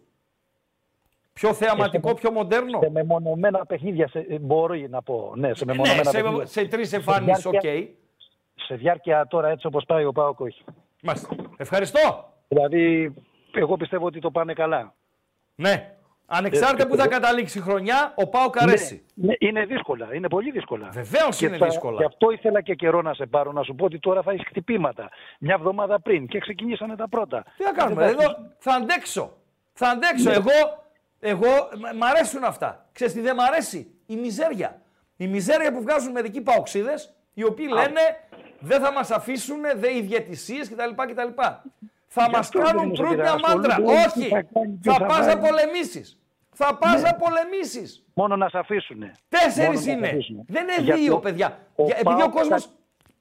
Πιο 1.33 1.53
θεαματικό, 1.53 2.13
πιο 2.13 2.31
μοντέρνο; 2.31 2.79
Σε 2.81 2.89
μεμονωμένα 2.89 3.65
παιχνίδια 3.65 4.07
σε, 4.07 4.25
ε, 4.29 4.39
μπορώ 4.39 4.75
να 4.89 5.01
πω. 5.01 5.33
Ναι, 5.35 5.53
σε 5.53 5.65
Ναι, 5.65 5.71
μεμονωμένα 5.73 6.09
σε, 6.09 6.21
παιχνίδια. 6.21 6.45
σε 6.45 6.65
τρεις 6.67 6.93
εμφάνισεις, 6.93 7.45
οκ. 7.45 7.51
διάρκεια- 7.59 7.89
Σε 8.55 8.75
διάρκεια 8.75 9.27
τώρα 9.27 9.49
έτσι 9.49 9.67
όπως 9.67 9.83
πάει 9.87 10.05
ο 10.05 10.11
ΠΑΟΚ 10.11 10.39
όχι. 10.39 10.63
Μάλιστα. 11.01 11.35
Ευχαριστώ. 11.57 12.33
Δηλαδή, 12.47 13.13
εγώ 13.53 13.77
πιστεύω 13.77 14.05
ότι 14.05 14.19
το 14.19 14.31
πάνε 14.31 14.53
καλά. 14.53 14.93
Ναι. 15.55 15.93
Ανεξάρτητα 16.25 16.87
που 16.87 16.95
θα 16.95 17.07
καταλήξει 17.07 17.57
η 17.57 17.61
χρονιά, 17.61 18.13
ο 18.17 18.27
ΠΑΟΚ 18.29 18.61
αρέσει. 18.61 19.03
Ναι, 19.13 19.27
ναι, 19.27 19.33
είναι 19.39 19.65
δύσκολα, 19.65 20.07
είναι 20.15 20.27
πολύ 20.27 20.51
δύσκολα. 20.51 20.89
Βεβαίως 20.91 21.37
Και 21.37 21.45
είναι 21.45 21.57
θα- 21.57 21.65
δύσκολα. 21.65 21.97
Γι' 21.97 22.05
αυτό 22.05 22.31
ήθελα 22.31 22.61
και 22.61 22.75
καιρό 22.75 23.01
να 23.01 23.13
σε 23.13 23.25
πάρω 23.25 23.51
να 23.51 23.63
σου 23.63 23.75
πω 23.75 23.85
ότι 23.85 23.99
τώρα 23.99 24.21
θα 24.21 24.31
έχεις 24.31 24.45
χτυπήματα. 24.47 25.09
Μια 25.39 25.53
εβδομάδα 25.57 25.99
πριν 25.99 26.27
και 26.27 26.39
ξεκινήσανε 26.39 26.95
τα 26.95 27.09
πρώτα. 27.09 27.43
Τι 27.57 27.63
να 27.63 27.71
κάνουμε, 27.71 28.05
Δεν 28.05 28.15
θα 28.15 28.23
εδώ 28.23 28.35
θα 28.57 28.73
αντέξω. 28.73 29.31
Θα 29.73 29.87
αντέξω. 29.89 30.29
Ναι. 30.29 30.35
Εγώ, 30.35 30.82
εγώ, 31.23 31.69
μ- 31.77 31.97
μ' 31.97 32.03
αρέσουν 32.03 32.43
αυτά. 32.43 32.85
Ξέρεις 32.91 33.13
τι 33.13 33.19
δεν 33.21 33.35
μ' 33.35 33.39
αρέσει, 33.41 33.91
η 34.05 34.15
μιζέρια. 34.15 34.81
Η 35.17 35.27
μιζέρια 35.27 35.71
που 35.73 35.81
βγάζουν 35.81 36.11
μερικοί 36.11 36.41
παοξίδες, 36.41 37.13
οι 37.33 37.43
οποίοι 37.43 37.67
λένε 37.69 38.01
δεν 38.59 38.81
θα 38.81 38.91
μας 38.91 39.11
αφήσουν, 39.11 39.61
δεν 39.75 39.95
οι 39.97 40.01
διαιτησίες 40.01 40.69
κτλ. 40.69 40.89
κτλ. 41.11 41.27
Θα 42.15 42.23
Γι' 42.25 42.31
μας 42.31 42.39
αυτό 42.39 42.59
δεν 42.59 42.67
κάνουν 42.67 42.83
είναι 42.85 42.95
προύτια 42.97 43.33
ασχολούνται 43.33 43.67
μάντρα. 43.67 43.75
όλοι 43.85 44.11
τι 44.13 44.19
Όχι, 44.19 44.29
θα 44.29 44.41
κάνει, 44.53 44.77
τι 44.81 44.89
θα 44.89 44.93
θα 44.95 45.05
πας 45.05 45.19
να 45.19 45.25
βάλει. 45.25 45.39
πολεμήσεις. 45.47 46.17
Θα 46.55 46.75
πας 46.77 46.95
Ναι. 46.95 47.01
να 47.01 47.15
πολεμήσεις. 47.15 48.03
Μόνο 48.13 48.35
να 48.35 48.49
σε 48.49 48.57
αφήσουν. 48.57 49.03
Τέσσερις 49.29 49.85
είναι. 49.85 50.17
Δεν 50.47 50.67
είναι 50.79 50.93
δύο, 50.95 51.19
παιδιά. 51.19 51.57
Για- 51.75 51.97
Επειδή 51.99 52.21
ο 52.21 52.29
κόσμος, 52.29 52.69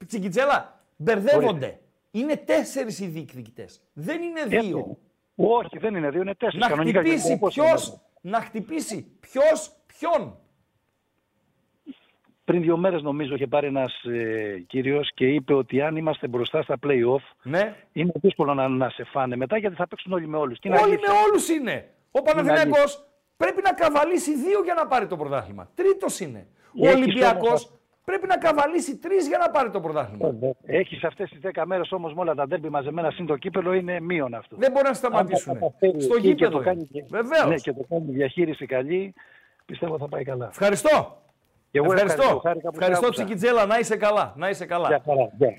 τσιγκιτζέλα, 0.06 0.80
μπερδεύονται. 0.96 1.78
Είναι 2.10 2.36
τέσσερις 2.36 2.98
οι 3.00 3.06
διεκδικητές. 3.06 3.80
Δεν 3.92 4.22
είναι 4.22 4.44
δύο. 4.44 4.98
Όχι, 5.36 5.78
δεν 5.78 5.94
είναι 5.94 6.10
δύο, 6.10 6.20
είναι 6.20 6.34
τέσσερα. 6.34 6.58
Να 6.58 6.68
Κανονικά 6.70 7.02
και 7.02 7.08
χτυπήσει 7.08 7.32
όπως 7.32 7.54
ποιο. 7.54 7.64
είναι. 7.64 8.00
Να 8.20 8.40
χτυπήσει 8.40 9.16
ποιος 9.20 9.72
ποιον. 9.86 10.36
Πριν 12.44 12.62
δύο 12.62 12.76
μέρες 12.76 13.02
νομίζω 13.02 13.34
είχε 13.34 13.46
πάρει 13.46 13.66
ένας 13.66 14.02
ε, 14.04 14.64
κύριος 14.66 15.10
και 15.14 15.26
είπε 15.28 15.54
ότι 15.54 15.80
αν 15.80 15.96
είμαστε 15.96 16.28
μπροστά 16.28 16.62
στα 16.62 16.78
play-off, 16.86 17.22
ναι. 17.42 17.76
είναι 17.92 18.12
δύσκολο 18.14 18.54
να, 18.54 18.68
να 18.68 18.90
σε 18.90 19.04
φάνε 19.04 19.36
μετά 19.36 19.58
γιατί 19.58 19.74
θα 19.76 19.88
παίξουν 19.88 20.12
όλοι 20.12 20.26
με 20.28 20.36
όλους. 20.36 20.58
Όλοι 20.64 20.98
με 20.98 21.12
όλους 21.28 21.48
είναι. 21.48 21.90
Ο 22.10 22.22
Παναθηναϊκός 22.22 23.04
πρέπει 23.36 23.62
να 23.62 23.72
καβαλήσει 23.72 24.36
δύο 24.36 24.62
για 24.64 24.74
να 24.74 24.86
πάρει 24.86 25.06
το 25.06 25.16
πρωτάθλημα. 25.16 25.70
Τρίτος 25.74 26.20
είναι. 26.20 26.46
Ο 26.82 26.86
Έχεις 26.86 26.96
Ολυμπιακός 26.96 27.48
όμως- 27.48 27.72
πρέπει 28.04 28.26
να 28.26 28.36
καβαλήσει 28.38 28.96
τρεις 28.98 29.28
για 29.28 29.38
να 29.38 29.50
πάρει 29.50 29.70
το 29.70 29.80
πρωτάθλημα. 29.80 30.34
Έχεις 30.64 31.04
αυτές 31.04 31.30
τις 31.30 31.40
10 31.54 31.62
μέρες 31.66 31.92
όμως 31.92 32.14
με 32.14 32.20
όλα 32.20 32.34
τα 32.34 32.46
ντέρμπι 32.46 32.68
μαζεμένα 32.68 33.10
συν 33.10 33.26
το 33.26 33.36
κύπελο 33.36 33.72
είναι 33.72 34.00
μείον 34.00 34.34
αυτό. 34.34 34.56
Δεν 34.56 34.70
μπορεί 34.70 34.82
να 34.82 34.88
Αν 34.88 34.94
σταματήσουν. 34.94 35.52
τα 35.52 35.58
καταφέρει 35.58 36.00
Στο 36.02 36.14
εκεί 36.14 36.22
και 36.22 36.28
γήπεδο. 36.28 36.58
το 36.58 36.64
κάνει 36.64 36.86
και- 36.86 37.04
Βεβαίως. 37.08 37.46
Ναι, 37.48 37.54
και 37.54 37.72
το 37.72 37.84
κάνει 37.88 38.12
διαχείριση 38.12 38.66
καλή, 38.66 39.14
πιστεύω 39.66 39.98
θα 39.98 40.08
πάει 40.08 40.24
καλά. 40.24 40.46
Ευχαριστώ. 40.46 41.22
Και 41.70 41.78
εγώ 41.78 41.92
ευχαριστώ. 41.92 42.22
ευχαριστώ. 42.22 42.40
Χάρηκα 42.48 42.70
που 42.70 42.76
Ευχαριστώ 42.78 43.06
άκουσα. 43.06 43.24
Τσικιτζέλα. 43.24 43.66
Να 43.66 43.78
είσαι 43.78 43.96
καλά. 43.96 44.32
Να 44.36 44.48
είσαι 44.48 44.66
καλά. 44.66 44.88
Γεια 44.88 45.02
χαρά. 45.04 45.30
Γεια. 45.38 45.54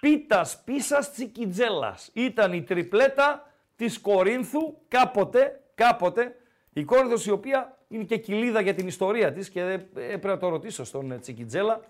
Πίτας 0.00 0.62
Πίσας 0.64 1.12
Τσικιτζέλας. 1.12 2.10
Ήταν 2.14 2.52
η 2.52 2.62
τριπλέτα 2.62 3.52
της 3.76 4.00
Κορίνθου 4.00 4.74
κάποτε, 4.88 5.60
κάποτε, 5.74 6.36
η 6.72 6.84
Κόρινθος 6.84 7.26
η 7.26 7.30
οποία 7.30 7.77
είναι 7.88 8.04
και 8.04 8.16
κοιλίδα 8.16 8.60
για 8.60 8.74
την 8.74 8.86
ιστορία 8.86 9.32
της 9.32 9.48
και 9.48 9.60
ε, 9.60 9.72
έπρεπε 9.94 10.26
να 10.28 10.38
το 10.38 10.48
ρωτήσω 10.48 10.84
στον 10.84 11.12
ε, 11.12 11.18
Τσικιτζέλα 11.18 11.80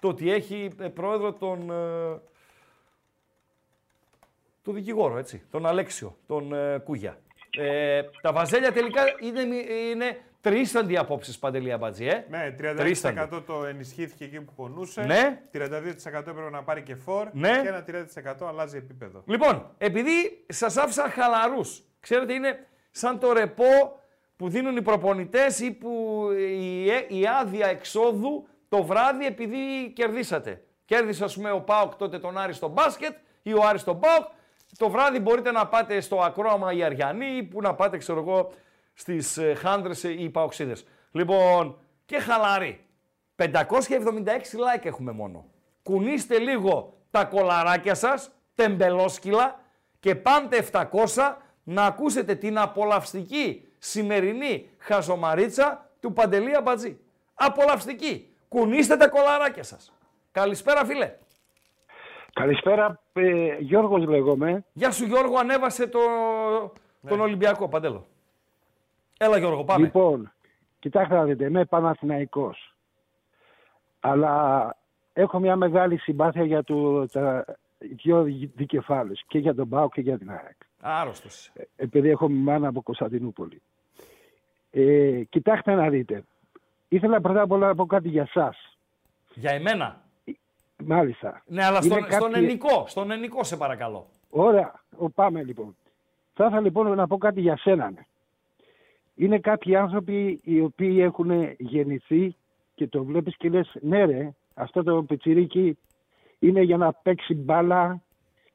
το 0.00 0.08
ότι 0.08 0.30
έχει 0.32 0.70
ε, 0.80 0.88
πρόεδρο 0.88 1.32
τον, 1.32 1.70
ε, 1.70 2.20
τον 4.62 4.74
δικηγόρο, 4.74 5.18
έτσι, 5.18 5.42
τον 5.50 5.66
Αλέξιο, 5.66 6.16
τον 6.26 6.52
ε, 6.52 6.78
Κούγια. 6.84 7.18
Ε, 7.58 8.02
τα 8.20 8.32
βαζέλια 8.32 8.72
τελικά 8.72 9.02
είναι, 9.20 9.44
μη- 9.44 9.66
είναι 9.92 10.20
τρίσταντη 10.40 10.96
απόψεις 10.96 11.38
Παντελή 11.38 11.72
Αμπατζή, 11.72 12.06
ε. 12.06 12.24
Ναι, 12.30 12.50
Τρίσταντη. 12.76 13.28
30% 13.32 13.42
το 13.46 13.64
ενισχύθηκε 13.64 14.24
εκεί 14.24 14.40
που 14.40 14.52
πονούσε. 14.56 15.02
Ναι. 15.02 15.40
32% 15.52 15.58
έπρεπε 16.04 16.50
να 16.50 16.62
πάρει 16.62 16.82
και 16.82 16.94
φόρ. 16.94 17.28
Ναι. 17.32 17.60
Και 17.62 17.68
ένα 17.68 17.84
30% 18.44 18.46
αλλάζει 18.48 18.76
επίπεδο. 18.76 19.22
Λοιπόν, 19.26 19.70
επειδή 19.78 20.44
σας 20.48 20.76
άφησα 20.76 21.08
χαλαρούς, 21.10 21.82
ξέρετε, 22.00 22.32
είναι 22.32 22.66
σαν 22.90 23.18
το 23.18 23.32
ρεπό 23.32 24.00
που 24.38 24.48
δίνουν 24.48 24.76
οι 24.76 24.82
προπονητές 24.82 25.60
ή 25.60 25.72
που 25.72 26.22
η, 26.38 26.90
ε- 26.90 27.06
η 27.08 27.26
άδεια 27.40 27.66
εξόδου 27.66 28.46
το 28.68 28.82
βράδυ 28.84 29.26
επειδή 29.26 29.92
κερδίσατε. 29.94 30.62
Κέρδισε, 30.84 31.24
ας 31.24 31.34
πούμε, 31.34 31.50
ο 31.50 31.60
Πάοκ 31.60 31.94
τότε 31.94 32.18
τον 32.18 32.38
Άρη 32.38 32.52
στο 32.52 32.68
μπάσκετ 32.68 33.16
ή 33.42 33.52
ο 33.52 33.62
Άρης 33.64 33.80
στον 33.80 34.00
Πάοκ. 34.00 34.24
Το 34.76 34.90
βράδυ 34.90 35.20
μπορείτε 35.20 35.50
να 35.50 35.66
πάτε 35.66 36.00
στο 36.00 36.20
ακρόαμα 36.20 36.72
οι 36.72 36.82
Αριανοί 36.82 37.36
ή 37.36 37.42
που 37.42 37.60
να 37.60 37.74
πάτε, 37.74 37.96
ξέρω 37.96 38.20
εγώ, 38.20 38.52
στις 38.94 39.38
χάντρε 39.56 39.92
ή 40.08 40.22
οι 40.24 40.30
Παοξίδες. 40.30 40.84
Λοιπόν, 41.10 41.78
και 42.04 42.18
χαλαροί. 42.18 42.84
576 43.36 43.46
like 43.46 44.84
έχουμε 44.84 45.12
μόνο. 45.12 45.46
Κουνήστε 45.82 46.38
λίγο 46.38 46.98
τα 47.10 47.24
κολαράκια 47.24 47.94
σας, 47.94 48.30
τεμπελόσκυλα 48.54 49.60
και 50.00 50.14
πάντε 50.14 50.56
700 50.72 51.36
να 51.62 51.84
ακούσετε 51.84 52.34
την 52.34 52.58
απολαυστική 52.58 53.67
σημερινή 53.78 54.70
χαζομαρίτσα 54.78 55.90
του 56.00 56.12
Παντελή 56.12 56.56
Αμπατζή. 56.56 56.98
Απολαυστική. 57.34 58.32
Κουνήστε 58.48 58.96
τα 58.96 59.08
κολαράκια 59.08 59.62
σας. 59.62 59.92
Καλησπέρα 60.32 60.84
φίλε. 60.84 61.14
Καλησπέρα, 62.32 63.00
ε, 63.12 63.56
Γιώργος 63.58 64.06
λέγομαι. 64.06 64.64
Γεια 64.72 64.90
σου 64.90 65.04
Γιώργο, 65.04 65.38
ανέβασε 65.38 65.86
το, 65.86 65.98
τον 67.08 67.20
Ολυμπιακό 67.20 67.68
Παντέλο. 67.68 68.06
Έλα 69.18 69.38
Γιώργο, 69.38 69.64
πάμε. 69.64 69.84
Λοιπόν, 69.84 70.32
κοιτάξτε 70.78 71.14
να 71.14 71.24
δείτε, 71.24 71.44
είμαι 71.44 71.64
Παναθηναϊκός. 71.64 72.74
Αλλά 74.00 74.76
έχω 75.12 75.38
μια 75.38 75.56
μεγάλη 75.56 75.98
συμπάθεια 75.98 76.44
για 76.44 76.62
το, 76.62 77.06
τα 77.08 77.44
δύο 77.78 78.22
δικεφάλους, 78.54 79.20
και 79.26 79.38
για 79.38 79.54
τον 79.54 79.68
ΠΑΟ 79.68 79.88
και 79.88 80.00
για 80.00 80.18
την 80.18 80.30
ΑΕΚ. 80.30 80.56
Άρρωστος. 80.80 81.52
Επειδή 81.76 82.08
έχω 82.08 82.28
μάνα 82.28 82.68
από 82.68 82.82
Κωνσταντινούπολη. 82.82 83.62
Ε, 84.70 85.22
κοιτάξτε 85.30 85.74
να 85.74 85.88
δείτε. 85.88 86.24
Ήθελα 86.88 87.20
πρώτα 87.20 87.40
απ' 87.42 87.50
όλα 87.52 87.66
να 87.66 87.74
πω 87.74 87.86
κάτι 87.86 88.08
για 88.08 88.26
σας. 88.32 88.78
Για 89.34 89.50
εμένα; 89.50 90.02
Μάλιστα. 90.84 91.42
Ναι, 91.46 91.64
αλλά 91.64 91.80
Είναι 91.84 91.94
στον, 91.94 92.10
στον 92.10 92.30
κάποιοι- 92.32 92.48
ενικό, 92.48 92.84
στον 92.88 93.10
ενικό 93.10 93.44
σε 93.44 93.56
παρακαλώ. 93.56 94.06
Ωραία, 94.30 94.80
Ο, 94.96 95.10
πάμε 95.10 95.42
λοιπόν. 95.42 95.76
Θα 96.34 96.44
ήθελα 96.44 96.60
λοιπόν 96.60 96.94
να 96.96 97.06
πω 97.06 97.18
κάτι 97.18 97.40
για 97.40 97.56
σένα. 97.56 97.90
ναι. 97.90 98.00
Είναι 99.14 99.38
κάποιοι 99.38 99.76
άνθρωποι 99.76 100.40
οι 100.44 100.60
οποίοι 100.60 100.96
έχουν 101.00 101.54
γεννηθεί 101.58 102.36
και 102.74 102.86
το 102.86 103.04
βλέπεις 103.04 103.36
και 103.36 103.48
λες 103.48 103.76
ναι 103.80 104.04
ρε, 104.04 104.30
αυτό 104.54 104.82
το 104.82 105.02
πιτσιρίκι 105.02 105.78
είναι 106.38 106.60
για 106.62 106.76
να 106.76 106.92
παίξει 106.92 107.34
μπάλα 107.34 108.02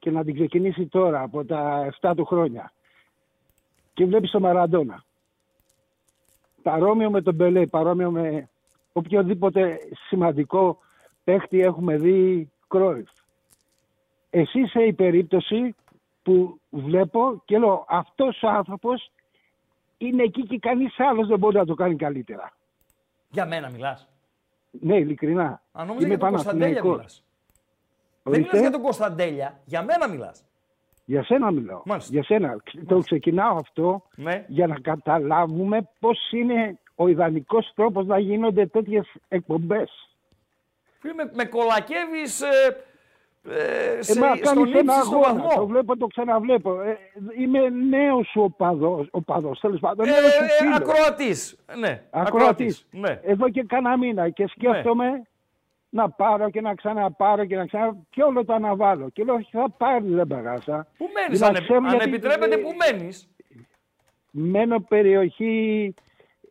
και 0.03 0.11
να 0.11 0.23
την 0.23 0.33
ξεκινήσει 0.33 0.87
τώρα 0.87 1.21
από 1.21 1.45
τα 1.45 1.93
7 2.01 2.13
του 2.15 2.25
χρόνια 2.25 2.71
και 3.93 4.05
βλέπεις 4.05 4.31
τον 4.31 4.41
Μαραντόνα 4.41 5.03
παρόμοιο 6.61 7.09
με 7.11 7.21
τον 7.21 7.35
Μπελέ, 7.35 7.67
παρόμοιο 7.67 8.11
με 8.11 8.49
οποιοδήποτε 8.93 9.79
σημαντικό 10.07 10.77
παίχτη 11.23 11.61
έχουμε 11.61 11.97
δει 11.97 12.51
Κρόιφ. 12.67 13.09
Εσύ 14.29 14.59
είσαι 14.59 14.81
η 14.83 14.93
περίπτωση 14.93 15.75
που 16.23 16.59
βλέπω 16.69 17.41
και 17.45 17.57
λέω 17.57 17.85
αυτός 17.87 18.43
ο 18.43 18.47
άνθρωπος 18.47 19.11
είναι 19.97 20.23
εκεί 20.23 20.47
και 20.47 20.59
κανείς 20.59 20.99
άλλος 20.99 21.27
δεν 21.27 21.39
μπορεί 21.39 21.55
να 21.55 21.65
το 21.65 21.73
κάνει 21.73 21.95
καλύτερα. 21.95 22.53
Για 23.29 23.45
μένα 23.45 23.69
μιλάς. 23.69 24.07
Ναι, 24.71 24.97
ειλικρινά. 24.97 25.61
Αν 25.71 25.87
νόμιζα 25.87 26.07
για 26.07 26.17
τον 26.17 26.29
Κωνσταντέλια 26.29 26.83
μιλάς. 26.83 27.23
Δεν 28.23 28.39
μιλάς 28.39 28.59
για 28.59 28.71
τον 28.71 28.81
Κωνσταντέλια, 28.81 29.59
για 29.65 29.81
μένα 29.83 30.07
μιλάς. 30.09 30.43
Για 31.05 31.23
σένα 31.23 31.51
μιλάω. 31.51 31.81
Για 32.09 32.23
σένα. 32.23 32.55
Το 32.87 32.99
ξεκινάω 32.99 33.55
αυτό 33.57 34.03
Ναι. 34.15 34.45
για 34.47 34.67
να 34.67 34.79
καταλάβουμε 34.79 35.89
πώς 35.99 36.31
είναι 36.31 36.77
ο 36.95 37.07
ιδανικός 37.07 37.71
τρόπος 37.75 38.05
να 38.05 38.19
γίνονται 38.19 38.65
τέτοιες 38.65 39.11
εκπομπές. 39.27 40.09
Φίλε, 40.99 41.13
με, 41.13 41.31
με 41.33 41.45
κολακεύεις 41.45 42.41
ε, 42.41 42.77
ε, 43.49 44.01
σε, 44.01 44.17
Ε, 44.19 44.21
μα 44.21 44.35
στον 44.35 44.55
κάνεις 44.55 44.73
ένα 44.73 44.79
ύψιστο 44.93 45.15
αγώνα. 45.17 45.33
βαθμό. 45.43 45.59
Το 45.61 45.67
βλέπω, 45.67 45.97
το 45.97 46.07
ξαναβλέπω. 46.07 46.81
Ε, 46.81 46.97
είμαι 47.37 47.69
νέος 47.69 48.27
σου 48.27 48.41
οπαδός, 48.41 49.07
οπαδός 49.11 49.59
τέλος 49.59 49.79
πάντων. 49.79 50.05
Ε, 50.07 50.09
νέος 50.09 50.33
σου 50.33 50.43
ε, 50.43 50.47
φίλος. 50.47 50.75
ακροατής. 50.75 51.55
Ναι, 51.77 52.03
Ακροατής. 52.09 52.85
Ναι. 52.91 53.19
Εδώ 53.23 53.49
και 53.49 53.63
κάνα 53.63 53.97
μήνα 53.97 54.29
και 54.29 54.47
σκέφτομαι 54.47 55.21
να 55.93 56.09
πάρω 56.09 56.49
και 56.49 56.61
να 56.61 56.75
ξαναπάρω 56.75 57.45
και 57.45 57.55
να 57.55 57.65
ξανα... 57.65 57.97
και 58.09 58.23
όλο 58.23 58.45
το 58.45 58.53
αναβάλω. 58.53 59.09
Και 59.09 59.23
λέω, 59.23 59.35
όχι, 59.35 59.49
θα 59.51 59.69
πάρεις, 59.77 60.11
δεν 60.13 60.27
παγάσα. 60.27 60.87
Πού 60.97 61.05
μένεις, 61.13 61.39
Να 61.39 61.47
αν, 61.47 61.53
ξέρω 61.53 61.75
αν 61.77 61.89
γιατί- 61.89 62.09
επιτρέπετε, 62.09 62.57
πού 62.57 62.69
μένεις; 62.77 63.27
Μένω 64.31 64.79
περιοχή 64.79 65.93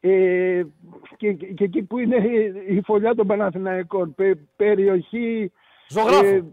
ε, 0.01 0.63
και, 1.17 1.33
και 1.33 1.65
εκεί 1.65 1.83
που 1.83 1.99
είναι 1.99 2.17
η 2.67 2.81
φωλιά 2.85 3.15
των 3.15 3.27
Παναθηναϊκών. 3.27 4.15
Πε- 4.15 4.39
περιοχή... 4.57 5.53
Ζωγράφου. 5.89 6.25
ε, 6.27 6.45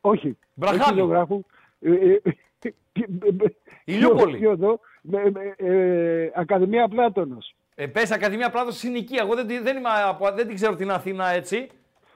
όχι. 0.00 0.36
Βραχάμι. 0.54 0.82
Όχι 0.82 0.94
ζωγράφου. 1.00 1.42
Ε, 1.80 1.90
ε, 1.92 2.70
Ηλιούπολη. 3.84 4.38
ποιο 4.38 4.50
εδώ, 4.50 4.80
με- 5.02 5.30
με- 5.30 5.54
ε, 5.56 6.30
Ακαδημία 6.34 6.88
Πλάτωνος. 6.88 7.55
Ε, 7.78 7.86
πες 7.86 8.10
Ακαδημία 8.10 8.50
Πλάτος 8.50 8.76
συνοικία. 8.76 9.20
Εγώ 9.22 9.34
δεν, 9.34 9.46
τη- 9.46 9.58
δεν, 9.58 9.76
είμαι, 9.76 9.88
από- 10.08 10.30
δεν 10.34 10.46
την 10.46 10.54
ξέρω 10.54 10.74
την 10.76 10.90
Αθήνα 10.90 11.28
έτσι. 11.28 11.68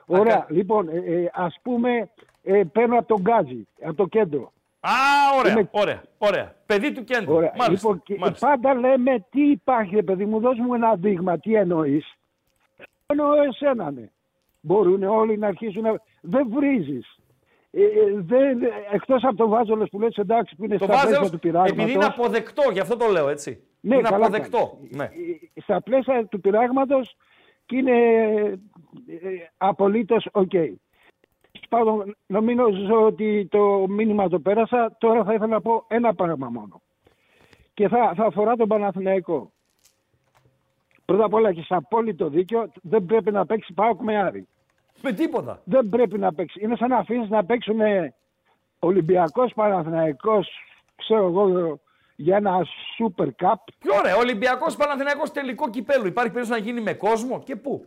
Ωραία, 0.07 0.35
Ακα- 0.37 0.47
λοιπόν, 0.51 0.89
ε, 0.89 0.97
ε, 0.97 1.31
ας 1.33 1.59
πούμε, 1.63 2.11
ε, 2.43 2.63
παίρνω 2.73 2.99
από 2.99 3.07
τον 3.09 3.21
Γκάζι, 3.21 3.67
από 3.83 3.95
το 3.95 4.07
κέντρο. 4.07 4.53
Α, 4.81 4.91
ωραία, 5.39 5.53
Είμαι- 5.53 5.69
ωραία, 5.71 6.03
ωραία. 6.19 6.55
Παιδί 6.67 6.93
του 6.93 7.05
κέντρου. 7.05 7.35
Ωραία. 7.35 7.53
Μάλιστα, 7.57 7.89
λοιπόν, 7.89 8.03
και 8.03 8.17
μάλιστα. 8.19 8.47
πάντα 8.49 8.75
λέμε 8.75 9.27
τι 9.31 9.51
υπάρχει, 9.51 9.95
ρε 9.95 10.03
παιδί 10.03 10.25
μου, 10.25 10.41
δώσ' 10.41 10.59
μου 10.59 10.75
ένα 10.75 10.95
δείγμα, 10.95 11.39
τι 11.39 11.55
εννοείς. 11.55 12.15
Εννοώ 13.07 13.29
εσένα, 13.43 13.91
ναι. 13.91 14.09
Μπορούν 14.61 15.03
όλοι 15.03 15.39
να 15.39 15.47
αρχίσουν 15.47 15.83
να... 15.83 16.01
Δεν 16.21 16.47
βρίζεις. 16.51 17.19
Ε, 17.71 17.83
ε, 17.83 17.89
δεν, 18.15 18.59
εκτός 18.93 19.23
από 19.25 19.37
το 19.37 19.49
βάζελος 19.49 19.89
που 19.91 20.01
λες 20.01 20.17
εντάξει 20.17 20.57
που 20.57 20.65
είναι 20.65 20.77
Το 20.79 20.85
στα 20.85 20.93
πλαίσια 20.93 21.09
βάζελος, 21.09 21.31
του 21.31 21.39
πειράγματος. 21.39 21.77
επειδή 21.79 21.93
είναι 21.93 22.05
αποδεκτό, 22.05 22.63
γι' 22.73 22.81
αυτό 22.81 22.97
το 22.97 23.07
λέω 23.07 23.29
έτσι. 23.29 23.63
Ναι, 23.81 23.95
είναι 23.95 24.09
καλά 24.09 24.27
αποδεκτό. 24.27 24.79
Ναι. 24.91 25.05
Ε, 25.05 25.61
στα 25.61 25.83
πλαίσια 25.83 26.27
του 26.27 26.41
πειράγματος 26.41 27.17
και 27.67 27.77
είναι 27.77 27.97
ε, 29.07 29.51
απολύτως 29.57 30.29
οκ. 30.33 30.53
Πάντων, 31.69 32.17
νομίζω 32.27 33.03
ότι 33.05 33.47
το 33.51 33.87
μήνυμα 33.89 34.29
το 34.29 34.41
πέρασα. 34.41 34.97
Τώρα 34.99 35.25
θα 35.25 35.33
ήθελα 35.35 35.47
να 35.47 35.61
πω 35.61 35.85
ένα 35.89 36.15
πράγμα 36.15 36.49
μόνο. 36.49 36.81
Και 37.75 37.89
θα, 37.89 38.13
θα 38.17 38.25
αφορά 38.25 38.57
τον 38.57 38.69
Παναθηναϊκό. 38.69 39.53
Πρώτα 41.05 41.25
απ' 41.25 41.35
όλα 41.35 41.49
έχεις 41.49 41.71
απόλυτο 41.71 42.29
δίκιο. 42.29 42.71
Δεν 42.83 43.05
πρέπει 43.05 43.31
να 43.31 43.47
παίξει 43.47 43.73
Πάοκ 43.73 44.01
με 44.03 44.17
Άρη. 44.17 44.49
Με 45.03 45.13
τίποτα. 45.13 45.61
Δεν 45.65 45.89
πρέπει 45.89 46.19
να 46.19 46.35
παίξει. 46.35 46.61
Είναι 46.63 46.77
σαν 46.77 46.89
να 46.89 46.97
αφήσει 46.97 47.29
να 47.29 47.45
παίξουν 47.45 47.79
Ολυμπιακός 48.79 49.53
Παναθηναϊκός, 49.55 50.49
ξέρω 50.97 51.27
εγώ, 51.27 51.81
για 52.21 52.37
ένα 52.37 52.67
Super 52.99 53.27
Cup. 53.27 53.55
Πιο 53.79 53.95
ωραία, 53.99 54.17
Ολυμπιακός 54.17 54.77
Παναθηναϊκός 54.77 55.31
τελικό 55.33 55.71
κυπέλου. 55.71 56.07
Υπάρχει 56.07 56.33
περίπτωση 56.33 56.61
να 56.61 56.67
γίνει 56.67 56.81
με 56.81 56.95
κόσμο 56.95 57.43
και 57.45 57.57
πού; 57.57 57.85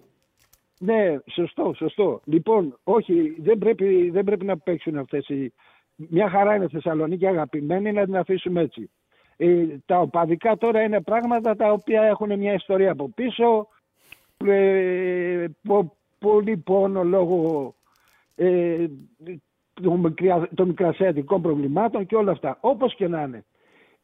Ναι, 0.79 1.17
σωστό, 1.31 1.73
σωστό. 1.75 2.21
Λοιπόν, 2.25 2.77
όχι, 2.83 3.35
δεν 3.39 3.57
πρέπει, 3.57 4.09
δεν 4.09 4.23
πρέπει 4.23 4.45
να 4.45 4.57
παίξουν 4.57 4.97
αυτές 4.97 5.27
οι... 5.29 5.53
Μια 5.95 6.29
χαρά 6.29 6.55
είναι 6.55 6.67
Θεσσαλονίκη 6.67 7.27
αγαπημένη, 7.27 7.91
να 7.91 8.05
την 8.05 8.17
αφήσουμε 8.17 8.61
έτσι. 8.61 8.89
Ε, 9.37 9.65
τα 9.85 9.99
οπαδικά 9.99 10.57
τώρα 10.57 10.81
είναι 10.81 11.01
πράγματα 11.01 11.55
τα 11.55 11.71
οποία 11.71 12.01
έχουν 12.03 12.37
μια 12.39 12.53
ιστορία 12.53 12.91
από 12.91 13.09
πίσω. 13.15 13.67
Ε, 14.45 15.45
πο- 15.67 15.95
πολύ 16.19 16.57
πόνο 16.57 17.03
λόγω 17.03 17.73
ε, 18.35 18.85
των, 19.73 19.99
μικρα- 19.99 20.49
των 20.55 20.67
μικρασιατικών 20.67 21.41
προβλημάτων 21.41 22.05
και 22.05 22.15
όλα 22.15 22.31
αυτά. 22.31 22.57
Όπως 22.61 22.95
και 22.95 23.07
να 23.07 23.21
είναι. 23.21 23.43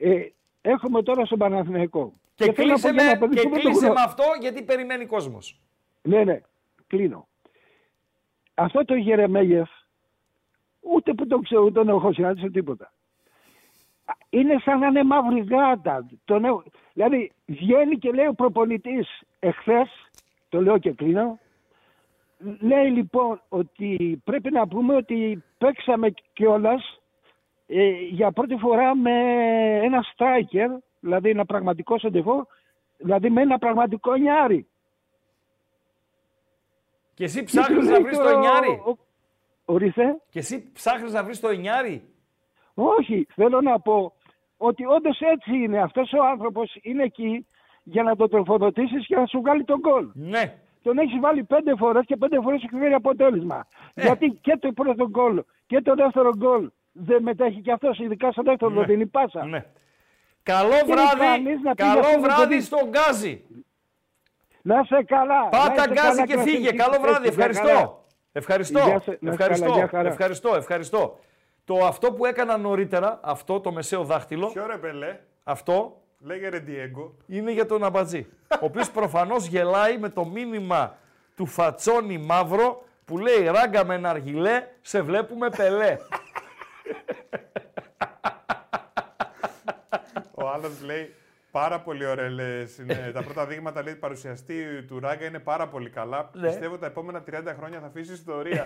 Ε, 0.02 0.20
έχουμε 0.62 1.04
τώρα 1.04 1.26
στον 1.26 1.38
Παναθηναϊκό. 1.38 2.14
Και, 2.36 2.52
θέλω 2.54 2.68
να 2.68 2.74
κλείσε, 2.74 2.88
πω 2.88 2.94
για 2.94 3.04
με, 3.04 3.10
ένα 3.10 3.20
παιδί 3.20 3.36
και 3.36 3.42
που 3.42 3.50
δεν 3.50 3.62
το 3.62 3.68
κλείσε 3.70 3.86
γνω- 3.86 3.98
με 3.98 4.02
αυτό 4.04 4.24
γιατί 4.42 4.64
περιμένει 4.64 5.06
κόσμος. 5.06 5.60
ναι, 6.02 6.24
ναι, 6.24 6.42
κλείνω. 6.88 7.28
Αυτό 8.54 8.86
το 8.86 8.96
Γερεμέγεφ, 8.96 9.70
ούτε 10.80 11.14
που 11.14 11.28
το 11.28 11.40
ξέρω, 11.40 11.62
ούτε 11.64 11.72
τον 11.84 11.90
έχω 11.90 12.14
συνάντησει 12.14 12.50
τίποτα. 12.50 12.92
Α, 14.06 14.14
Είναι 14.30 14.60
σαν 14.64 14.80
να 14.80 14.88
είναι 14.88 15.04
μαύρη 15.04 15.40
γάτα. 15.50 16.06
Τον 16.26 16.46
έχω... 16.46 16.64
Δηλαδή, 16.94 17.32
βγαίνει 17.46 17.96
και 17.98 18.12
λέει 18.12 18.26
ο 18.26 18.34
προπονητής 18.34 19.22
εχθές, 19.40 19.90
το 20.50 20.62
λέω 20.62 20.78
και 20.78 20.92
κλείνω, 20.92 21.40
λέει 22.60 22.90
λοιπόν 22.90 23.42
ότι 23.50 24.22
πρέπει 24.24 24.52
να 24.52 24.68
πούμε 24.68 24.96
ότι 24.96 25.44
παίξαμε 25.58 26.14
κιόλας 26.34 27.00
ε, 27.72 27.90
για 27.92 28.32
πρώτη 28.32 28.56
φορά 28.56 28.96
με 28.96 29.12
ένα 29.84 30.04
striker, 30.16 30.68
δηλαδή 31.00 31.30
ένα 31.30 31.46
πραγματικό 31.46 32.00
σεντεφό, 32.00 32.48
δηλαδή 32.98 33.30
με 33.30 33.42
ένα 33.42 33.58
πραγματικό 33.58 34.16
νιάρι. 34.16 34.68
Και 37.14 37.24
εσύ 37.24 37.38
Και 37.40 37.44
ψάχνεις 37.44 37.78
του 37.80 37.86
να 37.86 37.92
λέει 37.92 38.02
βρεις 38.02 38.18
το- 38.18 38.24
το 38.24 38.30
εννιάρι. 38.30 38.70
ο- 38.70 38.98
Ορίστε. 39.66 40.22
Και 40.30 40.40
εσύ 40.40 40.72
ψάχνεις 40.74 41.14
να 41.14 41.24
βρεις 41.24 41.40
το 41.40 41.48
εννιάρι. 41.48 42.04
Όχι, 42.74 43.28
θέλω 43.36 43.62
να 43.62 43.80
πω 43.80 44.14
ότι 44.58 44.86
όντως 44.86 45.20
έτσι 45.20 45.52
είναι. 45.56 45.80
Αυτός 45.82 46.12
ο 46.14 46.26
άνθρωπος 46.26 46.78
είναι 46.82 47.04
εκεί 47.04 47.48
για 47.84 48.04
να 48.04 48.16
το 48.16 48.28
τροφοδοτήσεις 48.28 49.06
και 49.06 49.16
να 49.16 49.26
σου 49.26 49.40
βγάλει 49.40 49.64
τον 49.64 49.80
γκολ. 49.80 50.10
Ναι. 50.14 50.60
Τον 50.82 50.98
έχεις 50.98 51.20
βάλει 51.20 51.44
πέντε 51.44 51.76
φορές 51.76 52.06
και 52.06 52.16
πέντε 52.18 52.42
φορές 52.42 52.64
έχει 52.64 52.76
φέρει 52.80 52.94
αποτέλεσμα. 52.94 53.68
Ε. 53.94 54.02
Γιατί 54.02 54.38
και 54.42 54.58
το 54.60 54.72
πρώτο 54.72 55.10
γκολ 55.10 55.44
και 55.68 55.82
το 55.82 55.96
δεύτερο 55.96 56.36
γκολ 56.38 56.70
δεν 57.06 57.24
μετέχει 57.24 57.62
και 57.62 57.72
αυτός, 57.72 58.00
ειδικά 58.00 58.32
στο 58.32 58.42
δεύτερο, 58.42 58.72
Ναι. 58.72 58.78
δεν 58.78 58.86
δίνει 58.86 59.06
πάσα. 59.06 59.46
Ναι. 59.46 59.66
Καλό 60.44 60.70
Και 60.86 60.92
βράδυ, 60.94 61.20
κανείς 61.20 61.62
να 61.62 61.76
πει 61.76 61.82
καλό 61.84 61.92
για 61.94 62.02
αυτό 62.02 62.16
το 62.16 62.22
βράδυ 62.22 62.48
παιδί. 62.48 62.62
στον 62.62 62.90
Γκάζι. 62.90 63.44
Να 64.62 64.80
είσαι 64.84 65.04
καλά. 65.08 65.42
να 65.44 65.50
Πάτα 65.50 65.74
είσαι 65.74 65.88
Γκάζι 65.92 66.08
καλά 66.10 66.26
και 66.26 66.36
να 66.36 66.42
φύγε. 66.42 66.56
συνεχίσεις 66.56 66.86
Καλό 66.86 66.98
βράδυ. 67.02 67.28
έτσι. 67.28 67.40
Γεια 67.40 67.54
χαρά. 67.54 67.70
Ευχαριστώ. 67.72 68.04
Ευχαριστώ. 68.32 68.80
Γεια 68.80 69.00
σε- 69.00 69.10
να 69.10 69.18
είσαι 69.22 69.30
ευχαριστώ. 69.32 69.66
καλά, 69.66 69.78
γεια 69.78 69.88
χαρά. 69.88 70.10
ευχαριστώ. 70.10 70.56
Ευχαριστώ. 70.56 71.20
Το 71.66 71.86
αυτό 71.86 72.14
που 72.14 72.26
έκανα 72.26 72.58
νωρίτερα, 72.58 73.20
αυτό 73.24 73.60
το 73.60 73.72
μεσαίο 73.72 74.04
δάχτυλο, 74.04 74.48
Ποιο 74.48 74.66
ρε 74.68 74.78
πελέ, 74.78 75.20
αυτό 75.44 76.02
λέγε 76.20 76.50
ρε 76.50 76.64
Diego. 76.68 77.12
είναι 77.28 77.52
για 77.52 77.66
τον 77.66 77.84
Αμπατζή. 77.84 78.28
ο 78.52 78.66
οποίος 78.66 78.92
προφανώς 79.00 79.46
γελάει 79.46 79.98
με 79.98 80.10
το 80.10 80.26
μήνυμα 80.26 80.98
του 81.36 81.46
Φατσόνι 81.46 82.18
Μαύρο 82.18 82.84
που 83.06 83.18
λέει 83.18 83.44
ράγκα 83.44 83.86
με 83.86 83.98
ναργιλέ, 83.98 84.64
σε 84.82 85.02
βλέπουμε 85.02 85.50
πελέ. 85.50 85.98
Ο 90.34 90.50
άλλος 90.50 90.82
λέει 90.86 91.14
πάρα 91.52 91.80
πολύ 91.80 92.06
ωραία. 92.06 92.30
λες, 92.30 92.78
είναι, 92.78 93.12
τα 93.14 93.24
πρώτα 93.24 93.46
δείγματα 93.46 93.84
λέει 93.84 93.96
παρουσιαστή 93.96 94.84
του 94.88 95.00
Ράγκα 95.00 95.26
είναι 95.26 95.40
πάρα 95.40 95.68
πολύ 95.68 95.90
καλά. 95.90 96.30
Ναι. 96.34 96.48
Πιστεύω 96.48 96.78
τα 96.78 96.86
επόμενα 96.86 97.24
30 97.32 97.34
χρόνια 97.58 97.80
θα 97.80 97.86
αφήσεις 97.86 98.14
ιστορία. 98.18 98.66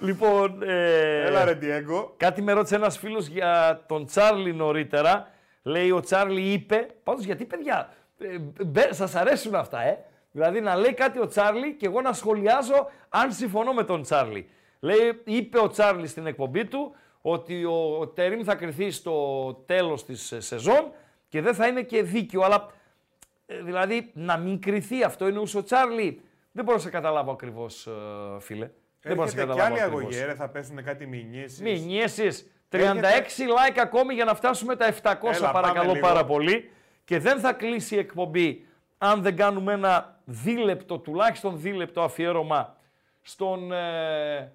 λοιπόν, 0.00 0.62
ε, 0.62 1.24
Έλα 1.26 1.44
ρε 1.44 1.58
Diego. 1.60 2.08
Κάτι 2.16 2.42
με 2.42 2.52
ρώτησε 2.52 2.74
ένας 2.74 2.98
φίλος 2.98 3.26
για 3.26 3.82
τον 3.88 4.06
Τσάρλι 4.06 4.52
νωρίτερα. 4.54 5.28
Λέει 5.62 5.90
ο 5.90 6.00
Τσάρλι 6.00 6.40
είπε, 6.52 6.86
πάντως 7.02 7.24
γιατί 7.24 7.44
παιδιά, 7.44 7.92
ε, 8.18 8.38
μπε- 8.64 8.92
σας 8.94 9.14
αρέσουν 9.14 9.54
αυτά, 9.54 9.80
ε; 9.82 10.04
Δηλαδή 10.30 10.60
να 10.60 10.76
λέει 10.76 10.94
κάτι 10.94 11.18
ο 11.20 11.26
Τσάρλι 11.26 11.74
και 11.74 11.86
εγώ 11.86 12.00
να 12.00 12.12
σχολιάζω 12.12 12.90
αν 13.08 13.32
συμφωνώ 13.32 13.72
με 13.72 13.84
τον 13.84 14.02
Τσάρλι. 14.02 14.48
Λέει, 14.80 15.20
είπε 15.24 15.58
ο 15.58 15.68
Τσάρλι 15.68 16.06
στην 16.06 16.26
εκπομπή 16.26 16.64
του 16.64 16.94
ότι 17.20 17.64
ο 17.64 18.06
Τερίμ 18.14 18.40
θα 18.44 18.54
κρυθεί 18.54 18.90
στο 18.90 19.14
τέλος 19.66 20.04
της 20.04 20.32
ε, 20.32 20.40
σεζόν 20.40 20.90
και 21.28 21.40
δεν 21.40 21.54
θα 21.54 21.66
είναι 21.66 21.82
και 21.82 22.02
δίκιο. 22.02 22.42
Αλλά 22.42 22.66
ε, 23.46 23.62
δηλαδή 23.62 24.10
να 24.14 24.36
μην 24.36 24.60
κρυθεί 24.60 25.02
αυτό 25.02 25.24
εννοούσε 25.24 25.58
ο 25.58 25.62
Τσάρλι. 25.62 26.20
Δεν 26.52 26.64
μπορώ 26.64 26.76
να 26.76 26.82
σε 26.82 26.90
καταλάβω 26.90 27.32
ακριβώς, 27.32 27.86
ε, 27.86 27.90
φίλε. 28.40 28.70
Δεν 29.02 29.14
μπορώ 29.14 29.24
να 29.24 29.30
σε 29.30 29.40
Έρχεται 29.40 29.52
και 29.52 29.58
καταλάβω 29.58 29.72
άλλη 29.74 29.80
ακριβώς. 29.82 30.00
αγωγή, 30.02 30.24
ρε, 30.24 30.34
θα 30.34 30.48
πέσουν 30.48 30.84
κάτι 30.84 31.06
μηνύσεις. 31.06 31.60
Μηνύσεις. 31.60 32.50
36 32.68 32.78
Έρχεται- 32.78 33.46
like 33.48 33.78
ακόμη 33.82 34.14
για 34.14 34.24
να 34.24 34.34
φτάσουμε 34.34 34.76
τα 34.76 34.86
700 34.86 35.36
Έλα, 35.36 35.50
πάμε 35.50 35.60
παρακαλώ 35.66 35.92
λίγο. 35.92 36.06
πάρα 36.06 36.24
πολύ. 36.24 36.70
Και 37.04 37.18
δεν 37.18 37.38
θα 37.40 37.52
κλείσει 37.52 37.94
η 37.94 37.98
εκπομπή 37.98 38.66
αν 38.98 39.22
δεν 39.22 39.36
κάνουμε 39.36 39.72
ένα 39.72 40.19
δίλεπτο, 40.30 40.98
τουλάχιστον 40.98 41.60
δίλεπτο 41.60 42.02
αφιέρωμα 42.02 42.76
στον 43.22 43.72
ε, 43.72 44.52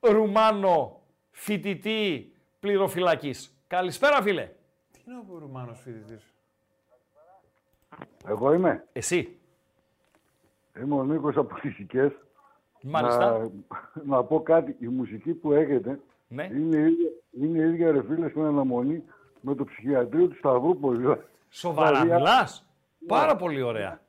Ρουμάνο 0.00 1.00
φοιτητή 1.30 2.32
πληροφυλακής. 2.60 3.54
Καλησπέρα 3.66 4.22
φίλε. 4.22 4.50
Τι 4.92 5.00
είναι 5.06 5.22
ο 5.34 5.38
Ρουμάνος 5.38 5.80
φοιτητής; 5.80 6.34
Εγώ 8.26 8.52
είμαι. 8.52 8.86
Εσύ. 8.92 9.38
Είμαι 10.82 10.94
ο 10.94 11.04
Νίκος 11.04 11.36
από 11.36 11.54
Φυσικές. 11.54 12.12
Μάλιστα. 12.82 13.38
Να, 13.38 13.48
να 14.16 14.24
πω 14.24 14.42
κάτι. 14.42 14.76
Η 14.80 14.86
μουσική 14.86 15.32
που 15.32 15.52
έχετε 15.52 16.00
Ναι. 16.28 16.44
είναι, 16.44 16.76
η 16.76 16.80
ίδια, 16.80 17.10
είναι 17.32 17.58
η 17.58 17.68
ίδια 17.68 17.90
ρε 17.90 18.02
φίλε 18.02 18.28
στην 18.28 18.42
αναμονή 18.44 19.04
με 19.40 19.54
το 19.54 19.64
ψυχιατρίο 19.64 20.28
του 20.28 20.36
Σταυρούπολη. 20.36 21.16
Σοβαρά 21.48 22.00
Δηλαδή, 22.00 22.22
μιλάς. 22.22 22.66
Πάρα 23.06 23.36
πολύ 23.36 23.62
ωραία. 23.62 24.00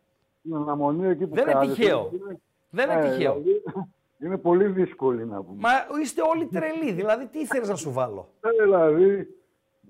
Στην 0.44 0.56
αναμονή 0.56 1.08
εκεί 1.08 1.28
που 1.28 1.36
Δεν 1.36 1.44
είναι 1.44 1.54
κάθεσαι, 1.54 1.74
τυχαίο. 1.76 2.10
είναι- 2.14 2.40
Δεν 2.70 2.90
είναι 2.90 3.00
Ε, 3.00 3.10
τυχαίο. 3.10 3.34
δηλαδή, 3.34 3.64
είναι 4.20 4.38
πολύ 4.38 4.66
δύσκολη 4.68 5.26
να 5.26 5.42
πούμε. 5.44 5.58
Μα 5.60 6.00
είστε 6.02 6.22
όλοι 6.22 6.46
τρελοί. 6.46 6.92
Δηλαδή 6.92 7.26
τι 7.28 7.40
ήθελες 7.40 7.70
να 7.70 7.76
σου 7.76 7.92
βάλω; 7.92 8.28
Ε, 8.42 8.64
δηλαδή, 8.64 9.28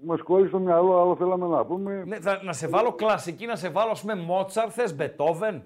μας 0.04 0.22
κόλλησε 0.22 0.50
στο 0.50 0.60
μυαλό, 0.60 1.02
άλλο 1.02 1.16
θέλαμε 1.16 1.48
να 1.48 1.66
πούμε. 1.66 2.04
Ναι, 2.06 2.20
θα- 2.20 2.44
να 2.44 2.54
σε 2.54 2.68
βάλω 2.68 2.92
κλασική, 2.94 3.46
να 3.46 3.56
σε 3.56 3.70
βάλω 3.70 3.92
ας 3.92 4.02
πούμε 4.02 4.16
Μότσαρ, 4.16 4.68
θες 4.74 4.96
Μπετόβεν. 4.96 5.64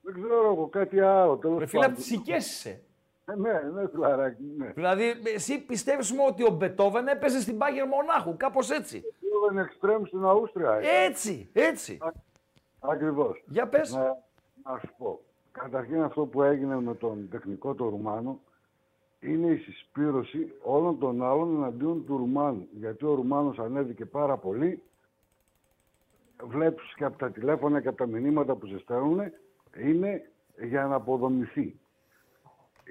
Δεν 0.00 0.14
ξέρω 0.14 0.44
εγώ, 0.52 0.66
κάτι 0.68 1.00
άλλο. 1.00 1.36
Τέλος 1.36 1.58
Ρε 1.58 1.66
φίλε, 1.66 1.80
από 1.84 1.88
πάντων. 1.90 2.02
τις 2.04 2.10
οικίες 2.12 2.50
είσαι. 2.50 2.80
Ε, 3.24 3.34
ναι, 3.36 3.52
ναι, 3.74 3.88
φιλαράκι, 3.92 4.42
ναι. 4.58 4.72
Δηλαδή, 4.74 5.04
εσύ 5.34 5.58
πιστεύεις 5.58 6.12
μου 6.12 6.24
ότι 6.28 6.44
ο 6.44 6.50
Μπετόβεν 6.50 7.06
έπαιζε 7.08 7.40
στην 7.40 7.58
Πάγερ 7.58 7.86
Μονάχου, 7.86 8.36
κάπως 8.36 8.70
έτσι. 8.70 9.02
Είναι 9.52 9.60
εξτρέμ 9.62 10.02
στην 10.04 10.24
Αούστρια. 10.24 10.78
Έτσι, 11.06 11.48
έτσι. 11.52 11.98
Ακριβώς. 12.80 13.42
Για 13.46 13.66
πες. 13.68 13.92
Να, 13.92 14.02
να 14.64 14.78
σου 14.78 14.92
πω. 14.98 15.20
Καταρχήν 15.52 16.02
αυτό 16.02 16.24
που 16.26 16.42
έγινε 16.42 16.80
με 16.80 16.94
τον 16.94 17.28
τεχνικό 17.30 17.74
το 17.74 17.88
Ρουμάνο 17.88 18.40
είναι 19.20 19.46
η 19.46 19.56
συσπήρωση 19.56 20.52
όλων 20.62 20.98
των 20.98 21.22
άλλων 21.24 21.56
εναντίον 21.56 22.04
του 22.06 22.16
Ρουμάνου. 22.16 22.66
Γιατί 22.72 23.04
ο 23.04 23.14
Ρουμάνος 23.14 23.58
ανέβηκε 23.58 24.04
πάρα 24.06 24.36
πολύ. 24.36 24.82
Βλέπεις 26.42 26.94
και 26.94 27.04
από 27.04 27.18
τα 27.18 27.30
τηλέφωνα 27.30 27.80
και 27.80 27.88
από 27.88 27.96
τα 27.96 28.06
μηνύματα 28.06 28.54
που 28.54 28.66
σε 28.66 28.78
στέλνουν 28.78 29.20
είναι 29.76 30.28
για 30.62 30.84
να 30.86 30.94
αποδομηθεί. 30.94 31.78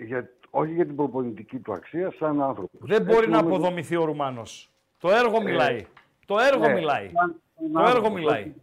Για, 0.05 0.29
όχι 0.49 0.73
για 0.73 0.85
την 0.85 0.95
προπονητική 0.95 1.59
του 1.59 1.73
αξία, 1.73 2.11
σαν 2.11 2.41
άνθρωπος. 2.41 2.79
Δεν 2.89 3.03
μπορεί 3.03 3.29
να 3.29 3.39
αποδομηθεί 3.39 3.95
ο 3.95 4.03
Ρουμάνος. 4.05 4.69
Το 4.99 5.09
έργο 5.11 5.41
μιλάει. 5.41 5.85
Το 6.25 6.37
έργο 6.39 6.67
ναι, 6.67 6.73
μιλάει. 6.73 7.09
σαν- 7.13 7.41
σαν 7.55 7.71
Το 7.71 7.79
έργο 7.79 7.89
άνθρωπος. 7.89 8.11
μιλάει. 8.19 8.53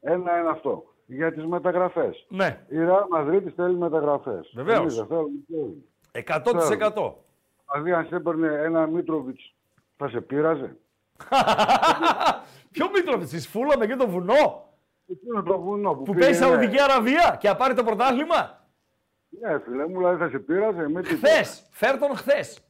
Ένα 0.00 0.38
είναι 0.38 0.48
αυτό. 0.50 0.94
Για 1.06 1.32
τις 1.32 1.44
μεταγραφές. 1.46 2.26
Ναι. 2.28 2.64
Η 2.68 2.78
Ρεάλ 2.78 3.04
Μαδρίτη 3.10 3.50
θέλει 3.50 3.76
μεταγραφές. 3.76 4.52
Βεβαίως. 4.54 4.78
Εμείς 4.78 4.94
δεν 4.94 5.06
θέλουμε, 5.06 5.30
θέλουμε. 5.48 5.74
100%. 6.12 7.14
Δηλαδή, 7.72 7.92
αν 7.92 8.06
σε 8.06 8.14
έπαιρνε 8.14 8.46
ένα 8.46 8.86
Μίτροβιτς, 8.86 9.54
θα 9.96 10.08
σε 10.08 10.20
πείραζε. 10.20 10.76
Ποιο 12.72 12.90
Μήτροβιτς, 12.94 13.30
τη 13.30 13.40
Φούλα 13.40 13.78
με 13.78 13.86
και 13.86 13.96
το 13.96 14.08
βουνό; 14.08 14.68
Εκεί 15.06 15.26
είναι 15.32 15.42
το 15.42 15.60
βουνό 15.60 15.94
που, 15.94 16.02
Που 16.02 16.12
πήγε, 16.12 16.24
παίζει 16.24 16.40
ναι. 16.40 16.46
Σαουδική 16.46 16.80
Αραβία 16.80 17.36
και 17.40 17.48
να 17.48 17.56
πάρει 17.56 17.74
το 17.74 17.84
πρωτάθλημα; 17.84 18.66
Ναι, 19.28 19.58
φίλε 19.58 19.88
μου, 19.88 19.96
δηλαδή 19.98 20.16
θα 20.16 20.28
σε 20.28 20.38
πείραζε. 20.38 20.88
Με 20.88 21.02
τίποτα. 21.02 21.28
Χθες. 21.28 21.68
Φέρ 21.70 21.98
τον 21.98 22.16
χθες. 22.16 22.65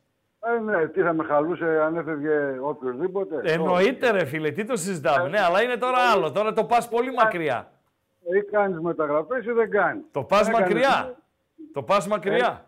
Ε, 0.55 0.59
ναι, 0.59 0.87
τι 0.87 1.01
θα 1.01 1.13
με 1.13 1.25
χαλούσε 1.25 1.81
αν 1.81 1.97
έφευγε 1.97 2.59
οποιοδήποτε. 2.63 3.41
Εννοείται 3.45 4.11
ρε 4.11 4.25
φίλε, 4.25 4.51
τι 4.51 4.65
το 4.65 4.77
συζητάμε. 4.77 5.29
Ναι, 5.29 5.41
αλλά 5.41 5.63
είναι 5.63 5.77
τώρα 5.77 5.99
άλλο. 6.13 6.33
Τώρα 6.33 6.53
το 6.53 6.65
πας 6.65 6.89
πολύ 6.89 7.13
μακριά. 7.13 7.71
Ή 8.37 8.43
κάνεις 8.51 8.81
μεταγραφές 8.81 9.45
ή 9.47 9.51
δεν 9.53 9.71
κάνεις. 9.71 10.05
Το 10.13 10.23
πας 10.25 10.49
Έκανες- 10.49 10.61
μακριά. 10.69 11.17
Το 11.73 11.83
πας 11.83 12.07
μακριά. 12.07 12.65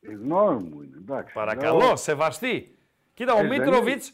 Η 0.00 0.12
γνώμη 0.14 0.62
μου 0.68 0.82
είναι, 0.82 0.96
εντάξει. 0.98 1.34
Παρακαλώ, 1.34 1.78
Λέω- 1.78 1.96
σεβαστή. 1.96 2.76
Κοίτα, 3.14 3.32
ο 3.34 3.38
Ε, 3.38 3.40
δεν 3.40 3.50
Ναι. 3.50 3.58
Μίτροβιτς, 3.58 4.12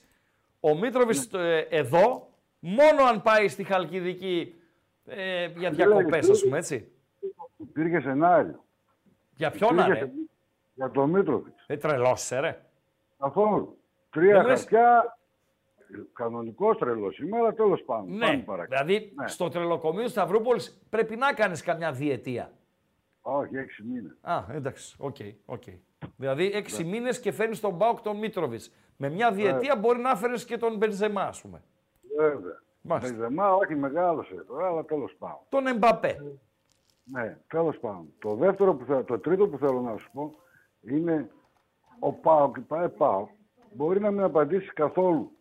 ο 0.61 0.79
Μίτροβιτς 0.79 1.29
ε, 1.33 1.67
εδώ, 1.71 2.29
μόνο 2.59 3.03
αν 3.05 3.23
πάει 3.23 3.49
στη 3.49 3.65
Χαλκιδική 3.65 4.55
ε, 5.07 5.47
για 5.57 5.71
διακοπές, 5.71 6.31
ας 6.31 6.43
πούμε, 6.43 6.59
έτσι. 6.59 6.89
Υπήρχε 7.57 8.01
σενάριο. 8.01 8.65
Για 9.35 9.51
ποιον 9.51 9.75
να 9.75 9.83
Υπήρχε 9.85 10.01
ρε. 10.01 10.07
σε- 10.07 10.13
Για 10.79 10.91
τον 10.91 11.11
Μίτροβιτς. 11.11 11.55
Ε, 11.67 11.77
τρελός 11.77 12.23
είσαι, 12.23 12.41
ρε. 12.41 12.63
Καθόλου. 13.19 13.79
Τρία 14.11 14.33
Δεν 14.33 14.43
μου 14.43 14.49
λες- 14.49 14.59
χαρτιά. 14.61 15.19
Κανονικός 16.13 16.79
τρελός 16.79 17.15
σήμερα, 17.15 17.53
τέλος 17.53 17.83
πάντων. 17.83 18.11
Ναι, 18.17 18.27
Πάμε 18.27 18.43
παρακάτω. 18.43 18.85
δηλαδή 18.85 19.13
Ναι. 19.15 19.29
στο 19.29 19.49
τρελοκομείο 19.49 20.03
της 20.03 20.11
Σταυρούπολης 20.11 20.81
πρέπει 20.91 21.17
να 21.17 21.33
κάνεις 21.33 21.63
καμιά 21.63 21.93
διετία. 21.93 22.53
Όχι, 23.21 23.57
έξι 23.57 23.83
μήνες. 23.83 24.17
Α, 24.21 24.45
εντάξει, 24.51 24.97
οκ, 24.99 25.17
οκ. 25.47 25.63
Δηλαδή 26.17 26.51
έξι 26.55 26.83
Ναι. 26.83 26.89
μήνες 26.91 27.21
και 27.21 27.33
φέρνεις 27.33 27.61
τον 27.61 27.75
ΠΑΟΚ 27.75 28.01
τον 28.01 28.17
Μίτροβιτς. 28.19 28.73
Με 28.97 29.09
μια 29.09 29.33
διετία 29.33 29.77
μπορεί 29.77 29.99
να 29.99 30.17
φέρεις 30.17 30.45
και 30.45 30.57
τον 30.57 30.77
Μπενζεμά, 30.77 31.23
ας 31.23 31.41
πούμε. 31.41 31.63
Βέβαια. 32.17 32.63
Μάλιστα. 32.81 33.15
Μπενζεμά, 33.17 33.53
όχι 33.55 33.75
μεγάλωσε 33.75 34.45
τώρα, 34.49 34.67
αλλά 34.69 34.85
τέλος 34.85 35.15
πάντων. 35.19 35.39
Τον 35.49 35.67
Εμπαπέ. 35.67 36.17
Ναι, 37.05 37.39
τέλος 37.47 37.79
πάντων. 37.79 38.13
Το 38.19 38.35
δεύτερο 38.35 38.75
που 38.75 38.85
θέλω, 38.85 39.05
το 39.05 39.19
τρίτο 39.19 39.49
που 39.49 39.59
θέλω 39.59 39.81
να 39.81 39.97
σου 39.97 40.11
πω 40.13 40.35
είναι 40.83 41.31
ο 41.99 42.13
Πάοκ, 42.13 42.57
η 42.57 42.61
ΠαΕ 42.61 42.89
Πάοκ, 42.89 43.29
μπορεί 43.71 44.01
να 44.01 44.11
μην 44.11 44.23
απαντήσει 44.23 44.73
καθόλου 44.73 45.33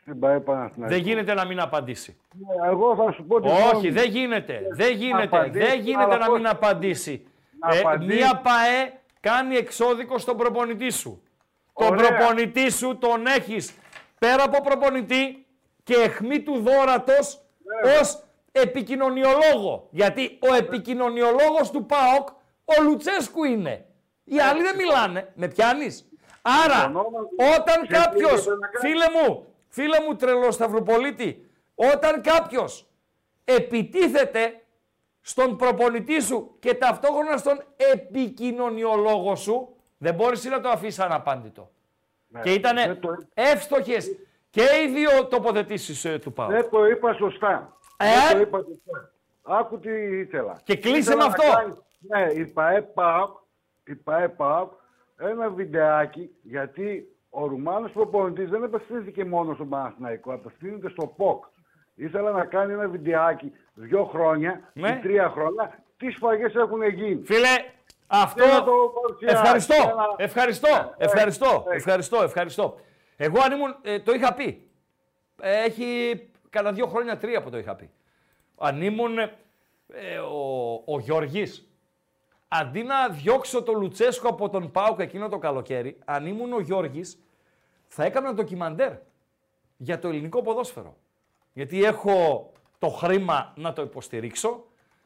στην 0.00 0.18
ΠαΕ 0.18 0.40
Παναθηναϊκός. 0.40 0.96
Δεν 0.98 1.06
γίνεται 1.06 1.34
να 1.34 1.46
μην 1.46 1.60
απαντήσει. 1.60 2.16
Ναι, 2.32 2.68
Εγώ 2.68 2.96
θα 2.96 3.12
σου 3.12 3.24
πω 3.24 3.40
τη 3.40 3.48
γνώμη 3.48 3.62
Όχι, 3.74 3.86
μου. 3.88 3.92
δεν 3.92 4.10
γίνεται. 4.10 4.60
Δεν 4.74 4.96
γίνεται. 4.96 5.22
απαντήσει, 5.36 5.66
Δεν 5.66 5.80
γίνεται 5.80 6.02
αλλά 6.02 6.16
να 6.18 6.26
πώς- 6.26 6.36
μην 6.36 6.46
απαντήσει. 6.48 7.26
Να 7.60 7.74
Ε, 7.76 7.78
απαντήσει. 7.80 8.14
μία 8.16 8.40
ΠαΕ 8.42 9.00
κάνει 9.20 9.56
εξώδικο 9.56 10.18
στον 10.18 10.36
προπονητή 10.36 10.90
σου. 10.90 11.22
Τον 11.74 11.92
Ωραία. 11.92 12.08
προπονητή 12.16 12.70
σου 12.70 12.98
τον 12.98 13.26
έχεις 13.26 13.74
πέρα 14.18 14.42
από 14.44 14.60
προπονητή 14.62 15.46
και 15.82 15.94
αιχμή 15.94 16.40
του 16.42 16.58
δόρατος 16.58 17.40
ως 18.00 18.22
επικοινωνιολόγο. 18.52 19.88
Γιατί 19.90 20.38
ο 20.50 20.54
επικοινωνιολόγος 20.54 21.70
του 21.70 21.86
ΠΑΟΚ 21.86 22.28
ο 22.64 22.82
Λουτσέσκου 22.82 23.44
είναι. 23.44 23.84
Οι 24.24 24.40
άλλοι 24.40 24.62
δεν 24.62 24.76
μιλάνε. 24.76 25.32
Με 25.34 25.48
πιάνεις; 25.48 26.08
Άρα, 26.64 26.92
όταν 27.58 27.82
Και 27.86 27.94
κάποιος, 27.94 28.32
τι 28.42 28.48
έπρεπε 28.48 28.58
να 28.60 28.66
κάνεις. 28.66 28.80
φίλε 28.80 29.04
μου, 29.28 29.46
φίλε 29.68 30.00
μου 30.06 30.16
τρελό 30.16 30.50
Σταυροπολίτη, 30.50 31.50
όταν 31.74 32.20
κάποιος 32.22 32.86
επιτίθεται 33.44 34.58
στον 35.20 35.56
προπονητή 35.56 36.20
σου 36.20 36.56
και 36.58 36.74
ταυτόχρονα 36.74 37.36
στον 37.36 37.62
επικοινωνιολόγο 37.92 39.34
σου, 39.36 39.76
δεν 39.98 40.14
μπορείς 40.14 40.44
να 40.44 40.60
το 40.60 40.68
αφήσεις 40.68 40.98
αναπάντητο. 40.98 41.70
Ναι, 42.28 42.40
και 42.40 42.52
ήταν 42.52 42.74
δεν 42.76 43.00
το- 43.00 43.16
εύστοχες 43.34 44.16
και 44.50 44.62
οι 44.62 44.88
δύο 44.92 45.26
τοποθετήσεις 45.26 46.04
ε, 46.04 46.18
του 46.18 46.32
Πάου. 46.32 46.50
Δεν 46.50 46.70
το 46.70 46.86
είπα 46.86 47.12
σωστά. 47.14 47.76
Ε, 47.96 48.06
Δεν 48.28 48.32
το 48.36 48.40
είπα 48.40 48.58
σωστά. 48.58 49.10
Άκου 49.42 49.78
τι 49.78 49.90
ήθελα. 50.18 50.60
Και 50.64 50.76
κλείσε 50.76 50.98
Ήθελα 50.98 51.16
με 51.16 51.22
να 51.22 51.26
αυτό. 51.26 51.42
κάνει- 51.56 51.74
ναι, 51.98 52.32
η 52.40 52.46
ΠαΕ 52.46 52.82
ΠΑΟΚ, 52.82 53.38
η 53.86 53.94
ΠαΕ 53.94 54.28
ΠΑΟΚ, 54.28 54.72
ένα 55.16 55.48
βιντεάκι, 55.50 56.30
γιατί 56.42 57.08
ο 57.30 57.46
Ρουμάνος 57.46 57.92
προπονητής 57.92 58.50
δεν 58.50 58.64
απευθύνθηκε 58.64 59.24
μόνο 59.24 59.54
στον 59.54 59.68
Παναθηναϊκό, 59.68 60.32
απευθύνεται 60.34 60.88
στο 60.88 61.06
ΠΟΚ. 61.06 61.44
Ήθελα 61.94 62.30
να 62.30 62.44
κάνει 62.44 62.72
ένα 62.72 62.88
βιντεάκι 62.88 63.52
δύο 63.74 64.04
χρόνια 64.04 64.70
Ναι. 64.72 64.88
ή 64.88 64.98
τρία 65.02 65.28
χρόνια, 65.28 65.82
τι 65.96 66.10
σφαγές 66.10 66.54
έχουν 66.54 66.82
γίνει. 66.82 67.22
Φίλε, 67.24 67.48
αυτό. 68.06 68.42
Και 68.42 68.48
να 68.50 68.64
το 68.64 68.72
παρουσιάσει. 69.02 69.34
Ευχαριστώ. 69.36 69.74
Και 69.74 69.80
να- 69.94 70.24
Ευχαριστώ. 70.24 70.68
Ναι, 70.98 71.04
Ευχαριστώ. 71.04 71.64
ναι. 71.68 71.74
Ευχαριστώ. 71.76 72.22
Ευχαριστώ. 72.22 72.80
Εγώ 73.16 73.40
αν 73.44 73.52
ήμουν. 73.52 73.76
ε, 73.82 73.98
το 74.00 74.12
είχα 74.12 74.34
πει. 74.34 74.68
Ε, 75.40 75.64
Έχει 75.64 76.20
κάνα 76.50 76.72
δύο 76.72 76.86
χρόνια, 76.86 77.16
τρία 77.16 77.42
που 77.42 77.50
το 77.50 77.58
είχα 77.58 77.74
πει. 77.74 77.90
Αν 78.58 78.82
ήμουν 78.82 79.18
ε, 79.18 79.30
ο, 80.18 80.72
ο 80.86 80.98
Γιώργης, 81.00 81.68
αντί 82.60 82.82
να 82.82 83.08
διώξω 83.08 83.62
τον 83.62 83.80
Λουτσέσκο 83.80 84.28
από 84.28 84.48
τον 84.48 84.70
Πάουκ 84.70 85.00
εκείνο 85.00 85.28
το 85.28 85.38
καλοκαίρι, 85.38 85.98
αν 86.04 86.26
ήμουν 86.26 86.52
ο 86.52 86.60
Γιώργης, 86.60 87.18
θα 87.86 88.04
έκανα 88.04 88.34
ντοκιμαντέρ 88.34 88.92
για 89.76 89.98
το 89.98 90.08
ελληνικό 90.08 90.42
ποδόσφαιρο. 90.42 90.96
Γιατί 91.52 91.84
έχω 91.84 92.52
το 92.78 92.88
χρήμα 92.88 93.52
να 93.56 93.72
το 93.72 93.82
υποστηρίξω, 93.82 94.64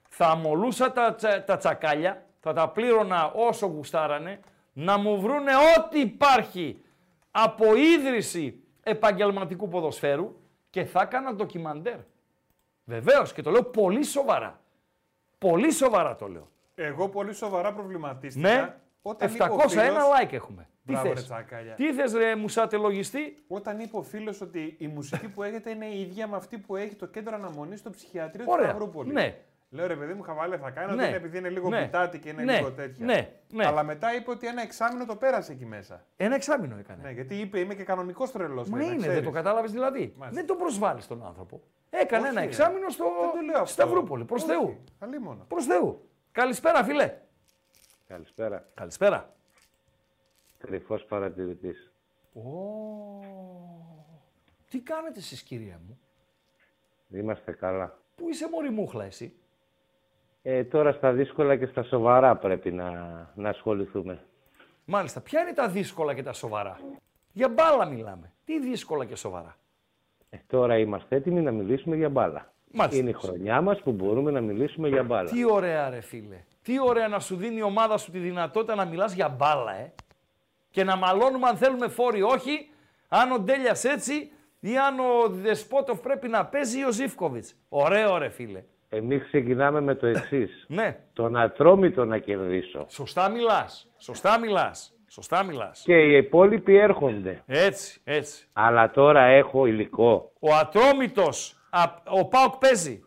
θα 0.09 0.27
αμολούσα 0.27 0.93
τα, 0.93 1.15
τσα- 1.15 1.45
τα 1.45 1.57
τσακάλια, 1.57 2.27
θα 2.41 2.53
τα 2.53 2.69
πλήρωνα 2.69 3.31
όσο 3.31 3.67
γουστάρανε, 3.67 4.41
να 4.73 4.99
μου 4.99 5.21
βρούνε 5.21 5.53
ό,τι 5.79 6.01
υπάρχει 6.01 6.83
από 7.31 7.75
ίδρυση 7.75 8.63
επαγγελματικού 8.83 9.69
ποδοσφαίρου 9.69 10.37
και 10.71 10.85
θα 10.85 11.01
έκανα 11.03 11.35
ντοκιμαντέρ. 11.35 11.99
Βεβαίως 12.85 13.33
και 13.33 13.43
το 13.43 13.51
λέω 13.51 13.63
πολύ 13.63 14.05
σοβαρά. 14.05 14.61
Πολύ 15.39 15.73
σοβαρά 15.73 16.17
το 16.17 16.29
λέω. 16.29 16.49
Εγώ 16.83 17.09
πολύ 17.09 17.33
σοβαρά 17.35 17.73
προβληματίστηκα. 17.73 18.49
Ναι. 18.49 18.75
Όταν 19.03 19.29
701 19.29 19.35
είπε 19.35 19.45
ο 19.65 19.69
φίλος- 19.69 19.95
like 20.23 20.33
έχουμε. 20.33 20.69
Τι 20.87 20.93
Μπράβο, 20.93 21.09
ρε 21.09 21.15
θες. 21.15 21.25
τσακάλια. 21.25 21.75
Τι 21.75 21.93
θες 21.93 22.13
ρε 22.13 22.37
μουσάτε 22.37 22.77
λογιστή; 22.77 23.45
Όταν 23.49 23.79
είπε 23.81 23.97
ο 23.97 24.03
φίλος 24.03 24.41
ότι 24.41 24.77
η 24.79 24.87
μουσική 24.87 25.29
που 25.29 25.43
έχετε 25.43 25.71
είναι 25.71 25.87
η 25.87 26.01
ίδια 26.01 26.27
με 26.27 26.37
αυτή 26.37 26.59
που 26.59 26.77
έχει 26.77 26.95
το 26.95 27.07
κέντρο 27.07 27.35
αναμονής 27.35 27.79
στο 27.79 27.91
ψυχιατρίο 27.91 28.45
Ωραία. 28.49 28.65
του 28.65 28.71
Σταυρούπολης. 28.71 29.13
Ναι. 29.13 29.37
Λέω 29.71 29.87
ρε 29.87 29.95
παιδί 29.97 30.13
μου, 30.15 30.23
χαβάλε 30.23 30.57
θα 30.57 30.71
κάνω. 30.71 30.95
Ναι. 30.95 31.03
ότι 31.03 31.07
είναι 31.09 31.17
επειδή 31.17 31.39
είναι 31.39 31.49
λίγο 31.49 31.69
Ναι. 31.69 31.83
πιτάτη 31.85 32.19
και 32.19 32.29
είναι 32.29 32.43
Ναι. 32.43 32.57
λίγο 32.57 32.71
τέτοια. 32.73 33.07
Ναι. 33.07 33.29
Ναι. 33.53 33.67
Αλλά 33.67 33.83
μετά 33.83 34.15
είπε 34.15 34.31
ότι 34.31 34.47
ένα 34.47 34.63
εξάμεινο 34.63 35.07
το 35.07 35.17
πέρασε 35.17 35.53
εκεί 35.53 35.67
μέσα. 35.67 36.05
Ένα 36.17 36.35
εξάμεινο 36.35 36.77
έκανε. 36.79 37.03
Ναι, 37.03 37.11
γιατί 37.11 37.35
είπε 37.35 37.59
είμαι 37.59 37.75
και 37.75 37.83
κανονικός 37.85 38.31
τρελός. 38.33 38.69
Μα 38.69 38.83
είναι, 38.83 39.09
δεν 39.09 39.23
το 39.25 39.31
κατάλαβες 39.31 39.71
δηλαδή. 39.73 40.15
Δεν 40.31 40.47
τον 40.47 40.57
προσβάλλεις 40.57 41.07
τον 41.07 41.25
άνθρωπο. 41.27 41.61
Έκανε 41.91 42.23
Όχι, 42.23 42.31
ένα 42.33 42.41
ρε. 42.41 42.47
εξάμεινο 42.47 42.89
στο 42.89 43.05
Δεν 43.05 43.31
το 43.33 43.41
λέω 43.53 43.61
αυτό. 43.61 43.73
Σταυρούπολη. 43.73 44.25
Προς 44.25 44.43
Όχι, 44.43 44.51
Θεού. 44.53 44.79
αλίμονο. 44.99 45.45
Προς 45.49 45.65
Θεού. 45.67 46.09
Καλησπέρα, 46.39 46.85
φίλε. 46.85 47.15
Καλησπέρα. 48.09 48.69
Καλησπέρα. 48.75 49.35
Κρυφός 50.59 51.05
παρατηρητής. 51.05 51.93
Ω, 52.35 52.41
Τι 54.69 54.81
κάνετε 54.81 55.19
εσείς 55.19 55.43
κυρία 55.43 55.81
μου; 55.87 55.99
Είμαστε 57.11 57.53
καλά. 57.53 57.99
Πού 58.17 58.29
είσαι 58.29 58.49
μωρή 58.49 58.71
μούχλα 58.71 59.05
εσύ; 59.05 59.35
Ε, 60.43 60.65
τώρα 60.65 60.93
στα 60.93 61.13
δύσκολα 61.13 61.57
και 61.57 61.67
στα 61.67 61.83
σοβαρά 61.83 62.37
πρέπει 62.37 62.73
να, 62.73 62.91
να 63.35 63.49
ασχοληθούμε. 63.49 64.25
Μάλιστα, 64.85 65.21
ποια 65.21 65.41
είναι 65.41 65.53
τα 65.53 65.69
δύσκολα 65.69 66.15
και 66.15 66.23
τα 66.23 66.33
σοβαρά; 66.33 66.81
Για 67.33 67.49
μπάλα 67.49 67.87
μιλάμε. 67.87 68.33
Τι 68.45 68.61
δύσκολα 68.61 69.05
και 69.05 69.17
σοβαρά; 69.17 69.57
Ε, 70.31 70.37
τώρα 70.47 70.79
είμαστε 70.79 71.17
έτοιμοι 71.17 71.41
να 71.41 71.51
μιλήσουμε 71.51 71.97
για 71.97 72.09
μπάλα. 72.09 72.53
Μάλιστα. 72.73 73.01
Είναι 73.01 73.11
η 73.11 73.13
χρονιά 73.13 73.61
μας 73.61 73.81
που 73.83 73.93
μπορούμε 73.93 74.31
να 74.31 74.41
μιλήσουμε 74.41 74.89
για 74.89 75.03
μπάλα. 75.03 75.31
Τι 75.31 75.45
ωραία 75.51 75.91
ρε 75.91 76.01
φίλε. 76.01 76.45
Τι 76.63 76.81
ωραία 76.81 77.09
να 77.09 77.21
σου 77.21 77.37
δίνει 77.37 77.57
η 77.57 77.63
ομάδα 77.63 77.99
σου 77.99 78.11
τη 78.11 78.19
δυνατότητα 78.19 78.75
να 78.75 78.85
μιλάς 78.85 79.13
για 79.13 79.29
μπάλα, 79.29 79.75
ε. 79.79 79.93
Και 80.71 80.85
να 80.85 80.97
μαλώνουμε 80.97 81.49
αν 81.49 81.57
θέλουμε 81.57 81.89
φόροι 81.89 82.23
όχι, 82.23 82.71
αν 83.09 83.33
ο 83.33 83.39
Ντέλιας 83.39 83.85
έτσι 83.85 84.31
ή 84.61 84.79
αν 84.79 84.99
ο 84.99 85.29
Δεσπότοφ 85.29 86.01
πρέπει 86.01 86.29
να 86.29 86.45
παίζει 86.47 86.79
ή 86.79 86.85
ο 86.85 86.93
Ζήφκοβιτς. 86.93 87.55
Ωραίο 87.69 88.19
ρε 88.19 88.29
φίλε. 88.29 88.63
Εμείς 88.89 89.23
ξεκινάμε 89.27 89.81
με 89.81 89.95
το 89.95 90.07
εξής. 90.07 90.65
Ναι. 90.69 90.99
Τον 91.13 91.37
ατρόμητο 91.37 92.05
να 92.05 92.19
κερδίσω. 92.19 92.87
Σωστά 92.89 93.29
μιλάς. 93.29 93.89
Σωστά 93.99 94.39
μιλάς. 94.39 94.93
Σωστά 95.11 95.43
μιλάς. 95.43 95.83
Και 95.85 95.95
οι 95.99 96.17
υπόλοιποι 96.17 96.77
έρχονται. 96.77 97.43
Έτσι, 97.47 98.01
έτσι. 98.05 98.47
Αλλά 98.53 98.91
τώρα 98.91 99.21
έχω 99.23 99.67
υλικό. 99.67 100.33
Ο 100.39 100.55
Ατρόμητος, 100.55 101.51
α- 101.53 101.58
ο 102.09 102.25
Πάοκ 102.29 102.57
παίζει. 102.57 103.03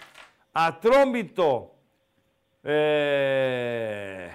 Ατρόμητο, 0.51 1.71
ε, 2.61 4.27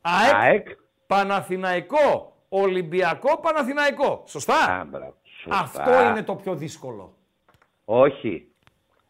ΑΕΚ, 0.00 0.34
ΑΕΚ. 0.34 0.66
Παναθηναϊκό, 1.06 2.32
Ολυμπιακό, 2.48 3.38
Παναθηναϊκό. 3.40 4.22
Σωστά. 4.26 4.54
Α, 4.64 4.84
μπράβο. 4.84 5.14
Σωστά. 5.22 5.58
Αυτό 5.62 6.04
είναι 6.08 6.22
το 6.22 6.34
πιο 6.34 6.54
δύσκολο. 6.54 7.14
Όχι. 7.84 8.48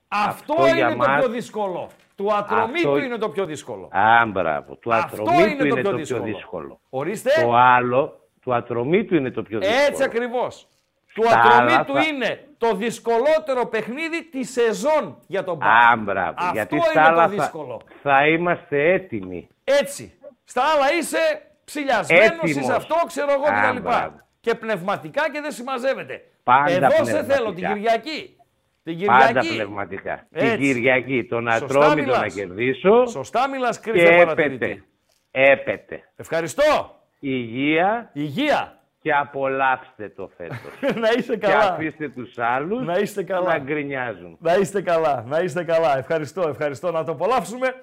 Αυτό, 0.08 0.52
Αυτό 0.52 0.66
είναι 0.66 0.76
για 0.76 0.88
το 0.90 0.96
μας- 0.96 1.18
πιο 1.18 1.28
δύσκολο. 1.28 1.88
Του 2.16 2.34
ατρωμίτου 2.34 2.88
Αυτό- 2.90 3.04
είναι 3.04 3.16
το 3.18 3.28
πιο 3.28 3.44
δύσκολο. 3.44 3.88
Α, 3.92 4.26
μπράβο. 4.26 4.76
Του 4.76 4.94
Αυτό 4.94 5.22
ατρωμίτου 5.22 5.48
είναι 5.48 5.56
το 5.58 5.64
είναι 5.66 5.80
πιο 5.80 5.90
το 5.90 5.96
δύσκολο. 5.96 6.22
πιο 6.22 6.32
δύσκολο. 6.34 6.80
Ορίστε. 6.90 7.30
Το 7.42 7.54
άλλο, 7.54 8.20
του 8.40 8.54
ατρωμίτου 8.54 9.14
είναι 9.14 9.30
το 9.30 9.42
πιο 9.42 9.58
δύσκολο. 9.58 9.80
Έτσι 9.88 10.02
ακριβώς. 10.02 10.68
Του 11.14 11.22
Στα 11.24 11.38
ατρωμίτου 11.38 11.92
άλλα 11.92 12.02
θα- 12.02 12.08
είναι 12.08 12.46
το 12.58 12.74
δυσκολότερο 12.74 13.66
παιχνίδι 13.66 14.24
τη 14.24 14.44
σεζόν 14.44 15.18
για 15.26 15.44
τον 15.44 15.58
Πάοκ. 15.58 15.72
Α, 15.72 15.96
μπράβο. 15.96 16.34
Αυτό 16.36 16.50
Γιατί 16.52 16.74
είναι 16.74 16.84
στα 16.84 17.02
άλλα 17.04 17.14
το 17.24 17.28
θα, 17.28 17.28
δύσκολο. 17.28 17.80
θα 18.02 18.26
είμαστε 18.28 18.92
έτοιμοι. 18.92 19.48
Έτσι. 19.64 20.18
Στα 20.44 20.62
άλλα 20.62 20.92
είσαι 20.98 21.18
ψηλιασμένος, 21.64 22.24
Έτοιμος. 22.26 22.50
είσαι 22.50 22.72
αυτό, 22.74 22.94
ξέρω 23.06 23.32
εγώ 23.32 23.44
Α, 23.44 23.70
κτλ. 23.70 23.80
μπράβο. 23.80 24.20
Και 24.40 24.54
πνευματικά 24.54 25.30
και 25.30 25.40
δεν 25.40 25.50
συμμαζεύεται. 25.52 26.20
Πάντα 26.42 26.70
Εδώ 26.72 26.90
σε 26.90 27.02
πνευματικά. 27.02 27.34
θέλω 27.34 27.52
την 27.52 27.66
Κυριακή. 27.66 28.36
Την 28.84 28.96
Κυριακή. 28.98 29.24
Πάντα 29.32 29.40
πνευματικά. 29.40 30.26
Έτσι. 30.32 30.48
Την 30.56 30.60
Κυριακή 30.60 31.24
τον 31.24 31.50
Σωστά 31.50 31.64
ατρόμητο 31.64 31.94
μιλάς. 32.06 32.20
να 32.20 32.26
κερδίσω. 32.28 33.06
Σωστά 33.06 33.48
μιλάς, 33.48 33.80
και 33.80 33.90
κρύβε 33.90 34.16
παρατηρητή. 34.16 34.64
έπεται. 34.64 34.82
Έπεται. 35.30 36.02
Ευχαριστώ. 36.16 36.96
Υγεία. 37.18 38.10
Υγεία. 38.12 38.73
Και 39.04 39.12
απολαύστε 39.12 40.08
το 40.08 40.30
φέτος. 40.36 40.58
να 41.02 41.08
είσαι 41.16 41.36
Και 41.36 41.46
καλά. 41.46 41.72
αφήστε 41.72 42.08
τους 42.08 42.38
άλλους 42.38 42.86
Να 42.86 42.98
είστε 42.98 43.22
καλά. 43.22 43.48
να 43.52 43.58
γκρινιάζουν. 43.58 44.36
Να 44.40 44.54
είστε 44.54 44.82
καλά, 44.82 45.24
να 45.26 45.38
είστε 45.40 45.64
καλά. 45.64 45.98
Ευχαριστώ, 45.98 46.48
ευχαριστώ 46.48 46.90
να 46.90 47.04
το 47.04 47.12
απολαύσουμε. 47.12 47.74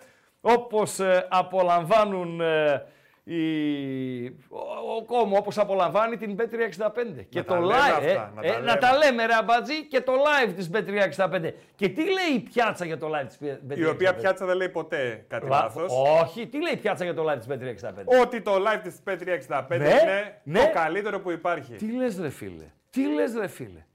Όπως 0.42 1.00
ε, 1.00 1.28
απολαμβάνουν 1.30 2.42
ε, 2.42 2.82
οι... 3.24 4.26
ο, 4.28 4.60
ο 4.98 5.04
κόμμα, 5.06 5.38
όπως 5.38 5.58
απολαμβάνει 5.58 6.18
την 6.18 6.36
B365. 6.40 7.26
και 7.30 7.44
τα 7.44 7.56
το 7.56 7.62
λέμε 7.62 7.74
live, 7.74 7.98
αυτά, 7.98 8.34
ε, 8.42 8.42
να 8.42 8.42
τα 8.42 8.48
ε, 8.48 8.52
να 8.52 8.60
λέμε. 8.60 8.78
τα 8.80 8.98
λέμε 8.98 9.26
ρε 9.26 9.34
αμπατζή, 9.34 9.86
και 9.88 10.02
το 10.02 10.14
live 10.14 10.52
της 10.56 10.70
B365. 10.74 11.52
Και 11.76 11.90
τι 11.90 12.02
λέει 12.04 12.36
η 12.36 12.40
πιάτσα 12.40 12.86
για 12.86 12.98
το 12.98 13.08
live 13.16 13.28
της 13.28 13.38
B365. 13.44 13.78
Η 13.78 13.86
οποία 13.86 14.14
πιάτσα 14.16 14.46
δεν 14.46 14.56
λέει 14.56 14.70
ποτέ 14.70 15.26
κάτι 15.28 15.48
Λα- 15.48 15.62
λάθος. 15.62 15.92
Όχι, 16.22 16.48
τι 16.48 16.62
λέει 16.62 16.74
η 16.74 16.78
πιάτσα 16.78 17.04
για 17.04 17.14
το 17.14 17.26
live 17.32 17.38
της 17.40 17.48
B365. 17.50 18.22
Ότι 18.22 18.42
το 18.42 18.52
live 18.56 18.80
της 18.84 18.96
P365 19.06 19.66
Ναι, 19.68 19.76
είναι 19.76 20.42
ναι. 20.44 20.60
το 20.60 20.70
καλύτερο 20.74 21.20
που 21.20 21.32
υπάρχει. 21.32 21.74
Τι 21.74 21.92
λες 21.92 22.20
ρε 22.20 22.30
φίλε, 22.30 22.66
τι 22.90 23.14
λες 23.14 23.34
ρε 23.36 23.48
φίλε. 23.48 23.86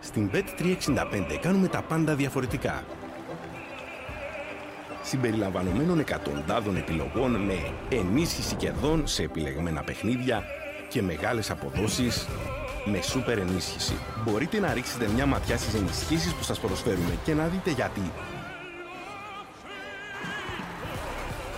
Στην 0.00 0.30
Bet365 0.34 1.38
κάνουμε 1.40 1.68
τα 1.68 1.82
πάντα 1.82 2.14
διαφορετικά. 2.14 2.84
Συμπεριλαμβανομένων 5.08 5.98
εκατοντάδων 5.98 6.76
επιλογών 6.76 7.30
με 7.30 7.54
ενίσχυση 7.88 8.54
κερδών 8.54 9.06
σε 9.06 9.22
επιλεγμένα 9.22 9.82
παιχνίδια 9.82 10.44
και 10.88 11.02
μεγάλες 11.02 11.50
αποδόσεις 11.50 12.26
με 12.84 13.00
σούπερ 13.00 13.38
ενίσχυση. 13.38 13.94
Μπορείτε 14.24 14.58
να 14.58 14.72
ρίξετε 14.72 15.08
μια 15.08 15.26
ματιά 15.26 15.56
στις 15.56 15.74
ενισχύσεις 15.74 16.34
που 16.34 16.42
σας 16.42 16.60
προσφέρουμε 16.60 17.18
και 17.24 17.34
να 17.34 17.46
δείτε 17.46 17.70
γιατί. 17.70 18.00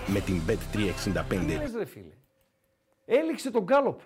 Με 0.06 0.20
την 0.20 0.40
Τι 0.46 0.54
Bet365 0.54 1.46
λες 1.46 1.74
ρε 1.76 1.84
φίλε; 1.84 2.14
Έληξε 3.04 3.50
τον 3.50 3.62
γκάλοπ. 3.62 4.00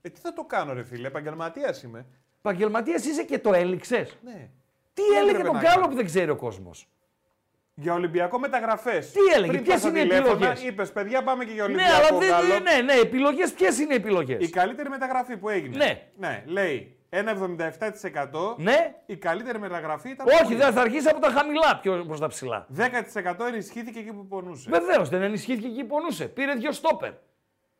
Ε, 0.00 0.08
τι 0.08 0.20
θα 0.20 0.32
το 0.32 0.44
κάνω, 0.44 0.72
ρε 0.72 0.84
φίλε, 0.84 1.06
επαγγελματίας 1.06 1.82
είμαι. 1.82 2.06
Επαγγελματίας 2.38 3.04
είσαι 3.04 3.22
και 3.22 3.38
το 3.38 3.52
έληξες; 3.52 4.18
Ναι. 4.24 4.50
Τι 4.94 5.02
Τι 5.02 5.02
έλεγε 5.02 5.30
έπρεπε 5.30 5.46
τον 5.48 5.56
να 5.56 5.62
γκάλοπ 5.62 5.82
κάνω; 5.82 5.94
δεν 5.94 6.04
ξέρει 6.04 6.30
ο 6.30 6.36
κόσμος. 6.36 6.88
Για 7.74 7.94
Ολυμπιακό 7.94 8.38
μεταγραφές. 8.38 9.10
Τι 9.10 9.20
έλεγε, 9.34 9.58
ποιες 9.58 9.84
είναι 9.84 9.98
οι 9.98 10.02
επιλογές; 10.02 10.62
Είπες, 10.62 10.92
παιδιά, 10.92 11.22
πάμε 11.22 11.44
και 11.44 11.52
για 11.52 11.66
Ναι, 11.66 11.72
Ολυμπιακό. 11.72 12.06
αλλά 12.06 12.18
δεν. 12.18 12.28
Γκάλοπ». 12.28 12.62
Ναι, 12.62 12.82
ναι, 12.82 12.92
επιλογές. 12.92 13.52
Ποιες 13.52 13.78
είναι 13.78 13.92
οι 13.92 13.96
επιλογές; 13.96 14.46
Η 14.46 14.50
καλύτερη 14.50 14.88
μεταγραφή 14.88 15.36
που 15.36 15.48
έγινε. 15.48 15.76
Ναι. 15.76 16.02
ναι 16.16 16.42
λέει 16.46 16.96
1,77%. 17.10 18.56
Ναι. 18.56 18.94
Η 19.06 19.16
καλύτερη 19.16 19.58
μεταγραφή 19.58 20.10
ήταν. 20.10 20.26
Όχι, 20.42 20.54
δεν 20.54 20.72
θα 20.72 20.80
αρχίσει 20.80 21.08
από 21.08 21.20
τα 21.20 21.30
χαμηλά 21.30 21.78
πιο 21.82 22.04
προς 22.06 22.20
τα 22.20 22.26
ψηλά. 22.26 22.66
10% 22.76 23.46
ενισχύθηκε 23.46 23.98
εκεί 23.98 24.12
που 24.12 24.26
πονούσε. 24.26 24.70
Βεβαίως, 24.70 25.08
δεν 25.08 25.22
ενισχύθηκε 25.22 25.66
εκεί 25.66 25.80
που 25.80 25.86
πονούσε. 25.86 26.28
Πήρε 26.28 26.54
δύο 26.54 26.72
στόπερ. 26.72 27.12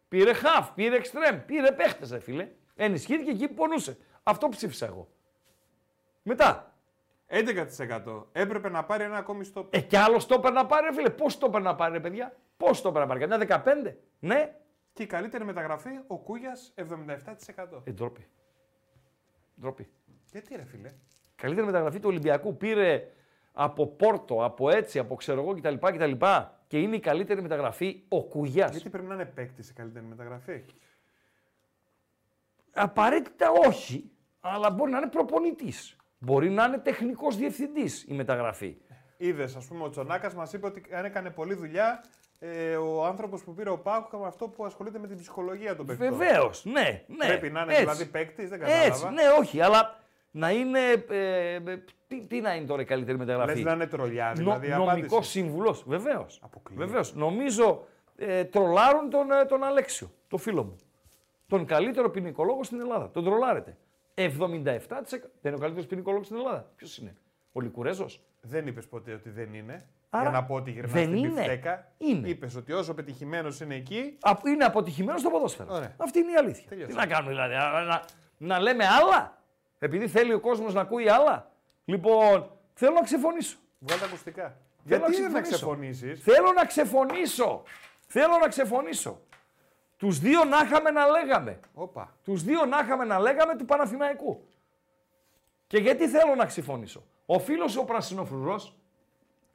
Πήρε 0.08 0.32
χαφ, 0.32 0.70
πήρε 0.74 0.96
εξτρέμ, 0.96 1.44
πήρε 1.46 1.72
παίχτες, 1.72 2.10
ρε 2.10 2.18
φίλε. 2.18 2.48
Ενισχύθηκε 2.74 3.30
εκεί 3.30 3.48
που 3.48 3.54
πονούσε. 3.54 3.96
Αυτό 4.22 4.48
ψήφισα 4.48 4.86
εγώ. 4.86 5.08
Μετά. 6.22 6.73
11% 7.26 8.24
έπρεπε 8.32 8.68
να 8.68 8.84
πάρει 8.84 9.05
ένα 9.05 9.16
ακόμη 9.16 9.44
στο. 9.44 9.68
Ε, 9.70 9.80
κι 9.80 9.96
άλλο 9.96 10.18
στόπερ 10.18 10.52
να 10.52 10.66
πάρει, 10.66 10.86
ρε 10.86 10.92
φίλε. 10.92 11.10
Πώς 11.10 11.32
στόπερ 11.32 11.62
να 11.62 11.74
πάρει, 11.74 11.92
ρε 11.92 12.01
παιδιά; 12.01 12.36
Πώς 12.56 12.78
στόπερ 12.78 13.01
να 13.01 13.06
πάρει, 13.06 13.20
κανένα 13.20 13.62
15. 13.64 13.94
Ναι. 14.18 14.55
Και 14.92 15.02
η 15.02 15.06
καλύτερη 15.06 15.44
μεταγραφή, 15.44 15.90
ο 16.06 16.18
Κούγιας 16.18 16.74
77%. 16.76 17.82
Ε, 17.84 17.90
ντροπή. 17.90 18.26
Ντροπή. 19.60 19.88
Γιατί 20.30 20.56
ρε 20.56 20.64
φίλε; 20.64 20.92
Καλύτερη 21.34 21.66
μεταγραφή 21.66 21.98
του 21.98 22.09
Ολυμπιακού 22.09 22.56
πήρε 22.56 23.09
από 23.52 23.86
Πόρτο, 23.86 24.44
από 24.44 24.70
έτσι, 24.70 24.98
από 24.98 25.14
ξέρω 25.14 25.40
εγώ 25.40 25.55
κτλ. 25.55 25.74
κτλ. 25.74 26.12
Και 26.66 26.80
είναι 26.80 26.96
η 26.96 27.01
καλύτερη 27.01 27.42
μεταγραφή 27.42 28.05
ο 28.09 28.24
Κουγιά. 28.24 28.68
Γιατί 28.70 28.88
πρέπει 28.88 29.06
να 29.06 29.14
είναι 29.14 29.24
παίκτη 29.24 29.62
η 29.70 29.72
καλύτερη 29.72 30.05
μεταγραφή; 30.05 30.64
Απαραίτητα 32.72 33.51
όχι, 33.51 34.10
αλλά 34.40 34.70
μπορεί 34.70 34.90
να 34.90 34.98
είναι 34.98 35.09
προπονητής. 35.09 35.96
Μπορεί 36.24 36.51
να 36.51 36.64
είναι 36.64 36.78
τεχνικός 36.78 37.36
διευθυντής 37.36 38.05
η 38.09 38.14
μεταγραφή. 38.14 38.76
Είδες, 39.16 39.56
ας 39.56 39.66
πούμε, 39.66 39.84
ο 39.84 39.88
Τσονάκας 39.88 40.34
μας 40.34 40.52
είπε 40.52 40.66
ότι 40.66 40.82
αν 40.94 41.05
έκανε 41.05 41.30
πολλή 41.30 41.55
δουλειά 41.55 42.05
ε, 42.38 42.76
ο 42.76 43.05
άνθρωπος 43.05 43.42
που 43.42 43.55
πήρε 43.55 43.70
ο 43.70 43.78
Πάουκ 43.78 44.12
με 44.12 44.26
αυτό 44.26 44.48
που 44.48 44.64
ασχολείται 44.64 44.98
με 44.98 45.06
την 45.06 45.16
ψυχολογία 45.16 45.76
των 45.76 45.86
παιχτών. 45.86 46.16
Βεβαίως, 46.16 46.64
ναι, 46.64 47.05
ναι. 47.06 47.26
Πρέπει 47.26 47.51
να 47.51 47.60
είναι 47.60 47.72
έτσι. 47.72 47.84
δηλαδή 47.84 48.06
παίκτης, 48.06 48.48
δεν 48.48 48.59
κατάλαβα. 48.59 48.84
Έτσι, 48.84 49.05
ναι, 49.05 49.22
όχι, 49.38 49.60
αλλά 49.60 50.01
να 50.30 50.51
είναι. 50.51 50.78
Ε, 51.09 51.55
ε, 51.55 51.84
τι, 52.09 52.26
τι 52.26 52.40
να 52.40 52.55
είναι 52.55 52.66
τώρα 52.66 52.82
η 52.82 52.84
καλύτερη 52.84 53.18
μεταγραφή; 53.18 53.55
Λες 53.55 53.64
να 53.64 53.72
είναι 53.72 53.86
τρολιά, 53.86 54.32
δηλαδή, 54.32 54.68
Νο, 54.68 54.74
απάντηση. 54.74 54.94
Νομικός 54.94 55.28
σύμβουλος, 55.28 55.84
βεβαίως. 55.86 56.42
Βεβαίως. 56.74 57.14
Νομίζω 57.14 57.86
ε, 58.16 58.44
τρολάρουν 58.44 59.10
τον, 59.10 59.30
ε, 59.30 59.44
τον 59.44 59.64
Αλέξιο, 59.64 60.10
το 60.28 60.36
φίλο 60.36 60.64
μου. 60.64 60.76
Τον 61.46 61.66
καλύτερο 61.66 62.10
ποινικολόγο 62.10 62.64
στην 62.64 62.80
Ελλάδα. 62.80 63.10
Τον 63.10 63.24
τρολάρετε. 63.24 63.76
77%. 64.15 64.20
Δεν 64.28 64.28
είναι 65.43 65.55
ο 65.55 65.59
καλύτερος 65.59 65.86
ποινικολόγος 65.86 66.27
στην 66.27 66.39
Ελλάδα. 66.39 66.70
Ποιος 66.77 66.99
είναι, 66.99 67.16
Ο 67.53 67.61
Λικουρέζος. 67.61 68.23
Δεν 68.41 68.66
είπες 68.66 68.86
ποτέ 68.86 69.12
ότι 69.12 69.31
δεν 69.31 69.55
είναι. 69.55 69.89
Άρα 70.11 70.23
Για 70.23 70.32
να 70.41 70.45
πω 70.45 70.55
ότι 70.55 70.70
γυρνάς 70.70 70.93
δεν 70.93 71.03
στην 71.05 71.16
είναι. 71.16 71.28
πιφτέκα, 71.28 71.93
Είναι. 71.99 72.28
είπες 72.28 72.55
ότι 72.57 72.73
όσο 72.73 72.95
πετυχημένος 72.95 73.61
είναι 73.61 73.74
εκεί. 73.74 74.19
Α, 74.20 74.32
Είναι 74.47 74.65
αποτυχημένος 74.65 75.20
στο 75.20 75.31
ποδόσφαιρο. 75.31 75.74
Ωραία. 75.74 75.95
Αυτή 75.97 76.19
είναι 76.19 76.31
η 76.31 76.35
αλήθεια. 76.35 76.69
Τελείωσε. 76.69 76.91
Τι 76.91 76.97
να 76.97 77.07
κάνουμε 77.07 77.31
δηλαδή, 77.32 77.55
να, 77.55 77.82
να, 77.82 78.05
να 78.39 78.61
λέμε 78.61 78.85
άλλα; 78.86 79.43
Επειδή 79.78 80.09
θέλει 80.09 80.32
ο 80.32 80.41
κόσμος 80.41 80.74
να 80.74 80.81
ακούει 80.81 81.09
άλλα. 81.09 81.51
Λοιπόν, 81.85 82.51
θέλω 82.74 82.93
να 82.95 83.01
ξεφωνήσω. 83.03 83.57
Βγάλε 83.78 84.01
τα 84.01 84.07
ακουστικά. 84.07 84.57
Θέλω 84.86 85.05
Γιατί 85.07 85.23
δεν 85.23 85.32
να 85.32 85.41
ξεφωνήσω. 85.41 85.57
ξεφωνήσεις; 85.57 86.23
Θέλω 86.23 86.53
να 86.57 86.65
ξεφωνήσω. 86.65 87.62
Θέλω 88.07 88.39
να 88.41 88.49
ξεφωνήσω. 88.49 89.20
Τους 89.96 90.18
δύο 90.18 90.44
να 90.44 90.58
είχαμε 90.64 90.90
να 90.90 91.06
λέγαμε. 91.06 91.60
Όπα. 91.74 92.16
Τους 92.24 92.42
δύο 92.42 92.64
να 92.64 92.78
είχαμε 92.78 93.04
να 93.04 93.18
λέγαμε 93.18 93.56
του 93.56 93.64
Παναθηναϊκού. 93.64 94.44
Και 95.66 95.78
γιατί 95.78 96.08
θέλω 96.08 96.34
να 96.34 96.46
ξεφωνήσω; 96.46 97.02
Ο 97.26 97.38
φίλος 97.38 97.76
ο 97.76 97.84
Πρασινοφρουρό. 97.84 98.60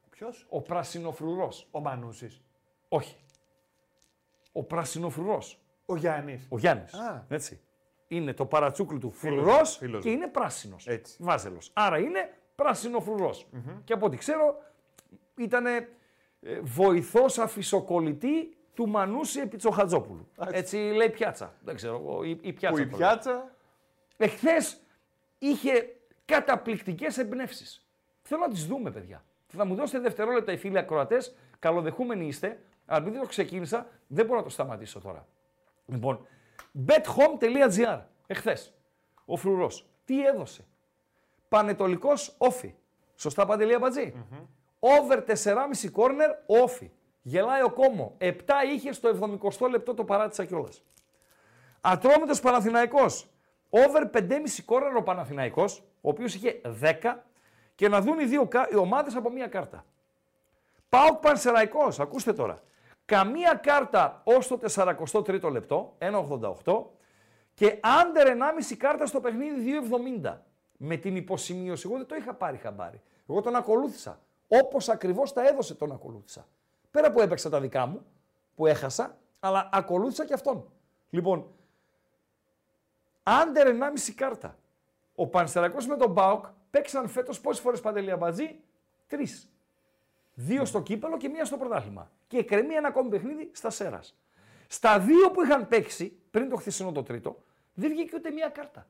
Ποιος; 0.09 0.45
Ο 0.49 0.61
Πρασινοφρουρός. 0.61 1.67
Ο 1.71 1.79
Μανούσης. 1.79 2.41
Όχι. 2.89 3.23
Ο 4.51 4.63
Πρασινοφρουρός. 4.63 5.59
Ο 5.85 5.95
Γιάννης. 5.95 6.45
Ο 6.49 6.57
Γιάννης. 6.57 6.93
Α. 6.93 7.25
Έτσι. 7.29 7.61
Είναι 8.07 8.33
το 8.33 8.45
παρατσούκλι 8.45 8.99
του 8.99 9.11
Φίλος 9.11 9.35
φρουρός 9.43 9.71
μου, 9.71 9.77
φίλος 9.87 10.03
και 10.03 10.09
μου. 10.09 10.15
είναι 10.15 10.27
πράσινος. 10.27 10.87
Έτσι. 10.87 11.15
Βάζελος. 11.19 11.71
Άρα 11.73 11.97
είναι 11.97 12.33
πρασινοφρουρός. 12.55 13.47
Και 13.83 13.93
από 13.93 14.05
ό,τι 14.05 14.17
ξέρω 14.17 14.55
ήταν 15.37 15.65
βοηθός 16.61 17.37
αφισοκολλητή 17.37 18.57
του 18.80 18.89
Μανούση 18.89 19.39
Επιτσοχατζόπουλου. 19.39 20.27
Έτσι 20.51 20.77
λέει 20.77 21.10
πιάτσα. 21.10 21.53
Δεν 21.64 21.76
ξέρω 21.76 21.95
εγώ. 21.95 22.23
Η, 22.23 22.39
η 22.41 22.53
πιάτσα. 22.53 22.69
Που 22.69 22.77
η 22.77 22.89
το 22.89 22.97
λέει. 22.97 23.07
πιάτσα; 23.07 23.51
Εχθές 24.18 24.81
είχε 25.39 25.95
καταπληκτικές 26.26 27.18
εμπνεύσεις. 27.18 27.88
Θέλω 28.22 28.41
να 28.41 28.49
τις 28.49 28.65
δούμε, 28.65 28.91
παιδιά. 28.91 29.23
Θα 29.47 29.65
μου 29.65 29.76
δώσετε 29.76 29.99
δευτερόλεπτα 29.99 30.51
οι 30.51 30.57
φίλοι 30.57 30.77
ακροατές. 30.77 31.35
Καλοδεχούμενοι 31.60 32.27
είστε. 32.27 32.60
Αλλά 32.85 33.01
επειδή 33.01 33.19
το 33.19 33.26
ξεκίνησα, 33.26 33.88
δεν 34.07 34.26
μπορώ 34.26 34.38
να 34.38 34.43
το 34.43 34.49
σταματήσω 34.49 34.99
τώρα. 34.99 35.27
Λοιπόν, 35.85 36.27
bethome.gr. 36.88 38.01
Εχθές. 38.27 38.73
Ο 39.26 39.35
φρουρός. 39.35 39.85
Τι 40.06 40.26
έδωσε; 40.26 40.65
Πανετολικός 41.49 42.35
όφι. 42.38 42.73
Σωστά, 43.15 43.45
Παντελή 43.45 43.73
Αμπατζή; 43.73 44.14
Over 44.80 45.23
4,5 45.43 45.91
κόρνερ 45.91 46.30
όφι. 46.45 46.91
Γελάει 47.21 47.61
ο 47.61 47.69
κόμμο. 47.71 48.15
7 48.17 48.33
είχε 48.73 48.91
στο 48.93 49.09
70 49.09 49.69
λεπτό 49.69 49.93
το 49.93 50.03
παράτησα 50.03 50.45
κιόλας. 50.45 50.83
Ατρόμητος 51.81 52.39
Παναθηναϊκός. 52.39 53.27
Over 53.69 54.09
5,5 54.13 54.63
κόρνερ 54.65 54.95
ο 54.95 55.03
Παναθηναϊκός, 55.03 55.79
ο 56.01 56.09
οποίος 56.09 56.35
είχε 56.35 56.61
10 56.81 57.25
και 57.75 57.87
να 57.89 58.01
δουν 58.01 58.19
οι 58.19 58.25
δύο 58.25 58.47
κα- 58.47 58.67
οι 58.71 58.75
ομάδες 58.75 59.15
από 59.15 59.29
μία 59.29 59.47
κάρτα. 59.47 59.85
Πάοκ 60.89 61.17
Πανσεραϊκός, 61.19 61.99
ακούστε 61.99 62.33
τώρα. 62.33 62.59
Καμία 63.05 63.53
κάρτα 63.63 64.21
ως 64.23 64.47
το 64.47 64.59
43ο 64.63 65.51
λεπτό, 65.51 65.95
1,88 65.97 66.91
και 67.53 67.79
under 67.83 68.27
1,5 68.27 68.75
κάρτα 68.77 69.05
στο 69.05 69.19
παιχνίδι 69.21 69.61
2,70. 69.61 70.45
Με 70.77 70.95
την 70.95 71.15
υποσημείωση, 71.15 71.83
εγώ 71.87 71.97
δεν 71.97 72.05
το 72.05 72.15
είχα 72.15 72.33
πάρει 72.33 72.57
χαμπάρι. 72.57 73.01
Εγώ 73.29 73.41
τον 73.41 73.55
ακολούθησα. 73.55 74.19
Όπως 74.47 74.89
ακριβώς 74.89 75.33
τα 75.33 75.47
έδωσε 75.47 75.75
τον 75.75 75.91
ακολούθησα. 75.91 76.47
Πέρα 76.91 77.11
που 77.11 77.21
έπαιξα 77.21 77.49
τα 77.49 77.59
δικά 77.59 77.85
μου, 77.85 78.05
που 78.55 78.65
έχασα, 78.65 79.17
αλλά 79.39 79.69
ακολούθησα 79.71 80.25
και 80.25 80.33
αυτόν. 80.33 80.71
Λοιπόν, 81.09 81.51
Άντερ 83.23 83.67
1,5 83.67 84.13
κάρτα. 84.15 84.57
Ο 85.15 85.27
Πανσεραϊκός 85.27 85.87
με 85.87 85.97
τον 85.97 86.11
Μπάουκ 86.11 86.45
παίξαν 86.69 87.07
φέτος 87.07 87.41
πόσες 87.41 87.61
φορές 87.61 87.81
παντελή 87.81 88.11
αμπατζή; 88.11 88.59
Τρεις. 89.07 89.51
Δύο 90.33 90.65
στο 90.65 90.81
κύπελο 90.81 91.17
και 91.17 91.29
μία 91.29 91.45
στο 91.45 91.57
πρωτάθλημα. 91.57 92.11
Και 92.27 92.43
κρεμεί 92.43 92.73
ένα 92.73 92.87
ακόμη 92.87 93.09
παιχνίδι 93.09 93.51
στα 93.53 93.69
Σέρας. 93.69 94.15
Στα 94.67 94.99
δύο 94.99 95.31
που 95.31 95.41
είχαν 95.41 95.67
παίξει, 95.67 96.19
πριν 96.31 96.49
το 96.49 96.55
χθεσινό 96.55 96.91
το 96.91 97.03
τρίτο, 97.03 97.43
δεν 97.73 97.89
βγήκε 97.89 98.15
ούτε 98.15 98.31
μία 98.31 98.49
κάρτα. 98.49 98.87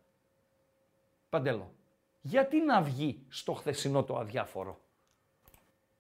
Παντέλο, 1.29 1.73
γιατί 2.21 2.61
να 2.61 2.81
βγει 2.81 3.25
στο 3.29 3.53
χθεσινό 3.53 4.03
το 4.03 4.17
αδιάφορο; 4.17 4.79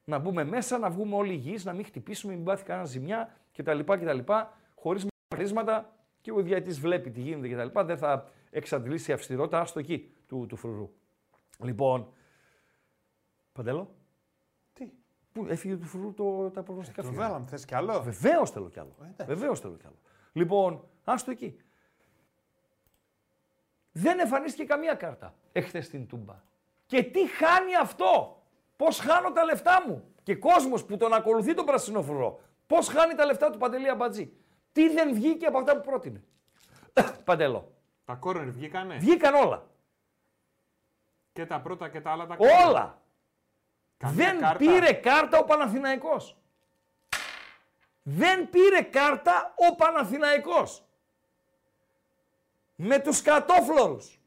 Να 0.09 0.19
μπούμε 0.19 0.43
μέσα, 0.43 0.77
να 0.77 0.89
βγούμε 0.89 1.15
όλοι 1.15 1.33
υγιείς, 1.33 1.65
να 1.65 1.73
μην 1.73 1.85
χτυπήσουμε, 1.85 2.33
μην 2.33 2.43
πάθει 2.43 2.63
κανένα 2.63 2.85
ζημιά 2.87 3.35
κτλ. 3.53 3.79
κτλ 3.79 4.19
χωρίς 4.75 5.05
μακρίσματα 5.31 5.93
και 6.21 6.31
ο 6.31 6.41
διαιτής 6.41 6.79
βλέπει 6.79 7.11
τι 7.11 7.21
γίνεται 7.21 7.47
κτλ. 7.65 7.79
Δεν 7.85 7.97
θα 7.97 8.29
εξαντλήσει 8.49 9.11
αυστηρότητα, 9.11 9.59
άστο 9.59 9.79
εκεί 9.79 10.13
του, 10.27 10.45
του 10.49 10.55
φρουρού. 10.55 10.89
Λοιπόν, 11.59 12.13
Παντέλο. 13.51 13.95
Τι; 14.73 14.91
Πού 15.31 15.45
έφυγε 15.49 15.75
του 15.77 15.85
φρουρού 15.85 16.13
το, 16.13 16.49
τα 16.49 16.63
προγνωστικά 16.63 17.01
Το 17.01 17.07
φύγανε. 17.07 17.27
βάλαμε, 17.27 17.45
θες 17.47 17.65
κι 17.65 17.75
άλλο; 17.75 18.01
Βεβαίως 18.01 18.51
θέλω 18.51 18.69
κι 18.69 18.79
άλλο. 18.79 18.95
Βεβαίως 19.25 19.59
θέλω 19.59 19.75
κι 19.75 19.85
άλλο. 19.85 19.99
Λοιπόν, 20.31 20.83
άστο 21.03 21.31
εκεί. 21.31 21.57
Δεν 23.91 24.19
εμφανίστηκε 24.19 24.63
καμία 24.63 24.93
κάρτα 24.93 25.33
εχθές 25.51 25.85
στην 25.85 26.07
Τούμπα. 26.07 26.41
Και 26.85 27.03
τι 27.03 27.27
χάνει 27.27 27.75
αυτό; 27.75 28.38
Πώς 28.79 28.99
χάνω 28.99 29.31
τα 29.31 29.43
λεφτά 29.43 29.83
μου; 29.87 30.13
Και 30.23 30.35
κόσμος 30.35 30.85
που 30.85 30.97
τον 30.97 31.13
ακολουθεί 31.13 31.53
τον 31.53 31.65
πρασινόφρουρο. 31.65 32.39
Πώς 32.67 32.87
χάνει 32.87 33.13
τα 33.15 33.25
λεφτά 33.25 33.49
του 33.49 33.57
Παντελή 33.57 33.89
Αμπατζή; 33.89 34.33
Τι 34.71 34.89
δεν 34.89 35.13
βγήκε 35.13 35.45
από 35.45 35.57
αυτά 35.57 35.75
που 35.75 35.89
πρότεινε; 35.89 36.23
Παντελό. 37.25 37.71
Τα 38.05 38.13
κόρνερ 38.13 38.49
βγήκανε; 38.49 38.97
Βγήκαν 38.97 39.33
όλα. 39.33 39.67
Και 41.33 41.45
τα 41.45 41.59
πρώτα 41.59 41.89
και 41.89 42.01
τα 42.01 42.11
άλλα 42.11 42.25
τα 42.25 42.35
κόρνερ. 42.35 42.67
Όλα. 42.67 43.01
Καμία 43.97 44.25
δεν 44.25 44.39
κάρτα. 44.39 44.57
πήρε 44.57 44.93
κάρτα 44.93 45.37
ο 45.39 45.43
Παναθηναϊκός. 45.43 46.37
Δεν 48.03 48.49
πήρε 48.49 48.81
κάρτα 48.81 49.53
ο 49.55 49.75
Παναθηναϊκός. 49.75 50.83
Με 52.75 52.99
τους 52.99 53.21
κατόφλωρους. 53.21 54.19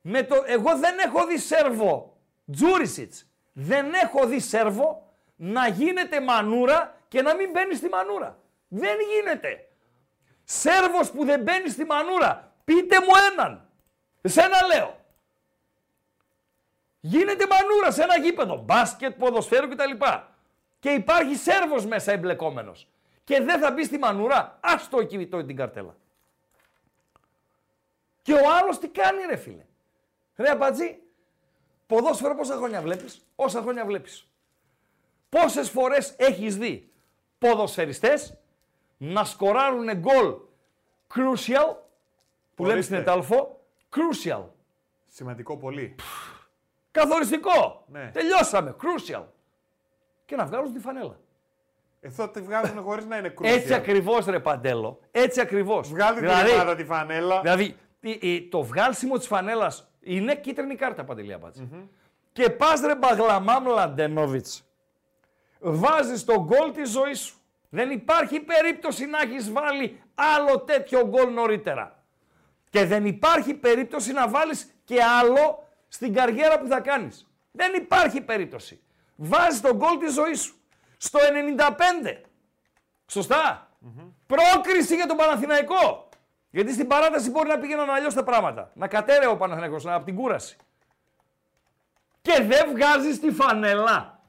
Με 0.00 0.22
το... 0.22 0.42
Εγώ 0.46 0.76
δεν 0.78 0.98
έχω 0.98 1.26
δει 1.26 1.38
Σέρβο 1.38 2.16
Τζούρισιτς. 2.52 3.29
Δεν 3.52 3.92
έχω 3.94 4.26
δει 4.26 4.40
Σέρβο 4.40 5.12
να 5.36 5.68
γίνεται 5.68 6.20
μανούρα 6.20 6.94
και 7.08 7.22
να 7.22 7.34
μην 7.34 7.50
μπαίνει 7.50 7.74
στη 7.74 7.88
μανούρα. 7.88 8.38
Δεν 8.68 8.96
γίνεται. 9.00 9.68
Σέρβος 10.44 11.10
που 11.10 11.24
δεν 11.24 11.42
μπαίνει 11.42 11.68
στη 11.68 11.84
μανούρα. 11.84 12.52
Πείτε 12.64 13.00
μου 13.00 13.10
έναν. 13.32 13.68
Εσένα 14.20 14.66
λέω. 14.74 14.98
Γίνεται 17.00 17.46
μανούρα 17.46 17.90
σε 17.90 18.02
ένα 18.02 18.18
γήπεδο. 18.18 18.56
Μπάσκετ, 18.56 19.18
ποδοσφαίρο 19.18 19.68
κτλ. 19.68 19.90
Και 20.78 20.90
υπάρχει 20.90 21.34
Σέρβος 21.34 21.86
μέσα 21.86 22.12
εμπλεκόμενος. 22.12 22.88
Και 23.24 23.40
δεν 23.40 23.60
θα 23.60 23.70
μπει 23.70 23.84
στη 23.84 23.98
μανούρα. 23.98 24.58
Άστο 24.60 24.98
εκεί 25.00 25.26
το- 25.26 25.44
την 25.44 25.56
καρτέλα. 25.56 25.96
Και 28.22 28.32
ο 28.32 28.50
άλλος 28.60 28.78
τι 28.78 28.88
κάνει 28.88 29.22
ρε 29.24 29.36
φίλε. 29.36 29.64
Ρε 30.36 30.50
Αμπατζή, 30.50 30.98
ποδόσφαιρο 31.90 32.34
πόσα 32.34 32.54
χρόνια 32.56 32.80
βλέπεις; 32.82 33.26
Όσα 33.36 33.60
χρόνια 33.62 33.84
βλέπεις; 33.84 34.28
Πόσες 35.28 35.70
φορές 35.70 36.14
έχεις 36.16 36.56
δει 36.56 36.92
ποδοσφαιριστές 37.38 38.36
να 38.96 39.24
σκοράρουν 39.24 39.92
γκολ 39.96 40.34
crucial, 41.14 41.74
που 42.54 42.64
λέμε 42.64 42.80
στην 42.80 42.94
Ορίστε. 42.94 43.10
Ετάλφο, 43.12 43.60
crucial. 43.96 44.44
Σημαντικό 45.06 45.56
πολύ. 45.56 45.94
Καθοριστικό. 46.90 47.84
Ναι. 47.86 48.10
Τελειώσαμε. 48.12 48.76
Crucial. 48.80 49.24
Και 50.24 50.36
να 50.36 50.44
βγάλουν 50.46 50.72
τη 50.72 50.78
φανέλα. 50.80 51.16
Εδώ 52.00 52.28
τη 52.28 52.40
βγάζουν 52.40 52.82
χωρίς 52.82 53.04
να 53.04 53.16
είναι 53.16 53.28
κρούσια. 53.28 53.54
Έτσι 53.56 53.74
ακριβώς 53.74 54.26
ρε 54.26 54.40
Παντέλο. 54.40 55.00
Έτσι 55.10 55.40
ακριβώς. 55.40 55.88
Βγάλει 55.88 56.18
την 56.18 56.28
ομάδα 56.28 56.76
τη 56.76 56.84
φανέλα. 56.84 57.40
Δηλαδή, 57.40 57.76
η- 58.00 58.18
η- 58.20 58.48
το 58.48 58.62
βγάλσιμο 58.62 59.18
της 59.18 59.26
φανέλας 59.26 59.89
είναι 60.00 60.34
κίτρινη 60.34 60.74
κάρτα 60.74 61.04
Παντελή 61.04 61.32
Αμπάτση. 61.32 61.68
Και 62.32 62.50
πας 62.50 62.80
ρε 62.80 62.94
Μπαγλαμάμ 62.94 63.66
Λαντενόβιτς. 63.66 64.64
Βάζεις 65.58 66.24
τον 66.24 66.44
γκολ 66.44 66.72
της 66.72 66.90
ζωής 66.90 67.20
σου. 67.20 67.34
Δεν 67.68 67.90
υπάρχει 67.90 68.40
περίπτωση 68.40 69.06
να 69.06 69.20
έχεις 69.20 69.52
βάλει 69.52 70.02
άλλο 70.14 70.60
τέτοιο 70.60 71.06
γκολ 71.06 71.32
νωρίτερα. 71.32 72.04
Και 72.70 72.84
δεν 72.84 73.06
υπάρχει 73.06 73.54
περίπτωση 73.54 74.12
να 74.12 74.28
βάλεις 74.28 74.74
και 74.84 75.02
άλλο 75.02 75.68
στην 75.88 76.14
καριέρα 76.14 76.58
που 76.58 76.66
θα 76.66 76.80
κάνεις. 76.80 77.30
Δεν 77.50 77.74
υπάρχει 77.74 78.20
περίπτωση. 78.20 78.80
Βάζεις 79.16 79.60
τον 79.60 79.76
γκολ 79.76 79.98
της 79.98 80.12
ζωής 80.12 80.40
σου. 80.40 80.54
Στο 80.96 81.18
95. 81.18 82.22
σωστα 83.06 83.70
Πρόκριση 84.26 84.94
για 84.94 85.06
τον 85.06 85.16
Παναθηναϊκό. 85.16 86.08
Γιατί 86.50 86.72
στην 86.72 86.86
παράταση 86.86 87.30
μπορεί 87.30 87.48
να 87.48 87.58
πήγαιναν 87.58 87.90
αλλιώς 87.90 88.14
τα 88.14 88.22
πράγματα. 88.24 88.70
Να 88.74 88.88
κατέρεε 88.88 89.26
ο 89.26 89.36
Παναθηναϊκός, 89.36 89.84
να 89.84 89.94
από 89.94 90.04
την 90.04 90.16
κούραση. 90.16 90.56
Και 92.22 92.42
δεν 92.42 92.70
βγάζεις 92.72 93.20
τη 93.20 93.30
φανέλα. 93.30 94.20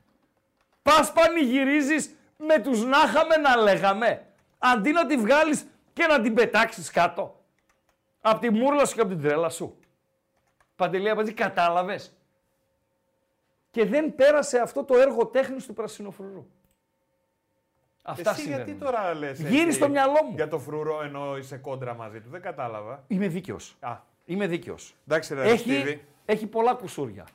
Πας 0.82 1.12
πανηγυρίζεις 1.12 2.16
με 2.38 2.60
τους 2.60 2.84
να 2.84 2.98
είχαμε 3.06 3.36
να 3.36 3.56
λέγαμε. 3.56 4.26
Αντί 4.58 4.92
να 4.92 5.06
τη 5.06 5.18
βγάλεις 5.18 5.66
και 5.94 6.06
να 6.06 6.22
την 6.22 6.34
πετάξεις 6.34 6.92
κάτω. 6.92 7.44
Απ' 8.22 8.40
τη 8.40 8.50
μούρλα 8.50 8.86
σου 8.86 8.96
και 8.96 9.02
απ' 9.02 9.10
την 9.10 9.22
τρέλα 9.22 9.50
σου. 9.50 9.80
Παντελή 10.76 11.10
Αμπατζή, 11.10 11.34
κατάλαβες. 11.34 12.16
και 13.72 13.86
δεν 13.86 14.16
πέρασε 14.16 14.60
αυτό 14.60 14.84
το 14.84 14.98
έργο 14.98 15.26
τέχνης 15.26 15.66
του 15.66 15.74
πρασινοφρουρού. 15.74 16.46
Αυτά 18.02 18.30
Εσύ 18.30 18.42
συμβαίνουν. 18.42 18.66
γιατί 18.66 18.84
τώρα 18.84 19.14
λες 19.14 19.40
Γύρι 19.42 19.62
έτσι 19.62 19.72
στο 19.72 19.90
μυαλό 19.90 20.24
μου. 20.30 20.36
Για 20.36 20.48
το 20.48 20.60
φρουρό 20.60 21.02
ενώ 21.04 21.38
είσαι 21.38 21.58
κόντρα 21.58 21.94
μαζί 21.94 22.22
του. 22.22 22.30
Δεν 22.30 22.42
κατάλαβα. 22.42 23.04
Είμαι 23.08 23.28
δίκαιος. 23.28 23.76
Α. 23.80 23.98
Είμαι 24.26 24.48
δίκαιος. 24.48 24.96
Εντάξει, 25.08 25.34
ρε, 25.34 25.42
Έχει, 25.50 25.58
Στίβη. 25.58 26.06
έχει 26.26 26.48
πολλά 26.48 26.74
κουσούρια. 26.74 27.28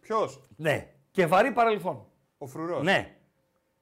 Ποιος; 0.00 0.40
Ναι. 0.56 0.88
Και 1.10 1.26
βαρύ 1.26 1.50
παρελθόν. 1.50 2.06
Ο 2.38 2.46
φρουρός. 2.46 2.82
Ναι. 2.82 3.14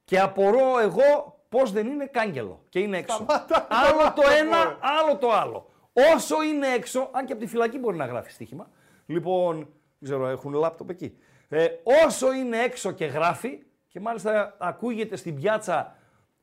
Και 0.03 0.19
απορώ 0.19 0.79
εγώ 0.79 1.37
πώς 1.49 1.71
δεν 1.71 1.87
είναι 1.87 2.05
κάγκελο 2.05 2.63
και 2.69 2.79
είναι 2.79 2.97
έξω. 2.97 3.15
Σταμάτα, 3.15 3.67
άλλο 3.69 3.97
το 4.15 4.21
σταμάτα, 4.21 4.33
ένα, 4.37 4.57
μωρέ. 4.57 4.77
άλλο 4.81 5.17
το 5.17 5.31
άλλο. 5.31 5.67
Όσο 6.15 6.43
είναι 6.43 6.67
έξω, 6.67 7.09
αν 7.11 7.25
και 7.25 7.31
από 7.33 7.41
τη 7.41 7.47
φυλακή 7.47 7.77
μπορεί 7.77 7.97
να 7.97 8.05
γράφει 8.05 8.31
στοίχημα. 8.31 8.69
Λοιπόν, 9.05 9.55
δεν 9.57 9.67
ξέρω, 10.09 10.27
έχουν 10.27 10.53
λάπτοπ 10.53 10.89
εκεί. 10.89 11.17
Ε, 11.49 11.67
όσο 12.05 12.33
είναι 12.33 12.57
έξω 12.57 12.91
και 12.91 13.05
γράφει, 13.05 13.59
και 13.87 13.99
μάλιστα 13.99 14.55
ακούγεται 14.59 15.15
στην 15.15 15.35
πιάτσα 15.35 15.95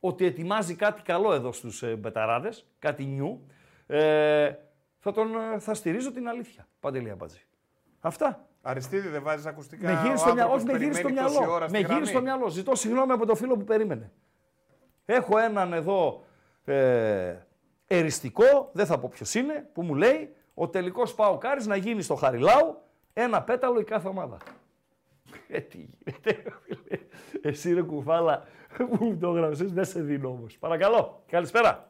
ότι 0.03 0.25
ετοιμάζει 0.25 0.75
κάτι 0.75 1.01
καλό 1.01 1.33
εδώ 1.33 1.51
στους 1.51 1.83
ε, 1.83 1.95
μπεταράδες, 1.95 2.65
κάτι 2.79 3.05
νιου, 3.05 3.45
ε, 3.87 4.53
θα, 4.99 5.11
τον, 5.11 5.35
ε, 5.53 5.59
θα 5.59 5.73
στηρίζω 5.73 6.11
την 6.11 6.27
αλήθεια. 6.27 6.67
Παντελή 6.79 7.09
Αμπατζή. 7.09 7.45
Αυτά. 7.99 8.45
Αριστίδη 8.61 9.07
δεν 9.07 9.23
βάζεις 9.23 9.45
ακουστικά. 9.45 9.87
Με 9.93 9.99
γύρισε 10.01 10.13
ο 10.13 10.17
στο 10.17 10.33
μυαλό. 10.33 10.51
άνθρωπος 10.51 10.63
Όχι, 10.63 10.71
με 10.71 10.77
γύρισε 10.77 10.99
στο 10.99 11.07
περιμένει 11.07 11.25
τόση 11.27 11.39
μυαλό. 11.39 11.53
ώρα 11.55 11.67
στη 11.67 11.77
Με 11.77 11.87
γύρισε 11.87 12.03
στο 12.11 12.19
γραμμή. 12.19 12.25
μυαλό. 12.25 12.49
Ζητώ 12.49 12.75
συγγνώμη 12.75 13.11
από 13.11 13.25
το 13.25 13.35
φίλο 13.35 13.57
που 13.57 13.63
περίμενε. 13.63 14.11
Έχω 15.05 15.37
έναν 15.37 15.73
εδώ 15.73 16.23
ε, 16.65 17.35
εριστικό, 17.87 18.69
δεν 18.73 18.85
θα 18.85 18.99
πω 18.99 19.09
ποιος 19.11 19.33
είναι, 19.33 19.69
που 19.73 19.81
μου 19.83 19.95
λέει 19.95 20.35
ο 20.53 20.69
τελικός 20.69 21.15
πάω 21.15 21.37
κάρις 21.37 21.67
να 21.67 21.75
γίνει 21.75 22.01
στο 22.01 22.15
Χαριλάου 22.15 22.81
ένα 23.13 23.41
πέταλο 23.41 23.79
η 23.79 23.83
κάθε 23.83 24.07
ομάδα. 24.07 24.37
Ε, 25.51 25.59
τι 25.59 25.77
γίνεται, 25.77 26.43
φίλε. 26.61 26.99
Εσύ 27.41 27.73
ρε 27.73 27.81
κουφάλα 27.81 28.47
που 28.77 28.97
μου 28.99 29.17
το 29.17 29.27
έγραψες, 29.35 29.73
δεν 29.73 29.85
σε 29.85 30.01
δίνω 30.01 30.27
όμως. 30.29 30.57
Παρακαλώ, 30.57 31.23
καλησπέρα. 31.29 31.87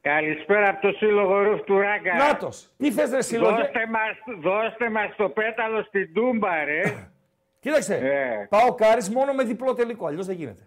Καλησπέρα 0.00 0.68
από 0.68 0.80
το 0.80 0.92
Σύλλογο 0.96 1.42
Ρουφ 1.42 1.60
του 1.62 1.78
Ράγκα. 1.78 2.14
Νάτος, 2.14 2.70
τι 2.76 2.90
θες 2.92 3.10
ρε 3.10 3.22
σύλλογε. 3.22 3.56
Δώστε 3.56 3.86
μας, 3.86 4.40
δώστε 4.40 4.90
μας 4.90 5.16
το 5.16 5.28
πέταλο 5.28 5.82
στην 5.82 6.14
Τούμπα, 6.14 6.64
ρε. 6.64 6.82
Κοίταξε, 7.60 7.94
Ε. 7.94 8.46
πάω 8.48 8.74
κάρις 8.74 9.10
μόνο 9.10 9.32
με 9.32 9.44
διπλό 9.44 9.74
τελικό, 9.74 10.06
αλλιώς 10.06 10.26
δεν 10.26 10.36
γίνεται. 10.36 10.62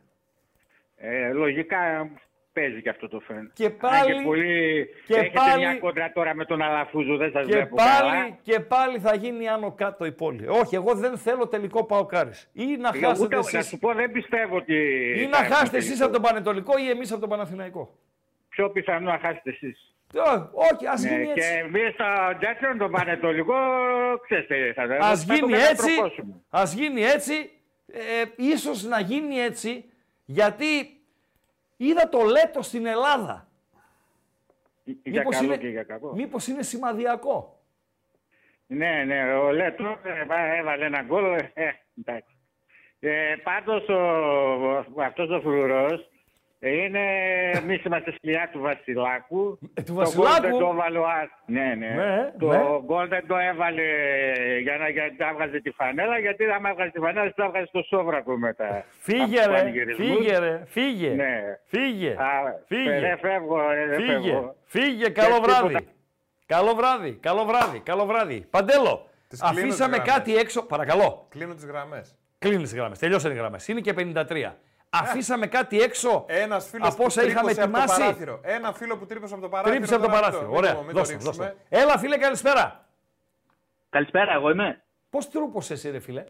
Ε, 0.97 1.31
λογικά 1.33 2.09
παίζει 2.55 2.81
και 2.81 2.89
αυτό 2.89 3.07
το 3.07 3.19
φαίνεται. 3.19 3.51
Και 3.53 3.69
πάλι- 3.69 4.11
Αν 4.11 4.17
και 4.17 4.23
πολύ... 4.25 4.87
και 5.07 5.13
Έχετε 5.13 5.29
πάλι- 5.33 5.57
μια 5.63 5.75
κόντρα 5.75 6.11
τώρα 6.13 6.35
με 6.35 6.45
τον 6.45 6.61
Αλαφούζο, 6.61 7.17
δεν 7.17 7.31
σας 7.31 7.45
Και 7.45 7.51
βλέπω 7.51 7.75
πάλι, 7.75 7.89
καλά. 8.11 8.37
και 8.41 8.59
πάλι 8.59 8.99
θα 8.99 9.15
γίνει 9.15 9.47
άνω 9.49 9.71
κάτω 9.71 10.05
η 10.05 10.11
πόλη. 10.11 10.47
Όχι, 10.47 10.75
εγώ 10.75 10.93
δεν 10.95 11.17
θέλω 11.17 11.47
τελικό 11.47 11.83
πάω 11.85 12.05
κάρις. 12.05 12.49
Ή 12.53 12.65
να 12.79 12.89
Ε, 12.93 12.99
χάσετε 12.99 13.23
ούτε- 13.23 13.35
Να 13.35 13.41
εσείς, 13.59 13.67
σου 13.67 13.79
πω, 13.79 13.93
δεν 13.93 14.11
πιστεύω 14.11 14.55
ότι... 14.55 14.73
ή 15.15 15.23
θα 15.23 15.29
να 15.29 15.37
έχουμε 15.37 15.55
χάσετε 15.55 15.77
εσείς 15.77 15.87
τελικό. 15.89 16.05
από 16.05 16.13
τον 16.13 16.21
Πανετολικό 16.21 16.73
ή 16.77 16.89
εμείς 16.89 17.11
από 17.11 17.19
τον 17.19 17.29
Παναθηναϊκό. 17.29 17.95
Πιο 18.49 18.69
πιθανό 18.69 19.11
να 19.11 19.19
χάσετε 19.19 19.49
εσείς. 19.49 19.89
Ε, 20.15 20.19
Όχι, 20.71 20.87
ας 20.87 21.03
Ναι, 21.03 21.09
γίνει 21.09 21.25
και 21.25 21.31
έτσι. 21.31 21.51
εμείς 21.65 21.93
στο 21.93 22.05
Τζάτσον, 22.39 22.77
τον 22.77 22.91
Πανετολικό, 22.91 23.53
ξέρετε, 24.27 24.73
θα, 24.75 24.83
Ας 24.99 25.23
θα 25.23 25.27
το 25.27 25.45
γίνει 25.45 25.53
έτσι, 25.57 25.75
κατατροπώσουμε. 25.75 26.33
ας 26.49 26.73
γίνει 26.73 27.01
έτσι, 27.01 27.33
ε, 27.91 28.23
ίσως 28.35 28.83
να 28.83 28.99
γίνει 28.99 29.35
έτσι, 29.35 29.85
γιατί 30.25 30.94
είδα 31.77 32.09
το 32.09 32.23
λέτο 32.23 32.61
στην 32.61 32.85
Ελλάδα. 32.85 33.47
Για 34.83 34.97
Μήπως 35.03 35.35
καλό 35.35 35.47
είναι- 35.47 35.57
και 35.57 35.67
για 35.67 35.83
κακό. 35.83 36.13
Μήπως 36.15 36.47
είναι 36.47 36.63
σημαδιακό. 36.63 37.59
Ναι, 38.67 39.03
ναι, 39.03 39.33
ο 39.33 39.51
Λέτο 39.51 39.97
ε, 40.03 40.57
έβαλε 40.57 40.85
ένα 40.85 41.01
γκολ. 41.01 41.23
Ε, 41.53 41.71
εντάξει. 41.99 42.35
Ε, 42.99 43.35
πάντως 43.43 43.87
ο, 43.89 43.93
ο- 44.95 45.01
αυτός 45.03 45.29
ο 45.29 45.41
φρουρός 45.41 46.09
είναι, 46.59 46.99
εμείς 47.55 47.83
είμαστε 47.83 48.11
σκυλιά 48.11 48.49
του 48.51 48.59
Βασιλάκου. 48.59 49.59
Ε, 49.73 49.81
του 49.81 49.93
Το 49.93 49.93
Βασιλάκου; 49.93 50.41
γκολ 50.41 50.49
δεν 50.49 50.59
το 50.59 50.67
έβαλε 50.73 50.97
ο 50.97 51.05
Άς. 51.07 51.29
Ναι, 51.45 51.73
ναι. 51.77 51.87
Ναι, 51.89 52.31
το 52.39 52.47
ναι. 52.47 52.57
γκολ 52.85 53.07
δεν 53.07 53.27
το 53.27 53.35
έβαλε 53.37 53.83
για 54.61 54.77
να 54.77 54.89
γιατί 54.89 55.15
έβγαζε 55.31 55.59
τη 55.61 55.71
φανέλα, 55.71 56.17
γιατί 56.19 56.43
άμα 56.45 56.69
έβγαζε 56.69 56.91
τη 56.91 56.99
φανέλα, 56.99 57.33
θα 57.35 57.43
έβγαζε 57.45 57.69
το 57.71 57.81
σόβρακο 57.81 58.37
μετά. 58.37 58.85
Φύγε 58.99 59.21
Από 59.23 59.31
τους 59.35 59.45
ρε, 59.45 59.51
πανηγυρισμούς. 59.53 60.07
φύγε 60.17 60.37
ρε, 60.37 60.61
φύγε. 60.65 61.09
Ναι. 61.09 61.41
Φύγε, 61.65 62.09
Α, 62.09 62.59
φύγε. 62.67 62.99
Δεν 62.99 63.17
φεύγω, 63.17 63.71
ε, 63.71 63.85
δεν 63.87 63.99
Φύγε, 63.99 64.11
φεύγω. 64.31 64.55
φύγε, 64.65 65.09
καλό 65.09 65.35
τίποτα. 65.35 65.59
βράδυ. 65.67 65.87
Καλό 66.45 66.73
βράδυ, 66.75 67.11
καλό 67.21 67.45
βράδυ, 67.45 67.79
καλό 67.79 68.05
βράδυ. 68.05 68.47
Παντέλο, 68.49 69.07
Τις 69.27 69.39
κλείνω 69.39 69.53
τις 69.55 69.63
αφήσαμε 69.63 69.95
γραμμές. 69.95 70.13
κάτι 70.13 70.35
έξω. 70.37 70.65
Παρακαλώ. 70.65 71.27
Κλείνω 71.29 71.53
τις 71.53 71.65
γραμμές. 71.65 72.15
Κλείνεις 72.39 72.69
τις 72.69 72.75
γραμμές. 72.79 72.99
Τελειώσαν 72.99 73.31
οι 73.31 73.35
γραμμές. 73.35 73.67
Είναι 73.67 73.79
και 73.79 73.93
53. 73.93 74.55
Αφήσαμε 75.01 75.47
κάτι 75.47 75.81
έξω 75.81 76.25
Ένας 76.27 76.69
φίλος 76.69 76.87
από 76.93 77.03
όσα 77.03 77.23
είχαμε 77.23 77.39
από 77.51 77.55
το 77.55 77.61
ετοιμάσει. 77.61 77.99
παράθυρο. 77.99 78.39
Ένα 78.43 78.73
φίλο 78.73 78.97
που 78.97 79.05
τρύπωσε 79.05 79.33
από 79.33 79.43
το 79.43 79.49
παράθυρο. 79.49 79.73
Τρύπησε 79.75 79.95
από 79.95 80.03
το 80.03 80.09
τώρα 80.09 80.21
μην 80.21 80.29
παράθυρο. 80.31 80.49
μην 80.51 80.57
Ωραία. 80.57 80.73
το- 80.75 80.81
μην 80.81 80.93
το 80.93 80.97
Δώστε, 80.99 81.13
ρίξουμε. 81.13 81.35
δώστε. 81.45 81.57
Έλα, 81.69 81.97
φίλε, 81.97 82.17
καλησπέρα. 82.17 82.85
Καλησπέρα, 83.89 84.33
εγώ 84.33 84.49
είμαι. 84.49 84.83
Πώς 85.09 85.29
τρούπωσε 85.29 85.73
εσύ, 85.73 85.89
ρε 85.91 85.99
φίλε; 85.99 86.23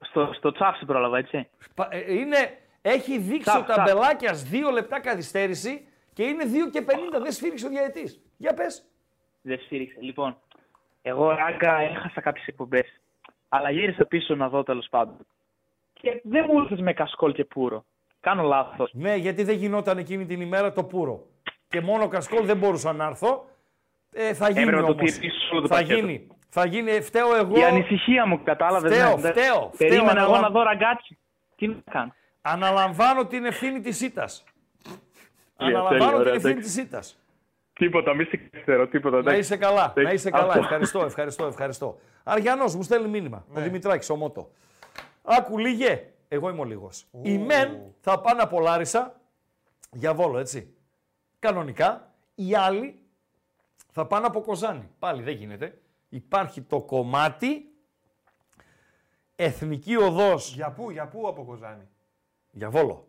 Στο, 0.00 0.30
στο 0.32 0.52
τσάφι 0.52 0.84
πρόλαβα, 0.84 1.18
έτσι. 1.18 1.48
Πα- 1.74 1.88
ε, 1.90 2.12
Είναι, 2.14 2.58
έχει 2.82 3.18
δείξει 3.18 3.40
Τσαφ, 3.50 3.56
ο 3.62 3.64
ταμπελάκια 3.74 4.32
δύο 4.32 4.70
λεπτά 4.70 5.00
καθυστέρηση 5.00 5.88
και 6.12 6.22
είναι 6.24 6.44
2 6.44 6.70
και 6.70 6.82
50. 6.82 7.20
Δεν 7.22 7.32
σφύριξε 7.32 7.66
ο 7.66 7.68
διαετή. 7.68 8.22
Για 8.36 8.54
πες. 8.54 8.84
Δεν 9.42 9.58
στήριξε. 9.64 9.96
Λοιπόν, 10.00 10.36
εγώ 11.02 11.30
ράγκα 11.30 11.76
έχασα 11.78 12.20
κάποιες 12.20 12.46
εκπομπές. 12.46 13.00
Αλλά 13.48 13.70
γύρισα 13.70 14.04
πίσω 14.04 14.34
να 14.34 14.48
δω 14.48 14.62
τέλος 14.62 14.86
πάντων. 14.90 15.16
Και 16.04 16.20
δεν 16.24 16.44
μου 16.48 16.58
ήρθε 16.60 16.82
με 16.82 16.92
κασκόλ 16.92 17.32
και 17.32 17.44
πουρο. 17.44 17.84
Κάνω 18.20 18.42
λάθος. 18.42 18.90
Ναι, 18.94 19.14
γιατί 19.16 19.44
δεν 19.44 19.56
γινόταν 19.56 19.98
εκείνη 19.98 20.26
την 20.26 20.40
ημέρα 20.40 20.72
το 20.72 20.84
πουρο. 20.84 21.26
Και 21.68 21.80
μόνο 21.80 22.08
κασκόλ 22.08 22.44
δεν 22.46 22.56
μπορούσα 22.56 22.92
να 22.92 23.04
έρθω. 23.06 23.44
Ε, 24.12 24.34
θα 24.34 24.48
γίνει 24.48 24.60
Έπρεπε 24.62 24.80
να 24.80 24.86
το 24.86 24.92
όμως. 24.92 25.12
τηρήσεις 25.12 25.50
όλο 25.52 25.60
το 25.60 25.66
Θα 25.68 25.74
πακέτο. 25.74 25.94
γίνει. 25.98 26.26
Θα 26.48 26.66
γίνει. 26.66 27.00
Φταίω 27.00 27.34
εγώ. 27.36 27.58
Η 27.58 27.64
ανησυχία 27.64 28.26
μου, 28.26 28.42
κατάλαβες. 28.42 28.92
Φταίω, 28.96 29.18
φταίω. 29.18 29.70
Περίμενα 29.76 30.10
φταίω, 30.10 30.22
εγώ 30.24 30.32
αναλα- 30.32 30.40
να 30.40 30.48
δω 30.50 30.62
ραγκάτσι. 30.62 31.18
Τι 31.56 31.66
να 31.68 31.76
κάνω; 31.90 32.14
Αναλαμβάνω 32.42 33.26
την 33.26 33.44
ευθύνη 33.44 33.80
της 33.80 34.00
ήττας. 34.00 34.44
Τέλεια, 35.56 35.78
Αναλαμβάνω 35.78 35.98
τέλεια, 35.98 36.08
την 36.12 36.20
ωραία, 36.20 36.34
ευθύνη 36.34 36.52
εντάξει. 36.52 36.74
της 36.74 36.84
ήττας. 36.84 37.18
Τίποτα, 37.72 38.14
μη 38.14 38.24
σε 38.24 38.36
καθυστερώ, 38.36 38.86
τίποτα. 38.86 39.14
Να 39.16 39.20
εντάξει. 39.20 39.40
είσαι 39.40 39.56
καλά, 39.56 39.92
να 39.96 40.10
είσαι 40.12 40.30
καλά. 40.30 40.46
Αυτό. 40.46 40.58
Ευχαριστώ, 40.58 41.04
ευχαριστώ, 41.04 41.46
ευχαριστώ. 41.46 41.98
Αριανός 42.24 42.74
μου 42.76 42.82
στέλνει 42.82 43.08
μήνυμα. 43.08 43.44
Ο 43.56 43.60
Δημητράκης, 43.60 44.10
ο 44.10 44.16
Μότο. 44.16 44.50
Άκου 45.24 45.58
λίγε. 45.58 46.08
Εγώ 46.28 46.48
είμαι 46.48 46.60
ο 46.60 46.64
λίγος. 46.64 47.06
Οι 47.22 47.38
μεν 47.38 47.94
θα 48.00 48.20
πάνε 48.20 48.42
από 48.42 48.60
Λάρισα 48.60 49.20
για 49.92 50.14
βόλο, 50.14 50.38
έτσι. 50.38 50.74
Κανονικά. 51.38 52.12
Οι 52.34 52.54
άλλοι 52.54 53.02
θα 53.92 54.06
πάνε 54.06 54.26
από 54.26 54.40
Κοζάνη. 54.40 54.88
Πάλι 54.98 55.22
δεν 55.22 55.34
γίνεται. 55.34 55.78
Υπάρχει 56.08 56.62
το 56.62 56.80
κομμάτι 56.82 57.68
Εθνική 59.36 59.96
Οδός 59.96 60.54
Για 60.54 60.70
πού, 60.72 60.90
για 60.90 61.08
πού 61.08 61.28
από 61.28 61.44
Κοζάνη; 61.44 61.88
για 62.50 62.70
βόλο. 62.70 63.08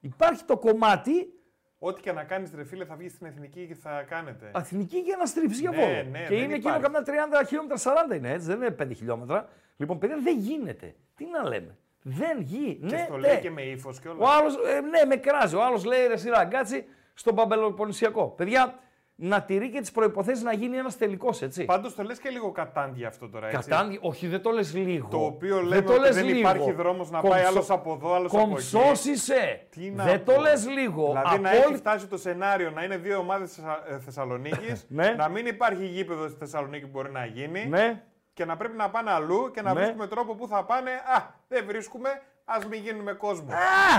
Υπάρχει 0.00 0.44
το 0.44 0.58
κομμάτι 0.58 1.30
Ό,τι 1.78 2.00
και 2.00 2.12
να 2.12 2.24
κάνεις, 2.24 2.52
ρε 2.54 2.64
φίλε, 2.64 2.84
θα 2.84 2.96
βγεις 2.96 3.12
στην 3.12 3.26
εθνική 3.26 3.66
και 3.66 3.74
θα 3.74 4.02
κάνετε. 4.02 4.50
Εθνική 4.54 4.98
για 4.98 5.16
να 5.16 5.26
στρίψεις 5.26 5.60
για 5.60 5.70
Ναι, 5.70 5.76
βόλο. 5.76 6.10
ναι, 6.10 6.18
και 6.18 6.34
δεν 6.34 6.44
είναι 6.44 6.54
εκείνο 6.54 6.76
υπάρχει. 6.76 6.82
καμιά 6.82 7.02
30 7.42 7.46
χιλιόμετρα, 7.46 7.76
40 8.10 8.16
είναι 8.16 8.30
έτσι, 8.32 8.46
δεν 8.46 8.56
είναι 8.56 8.70
5 8.70 8.94
χιλιόμετρα. 8.94 9.48
Λοιπόν, 9.76 9.98
παιδιά, 9.98 10.16
δεν 10.22 10.38
γίνεται. 10.38 10.94
Τι 11.16 11.24
να 11.26 11.48
λέμε. 11.48 11.76
Δεν 12.02 12.40
γίνεται. 12.40 12.96
Και 12.96 13.02
στο 13.06 13.16
λέει 13.16 13.38
και 13.40 13.50
με 13.50 13.62
ύφος 13.62 14.00
και 14.00 14.08
όλα. 14.08 14.18
Ο 14.20 14.28
άλλος, 14.38 14.54
ναι, 14.90 15.04
με 15.06 15.16
κράζει. 15.16 15.56
Ο 15.56 15.62
άλλος 15.64 15.84
λέει 15.84 16.06
ρε 16.06 16.16
σειρά, 16.16 16.44
γκάτσι 16.44 16.84
στον 17.14 17.34
Παμπελοποννησιακό. 17.34 18.26
Παιδιά, 18.28 18.78
να 19.18 19.42
τηρεί 19.42 19.70
και 19.70 19.80
τις 19.80 19.90
προποθέσει 19.90 20.42
να 20.42 20.52
γίνει 20.52 20.76
ένας 20.76 20.96
τελικός, 20.96 21.42
έτσι. 21.42 21.64
Πάντως 21.64 21.94
το 21.94 22.02
λες 22.02 22.18
και 22.18 22.28
λίγο 22.28 22.50
κατάντια 22.52 23.08
αυτό 23.08 23.28
τώρα. 23.28 23.48
Έτσι. 23.48 23.68
Κατάντι, 23.68 23.98
όχι, 24.02 24.26
δεν 24.26 24.42
το 24.42 24.50
λες 24.50 24.74
λίγο. 24.74 25.08
Το 25.10 25.24
οποίο 25.24 25.56
Δεν 25.56 25.66
λέμε 25.66 25.82
το 25.82 25.92
ότι 25.92 26.00
λες 26.00 26.14
δεν 26.14 26.24
λίγο. 26.24 26.38
υπάρχει 26.38 26.72
δρόμος 26.72 27.10
να 27.10 27.20
πάει 27.20 27.30
Κομψό- 27.30 27.50
άλλος 27.50 27.70
από 27.70 27.92
εδώ, 27.92 28.14
άλλος 28.14 28.32
από 28.32 28.40
εκεί. 28.40 28.48
Κομψός 28.48 29.04
είσαι. 29.04 29.66
Τι 29.70 29.90
να 29.90 30.04
δεν 30.04 30.22
πω. 30.22 30.32
το 30.32 30.40
λες 30.40 30.68
λίγο. 30.68 31.06
Δηλαδή 31.06 31.38
να 31.38 31.48
Απόλυ- 31.50 31.64
έχει 31.68 31.74
φτάσει 31.76 32.06
το 32.06 32.16
σενάριο 32.16 32.70
να 32.70 32.82
είναι 32.84 32.96
δύο 32.96 33.18
ομάδες 33.18 33.60
Θεσσαλονίκης, 34.04 34.86
Ναι. 34.98 35.14
να 35.18 35.28
μην 35.28 35.46
υπάρχει 35.46 35.86
γήπεδο 35.86 36.28
στη 36.28 36.38
Θεσσαλονίκη 36.38 36.84
που 36.84 36.90
μπορεί 36.92 37.10
να 37.10 37.24
γίνει 37.24 37.66
Ναι. 37.66 38.02
Και 38.36 38.44
να 38.44 38.56
πρέπει 38.56 38.76
να 38.76 38.90
πάνε 38.90 39.10
αλλού 39.10 39.50
και 39.54 39.62
να 39.62 39.72
Ναι. 39.72 39.80
βρίσκουμε 39.80 40.06
τρόπο 40.06 40.34
που 40.34 40.46
θα 40.48 40.64
πάνε. 40.64 40.90
Α, 40.90 41.22
δεν 41.48 41.64
βρίσκουμε, 41.66 42.08
ας 42.44 42.66
μην 42.66 42.80
γίνουμε 42.80 43.12
κόσμο. 43.12 43.46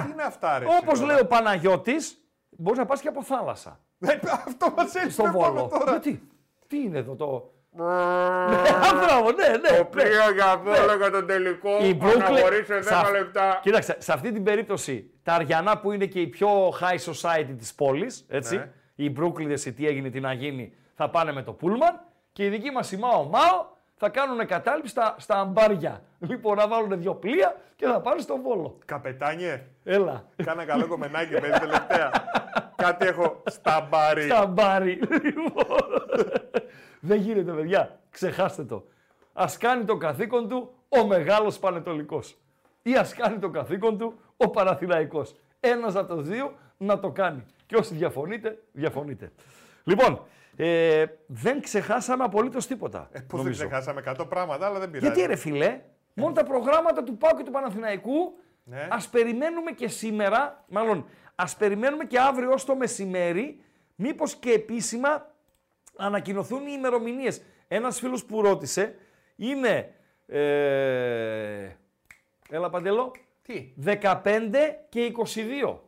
Τι 0.05 0.11
είναι 0.11 0.23
αυτά, 0.23 0.59
ρε. 0.59 0.65
Όπως 0.81 0.93
εσύ, 0.93 1.03
λέει 1.05 1.15
τώρα. 1.17 1.21
ο 1.21 1.27
Παναγιώτης, 1.27 2.17
μπορείς 2.49 2.79
να 2.79 2.85
πας 2.85 3.01
και 3.01 3.07
από 3.07 3.23
θάλασσα. 3.23 3.79
Αυτό 4.45 4.73
μας 4.77 4.95
έτσι 4.95 5.09
στο 5.11 5.23
δεν 5.23 5.31
πάμε 5.31 5.47
Βόλο. 5.47 5.67
τώρα. 5.67 5.91
Γιατί, 5.91 6.27
τι 6.67 6.77
είναι 6.77 6.97
εδώ 6.97 7.15
το. 7.15 7.51
ναι, 8.49 8.55
μπράβο, 9.05 9.31
ναι, 9.31 9.47
ναι. 9.47 9.77
Το 9.77 9.85
πλοίο 9.85 10.31
για 10.33 10.57
Βόλο 10.63 10.95
για 10.97 11.11
τον 11.11 11.27
τελικό. 11.27 11.69
Η 11.83 11.97
Brooklyn. 12.01 12.21
Αναχωρήσε 12.25 12.77
10 12.79 12.83
σε 12.83 12.95
αυ- 12.95 13.11
λεπτά. 13.11 13.59
Κοίταξε, 13.61 13.95
σε 13.99 14.13
αυτή 14.13 14.31
την 14.31 14.43
περίπτωση, 14.43 15.11
τα 15.23 15.33
Αριανά 15.33 15.77
που 15.79 15.91
είναι 15.91 16.05
και 16.05 16.19
η 16.21 16.27
πιο 16.27 16.49
high 16.81 17.11
society 17.11 17.55
της 17.57 17.73
πόλης, 17.75 18.25
έτσι, 18.29 18.55
Ναι. 18.57 18.71
η 18.95 19.13
Brooklyn 19.19 19.59
τι 19.75 19.87
έγινε 19.87 20.09
τι 20.09 20.19
να 20.19 20.33
γίνει, 20.33 20.73
θα 20.95 21.09
πάνε 21.09 21.31
με 21.31 21.43
το 21.43 21.57
Pullman 21.61 21.99
και 22.31 22.45
η 22.45 22.49
δική 22.49 22.71
μας 22.71 22.91
η 22.91 22.97
Μάο 22.97 23.23
Μάο 23.23 23.75
θα 23.97 24.09
κάνουν 24.09 24.45
κατάληψη 24.45 24.91
στα, 24.91 25.15
στα 25.17 25.39
αμπάρια. 25.39 26.01
Λοιπόν, 26.19 26.55
να 26.57 26.67
βάλουν 26.67 26.99
δύο 27.01 27.15
πλοία 27.15 27.55
και 27.75 27.85
θα 27.85 28.01
πάνε 28.01 28.21
στο 28.21 28.37
Βόλο. 28.41 28.77
Καπετάνιε. 28.85 29.63
Έλα. 29.83 30.25
Κάνα 30.43 30.65
καλό 30.65 30.87
κομμενάκι, 30.87 31.31
παιδί, 31.33 31.59
τελευταία. 31.59 32.11
Κάτι 32.83 33.07
έχω 33.07 33.43
στα 33.45 33.87
μπάρι. 33.89 34.21
Στα 34.21 34.45
μπάρι. 34.45 34.99
Λοιπόν, 35.23 35.87
Δεν 36.99 37.19
γίνεται, 37.19 37.51
παιδιά. 37.51 37.99
Ξεχάστε 38.09 38.63
το. 38.63 38.85
Α 39.33 39.45
κάνει 39.59 39.83
το 39.83 39.97
καθήκον 39.97 40.49
του 40.49 40.71
ο 40.89 41.05
μεγάλος 41.05 41.59
Πανετολικός. 41.59 42.37
Ή 42.81 42.95
ας 42.95 43.13
κάνει 43.13 43.37
το 43.37 43.49
καθήκον 43.49 43.97
του 43.97 44.19
ο 44.37 44.49
Παναθηναϊκός. 44.49 45.35
Ένας 45.59 45.95
από 45.95 46.15
του 46.15 46.21
δύο 46.21 46.53
να 46.77 46.99
το 46.99 47.11
κάνει. 47.11 47.45
Και 47.65 47.75
όσοι 47.75 47.93
διαφωνείτε, 47.93 48.63
διαφωνείτε. 48.71 49.31
Λοιπόν, 49.83 50.21
ε, 50.57 51.05
δεν 51.27 51.61
ξεχάσαμε 51.61 52.23
απολύτως 52.23 52.67
τίποτα. 52.67 53.09
Ε, 53.11 53.19
Πώ 53.19 53.37
δεν 53.37 53.45
νομίζω. 53.45 53.65
ξεχάσαμε 53.67 54.03
100 54.19 54.25
πράγματα, 54.29 54.65
αλλά 54.65 54.79
δεν 54.79 54.91
πειράζει. 54.91 55.11
Γιατί 55.13 55.27
ρε 55.29 55.35
φιλέ, 55.35 55.81
μόνο 56.13 56.31
τα 56.33 56.43
προγράμματα 56.43 57.03
του 57.03 57.17
ΠΑΟ 57.17 57.35
και 57.37 57.43
του 57.43 57.51
Παναθηναϊκού 57.51 58.39
Ναι. 58.63 58.87
ας 58.89 59.09
περιμένουμε 59.09 59.71
και 59.71 59.87
σήμερα, 59.87 60.63
μάλλον 60.67 61.05
ας 61.35 61.55
περιμένουμε 61.55 62.05
και 62.05 62.19
αύριο 62.19 62.51
ως 62.51 62.63
το 62.65 62.75
μεσημέρι, 62.75 63.61
μήπως 63.95 64.35
και 64.35 64.51
επίσημα 64.51 65.31
ανακοινωθούν 65.97 66.61
οι 66.67 66.71
ημερομηνίες. 66.77 67.41
Ένας 67.67 67.99
φίλος 67.99 68.25
που 68.25 68.41
ρώτησε 68.41 68.95
είναι, 69.35 69.93
ε, 70.27 71.69
έλα 72.49 72.69
Παντελό, 72.69 73.11
Τι; 73.41 73.73
15 73.83 74.85
και 74.89 75.01
22. 75.05 75.79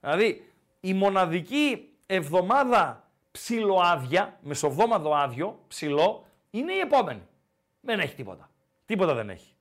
Δηλαδή 0.00 0.44
η 0.80 0.94
μοναδική 0.94 1.92
εβδομάδα 2.06 3.03
ψιλοάδια, 3.38 4.38
μεσοβδόμαδο 4.42 5.14
άδειο, 5.14 5.58
ψηλό, 5.68 6.24
είναι 6.50 6.72
η 6.72 6.78
επόμενη. 6.78 7.22
Δεν 7.80 8.00
έχει 8.00 8.14
τίποτα. 8.14 8.50
Τίποτα 8.86 9.14
δεν 9.14 9.30
έχει. 9.30 9.54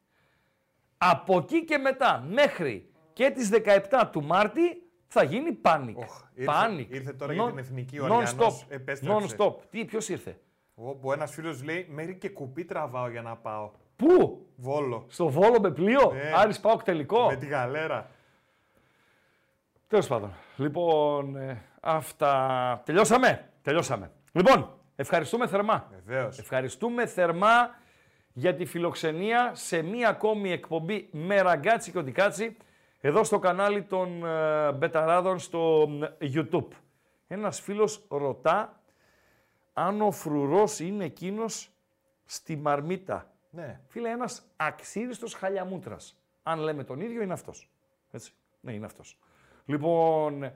Από 0.98 1.38
εκεί 1.38 1.66
και 1.66 1.78
μετά 1.78 2.24
μέχρι 2.30 2.90
και 3.14 3.30
τις 3.30 3.50
17 3.50 4.10
του 4.12 4.24
Μάρτη 4.24 4.82
θα 5.08 5.24
γίνει 5.24 5.52
πάνικ. 5.52 5.98
ήρθε- 6.00 6.46
πάνικ. 6.46 6.94
ήρθε 6.94 7.14
τώρα 7.14 7.34
για 7.34 7.46
την 7.46 7.58
εθνική 7.58 8.00
ο 8.00 8.06
Non 8.06 8.12
Αριανός, 8.12 8.36
stop. 8.62 8.66
επέστρεψε. 8.70 9.36
Non 9.38 9.42
stop. 9.42 9.56
Τι, 9.70 9.86
ποιος 9.86 10.10
ήρθε; 10.10 10.40
Όπου 10.76 11.12
ένας 11.12 11.32
φίλος 11.32 11.64
λέει: 11.64 11.88
Μέρη 11.90 12.16
και 12.18 12.30
κουπί 12.30 12.66
τραβάω 12.66 13.10
για 13.10 13.22
να 13.22 13.36
πάω. 13.36 13.72
Πού; 13.96 14.46
Βόλο. 14.56 15.06
Στο 15.08 15.28
Βόλο 15.30 15.60
με 15.62 15.72
πλοίο; 15.72 16.12
Ναι. 16.14 16.32
Άρης 16.36 16.60
Πάοκ 16.60 16.84
τελικό; 16.84 17.26
Με 17.26 17.36
τη 17.36 17.46
γαλέρα. 17.46 18.10
Τέλος 19.88 20.08
πάντων. 20.08 20.34
Λοιπόν, 20.58 21.36
ε, 21.36 21.62
αυτά. 21.82 22.82
Τελειώσαμε. 22.86 23.48
Τελειώσαμε. 23.64 24.12
Λοιπόν, 24.32 24.78
ευχαριστούμε 24.96 25.48
θερμά. 25.48 25.92
Βεβαίως. 26.06 26.40
Ευχαριστούμε 26.40 27.06
θερμά 27.06 27.76
για 28.34 28.56
τη 28.56 28.66
φιλοξενία 28.66 29.52
σε 29.56 29.82
μία 29.82 30.10
ακόμη 30.10 30.52
εκπομπή 30.52 31.10
με 31.12 31.42
ραγκάτσι 31.42 31.92
και 31.92 31.98
οτικάτσι 31.98 32.58
εδώ 33.02 33.24
στο 33.24 33.40
κανάλι 33.40 33.84
των 33.84 34.26
ε, 34.26 34.72
Μπεταράδων 34.72 35.40
στο 35.40 35.90
ε, 36.18 36.32
YouTube. 36.34 36.68
Ένας 37.28 37.62
φίλος 37.62 38.06
ρωτά 38.10 38.82
αν 39.74 40.02
ο 40.02 40.12
φρουρός 40.12 40.80
είναι 40.80 41.06
εκείνος 41.06 41.72
στη 42.26 42.56
μαρμίτα. 42.56 43.32
Ναι. 43.50 43.80
Φίλε, 43.88 44.10
ένας 44.10 44.44
αξίριστος 44.56 45.34
χαλιαμούτρας. 45.34 46.18
Αν 46.44 46.60
λέμε 46.60 46.84
τον 46.84 47.02
ίδιο, 47.02 47.22
είναι 47.22 47.34
αυτός. 47.34 47.70
Έτσι. 48.12 48.34
Ναι, 48.62 48.74
είναι 48.74 48.86
αυτός. 48.86 49.20
Λοιπόν, 49.66 50.52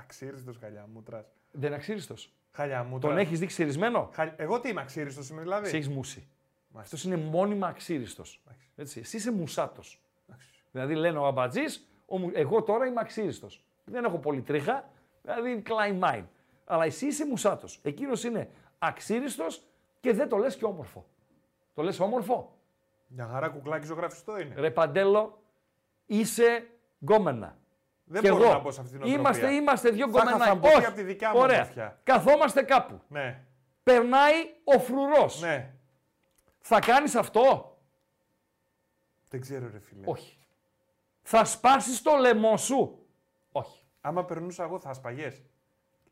Αξίριστος 0.00 0.56
χαλιαμούτρας. 0.56 1.39
Δεν 1.50 1.66
είναι 1.66 1.74
αξίριστος. 1.76 2.32
Χαλιαμούτρα. 2.52 3.08
Τον 3.08 3.18
έχεις 3.18 3.38
δει 3.38 3.46
ξυρισμένο; 3.46 4.10
Χα- 4.12 4.34
Εγώ 4.36 4.60
τι 4.60 4.68
είμαι 4.68 4.80
αξίριστος 4.80 5.28
είμαι 5.28 5.42
δηλαδή. 5.42 5.68
Σε 5.68 5.76
έχεις 5.76 5.88
μουσει. 5.88 6.28
Αυτός 6.74 7.04
είναι 7.04 7.16
μόνιμα 7.16 7.66
αξίριστος. 7.66 8.42
Έτσι. 8.76 9.00
Εσύ 9.00 9.16
είσαι 9.16 9.32
μουσάτος. 9.32 10.00
Δηλαδή 10.70 10.94
λένε 10.94 11.18
ο 11.18 11.26
αμπατζής, 11.26 11.88
ο 12.06 12.18
μου- 12.18 12.30
εγώ 12.34 12.62
τώρα 12.62 12.86
είμαι 12.86 13.00
αξίριστος. 13.00 13.64
Δεν 13.84 14.04
έχω 14.04 14.18
πολύ 14.18 14.42
τρίχα, 14.42 14.88
δηλαδή 15.22 15.62
climb 15.66 16.00
mine. 16.00 16.24
Αλλά 16.64 16.84
εσύ 16.84 17.06
είσαι 17.06 17.26
μουσάτος. 17.26 17.80
Εκείνος 17.82 18.24
είναι 18.24 18.50
αξίριστος 18.78 19.62
και 20.00 20.12
δεν 20.12 20.28
το 20.28 20.36
λες 20.36 20.56
και 20.56 20.64
όμορφο. 20.64 21.06
Το 21.74 21.82
λες 21.82 22.00
όμορφο. 22.00 22.58
Μια 23.06 23.26
χαρά 23.26 23.48
κουκλάκι 23.48 23.86
ζωγραφιστό 23.86 24.38
είναι. 24.40 24.54
Ρε 24.56 24.70
Παντέλο, 24.70 25.42
είσαι 26.06 26.66
γκόμενα. 27.04 27.58
Δεν 28.12 28.22
και 28.22 28.30
μπορώ 28.30 28.44
εγώ. 28.44 28.52
να 28.52 28.58
μπω 28.58 28.70
σε 28.70 28.80
αυτήν 28.80 28.98
την 28.98 29.06
οτροπία. 29.06 29.20
Είμαστε, 29.20 29.54
είμαστε 29.54 29.90
δύο 29.90 30.08
Θα 30.08 30.18
είχα 30.18 30.30
γκόμενα. 30.30 30.44
θαμπόκι 30.44 30.74
Όχι. 30.76 30.84
από 30.86 30.94
τη 30.96 31.02
δικιά 31.02 31.30
μου 31.32 31.38
Ωραία. 31.38 31.60
ομορφιά. 31.60 32.00
Καθόμαστε 32.02 32.62
κάπου. 32.62 33.00
Ναι. 33.08 33.44
Περνάει 33.82 34.34
ο 34.64 34.78
φρουρός. 34.78 35.40
Ναι. 35.40 35.74
Θα 36.60 36.78
κάνεις 36.80 37.14
αυτό; 37.14 37.76
Δεν 39.28 39.40
ξέρω, 39.40 39.70
ρε 39.72 39.78
φίλε. 39.78 40.00
Όχι. 40.04 40.36
Θα 41.22 41.44
σπάσεις 41.44 42.02
το 42.02 42.16
λαιμό 42.16 42.56
σου; 42.56 43.06
Όχι. 43.52 43.84
Άμα 44.00 44.24
περνούσα 44.24 44.62
εγώ, 44.62 44.78
θα 44.80 44.92
σπαγέ. 44.92 45.32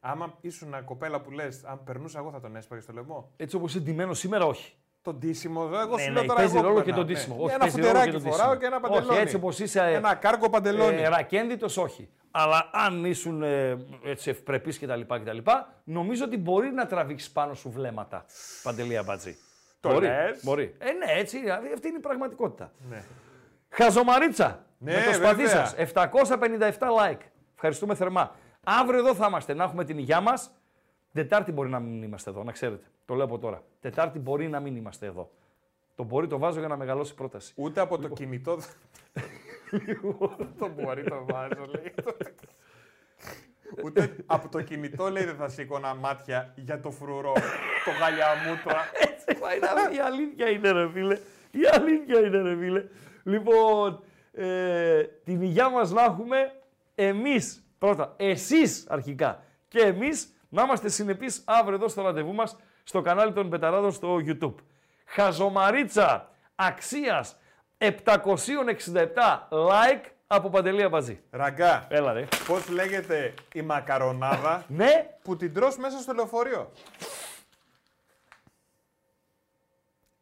Άμα 0.00 0.34
ήσουν 0.40 0.68
ένα 0.68 0.82
κοπέλα 0.82 1.20
που 1.20 1.30
λες, 1.30 1.64
αν 1.64 1.84
περνούσα 1.84 2.18
εγώ, 2.18 2.30
θα 2.30 2.40
τον 2.40 2.56
έσπαγες 2.56 2.84
στο 2.84 2.92
λαιμό; 2.92 3.32
Έτσι 3.36 3.56
όπως 3.56 3.74
είναι 3.74 3.84
ντυμένος 3.84 4.18
σήμερα, 4.18 4.44
όχι. 4.46 4.76
Το 5.08 5.14
ντύσιμο 5.14 5.62
εδώ, 5.66 5.80
εγώ 5.80 5.94
Ναι, 5.96 6.02
σου 6.02 6.08
ναι, 6.08 6.14
λέω 6.14 6.24
τώρα. 6.24 6.34
παίζει 6.40 6.56
εγώ 6.56 6.66
ρόλο 6.66 6.78
που 6.78 6.84
και 6.84 6.90
το 6.92 6.96
περνάω, 6.96 7.14
ντύσιμο. 7.14 7.36
ναι. 7.36 7.42
Όχι, 7.42 7.52
ένα 7.54 7.58
παίζει 7.64 7.76
ρόλο 7.80 7.88
φουτεράκι 7.88 8.10
και 8.10 8.22
το 8.28 8.30
φοράω 8.30 8.54
ντύσιμο. 8.54 8.60
και 8.60 8.66
ένα 8.66 8.80
παντελόνι. 8.80 9.10
Όχι, 9.10 9.20
έτσι 9.20 9.34
όπως 9.36 9.58
είσαι. 9.58 9.80
Ένα 9.80 10.14
κάρκο 10.14 10.50
παντελόνι. 10.50 11.02
Ε, 11.02 11.08
ρακένδυτος, 11.08 11.76
όχι. 11.76 12.08
Αλλά 12.30 12.70
αν 12.72 13.04
ήσουν 13.04 13.42
ε, 13.42 13.76
έτσι 14.04 14.30
ευπρεπής 14.30 14.78
κτλ, 14.78 15.00
κτλ. 15.00 15.38
Νομίζω 15.84 16.24
ότι 16.24 16.36
μπορεί 16.38 16.70
να 16.70 16.86
τραβήξεις 16.86 17.30
πάνω 17.30 17.54
σου 17.54 17.70
βλέμματα. 17.70 18.24
Παντελή 18.62 18.96
Αμπατζή. 18.96 19.36
Το 19.80 19.92
μπορεί, 19.92 20.06
λες; 20.06 20.40
μπορεί. 20.44 20.74
Ε, 20.78 20.92
ναι, 20.92 21.20
έτσι, 21.20 21.38
δηλαδή, 21.40 21.72
αυτή 21.74 21.88
είναι 21.88 21.96
η 21.96 22.00
πραγματικότητα. 22.00 22.72
Ναι. 22.90 23.02
Χαζομαρίτσα. 23.68 24.64
Ναι, 24.78 24.92
με 24.94 25.02
το 25.04 25.12
σπαθί 25.12 25.42
βέβαια. 25.42 25.66
σας. 25.66 25.74
757 25.74 26.86
like. 26.88 27.18
Ευχαριστούμε 27.54 27.94
θερμά. 27.94 28.34
Αύριο 28.64 28.98
εδώ 28.98 29.14
θα 29.14 29.26
είμαστε 29.28 29.54
να 29.54 29.64
έχουμε 29.64 29.84
την 29.84 29.98
υγειά 29.98 30.20
μας. 30.20 30.50
Τετάρτη 31.12 31.52
μπορεί 31.52 31.68
να 31.68 31.80
μην 31.80 32.02
είμαστε 32.02 32.30
εδώ, 32.30 32.42
να 32.42 32.52
ξέρετε. 32.52 32.86
Το 33.04 33.14
λέω 33.14 33.24
από 33.24 33.38
τώρα. 33.38 33.62
Τετάρτη 33.80 34.18
μπορεί 34.18 34.48
να 34.48 34.60
μην 34.60 34.76
είμαστε 34.76 35.06
εδώ. 35.06 35.30
Το 35.94 36.04
μπορεί 36.04 36.26
το 36.26 36.38
βάζω 36.38 36.58
για 36.58 36.68
να 36.68 36.76
μεγαλώσει 36.76 37.12
η 37.12 37.14
πρόταση. 37.14 37.52
Ούτε 37.56 37.80
από 37.80 37.98
το 37.98 38.08
κινητό. 38.08 38.58
το 40.58 40.68
μπορεί 40.68 41.04
το 41.04 41.24
βάζω, 41.28 41.66
λέει. 41.66 41.94
Ούτε 43.84 44.16
από 44.26 44.48
το 44.48 44.62
κινητό 44.62 45.10
λέει 45.10 45.24
δεν 45.24 45.34
θα 45.36 45.48
σήκωνα 45.48 45.94
μάτια 45.94 46.52
για 46.56 46.80
το 46.80 46.90
φρουρό, 46.90 47.32
το 47.84 47.90
γαλιαμούτρα. 48.00 48.90
Έτσι 48.92 49.40
πάει 49.40 49.58
να 49.58 49.96
Η 49.96 49.98
αλήθεια 49.98 50.48
είναι 50.48 50.70
ρε 50.70 50.90
φίλε. 50.90 51.18
Η 51.50 51.60
αλήθεια 51.72 52.18
είναι 52.18 52.42
ρε 52.42 52.56
φίλε. 52.56 52.84
Λοιπόν, 53.22 54.02
ε, 54.32 55.02
την 55.02 55.42
υγειά 55.42 55.68
μας 55.68 55.90
να 55.90 56.02
έχουμε 56.02 56.52
εμείς 56.94 57.64
πρώτα, 57.78 58.14
εσείς 58.16 58.86
αρχικά 58.88 59.42
και 59.68 59.80
εμείς 59.80 60.37
να 60.48 60.62
είμαστε 60.62 60.88
συνεπείς 60.88 61.42
αύριο 61.46 61.74
εδώ 61.74 61.88
στο 61.88 62.02
ραντεβού 62.02 62.34
μας 62.34 62.56
στο 62.84 63.00
κανάλι 63.00 63.32
των 63.32 63.50
Πεταράδων 63.50 63.92
στο 63.92 64.16
YouTube. 64.26 64.54
Χαζομαρίτσα 65.04 66.30
αξίας 66.54 67.36
767 67.78 67.94
like 69.50 70.04
από 70.26 70.48
Παντελή 70.50 70.82
Αμπατζή. 70.82 71.20
Ραγκά, 71.30 71.86
Έλα 71.90 72.12
ρε. 72.12 72.26
πώς 72.46 72.68
λέγεται 72.68 73.34
η 73.54 73.62
μακαρονάδα 73.62 74.64
Ναι, 74.68 75.16
που 75.22 75.36
την 75.36 75.54
τρως 75.54 75.76
μέσα 75.76 75.98
στο 75.98 76.12
λεωφορείο; 76.12 76.70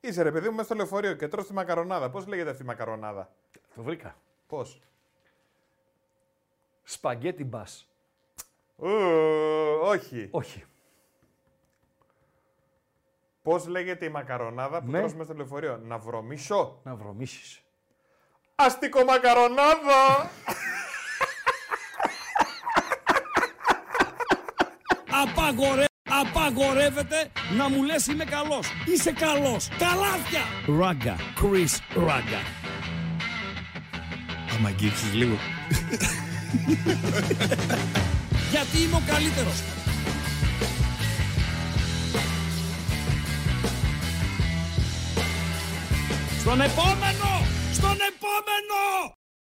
Είσαι 0.01 0.23
ρε 0.23 0.33
παιδί 0.33 0.47
μου 0.49 0.53
μέσα 0.55 0.65
στο 0.65 0.75
λεωφορείο 0.75 1.15
και 1.15 1.29
τρως 1.29 1.47
τη 1.47 1.53
μακαρονάδα. 1.53 2.11
Πώς 2.11 2.27
λέγεται 2.27 2.51
αυτή 2.51 2.63
η 2.63 2.67
μακαρονάδα; 2.67 3.31
το 3.75 3.83
βρήκα. 3.83 4.17
Πώς; 4.47 4.81
Σπαγκέτι 6.83 7.45
μπας. 7.45 7.89
Ου, 8.77 8.89
όχι. 9.83 10.29
Όχι. 10.31 10.65
Πώς 13.43 13.67
λέγεται 13.67 14.05
η 14.05 14.09
μακαρονάδα 14.09 14.81
που 14.83 14.91
Ναι. 14.91 14.99
τρως 14.99 15.13
μέσα 15.13 15.25
στο 15.25 15.35
λεωφορείο; 15.35 15.77
Να 15.85 15.99
βρωμίσω. 15.99 16.81
Να 16.85 16.95
βρωμίσεις. 16.95 17.61
Αστικό 18.55 19.05
μακαρονάδα. 19.05 20.31
Απαγορε... 25.23 25.85
Απαγορεύεται 26.09 27.31
να 27.57 27.69
μου 27.69 27.83
λες 27.83 28.07
είμαι 28.07 28.25
καλός. 28.25 28.69
Είσαι 28.87 29.13
καλός. 29.13 29.69
Καλάθια. 29.79 30.41
Ράγκα. 30.79 31.17
Chris 31.17 31.79
Ράγκα. 32.07 32.41
Άμα 34.57 34.69
αγγίξεις 34.69 35.13
λίγο. 35.15 35.37
Γιατί 38.57 38.79
είμαι 38.83 38.97
ο 38.97 39.03
καλύτερος. 39.07 39.63
Στον 46.41 46.61
επόμενο! 46.61 47.47
Στον 47.73 47.97
επόμενο! 48.11 49.16